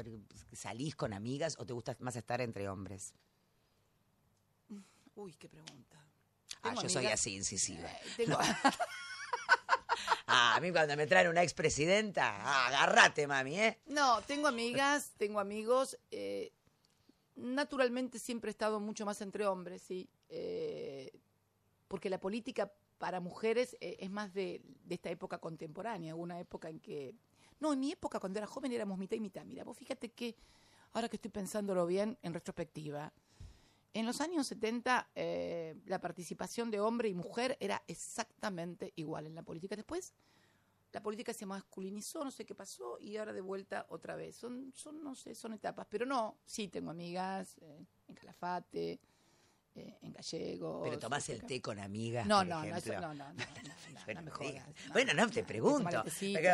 salís 0.54 0.95
con 0.95 1.14
amigas 1.14 1.56
o 1.60 1.66
te 1.66 1.74
gusta 1.74 1.95
más 2.00 2.16
estar 2.16 2.41
entre 2.41 2.68
hombres? 2.70 3.14
Uy, 5.16 5.34
qué 5.36 5.48
pregunta. 5.48 6.04
Ah, 6.64 6.74
yo 6.82 6.90
soy 6.90 7.06
así, 7.08 7.36
incisiva. 7.36 7.88
Eh, 7.91 7.98
tengo- 8.18 8.38
Ah, 10.26 10.56
a 10.56 10.60
mí 10.62 10.72
cuando 10.72 10.95
me 10.98 11.06
traen 11.06 11.28
una 11.28 11.44
expresidenta, 11.44 12.24
ah, 12.41 12.68
agárrate, 12.68 13.28
mami, 13.28 13.60
¿eh? 13.60 13.80
No, 13.88 14.22
tengo 14.24 14.48
amigas, 14.48 15.12
tengo 15.18 15.40
amigos. 15.40 15.98
eh, 16.12 16.52
naturalmente 17.36 18.20
siempre 18.20 18.50
he 18.50 18.52
estado 18.52 18.80
mucho 18.80 19.06
más 19.06 19.22
entre 19.22 19.46
hombres, 19.46 19.82
sí. 19.82 20.10
eh, 20.30 21.12
porque 21.88 22.10
la 22.10 22.20
política 22.20 22.72
para 22.98 23.20
mujeres 23.20 23.76
eh, 23.82 23.98
es 24.00 24.10
más 24.10 24.34
de, 24.34 24.62
de 24.86 24.96
esta 24.96 25.10
época 25.10 25.38
contemporánea, 25.38 26.16
una 26.16 26.40
época 26.40 26.70
en 26.70 26.80
que... 26.80 27.16
No, 27.60 27.74
en 27.74 27.80
mi 27.80 27.92
época 27.92 28.20
cuando 28.20 28.40
era 28.40 28.48
joven 28.48 28.72
éramos 28.72 28.98
mitad 28.98 29.16
y 29.16 29.22
mitad. 29.22 29.46
Mira, 29.46 29.64
vos 29.64 29.78
fíjate 29.78 30.10
que, 30.10 30.36
ahora 30.94 31.08
que 31.08 31.18
estoy 31.18 31.32
pensándolo 31.32 31.86
bien 31.86 32.18
en 32.22 32.34
retrospectiva, 32.34 33.14
en 33.94 34.06
los 34.06 34.22
años 34.22 34.48
70 34.48 35.10
eh, 35.16 35.76
la 35.86 36.02
participación 36.02 36.72
de 36.72 36.80
hombre 36.80 37.10
y 37.10 37.14
mujer 37.14 37.58
era 37.60 37.84
exactamente 37.88 38.92
igual 38.96 39.28
en 39.28 39.36
la 39.36 39.44
política. 39.44 39.76
Después 39.76 40.14
la 40.94 41.02
política 41.02 41.34
se 41.34 41.48
masculinizó, 41.48 42.24
no 42.24 42.30
sé 42.30 42.45
qué 42.45 42.53
pasó, 42.53 42.99
y 42.99 43.18
ahora 43.18 43.34
de 43.34 43.41
vuelta 43.41 43.88
otra 43.90 44.15
vez. 44.15 44.36
Son, 44.36 44.72
son 44.76 45.03
no 45.03 45.15
sé, 45.15 45.34
son 45.34 45.53
etapas. 45.53 45.88
Pero 45.90 46.06
no, 46.06 46.38
sí 46.45 46.68
tengo 46.68 46.91
amigas 46.91 47.57
eh, 47.61 47.84
en 48.07 48.15
Calafate, 48.15 48.99
eh, 49.76 49.98
en 50.02 50.14
Gallegos. 50.14 50.82
Pero 50.84 51.00
tomás 51.00 51.28
el 51.30 51.44
té 51.44 51.62
con 51.62 51.80
amigas, 51.80 52.26
No, 52.28 52.38
por 52.40 52.48
no, 52.48 52.60
no, 52.64 52.78
ejemplo. 52.78 53.02
no, 53.02 53.14
no, 53.14 53.14
no, 53.14 53.34
no, 53.34 53.34
no, 53.34 53.74
Bueno, 54.06 54.22
no 54.22 54.26
me 54.26 54.32
jodas. 54.32 54.68
no. 54.88 54.94
Bueno, 54.94 55.14
no, 55.14 55.30
te 55.30 55.44
pregunto. 55.44 56.04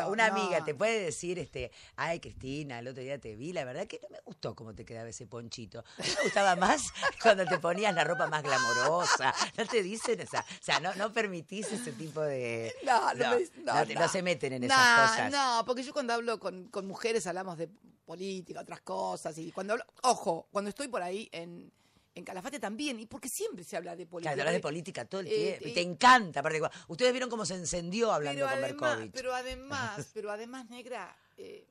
una 0.10 0.26
amiga 0.28 0.64
te 0.64 0.76
puede 0.76 1.02
decir, 1.04 1.40
este, 1.40 1.72
ay, 1.96 2.20
Cristina, 2.20 2.80
el 2.80 2.88
otro 2.88 3.02
día 3.04 3.20
te 3.20 3.36
vi, 3.36 3.54
la 3.54 3.66
verdad 3.66 3.88
que 3.88 4.00
no 4.04 4.10
me 4.10 4.20
gustó 4.26 4.56
cómo 4.56 4.74
te 4.74 4.86
quedaba 4.86 5.10
ese 5.10 5.28
ponchito. 5.28 5.84
Me 5.98 6.24
gustaba 6.24 6.56
más 6.56 6.92
cuando 7.22 7.46
te 7.46 7.58
ponías 7.60 7.94
la 7.94 8.04
ropa 8.04 8.28
más 8.28 8.44
glamorosa. 8.44 9.34
No 9.58 9.66
te 9.66 9.84
dicen, 9.84 10.22
o 10.22 10.26
sea, 10.28 10.42
o 10.42 10.64
sea 10.64 10.80
no, 10.80 10.94
no 10.96 11.12
permitís 11.12 11.72
ese 11.72 11.92
tipo 11.92 12.22
de... 12.22 12.74
No, 12.86 13.14
no, 13.16 13.32
no, 13.66 13.74
no 13.74 13.86
te- 13.86 14.08
se 14.10 14.22
meten 14.22 14.54
en 14.54 14.64
esas 14.64 15.10
cosas. 15.10 15.32
No, 15.32 15.64
porque 15.66 15.84
yo 15.84 15.92
cuando 15.94 16.14
hablo 16.14 16.40
con, 16.40 16.68
con 16.70 16.86
mujeres 16.88 17.26
hablamos 17.28 17.58
de 17.58 17.70
política, 18.06 18.62
otras 18.62 18.82
cosas. 18.82 19.38
Y 19.38 19.52
cuando 19.52 19.74
hablo, 19.74 19.86
ojo, 20.04 20.48
cuando 20.52 20.70
estoy 20.70 20.88
por 20.88 21.02
ahí 21.04 21.30
en, 21.32 21.72
en 22.16 22.24
Calafate 22.26 22.60
también, 22.60 23.00
y 23.00 23.06
porque 23.06 23.30
siempre 23.30 23.64
se 23.64 23.78
habla 23.78 23.96
de 23.96 24.06
política. 24.06 24.34
Claro, 24.34 24.42
hablas 24.50 24.54
de 24.56 24.60
política 24.62 25.06
todo 25.06 25.22
el 25.22 25.28
Eh, 25.28 25.30
tiempo. 25.60 25.68
y 25.68 25.72
eh, 25.72 25.74
te 25.74 25.82
encanta. 25.82 26.40
Aparte, 26.42 26.62
ustedes 26.88 27.12
vieron 27.12 27.30
cómo 27.30 27.46
se 27.46 27.56
encendió 27.56 28.12
hablando 28.12 28.42
con 28.46 28.50
además, 28.54 28.72
Berkovich. 28.72 29.12
pero 29.14 29.34
además, 29.34 30.10
pero 30.14 30.32
además, 30.32 30.70
negra, 30.70 31.16
eh, 31.38 31.68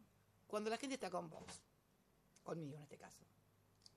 cuando 0.46 0.70
la 0.70 0.76
gente 0.78 0.94
está 0.94 1.10
con 1.10 1.28
vos, 1.28 1.42
conmigo 2.42 2.76
en 2.76 2.82
este 2.84 2.96
caso, 2.96 3.20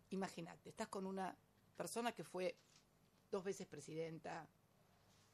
imagínate, 0.10 0.70
estás 0.70 0.88
con 0.90 1.06
una 1.06 1.36
persona 1.78 2.12
que 2.12 2.24
fue 2.24 2.56
dos 3.32 3.44
veces 3.44 3.66
presidenta, 3.68 4.46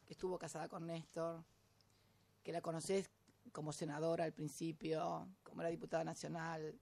que 0.05 0.13
estuvo 0.13 0.38
casada 0.38 0.67
con 0.69 0.85
Néstor, 0.85 1.43
que 2.43 2.51
la 2.51 2.61
conoces 2.61 3.09
como 3.51 3.73
senadora 3.73 4.23
al 4.25 4.34
principio, 4.34 5.27
como 5.43 5.61
era 5.61 5.69
diputada 5.71 6.03
nacional, 6.03 6.77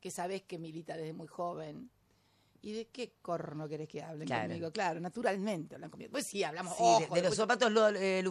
que 0.00 0.10
sabes 0.10 0.42
que 0.42 0.58
milita 0.58 0.96
desde 0.96 1.12
muy 1.12 1.26
joven. 1.26 1.90
¿Y 2.64 2.72
de 2.72 2.86
qué 2.86 3.12
corno 3.20 3.68
querés 3.68 3.86
que 3.86 4.02
hablen 4.02 4.26
Claro. 4.26 4.48
conmigo? 4.48 4.72
Claro, 4.72 4.98
naturalmente 4.98 5.74
hablan 5.74 5.90
conmigo. 5.90 6.10
Pues 6.10 6.26
sí, 6.26 6.42
hablamos 6.42 6.74
Sí, 6.74 6.82
ojo, 6.82 7.14
de, 7.14 7.20
de 7.20 7.28
los 7.28 7.36
zapatos 7.36 7.70
lo- 7.70 7.90
eh, 7.90 8.24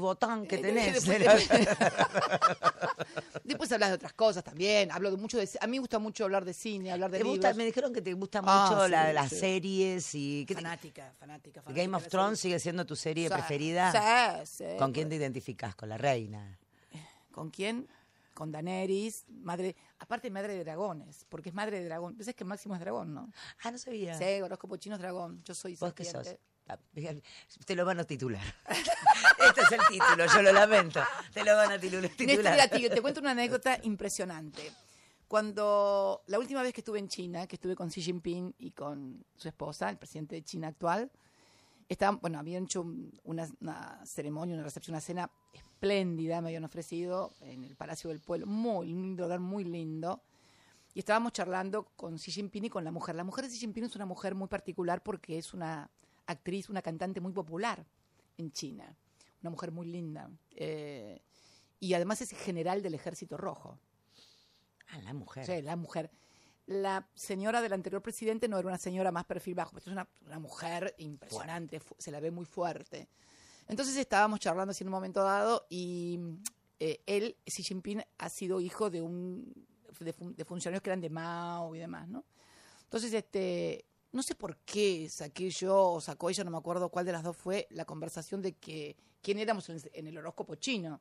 que 0.50 0.56
eh, 0.56 0.58
tenés. 0.58 1.06
Después, 1.06 1.48
después 3.44 3.72
hablas 3.72 3.90
de 3.90 3.96
otras 3.96 4.14
cosas 4.14 4.44
también. 4.44 4.92
Hablo 4.92 5.12
de 5.12 5.18
mucho 5.18 5.38
de, 5.38 5.48
a 5.62 5.68
mí 5.68 5.74
me 5.74 5.80
gusta 5.82 6.00
mucho 6.00 6.24
hablar 6.24 6.46
de 6.46 6.54
cine, 6.54 6.92
hablar 6.92 7.12
de 7.12 7.20
¿Te 7.20 7.24
libros. 7.24 7.38
gusta, 7.46 7.54
me 7.54 7.66
dijeron 7.66 7.94
que 7.94 8.02
te 8.02 8.14
gustan 8.14 8.44
Ah, 8.48 8.70
mucho 8.72 8.86
sí, 8.86 8.92
la- 8.92 9.14
las 9.14 9.30
sí. 9.30 9.36
series 9.40 10.16
y 10.16 10.46
¿qué 10.48 10.56
te- 10.56 10.62
fanática, 10.62 11.14
fanática, 11.20 11.62
fanática. 11.62 11.84
Game 11.84 11.96
of 11.96 12.08
Thrones 12.08 12.40
sigue 12.40 12.60
siendo 12.60 12.86
tu 12.86 12.96
serie 12.96 13.30
preferida. 13.30 14.42
Sí, 14.46 14.58
sí. 14.64 14.78
¿Con 14.80 14.92
quién 14.94 15.10
te 15.10 15.16
identificás? 15.16 15.76
Con 15.76 15.90
la 15.90 15.98
reina. 16.00 16.58
¿Con 17.32 17.52
quién? 17.52 17.88
Con 18.34 18.52
Daenerys, 18.52 19.26
madre, 19.30 19.76
aparte 20.04 20.30
madre 20.30 20.54
de 20.56 20.64
dragones, 20.64 21.26
porque 21.30 21.50
es 21.50 21.56
madre 21.56 21.80
de 21.80 21.86
dragón. 21.86 22.16
Pensás 22.16 22.36
que 22.36 22.44
Máximo 22.46 22.76
es 22.76 22.82
dragón, 22.82 23.14
¿no? 23.14 23.32
Ah, 23.64 23.72
no 23.72 23.78
sabía. 23.78 24.18
Sí, 24.18 24.42
horóscopo 24.42 24.78
chino 24.78 24.96
es 24.96 25.02
dragón. 25.02 25.42
Yo 25.44 25.54
soy 25.56 25.76
¿Vos 25.78 25.94
qué 25.94 26.06
sos? 26.06 26.36
Te 27.66 27.76
lo 27.76 27.84
van 27.86 28.00
a 28.00 28.04
titular. 28.04 28.42
este 28.70 29.62
es 29.62 29.72
el 29.72 29.80
título, 29.90 30.26
yo 30.34 30.42
lo 30.42 30.54
lamento. 30.54 31.02
Te 31.34 31.44
lo 31.44 31.56
van 31.56 31.72
a 31.72 31.78
Néstor 31.78 32.10
titular. 32.16 32.54
era 32.54 32.68
tigre. 32.70 32.90
Te 32.94 33.02
cuento 33.02 33.20
una 33.20 33.32
anécdota 33.32 33.80
impresionante. 33.84 34.72
Cuando 35.28 36.24
la 36.28 36.38
última 36.40 36.62
vez 36.62 36.74
que 36.74 36.82
estuve 36.82 37.00
en 37.00 37.08
China, 37.08 37.48
que 37.48 37.56
estuve 37.56 37.76
con 37.76 37.90
Xi 37.90 38.02
Jinping 38.02 38.54
y 38.60 38.72
con 38.72 39.26
su 39.36 39.48
esposa, 39.48 39.90
el 39.90 39.98
presidente 39.98 40.36
de 40.36 40.44
China 40.44 40.68
actual, 40.68 41.12
estaban, 41.90 42.20
bueno, 42.22 42.40
habían 42.40 42.64
hecho 42.66 42.82
un- 42.82 43.12
una, 43.24 43.48
una 43.60 44.06
ceremonia, 44.06 44.56
una 44.56 44.64
recepción, 44.64 44.94
una 44.94 45.02
cena 45.02 45.30
espléndida, 45.84 46.40
me 46.40 46.48
habían 46.48 46.64
ofrecido 46.64 47.34
en 47.42 47.66
el 47.66 47.76
Palacio 47.76 48.10
del 48.10 48.22
Pueblo, 48.22 48.48
muy 48.48 48.88
lindo, 48.88 49.24
lugar 49.24 49.42
muy 49.42 49.66
lindo. 49.66 50.24
Y 50.94 51.00
estábamos 51.00 51.34
charlando 51.34 51.90
con 51.98 52.16
Xi 52.16 52.32
Jinping 52.32 52.66
y 52.66 52.70
con 52.70 52.86
la 52.86 52.92
mujer. 52.92 53.16
La 53.16 53.26
mujer 53.26 53.44
de 53.44 53.52
Xi 53.52 53.58
Jinping 53.58 53.84
es 53.84 53.96
una 53.96 54.06
mujer 54.06 54.34
muy 54.34 54.48
particular 54.48 55.04
porque 55.04 55.38
es 55.38 55.54
una 55.54 55.90
actriz, 56.26 56.70
una 56.70 56.82
cantante 56.82 57.20
muy 57.20 57.34
popular 57.34 57.86
en 58.38 58.52
China. 58.54 58.96
Una 59.42 59.50
mujer 59.50 59.72
muy 59.72 59.88
linda. 59.88 60.30
Eh, 60.52 61.22
y 61.82 61.94
además 61.96 62.22
es 62.22 62.32
general 62.32 62.82
del 62.82 62.94
Ejército 62.94 63.36
Rojo. 63.36 63.78
Ah, 64.88 65.00
la 65.00 65.14
mujer. 65.14 65.46
Sí, 65.46 65.62
la 65.64 65.76
mujer. 65.76 66.12
La 66.66 67.10
señora 67.14 67.62
del 67.62 67.74
anterior 67.74 68.02
presidente 68.02 68.48
no 68.48 68.58
era 68.58 68.70
una 68.70 68.78
señora 68.78 69.12
más 69.12 69.26
perfil 69.26 69.56
bajo, 69.56 69.72
pero 69.72 69.82
es 69.82 69.88
una, 69.92 70.08
una 70.26 70.40
mujer 70.40 70.96
impresionante, 70.98 71.82
se 71.98 72.10
la 72.10 72.22
ve 72.22 72.32
muy 72.32 72.46
fuerte. 72.46 73.10
Entonces 73.68 73.96
estábamos 73.98 74.40
charlando 74.40 74.72
así 74.72 74.84
en 74.84 74.90
un 74.90 74.94
momento 74.94 75.24
dado 75.24 75.66
y 75.70 76.20
eh, 76.80 77.02
él, 77.06 77.36
Xi 77.46 77.64
Jinping, 77.64 78.04
ha 78.18 78.30
sido 78.30 78.60
hijo 78.60 78.90
de 78.90 79.02
un 79.02 79.54
de, 80.00 80.14
fun- 80.14 80.36
de 80.36 80.44
funcionarios 80.46 80.82
que 80.84 80.90
eran 80.90 81.02
de 81.02 81.10
Mao 81.10 81.74
y 81.76 81.80
demás, 81.80 82.08
¿no? 82.10 82.26
Entonces, 82.84 83.14
este, 83.14 83.86
no 84.12 84.22
sé 84.22 84.36
por 84.36 84.58
qué 84.58 85.08
saqué 85.10 85.50
yo 85.50 85.94
o 85.94 86.02
sacó 86.02 86.30
ella, 86.30 86.44
no 86.44 86.52
me 86.52 86.58
acuerdo 86.58 86.90
cuál 86.90 87.06
de 87.06 87.12
las 87.14 87.24
dos 87.24 87.38
fue, 87.38 87.68
la 87.72 87.86
conversación 87.86 88.42
de 88.42 88.54
que 88.54 88.96
quién 89.22 89.40
éramos 89.40 89.70
en, 89.70 89.82
en 89.94 90.08
el 90.08 90.18
horóscopo 90.18 90.56
chino. 90.56 91.00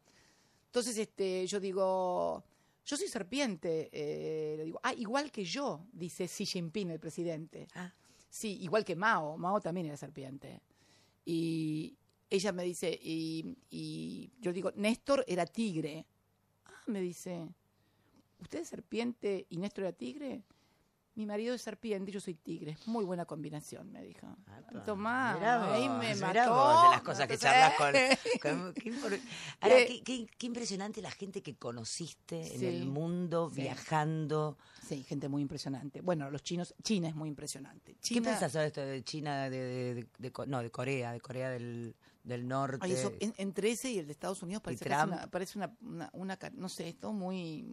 Entonces, 0.67 0.97
este, 0.97 1.47
yo 1.47 1.61
digo, 1.61 2.43
yo 2.87 2.97
soy 2.97 3.09
serpiente. 3.09 3.91
eh, 3.93 4.55
le 4.57 4.65
digo, 4.65 4.81
ah, 4.83 4.95
igual 4.95 5.31
que 5.31 5.45
yo, 5.45 5.85
dice 5.93 6.27
Xi 6.29 6.47
Jinping, 6.47 6.91
el 6.91 7.01
presidente. 7.01 7.67
Ah. 7.75 7.93
Sí, 8.31 8.59
igual 8.63 8.85
que 8.85 8.97
Mao. 8.97 9.37
Mao 9.37 9.61
también 9.61 9.87
era 9.89 9.97
serpiente. 9.99 10.63
Y 11.27 11.95
ella 12.35 12.53
me 12.53 12.65
dice, 12.65 12.99
y, 13.03 13.57
y 13.71 14.33
yo 14.41 14.53
digo, 14.53 14.73
Néstor 14.75 15.25
era 15.29 15.45
tigre. 15.47 16.07
Ah, 16.67 16.71
me 16.87 17.01
dice, 17.01 17.49
¿usted 18.41 18.61
es 18.61 18.69
serpiente 18.69 19.47
y 19.51 19.59
Néstor 19.59 19.85
era 19.85 19.93
tigre? 19.93 20.43
Mi 21.15 21.27
marido 21.27 21.55
es 21.55 21.61
serpiente 21.61 22.11
y 22.11 22.15
yo 22.15 22.21
soy 22.21 22.33
tigre. 22.33 22.79
Muy 22.87 23.05
buena 23.05 23.27
combinación, 23.27 23.93
me 23.93 24.03
dijo. 24.03 24.27
Apa, 24.47 24.83
Tomá, 24.83 25.75
ahí 25.75 25.87
me 25.87 26.15
mató. 26.17 26.55
vos 26.55 26.83
de 26.85 26.89
las 26.89 27.03
cosas 27.03 27.27
que 27.29 27.37
charlas 27.37 27.75
con... 27.75 27.93
Con- 28.41 28.73
qué, 28.73 28.91
Ahora, 29.61 29.79
Eh, 29.79 29.87
qué, 29.87 30.03
qué- 30.03 30.27
qué 30.39 30.47
impresionante 30.47 31.03
la 31.03 31.11
gente 31.11 31.43
que 31.43 31.55
conociste 31.57 32.55
en 32.55 32.65
el 32.65 32.87
mundo, 32.87 33.51
sí. 33.55 33.61
viajando. 33.61 34.57
Sí, 34.89 35.03
gente 35.05 35.29
muy 35.29 35.43
impresionante. 35.43 36.01
Bueno, 36.01 36.31
los 36.31 36.43
chinos, 36.43 36.75
China 36.83 37.09
es 37.09 37.15
muy 37.15 37.29
impresionante. 37.29 37.95
¿Qué 38.03 38.23
pensás 38.23 38.55
de 38.55 38.67
esto 38.69 38.81
de 38.81 39.05
China, 39.05 39.51
de, 39.51 39.59
de- 39.59 39.95
de- 39.97 40.07
de 40.19 40.33
Co- 40.33 40.47
no, 40.47 40.63
de 40.63 40.71
Corea, 40.71 41.13
de 41.13 41.21
Corea 41.21 41.51
del, 41.51 41.95
del 42.25 42.47
Norte? 42.47 42.79
Ay, 42.81 42.93
eso, 42.93 43.13
en- 43.21 43.35
entre 43.39 43.71
ese 43.71 43.91
y 43.91 43.99
el 43.99 44.07
de 44.07 44.13
Estados 44.13 44.43
Unidos 44.43 44.63
parece, 44.63 44.85
casi 44.85 45.09
una, 45.09 45.27
parece 45.29 45.59
una, 45.59 45.77
una, 45.83 46.11
una 46.13 46.39
no 46.55 46.69
sé, 46.69 46.89
esto 46.89 47.13
muy, 47.13 47.65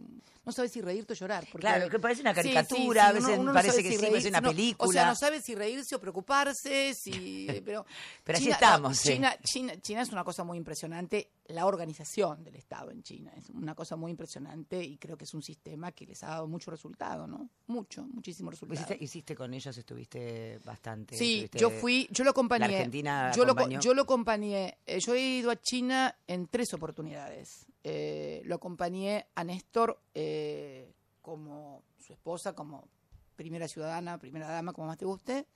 no 0.44 0.52
sabes 0.52 0.72
si 0.72 0.80
reírte 0.80 1.12
o 1.12 1.16
llorar. 1.16 1.44
porque- 1.50 1.60
Claro, 1.66 1.88
que 1.88 1.98
parece 1.98 2.20
una 2.22 2.34
Sí, 2.34 2.42
sí, 2.42 2.52
caricatura, 2.54 3.06
a 3.08 3.12
veces 3.12 3.38
parece 3.52 3.82
que 3.82 3.90
si 3.90 3.96
sí, 3.98 4.06
parece 4.06 4.28
una 4.28 4.40
no, 4.40 4.48
película. 4.50 4.88
o 4.88 4.92
sea, 4.92 5.06
no 5.06 5.14
sabe 5.14 5.40
si 5.40 5.54
reírse 5.54 5.94
o 5.94 6.00
preocuparse, 6.00 6.94
si, 6.94 7.46
pero... 7.64 7.84
Pero 8.24 8.38
así 8.38 8.50
estamos, 8.50 9.04
no. 9.04 9.12
China, 9.12 9.34
China, 9.42 9.80
China 9.80 10.02
es 10.02 10.10
una 10.10 10.24
cosa 10.24 10.44
muy 10.44 10.58
impresionante. 10.58 11.30
la 11.50 11.66
organización 11.66 12.44
del 12.44 12.54
Estado 12.54 12.92
en 12.92 13.02
China. 13.02 13.32
Es 13.36 13.50
una 13.50 13.74
cosa 13.74 13.96
muy 13.96 14.12
impresionante 14.12 14.82
y 14.84 14.98
creo 14.98 15.16
que 15.16 15.24
es 15.24 15.34
un 15.34 15.42
sistema 15.42 15.90
que 15.90 16.06
les 16.06 16.22
ha 16.22 16.28
dado 16.28 16.46
mucho 16.46 16.70
resultado, 16.70 17.26
¿no? 17.26 17.50
Mucho, 17.66 18.06
muchísimo 18.06 18.50
resultado. 18.52 18.80
Hiciste, 18.84 19.04
hiciste 19.04 19.34
con 19.34 19.52
ellos, 19.52 19.76
estuviste 19.76 20.60
bastante. 20.64 21.16
Sí, 21.16 21.40
estuviste- 21.46 21.58
yo 21.58 21.70
fui, 21.70 22.06
yo 22.12 22.22
lo 22.22 22.30
acompañé. 22.30 22.68
La 22.68 22.76
Argentina 22.76 23.32
yo 23.34 23.44
lo, 23.44 23.54
yo 23.80 23.94
lo 23.94 24.02
acompañé. 24.02 24.39
Eh, 24.42 24.76
yo 25.00 25.14
he 25.14 25.20
ido 25.20 25.50
a 25.50 25.60
China 25.60 26.16
en 26.26 26.46
tres 26.46 26.72
oportunidades. 26.74 27.66
Eh, 27.82 28.42
lo 28.44 28.56
acompañé 28.56 29.26
a 29.34 29.44
Néstor 29.44 30.00
eh, 30.14 30.92
como 31.22 31.82
su 31.98 32.12
esposa, 32.12 32.54
como 32.54 32.88
primera 33.36 33.68
ciudadana, 33.68 34.18
primera 34.18 34.48
dama, 34.48 34.72
como 34.72 34.88
más 34.88 34.98
te 34.98 35.06
guste. 35.06 35.46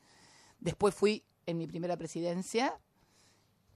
Después 0.58 0.94
fui 0.94 1.24
en 1.46 1.58
mi 1.58 1.66
primera 1.66 1.96
presidencia 1.96 2.78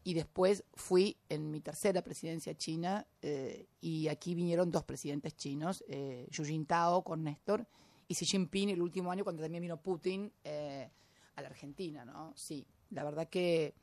y 0.04 0.14
después 0.14 0.64
fui 0.74 1.18
en 1.28 1.50
mi 1.50 1.60
tercera 1.60 2.02
presidencia 2.02 2.56
china 2.56 3.06
eh, 3.20 3.66
y 3.80 4.08
aquí 4.08 4.34
vinieron 4.34 4.70
dos 4.70 4.84
presidentes 4.84 5.36
chinos, 5.36 5.84
eh, 5.88 6.26
Xu 6.30 6.44
Jintao 6.44 7.04
con 7.04 7.22
Néstor 7.22 7.66
y 8.06 8.14
Xi 8.14 8.24
Jinping 8.24 8.70
el 8.70 8.80
último 8.80 9.12
año 9.12 9.24
cuando 9.24 9.42
también 9.42 9.60
vino 9.62 9.82
Putin 9.82 10.32
eh, 10.44 10.90
a 11.36 11.42
la 11.42 11.48
Argentina, 11.48 12.06
¿no? 12.06 12.32
Sí, 12.36 12.66
la 12.90 13.04
verdad 13.04 13.28
que 13.28 13.74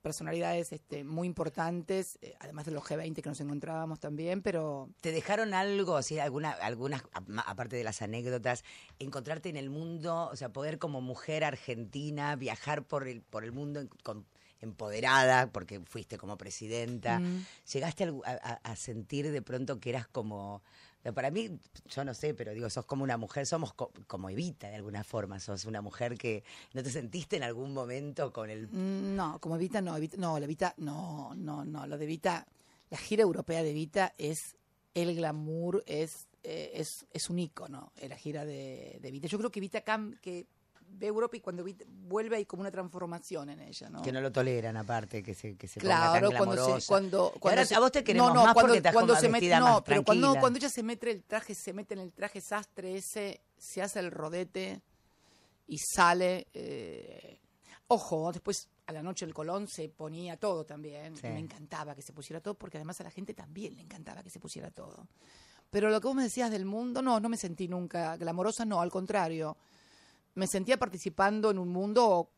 personalidades 0.00 0.72
este, 0.72 1.04
muy 1.04 1.26
importantes, 1.26 2.18
eh, 2.22 2.34
además 2.40 2.64
de 2.66 2.72
los 2.72 2.82
G20 2.84 3.22
que 3.22 3.28
nos 3.28 3.40
encontrábamos 3.40 4.00
también, 4.00 4.42
pero 4.42 4.88
¿Te 5.00 5.12
dejaron 5.12 5.54
algo, 5.54 5.96
así, 5.96 6.18
alguna, 6.18 6.50
algunas, 6.50 7.02
aparte 7.46 7.76
de 7.76 7.84
las 7.84 8.02
anécdotas, 8.02 8.64
encontrarte 8.98 9.48
en 9.48 9.56
el 9.56 9.70
mundo, 9.70 10.28
o 10.32 10.36
sea, 10.36 10.48
poder 10.50 10.78
como 10.78 11.00
mujer 11.00 11.44
argentina 11.44 12.36
viajar 12.36 12.84
por 12.84 13.06
el, 13.08 13.22
por 13.22 13.44
el 13.44 13.52
mundo 13.52 13.86
con- 14.02 14.26
empoderada, 14.62 15.50
porque 15.50 15.80
fuiste 15.80 16.18
como 16.18 16.36
presidenta? 16.36 17.18
Mm. 17.18 17.46
¿Llegaste 17.72 18.12
a 18.24 18.76
sentir 18.76 19.30
de 19.30 19.42
pronto 19.42 19.80
que 19.80 19.90
eras 19.90 20.06
como... 20.06 20.62
Para 21.14 21.30
mí, 21.30 21.58
yo 21.88 22.04
no 22.04 22.12
sé, 22.12 22.34
pero 22.34 22.52
digo, 22.52 22.68
sos 22.68 22.84
como 22.84 23.02
una 23.04 23.16
mujer, 23.16 23.46
somos 23.46 23.72
co- 23.72 23.90
como 24.06 24.28
Evita 24.28 24.68
de 24.68 24.76
alguna 24.76 25.02
forma, 25.02 25.40
sos 25.40 25.64
una 25.64 25.80
mujer 25.80 26.18
que 26.18 26.44
no 26.74 26.82
te 26.82 26.90
sentiste 26.90 27.36
en 27.36 27.42
algún 27.42 27.72
momento 27.72 28.32
con 28.32 28.50
el... 28.50 28.68
Mm, 28.68 29.16
No, 29.16 29.38
como 29.40 29.56
Evita 29.56 29.80
no, 29.80 29.96
Evita, 29.96 30.16
no, 30.18 30.38
la 30.38 30.44
Evita, 30.44 30.74
no, 30.76 31.32
no, 31.34 31.64
no, 31.64 31.86
lo 31.86 31.96
de 31.96 32.04
Evita, 32.04 32.46
la 32.90 32.98
gira 32.98 33.22
europea 33.22 33.62
de 33.62 33.70
Evita 33.70 34.14
es 34.18 34.56
el 34.92 35.14
glamour, 35.16 35.82
es, 35.86 36.26
eh, 36.42 36.72
es, 36.74 37.06
es 37.12 37.30
un 37.30 37.38
ícono, 37.38 37.92
eh, 37.96 38.08
la 38.08 38.16
gira 38.16 38.44
de, 38.44 38.98
Evita. 39.02 39.26
Yo 39.26 39.38
creo 39.38 39.50
que 39.50 39.60
Evita 39.60 39.82
cam- 39.84 40.18
que 40.20 40.46
ve 40.92 41.06
Europa 41.06 41.36
y 41.36 41.40
cuando 41.40 41.64
vuelve 41.88 42.36
hay 42.36 42.44
como 42.44 42.60
una 42.62 42.70
transformación 42.70 43.50
en 43.50 43.60
ella, 43.60 43.88
¿no? 43.88 44.02
Que 44.02 44.12
no 44.12 44.20
lo 44.20 44.30
toleran, 44.30 44.76
aparte, 44.76 45.22
que 45.22 45.34
se, 45.34 45.56
que 45.56 45.66
se 45.68 45.80
ponga 45.80 46.10
Claro, 46.10 46.28
tan 46.30 46.38
cuando 46.38 46.80
se, 46.80 46.86
cuando, 46.86 47.32
cuando 47.38 47.48
ahora 47.60 47.64
se- 47.66 47.74
a 47.74 47.80
vos 47.80 47.92
te 47.92 48.04
queremos 48.04 48.28
no, 48.28 48.34
no, 48.34 48.44
más 48.44 48.54
cuando, 48.54 48.68
porque 48.68 48.78
estás 48.78 48.92
cuando 48.92 49.16
se 49.16 49.28
vestida 49.28 49.58
no, 49.60 49.64
más 49.66 49.82
pero 49.82 50.02
cuando, 50.04 50.34
cuando 50.38 50.58
ella 50.58 50.68
se 50.68 50.82
mete 50.82 51.10
el 51.10 51.22
traje, 51.24 51.54
se 51.54 51.72
mete 51.72 51.94
en 51.94 52.00
el 52.00 52.12
traje 52.12 52.40
sastre 52.40 52.96
ese, 52.96 53.40
se 53.56 53.82
hace 53.82 53.98
el 54.00 54.10
rodete 54.10 54.82
y 55.66 55.78
sale. 55.78 56.48
eh, 56.52 57.38
ojo, 57.88 58.30
después 58.32 58.68
a 58.86 58.92
la 58.92 59.02
noche 59.02 59.24
el 59.24 59.32
Colón 59.34 59.68
se 59.68 59.88
ponía 59.88 60.36
todo 60.36 60.64
también. 60.64 61.16
Sí. 61.16 61.28
Me 61.28 61.38
encantaba 61.38 61.94
que 61.94 62.02
se 62.02 62.12
pusiera 62.12 62.40
todo, 62.40 62.54
porque 62.54 62.76
además 62.78 63.00
a 63.00 63.04
la 63.04 63.10
gente 63.10 63.34
también 63.34 63.74
le 63.76 63.82
encantaba 63.82 64.22
que 64.22 64.30
se 64.30 64.40
pusiera 64.40 64.70
todo. 64.70 65.06
Pero 65.70 65.88
lo 65.90 66.00
que 66.00 66.08
vos 66.08 66.16
me 66.16 66.24
decías 66.24 66.50
del 66.50 66.64
mundo, 66.64 67.00
no, 67.00 67.20
no 67.20 67.28
me 67.28 67.36
sentí 67.36 67.68
nunca 67.68 68.16
glamorosa, 68.16 68.64
no, 68.64 68.80
al 68.80 68.90
contrario. 68.90 69.56
Me 70.40 70.46
sentía 70.46 70.78
participando 70.78 71.50
en 71.50 71.58
un 71.58 71.68
mundo 71.68 72.30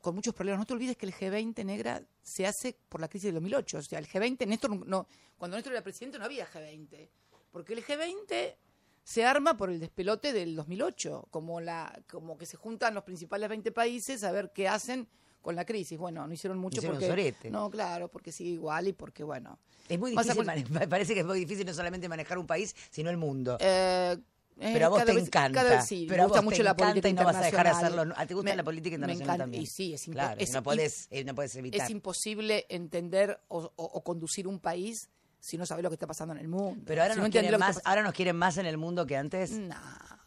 con 0.00 0.14
muchos 0.14 0.32
problemas. 0.32 0.60
No 0.60 0.64
te 0.64 0.74
olvides 0.74 0.96
que 0.96 1.06
el 1.06 1.12
G20 1.12 1.64
negra 1.64 2.00
se 2.22 2.46
hace 2.46 2.76
por 2.88 3.00
la 3.00 3.08
crisis 3.08 3.24
del 3.26 3.34
2008. 3.34 3.78
O 3.78 3.82
sea, 3.82 3.98
el 3.98 4.06
G20, 4.06 4.46
Néstor, 4.46 4.86
no- 4.86 5.08
cuando 5.36 5.56
Néstor 5.56 5.72
era 5.72 5.82
presidente 5.82 6.20
no 6.20 6.24
había 6.24 6.46
G20. 6.48 7.08
Porque 7.50 7.72
el 7.72 7.84
G20 7.84 8.54
se 9.02 9.24
arma 9.24 9.56
por 9.56 9.70
el 9.70 9.80
despelote 9.80 10.32
del 10.32 10.54
2008, 10.54 11.26
como, 11.32 11.60
la, 11.60 12.00
como 12.08 12.38
que 12.38 12.46
se 12.46 12.56
juntan 12.56 12.94
los 12.94 13.02
principales 13.02 13.48
20 13.48 13.72
países 13.72 14.22
a 14.22 14.30
ver 14.30 14.52
qué 14.54 14.68
hacen 14.68 15.08
con 15.42 15.56
la 15.56 15.64
crisis. 15.64 15.98
Bueno, 15.98 16.24
no 16.28 16.32
hicieron 16.32 16.58
mucho 16.58 16.78
Hicieron 16.78 16.98
porque... 16.98 17.08
sorete. 17.08 17.50
No, 17.50 17.68
claro, 17.70 18.06
porque 18.08 18.30
sigue 18.30 18.50
igual 18.50 18.86
y 18.86 18.92
porque, 18.92 19.24
bueno... 19.24 19.58
Es 19.88 19.98
muy 19.98 20.12
difícil, 20.12 20.44
me 20.70 20.86
parece 20.86 21.14
que 21.14 21.20
es 21.20 21.26
muy 21.26 21.40
difícil 21.40 21.66
no 21.66 21.74
solamente 21.74 22.08
manejar 22.08 22.38
un 22.38 22.46
país, 22.46 22.76
sino 22.90 23.10
el 23.10 23.16
mundo. 23.16 23.58
eh, 23.60 24.16
pero 24.60 24.86
a 24.86 24.88
vos 24.88 24.98
cada 24.98 25.06
te 25.12 25.16
vez- 25.16 25.26
encanta. 25.26 25.62
cada 25.62 25.82
sí, 25.82 26.06
pero 26.08 26.18
me 26.18 26.22
a 26.22 26.26
gusta 26.26 26.42
mucho 26.42 26.56
te 26.58 26.62
la 26.62 26.76
política 26.76 27.08
y 27.08 27.12
no 27.12 27.24
vas 27.24 27.36
a 27.36 27.40
dejar 27.42 27.66
de 27.66 27.70
hacerlo. 27.72 28.14
¿A 28.16 28.26
te 28.26 28.34
gusta 28.34 28.50
Me- 28.50 28.56
la 28.56 28.62
política 28.64 28.94
internacional 28.94 29.38
también? 29.38 29.62
Y 29.62 29.66
sí, 29.66 29.94
es, 29.94 30.06
impo- 30.08 30.12
claro, 30.12 30.40
es 30.40 30.52
no 30.52 30.60
im- 30.60 30.62
podés, 30.62 31.06
eh, 31.10 31.24
no 31.24 31.34
podés 31.34 31.56
evitar. 31.56 31.80
es 31.82 31.90
imposible 31.90 32.66
entender 32.68 33.40
o, 33.48 33.58
o- 33.76 33.84
o 33.84 34.04
conducir 34.04 34.46
un 34.46 34.60
país 34.60 35.08
si 35.38 35.56
no 35.56 35.64
sabes 35.66 35.82
lo 35.82 35.88
que 35.90 35.94
está 35.94 36.06
pasando 36.06 36.34
en 36.34 36.40
el 36.40 36.48
mundo. 36.48 36.82
pero 36.86 37.02
ahora 37.02 37.14
Si 37.14 37.18
no 37.20 37.24
nos, 37.26 37.32
quieren 37.32 37.58
más, 37.58 37.80
ahora 37.84 38.02
nos 38.02 38.12
quieren 38.12 38.36
más 38.36 38.58
en 38.58 38.66
el 38.66 38.76
mundo 38.76 39.06
que 39.06 39.16
antes. 39.16 39.52
Nah, 39.52 39.76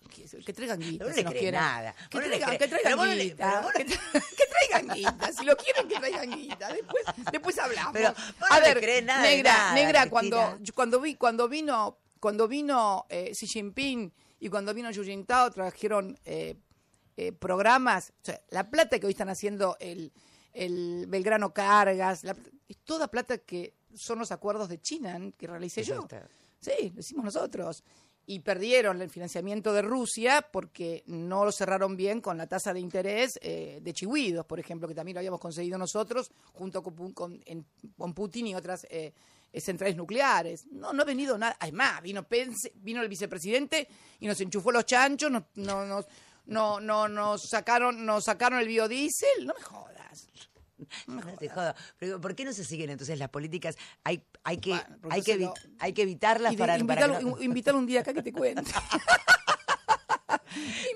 que, 0.09 0.25
que 0.43 0.53
traigan 0.53 0.79
guita. 0.79 1.03
No 1.05 1.09
le 1.09 1.15
si 1.15 1.23
nos 1.23 1.31
crees 1.31 1.41
quieren. 1.43 1.59
nada. 1.61 1.95
Que 2.09 2.17
no 2.19 2.23
traigan, 2.25 2.51
que 2.51 2.57
Pero 2.57 2.69
traigan 2.69 2.97
vos 2.97 3.07
no 3.07 3.13
le- 3.15 3.23
guita. 3.23 3.35
pero 3.49 3.61
vos 3.61 3.71
no- 3.73 3.79
Que, 3.79 3.85
tra- 3.87 4.23
que 4.37 4.43
traigan 4.69 4.95
guita. 4.95 5.31
Si 5.33 5.45
lo 5.45 5.57
quieren, 5.57 5.87
que 5.87 5.95
traigan 5.95 6.31
guita. 6.31 6.67
Después, 6.73 7.03
después 7.31 7.57
hablamos. 7.59 7.93
Pero 7.93 8.13
vos 8.39 8.49
A 8.51 8.59
no 8.59 8.65
le 8.67 8.73
ver, 8.75 9.03
nada 9.03 9.21
negra, 9.23 9.53
nada, 9.53 9.73
negra, 9.73 10.09
cuando, 10.09 10.57
cuando, 10.75 10.99
vi, 11.01 11.15
cuando 11.15 11.47
vino, 11.49 11.97
cuando 12.23 12.47
vino 12.47 13.05
eh, 13.09 13.31
Xi 13.33 13.47
Jinping 13.47 14.09
y 14.39 14.47
cuando 14.47 14.73
vino 14.73 14.89
Xu 14.93 15.03
Jintao, 15.03 15.51
trajeron 15.51 16.17
eh, 16.23 16.55
eh, 17.17 17.33
programas. 17.33 18.11
O 18.21 18.25
sea, 18.25 18.41
la 18.49 18.69
plata 18.69 18.97
que 18.97 19.07
hoy 19.07 19.11
están 19.11 19.27
haciendo 19.27 19.75
el, 19.81 20.13
el 20.53 21.05
Belgrano 21.09 21.53
Cargas, 21.53 22.23
la- 22.23 22.37
es 22.69 22.77
toda 22.85 23.09
plata 23.09 23.39
que 23.39 23.73
son 23.93 24.19
los 24.19 24.31
acuerdos 24.31 24.69
de 24.69 24.79
China 24.79 25.19
que 25.37 25.47
realicé 25.47 25.83
yo. 25.83 25.95
Sí, 26.61 26.91
lo 26.93 27.01
hicimos 27.01 27.25
nosotros. 27.25 27.83
Y 28.25 28.39
perdieron 28.39 29.01
el 29.01 29.09
financiamiento 29.09 29.73
de 29.73 29.81
Rusia 29.81 30.47
porque 30.49 31.03
no 31.07 31.43
lo 31.43 31.51
cerraron 31.51 31.97
bien 31.97 32.21
con 32.21 32.37
la 32.37 32.47
tasa 32.47 32.73
de 32.73 32.79
interés 32.79 33.37
eh, 33.41 33.79
de 33.81 33.93
Chihuidos, 33.93 34.45
por 34.45 34.59
ejemplo, 34.59 34.87
que 34.87 34.95
también 34.95 35.15
lo 35.15 35.19
habíamos 35.19 35.41
conseguido 35.41 35.77
nosotros 35.77 36.31
junto 36.53 36.81
con, 36.81 38.13
Putin 38.15 38.47
y 38.47 38.55
otras 38.55 38.85
eh, 38.89 39.13
eh, 39.51 39.61
centrales 39.61 39.97
nucleares. 39.97 40.65
No, 40.71 40.93
no 40.93 41.01
ha 41.01 41.05
venido 41.05 41.37
nada. 41.37 41.57
Además, 41.59 42.01
vino 42.01 42.25
vino 42.75 43.01
el 43.01 43.09
vicepresidente 43.09 43.87
y 44.19 44.27
nos 44.27 44.39
enchufó 44.39 44.71
los 44.71 44.85
chanchos, 44.85 45.29
nos, 45.29 45.43
no, 45.55 45.85
nos, 45.85 46.05
no, 46.45 46.79
no, 46.79 47.09
nos 47.09 47.49
sacaron, 47.49 48.05
nos 48.05 48.23
sacaron 48.23 48.59
el 48.59 48.67
biodiesel. 48.67 49.45
No 49.45 49.53
me 49.53 49.61
jodas. 49.61 50.29
No. 51.07 51.21
Pero 51.99 52.21
¿por 52.21 52.35
qué 52.35 52.45
no 52.45 52.53
se 52.53 52.63
siguen 52.65 52.89
entonces 52.89 53.17
las 53.19 53.29
políticas? 53.29 53.77
Hay, 54.03 54.23
hay 54.43 54.57
que, 54.57 54.71
Bueno, 54.71 54.97
hay 55.09 55.21
que, 55.21 55.49
hay 55.79 55.93
que 55.93 56.01
evitarlas 56.03 56.53
Y 56.53 56.55
de- 56.55 56.59
para, 56.59 56.73
para 56.73 56.79
invítalo, 56.79 57.17
que 57.17 57.23
no- 57.25 57.37
in- 57.39 57.43
invítalo 57.49 57.77
un 57.77 57.85
día 57.85 58.01
acá 58.01 58.13
que 58.13 58.23
te 58.23 58.31
cuente. 58.33 58.63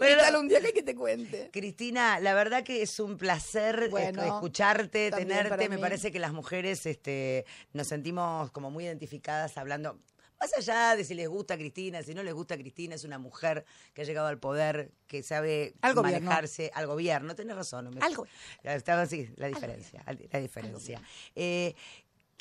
Invítalo 0.02 0.40
un 0.40 0.48
día 0.48 0.60
acá 0.60 0.70
que 0.74 0.84
te 0.84 0.96
cuente. 0.96 1.50
Cristina, 1.52 2.20
la 2.20 2.34
verdad 2.34 2.64
que 2.64 2.82
es 2.82 3.00
un 3.00 3.18
placer 3.18 3.84
eh, 3.84 3.88
Bueno, 3.90 4.24
escucharte, 4.24 5.12
tenerte. 5.12 5.50
para 5.50 5.70
Me 5.70 5.78
parece 5.80 6.12
que 6.12 6.20
las 6.20 6.34
mujeres 6.34 6.86
este, 6.86 7.46
nos 7.74 7.88
sentimos 7.88 8.52
como 8.52 8.72
muy 8.72 8.86
identificadas 8.86 9.58
hablando. 9.58 10.00
Más 10.40 10.52
allá 10.56 10.96
de 10.96 11.04
si 11.04 11.16
les 11.16 11.28
gusta 11.28 11.58
Cristina, 11.58 12.04
si 12.04 12.14
no 12.14 12.22
les 12.22 12.34
gusta 12.34 12.56
Cristina, 12.58 12.94
es 12.96 13.04
una 13.04 13.18
mujer 13.18 13.66
que 13.94 14.04
ha 14.04 14.06
llegado 14.06 14.28
al 14.28 14.38
poder, 14.40 14.92
que 15.08 15.24
sabe 15.24 15.74
Al 15.82 15.96
manejarse 15.96 16.72
al 16.76 16.86
gobierno. 16.86 17.34
Tenés 17.36 17.56
razón. 17.56 17.90
me- 17.94 18.02
Al 18.02 18.16
go- 18.16 18.28
Estaba 18.64 19.02
así, 19.02 19.30
la 19.36 19.48
diferencia. 19.48 20.04
La 20.32 20.40
diferencia. 20.40 21.02
Eh, 21.36 21.74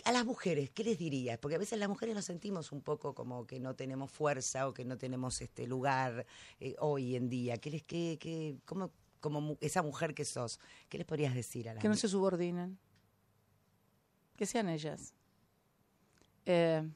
a 0.05 0.12
las 0.12 0.24
mujeres, 0.27 0.70
¿qué 0.70 0.85
les 0.85 0.98
dirías? 0.98 1.39
Porque 1.39 1.56
a 1.56 1.59
veces 1.59 1.78
las 1.78 1.89
mujeres 1.89 2.14
nos 2.14 2.27
sentimos 2.27 2.70
un 2.70 2.82
poco 2.82 3.14
como 3.14 3.47
que 3.47 3.59
no 3.59 3.74
tenemos 3.74 4.10
fuerza 4.10 4.68
o 4.68 4.74
que 4.74 4.85
no 4.85 4.98
tenemos 4.98 5.40
este 5.40 5.66
lugar 5.66 6.27
eh, 6.60 6.77
hoy 6.78 7.16
en 7.16 7.28
día. 7.31 7.56
¿Qué 7.56 7.70
les, 7.70 7.82
qué, 7.82 8.18
qué, 8.20 8.56
cómo, 8.66 8.93
como 9.20 9.40
mu- 9.40 9.56
esa 9.62 9.82
mujer 9.82 10.14
que 10.14 10.24
sos, 10.27 10.60
qué 10.90 10.98
les 10.98 11.06
podrías 11.06 11.35
decir 11.35 11.68
a 11.70 11.74
las 11.74 11.82
Que 11.82 11.89
no 11.89 11.97
se 11.97 12.09
subordinen. 12.09 12.78
Que 14.36 14.44
sean 14.44 14.68
ellas. 14.68 15.14
Eh, 16.44 16.86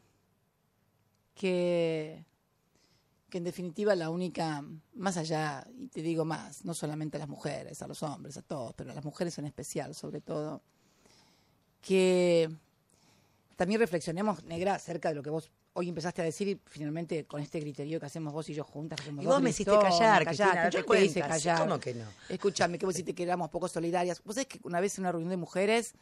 que, 1.34 2.24
que 3.28 3.38
en 3.38 3.44
definitiva 3.44 3.94
la 3.94 4.10
única, 4.10 4.64
más 4.94 5.16
allá, 5.16 5.66
y 5.78 5.88
te 5.88 6.02
digo 6.02 6.24
más, 6.24 6.64
no 6.64 6.74
solamente 6.74 7.16
a 7.16 7.20
las 7.20 7.28
mujeres, 7.28 7.80
a 7.82 7.86
los 7.86 8.02
hombres, 8.02 8.36
a 8.36 8.42
todos, 8.42 8.74
pero 8.74 8.90
a 8.90 8.94
las 8.94 9.04
mujeres 9.04 9.38
en 9.38 9.46
especial, 9.46 9.94
sobre 9.94 10.20
todo, 10.20 10.62
que 11.82 12.50
también 13.56 13.80
reflexionemos, 13.80 14.44
negra, 14.44 14.74
acerca 14.74 15.08
de 15.10 15.14
lo 15.14 15.22
que 15.22 15.30
vos 15.30 15.50
hoy 15.72 15.88
empezaste 15.88 16.20
a 16.20 16.24
decir 16.24 16.48
y 16.48 16.60
finalmente 16.66 17.24
con 17.26 17.40
este 17.40 17.60
criterio 17.60 18.00
que 18.00 18.06
hacemos 18.06 18.32
vos 18.32 18.48
y 18.48 18.54
yo 18.54 18.64
juntas. 18.64 18.98
hacemos 19.00 19.22
Y 19.22 19.26
vos 19.26 19.40
me 19.40 19.50
hiciste 19.50 19.70
callar, 19.84 20.24
no 20.24 20.24
Yo 20.70 20.80
te 20.80 21.04
hice 21.04 21.20
callar. 21.20 21.58
¿Cómo 21.60 21.78
que 21.80 21.94
no? 21.94 22.04
Escúchame, 22.28 22.78
que 22.78 22.86
vos 22.86 22.94
dijiste 22.94 23.14
que 23.14 23.22
éramos 23.22 23.50
poco 23.50 23.68
solidarias. 23.68 24.20
Vos 24.24 24.34
sabés 24.34 24.48
que 24.48 24.58
una 24.64 24.80
vez 24.80 24.98
en 24.98 25.02
una 25.04 25.12
reunión 25.12 25.30
de 25.30 25.36
mujeres 25.36 25.94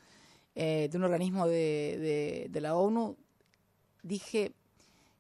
eh, 0.55 0.89
de 0.91 0.97
un 0.97 1.05
organismo 1.05 1.47
de, 1.47 1.99
de- 2.01 2.47
de 2.51 2.61
la 2.61 2.75
ONU, 2.77 3.17
dije 4.03 4.53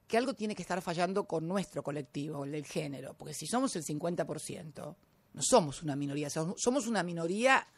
que 0.09 0.17
algo 0.17 0.35
tiene 0.35 0.55
que 0.55 0.63
estar 0.63 0.81
fallando 0.81 1.25
con 1.27 1.47
nuestro 1.47 1.83
colectivo, 1.83 2.45
el 2.45 2.53
del 2.53 2.65
género, 2.65 3.15
porque 3.15 3.35
si 3.35 3.47
somos 3.47 3.77
el 3.77 3.85
50%, 3.85 4.97
no 5.35 5.43
somos 5.43 5.83
una 5.83 5.95
minoría, 5.95 6.31
somos 6.31 6.87
una 6.87 7.03
minoría, 7.03 7.69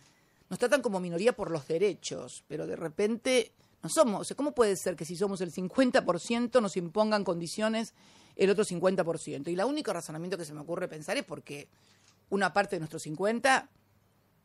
nos 0.49 0.59
tratan 0.59 0.81
como 0.81 1.01
minoría 1.01 1.35
por 1.35 1.51
los 1.51 1.67
derechos, 1.67 2.45
pero 2.47 2.69
de 2.69 2.77
repente 2.77 3.53
no 3.83 3.91
somos, 3.91 4.21
o 4.21 4.25
sea, 4.25 4.37
¿cómo 4.37 4.53
puede 4.53 4.77
ser 4.77 4.95
que 4.95 5.05
si 5.05 5.17
somos 5.17 5.41
el 5.41 5.53
50% 5.53 6.63
nos 6.63 6.77
impongan 6.77 7.25
condiciones 7.25 7.95
el 8.37 8.49
otro 8.51 8.65
50%? 8.65 9.49
Y 9.49 9.55
el 9.55 9.65
único 9.65 9.93
razonamiento 9.93 10.39
que 10.39 10.45
se 10.45 10.55
me 10.55 10.61
ocurre 10.61 10.87
pensar 10.87 11.17
es 11.17 11.25
porque 11.25 11.69
una 12.29 12.53
parte 12.53 12.77
de 12.77 12.81
nuestro 12.81 13.01
50 13.01 13.69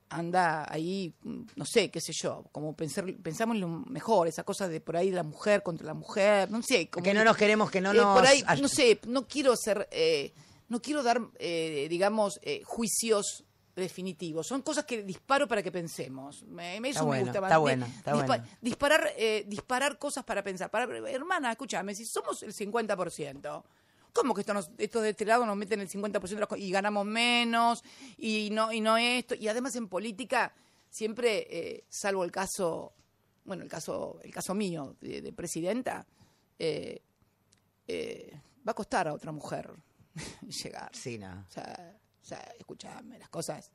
anda 0.09 0.65
ahí, 0.71 1.13
mm, 1.23 1.41
no 1.55 1.65
sé, 1.65 1.89
qué 1.89 1.99
sé 1.99 2.13
yo, 2.13 2.45
como 2.51 2.75
pensar, 2.75 3.05
pensamos 3.21 3.55
en 3.55 3.61
lo 3.61 3.67
mejor, 3.67 4.27
esa 4.27 4.43
cosa 4.43 4.67
de 4.67 4.81
por 4.81 4.97
ahí 4.97 5.11
la 5.11 5.23
mujer 5.23 5.63
contra 5.63 5.85
la 5.87 5.93
mujer, 5.93 6.49
no 6.51 6.61
sé. 6.61 6.89
Como 6.89 7.03
Que 7.03 7.13
no 7.13 7.23
nos 7.23 7.37
queremos, 7.37 7.69
que 7.71 7.81
no 7.81 7.91
eh, 7.91 7.95
nos... 7.95 8.15
Por 8.17 8.25
ahí, 8.25 8.43
no 8.61 8.67
sé, 8.67 8.99
no 9.07 9.27
quiero 9.27 9.55
ser, 9.55 9.87
eh, 9.91 10.33
no 10.69 10.81
quiero 10.81 11.03
dar, 11.03 11.21
eh, 11.39 11.87
digamos, 11.89 12.39
eh, 12.41 12.61
juicios 12.63 13.45
definitivos. 13.75 14.47
Son 14.47 14.61
cosas 14.61 14.85
que 14.85 15.03
disparo 15.03 15.47
para 15.47 15.61
que 15.61 15.71
pensemos. 15.71 16.43
Me, 16.43 16.77
eso 16.77 16.85
Está 16.87 17.01
me 17.01 17.07
bueno, 17.07 17.23
gusta. 17.25 17.39
está 17.39 17.57
bueno, 17.57 17.85
está 17.85 18.15
bueno. 18.15 18.43
Disparar, 18.61 19.11
eh, 19.17 19.43
disparar 19.47 19.97
cosas 19.97 20.23
para 20.23 20.43
pensar. 20.43 20.71
Para, 20.71 20.85
hermana, 21.09 21.51
escúchame, 21.51 21.93
si 21.93 22.05
somos 22.05 22.41
el 22.43 22.53
50%, 22.53 23.63
¿cómo 24.15 24.33
que 24.33 24.41
esto 24.41 24.53
nos, 24.53 24.71
estos 24.77 25.03
de 25.03 25.09
este 25.09 25.25
lado 25.25 25.45
nos 25.45 25.57
meten 25.57 25.81
el 25.81 25.89
50% 25.89 26.21
de 26.27 26.39
las 26.39 26.59
y 26.59 26.71
ganamos 26.71 27.05
menos 27.05 27.83
y 28.17 28.49
no, 28.51 28.71
y 28.71 28.79
no 28.79 28.97
esto? 28.97 29.35
Y 29.35 29.47
además 29.49 29.75
en 29.75 29.89
política, 29.89 30.55
siempre, 30.89 31.45
eh, 31.49 31.83
salvo 31.89 32.23
el 32.23 32.31
caso, 32.31 32.93
bueno, 33.43 33.63
el 33.63 33.69
caso, 33.69 34.19
el 34.23 34.31
caso 34.33 34.55
mío 34.55 34.95
de, 35.01 35.21
de 35.21 35.33
presidenta, 35.33 36.07
eh, 36.57 37.01
eh, 37.87 38.41
va 38.67 38.71
a 38.71 38.75
costar 38.75 39.07
a 39.09 39.13
otra 39.13 39.31
mujer 39.33 39.69
llegar. 40.63 40.89
Sí, 40.95 41.19
no. 41.19 41.45
O 41.47 41.51
sea, 41.51 41.99
o 42.21 42.25
sea, 42.25 42.53
las 43.19 43.29
cosas. 43.29 43.71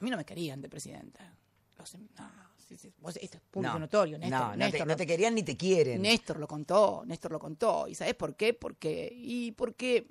A 0.00 0.04
mí 0.04 0.10
no 0.10 0.16
me 0.16 0.24
querían 0.24 0.60
de 0.60 0.68
presidenta. 0.68 1.38
Los- 1.78 1.94
no, 1.94 2.49
vos- 2.98 3.16
esto 3.16 3.36
es 3.36 3.42
público 3.50 3.74
No, 3.74 3.78
notorio. 3.80 4.18
Néstor, 4.18 4.40
no, 4.40 4.56
no, 4.56 4.70
te, 4.70 4.84
no 4.84 4.96
te 4.96 5.06
querían 5.06 5.34
ni 5.34 5.42
te 5.42 5.56
quieren. 5.56 6.02
Néstor 6.02 6.38
lo 6.38 6.46
contó, 6.46 7.02
Néstor 7.06 7.32
lo 7.32 7.38
contó. 7.38 7.88
¿Y 7.88 7.94
sabes 7.94 8.14
por 8.14 8.34
qué? 8.36 8.54
Porque, 8.54 9.10
y 9.14 9.52
porque, 9.52 10.06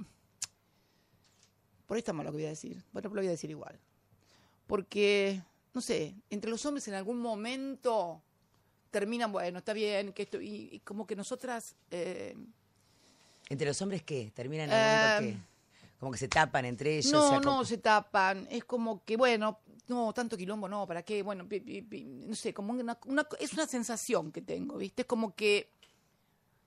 por 1.85 1.95
ahí 1.95 1.99
está 1.99 2.13
mal 2.13 2.25
lo 2.25 2.31
que 2.31 2.37
voy 2.37 2.45
a 2.45 2.49
decir, 2.49 2.83
bueno, 2.91 3.09
lo 3.09 3.15
voy 3.15 3.27
a 3.27 3.31
decir 3.31 3.49
igual. 3.49 3.79
Porque, 4.67 5.41
no 5.73 5.81
sé, 5.81 6.15
entre 6.29 6.49
los 6.51 6.65
hombres 6.65 6.87
en 6.87 6.93
algún 6.93 7.19
momento 7.19 8.21
terminan, 8.91 9.31
bueno, 9.31 9.59
está 9.59 9.73
bien, 9.73 10.13
que 10.13 10.23
esto, 10.23 10.41
y, 10.41 10.69
y 10.71 10.79
como 10.79 11.05
que 11.07 11.15
nosotras, 11.15 11.75
eh, 11.91 12.35
¿Entre 13.49 13.67
los 13.67 13.81
hombres 13.81 14.03
qué? 14.03 14.31
¿Terminan 14.35 14.69
en 14.69 14.75
el 14.77 14.83
momento 14.83 15.23
Eh, 15.23 15.33
qué? 15.33 15.37
Como 15.99 16.11
que 16.11 16.17
se 16.19 16.27
tapan 16.27 16.65
entre 16.65 16.97
ellos. 16.99 17.11
no, 17.11 17.39
no, 17.41 17.65
se 17.65 17.77
tapan. 17.79 18.47
Es 18.51 18.63
como 18.63 19.03
que, 19.03 19.17
bueno, 19.17 19.59
no, 19.89 20.13
tanto 20.13 20.37
quilombo, 20.37 20.69
no, 20.69 20.87
¿para 20.87 21.03
qué? 21.03 21.21
Bueno, 21.23 21.47
pi- 21.47 21.59
pi- 21.59 21.81
pi- 21.81 22.03
no 22.05 22.35
sé, 22.35 22.53
como 22.53 22.71
una, 22.73 22.97
una- 23.05 23.27
es 23.39 23.53
una 23.53 23.67
sensación 23.67 24.31
que 24.31 24.41
tengo, 24.41 24.77
¿viste? 24.77 25.01
Es 25.01 25.07
como 25.07 25.35
que, 25.35 25.69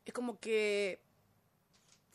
es 0.05 0.13
como 0.13 0.39
que 0.39 1.01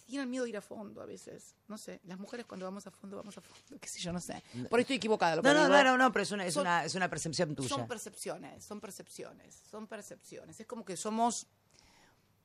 tienen 0.05 0.29
miedo 0.29 0.43
de 0.45 0.51
ir 0.51 0.57
a 0.57 0.61
fondo 0.61 1.01
a 1.01 1.05
veces. 1.05 1.53
No 1.67 1.77
sé, 1.77 1.99
las 2.05 2.17
mujeres 2.17 2.45
cuando 2.45 2.65
vamos 2.65 2.85
a 2.87 2.91
fondo, 2.91 3.17
vamos 3.17 3.37
a 3.37 3.41
fondo, 3.41 3.77
qué 3.79 3.89
sé 3.89 3.99
yo, 3.99 4.13
no 4.13 4.21
sé. 4.21 4.41
Por 4.69 4.79
ahí 4.79 4.81
estoy 4.81 4.95
equivocada. 4.97 5.35
Lo 5.37 5.41
No, 5.41 5.53
no, 5.53 5.67
no, 5.67 5.83
no, 5.83 5.97
no, 5.97 6.11
pero 6.13 6.23
es 6.23 6.31
una, 6.31 6.45
es 6.45 6.53
Son- 6.53 6.61
una, 6.61 6.85
es 6.85 6.95
una 6.95 7.09
percepción 7.09 7.53
tuya. 7.55 7.67
Son 7.69 7.87
percepciones, 7.87 8.63
son 8.63 8.79
percepciones, 8.79 9.63
son 9.69 9.87
percepciones. 9.87 10.59
Es 10.59 10.65
como 10.67 10.85
que 10.85 10.95
somos 10.95 11.47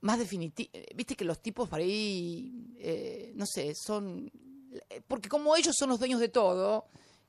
más 0.00 0.18
definitivos. 0.18 0.72
Viste 0.96 1.14
que 1.14 1.24
los 1.24 1.40
tipos 1.40 1.68
por 1.68 1.78
ahí, 1.78 2.74
eh, 2.78 3.32
no 3.36 3.46
sé, 3.46 3.74
son... 3.76 4.28
eh, 4.90 5.00
Porque 5.06 5.28
como 5.28 5.54
ellos 5.54 5.76
son 5.78 5.88
los 5.90 5.98
dueños 6.00 6.18
de 6.20 6.28
todo... 6.28 6.86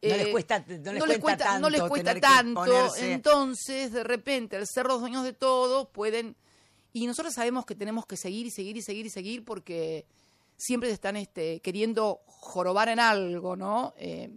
No 0.09 0.17
les 0.17 0.27
eh, 0.27 0.31
cuesta- 0.31 0.59
no 0.67 0.93
les 0.93 1.19
cuesta 1.19 1.59
no 1.59 1.69
les 1.69 1.79
tanto 1.79 1.89
cuesta 1.89 2.09
tener 2.13 2.21
que 2.21 2.27
tanto, 2.27 2.95
entonces 2.97 3.91
de 3.91 4.03
repente 4.03 4.57
al 4.57 4.67
ser 4.67 4.85
los 4.85 4.99
dueños 4.99 5.23
de 5.23 5.33
todo 5.33 5.89
pueden 5.89 6.35
y 6.91 7.07
nosotros 7.07 7.33
sabemos 7.33 7.65
que 7.65 7.73
tenemos 7.75 8.05
que 8.05 8.17
seguir 8.17 8.45
y 8.45 8.51
seguir 8.51 8.77
y 8.77 8.81
seguir 8.81 9.05
y 9.05 9.09
seguir 9.09 9.45
porque 9.45 10.05
siempre 10.57 10.89
se 10.89 10.93
están 10.95 11.15
este, 11.15 11.59
queriendo 11.61 12.21
jorobar 12.27 12.89
en 12.89 12.99
algo, 12.99 13.55
¿no? 13.55 13.93
Eh, 13.97 14.29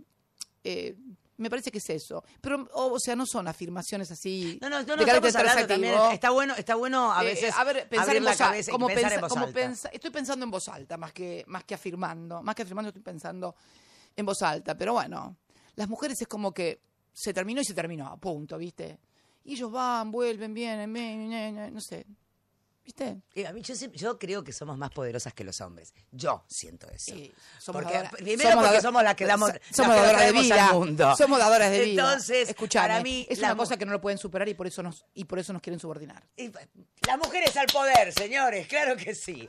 eh, 0.64 0.96
me 1.38 1.50
parece 1.50 1.70
que 1.70 1.76
es 1.78 1.90
eso. 1.90 2.24
Pero, 2.40 2.66
o, 2.72 2.92
o 2.94 2.98
sea, 2.98 3.14
no 3.14 3.26
son 3.26 3.46
afirmaciones 3.46 4.10
así. 4.10 4.58
No, 4.62 4.70
no, 4.70 4.78
no, 4.80 4.84
de 4.84 4.96
no 4.96 5.04
carácter 5.04 5.26
estamos 5.28 5.50
hablando 5.50 5.66
también. 5.68 5.92
taxativo. 5.92 6.14
Está 6.14 6.30
bueno, 6.30 6.54
está 6.56 6.74
bueno 6.76 7.12
a 7.12 7.22
Eh, 7.22 7.26
veces 7.26 7.54
a 7.54 7.62
ver, 7.64 7.86
pensar 7.90 8.16
en 8.16 8.24
voz 8.24 8.40
alta, 8.40 8.72
como 8.72 8.86
pensar 8.86 9.02
pensa- 9.04 9.14
en 9.16 9.20
voz 9.20 9.28
como 9.30 9.44
alta. 9.44 9.60
pensa- 9.60 9.88
estoy 9.92 10.10
pensando 10.10 10.44
en 10.44 10.50
voz 10.50 10.68
alta 10.68 10.96
más 10.96 11.12
que 11.12 11.44
más 11.48 11.64
que 11.64 11.74
afirmando, 11.74 12.42
más 12.42 12.54
que 12.54 12.62
afirmando 12.62 12.88
estoy 12.88 13.02
pensando 13.02 13.54
en 14.16 14.24
voz 14.24 14.40
alta, 14.40 14.74
pero 14.78 14.94
bueno, 14.94 15.36
las 15.76 15.88
mujeres 15.88 16.20
es 16.20 16.28
como 16.28 16.52
que 16.52 16.80
se 17.12 17.32
terminó 17.32 17.60
y 17.60 17.64
se 17.64 17.74
terminó, 17.74 18.16
punto, 18.18 18.58
¿viste? 18.58 18.98
Y 19.44 19.54
ellos 19.54 19.70
van, 19.70 20.10
vuelven, 20.10 20.52
vienen, 20.52 20.92
vienen, 20.92 21.72
no 21.72 21.80
sé. 21.80 22.04
¿Viste? 22.86 23.20
Eh, 23.34 23.44
a 23.48 23.52
mí 23.52 23.62
yo, 23.62 23.74
yo 23.94 24.16
creo 24.16 24.44
que 24.44 24.52
somos 24.52 24.78
más 24.78 24.90
poderosas 24.90 25.34
que 25.34 25.42
los 25.42 25.60
hombres. 25.60 25.92
Yo 26.12 26.44
siento 26.46 26.88
eso. 26.88 27.12
Sí, 27.12 27.34
somos 27.58 27.82
porque, 27.82 27.98
dadoras- 27.98 28.12
primero 28.12 28.50
somos 28.50 28.64
porque 28.64 28.80
somos 28.80 29.02
las 29.02 29.14
que 29.16 29.26
damos, 29.26 29.50
somos 29.72 29.92
que 29.96 30.00
dadoras 30.02 30.20
de 30.24 30.32
vida, 30.32 30.68
al 30.68 30.74
mundo. 30.74 31.16
somos 31.16 31.38
dadoras 31.40 31.70
de 31.72 31.80
vida. 31.80 32.02
Entonces, 32.04 32.48
Escuchame, 32.48 32.86
para 32.88 33.02
mí 33.02 33.26
es 33.28 33.40
una 33.40 33.56
cosa 33.56 33.76
que 33.76 33.84
no 33.86 33.90
lo 33.90 34.00
pueden 34.00 34.18
superar 34.18 34.48
y 34.48 34.54
por 34.54 34.68
eso 34.68 34.84
nos 34.84 35.04
y 35.14 35.24
por 35.24 35.40
eso 35.40 35.52
nos 35.52 35.62
quieren 35.62 35.80
subordinar. 35.80 36.22
Y, 36.36 36.52
Las 37.08 37.18
mujeres 37.18 37.56
al 37.56 37.66
poder, 37.66 38.12
señores, 38.12 38.68
claro 38.68 38.96
que 38.96 39.16
sí. 39.16 39.48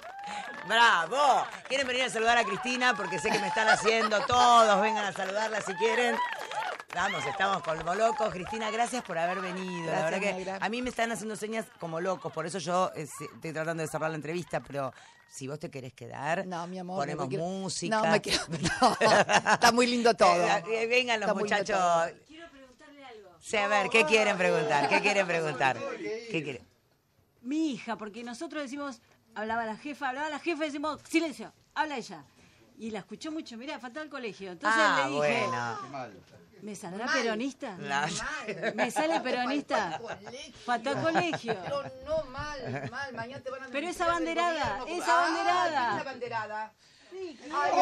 Bravo. 0.68 1.46
¿Quieren 1.68 1.86
venir 1.86 2.04
a 2.04 2.10
saludar 2.10 2.40
a 2.40 2.44
Cristina? 2.44 2.96
Porque 2.98 3.20
sé 3.20 3.30
que 3.30 3.38
me 3.38 3.50
están 3.50 3.70
haciendo 3.70 4.20
todos. 4.26 4.82
Vengan 4.82 5.06
a 5.06 5.14
saludarla 5.14 5.62
si 5.62 5.74
quieren. 5.76 6.16
Vamos, 6.96 7.26
estamos 7.26 7.62
como 7.64 7.94
locos. 7.96 8.30
Cristina, 8.34 8.72
gracias 8.72 9.04
por 9.04 9.18
haber 9.18 9.42
venido. 9.42 9.92
la 9.92 10.06
verdad 10.06 10.20
que 10.20 10.34
Mayra. 10.34 10.58
a 10.62 10.70
mí 10.70 10.82
me 10.82 10.90
están 10.90 11.12
haciendo 11.12 11.36
señas 11.36 11.66
como 11.80 12.00
locos. 12.00 12.32
Por 12.32 12.46
eso 12.46 12.60
yo 12.60 12.92
eh, 12.96 13.08
estoy 13.34 13.52
tratando 13.54 13.82
de 13.84 13.88
cerrar 13.90 14.10
la 14.10 14.16
entrevista. 14.16 14.62
Pero 14.62 14.94
si 15.28 15.48
vos 15.48 15.60
te 15.60 15.70
querés 15.70 15.94
quedar, 15.94 16.48
No, 16.48 16.66
mi 16.68 16.80
amor. 16.80 17.00
ponemos 17.00 17.26
me 17.26 17.30
quiero- 17.30 17.44
música. 17.46 18.02
No, 18.02 18.10
me 18.10 18.22
quiero. 18.22 18.42
no, 18.50 18.98
está 19.54 19.72
muy 19.74 19.86
lindo 19.86 20.14
todo. 20.18 20.42
Eh, 20.48 20.64
eh, 20.70 20.88
vengan 20.88 21.20
los 21.20 21.28
Está 21.30 21.40
muchachos. 21.40 22.14
Quiero 22.26 22.50
preguntarle 22.50 23.06
algo. 23.06 23.30
Sí, 23.42 23.58
a 23.58 23.68
ver, 23.68 23.90
¿qué 23.90 24.06
quieren 24.06 24.38
preguntar? 24.38 24.88
¿Qué 24.88 25.02
quieren 25.02 25.28
preguntar? 25.28 25.78
¿Qué 26.00 26.42
quieren? 26.44 26.68
Mi 27.42 27.72
hija, 27.74 27.98
porque 27.98 28.24
nosotros 28.24 28.64
decimos, 28.64 29.02
hablaba 29.36 29.66
la 29.66 29.76
jefa, 29.76 30.10
hablaba 30.10 30.30
la 30.30 30.40
jefa 30.40 30.64
y 30.64 30.68
decimos, 30.68 31.02
silencio, 31.08 31.54
habla 31.76 31.98
ella. 31.98 32.24
Y 32.80 32.92
la 32.92 33.00
escuchó 33.00 33.32
mucho, 33.32 33.58
mira, 33.58 33.78
faltaba 33.80 34.04
al 34.04 34.10
colegio. 34.10 34.52
Entonces 34.52 34.80
Ah, 34.82 35.04
le 35.10 35.16
dije, 35.16 35.48
bueno. 35.48 35.78
¿Me 36.62 36.76
saldrá 36.76 37.08
peronista? 37.08 37.76
La- 37.80 38.10
¿Me 38.76 38.92
sale 38.92 39.20
peronista? 39.22 40.00
Faltó 40.66 40.90
al 40.92 41.02
colegio. 41.02 41.56
Pero 41.64 41.84
no 42.06 42.24
mal, 42.26 42.90
mal. 42.92 43.14
Mañana 43.14 43.44
te 43.44 43.50
van 43.50 43.64
a 43.64 43.68
Pero 43.68 43.88
esa 43.88 44.12
gobierno. 44.14 44.86
esa 44.88 45.06
Ay, 45.06 45.32
abanderada. 45.34 45.70
¿quién 45.70 45.88
es 45.90 45.96
la 45.96 46.02
abanderada. 46.02 46.74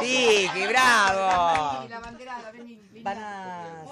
Vicky, 0.01 0.67
bravo. 0.67 1.77
Vení, 1.79 1.89
la 1.89 1.97
abanderada, 1.97 2.51
vení. 2.51 2.75
vení. 2.91 3.03
Van 3.03 3.17
a-. 3.17 3.85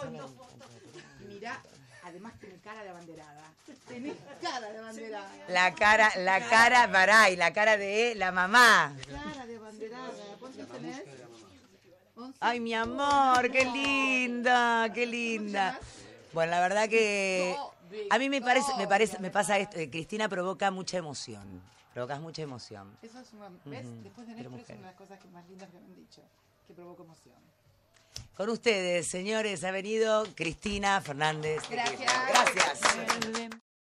Mirá, 1.28 1.62
además 2.04 2.34
tiene 2.40 2.56
cara 2.60 2.84
de 2.84 2.90
abanderada. 2.90 3.44
Tenés 3.88 4.16
cara 4.42 4.72
de 4.72 4.78
abanderada. 4.80 5.30
La 5.50 5.74
cara, 5.76 6.12
la 6.18 6.40
cara, 6.48 6.92
pará, 6.92 7.30
y 7.30 7.36
la 7.36 7.52
cara 7.52 7.78
de 7.78 8.14
la 8.16 8.32
mamá. 8.32 8.94
Cara 9.10 9.46
de 9.46 9.56
abanderada. 9.58 10.10
¿Cuántos 10.40 10.68
tenés? 10.70 11.02
Ay, 12.40 12.60
mi 12.60 12.74
amor, 12.74 13.52
qué 13.52 13.66
linda, 13.66 14.92
qué 14.94 15.06
linda. 15.06 15.80
Bueno, 16.34 16.52
la 16.52 16.60
verdad 16.62 16.90
que 16.90 17.56
a 18.10 18.18
mí 18.18 18.30
me 18.30 18.42
parece, 18.42 18.72
me 18.78 18.88
parece, 18.88 19.20
me 19.20 19.32
pasa 19.32 19.58
esto, 19.58 19.78
eh, 19.78 19.90
Cristina 19.90 20.28
provoca 20.30 20.72
mucha 20.72 20.98
emoción. 20.98 21.62
Provocas 21.94 22.20
mucha 22.22 22.42
emoción. 22.42 22.98
Eso 23.04 23.20
es 23.20 23.34
una, 23.34 23.50
¿ves? 23.66 23.86
Después 24.04 24.28
de 24.28 24.34
Néstor 24.34 24.60
es 24.60 24.70
una 24.70 24.78
de 24.78 24.84
las 24.84 24.96
cosas 24.96 25.20
que 25.20 25.28
más 25.28 25.48
lindas 25.48 25.70
que 25.70 25.78
me 25.78 25.86
han 25.86 25.96
dicho, 25.96 26.22
que 26.68 26.74
provoca 26.74 27.04
emoción. 27.04 27.36
Con 28.36 28.50
ustedes, 28.50 29.08
señores, 29.08 29.64
ha 29.64 29.70
venido 29.70 30.26
Cristina 30.36 31.00
Fernández. 31.02 31.62
Gracias. 31.70 32.12
Gracias. 32.56 33.64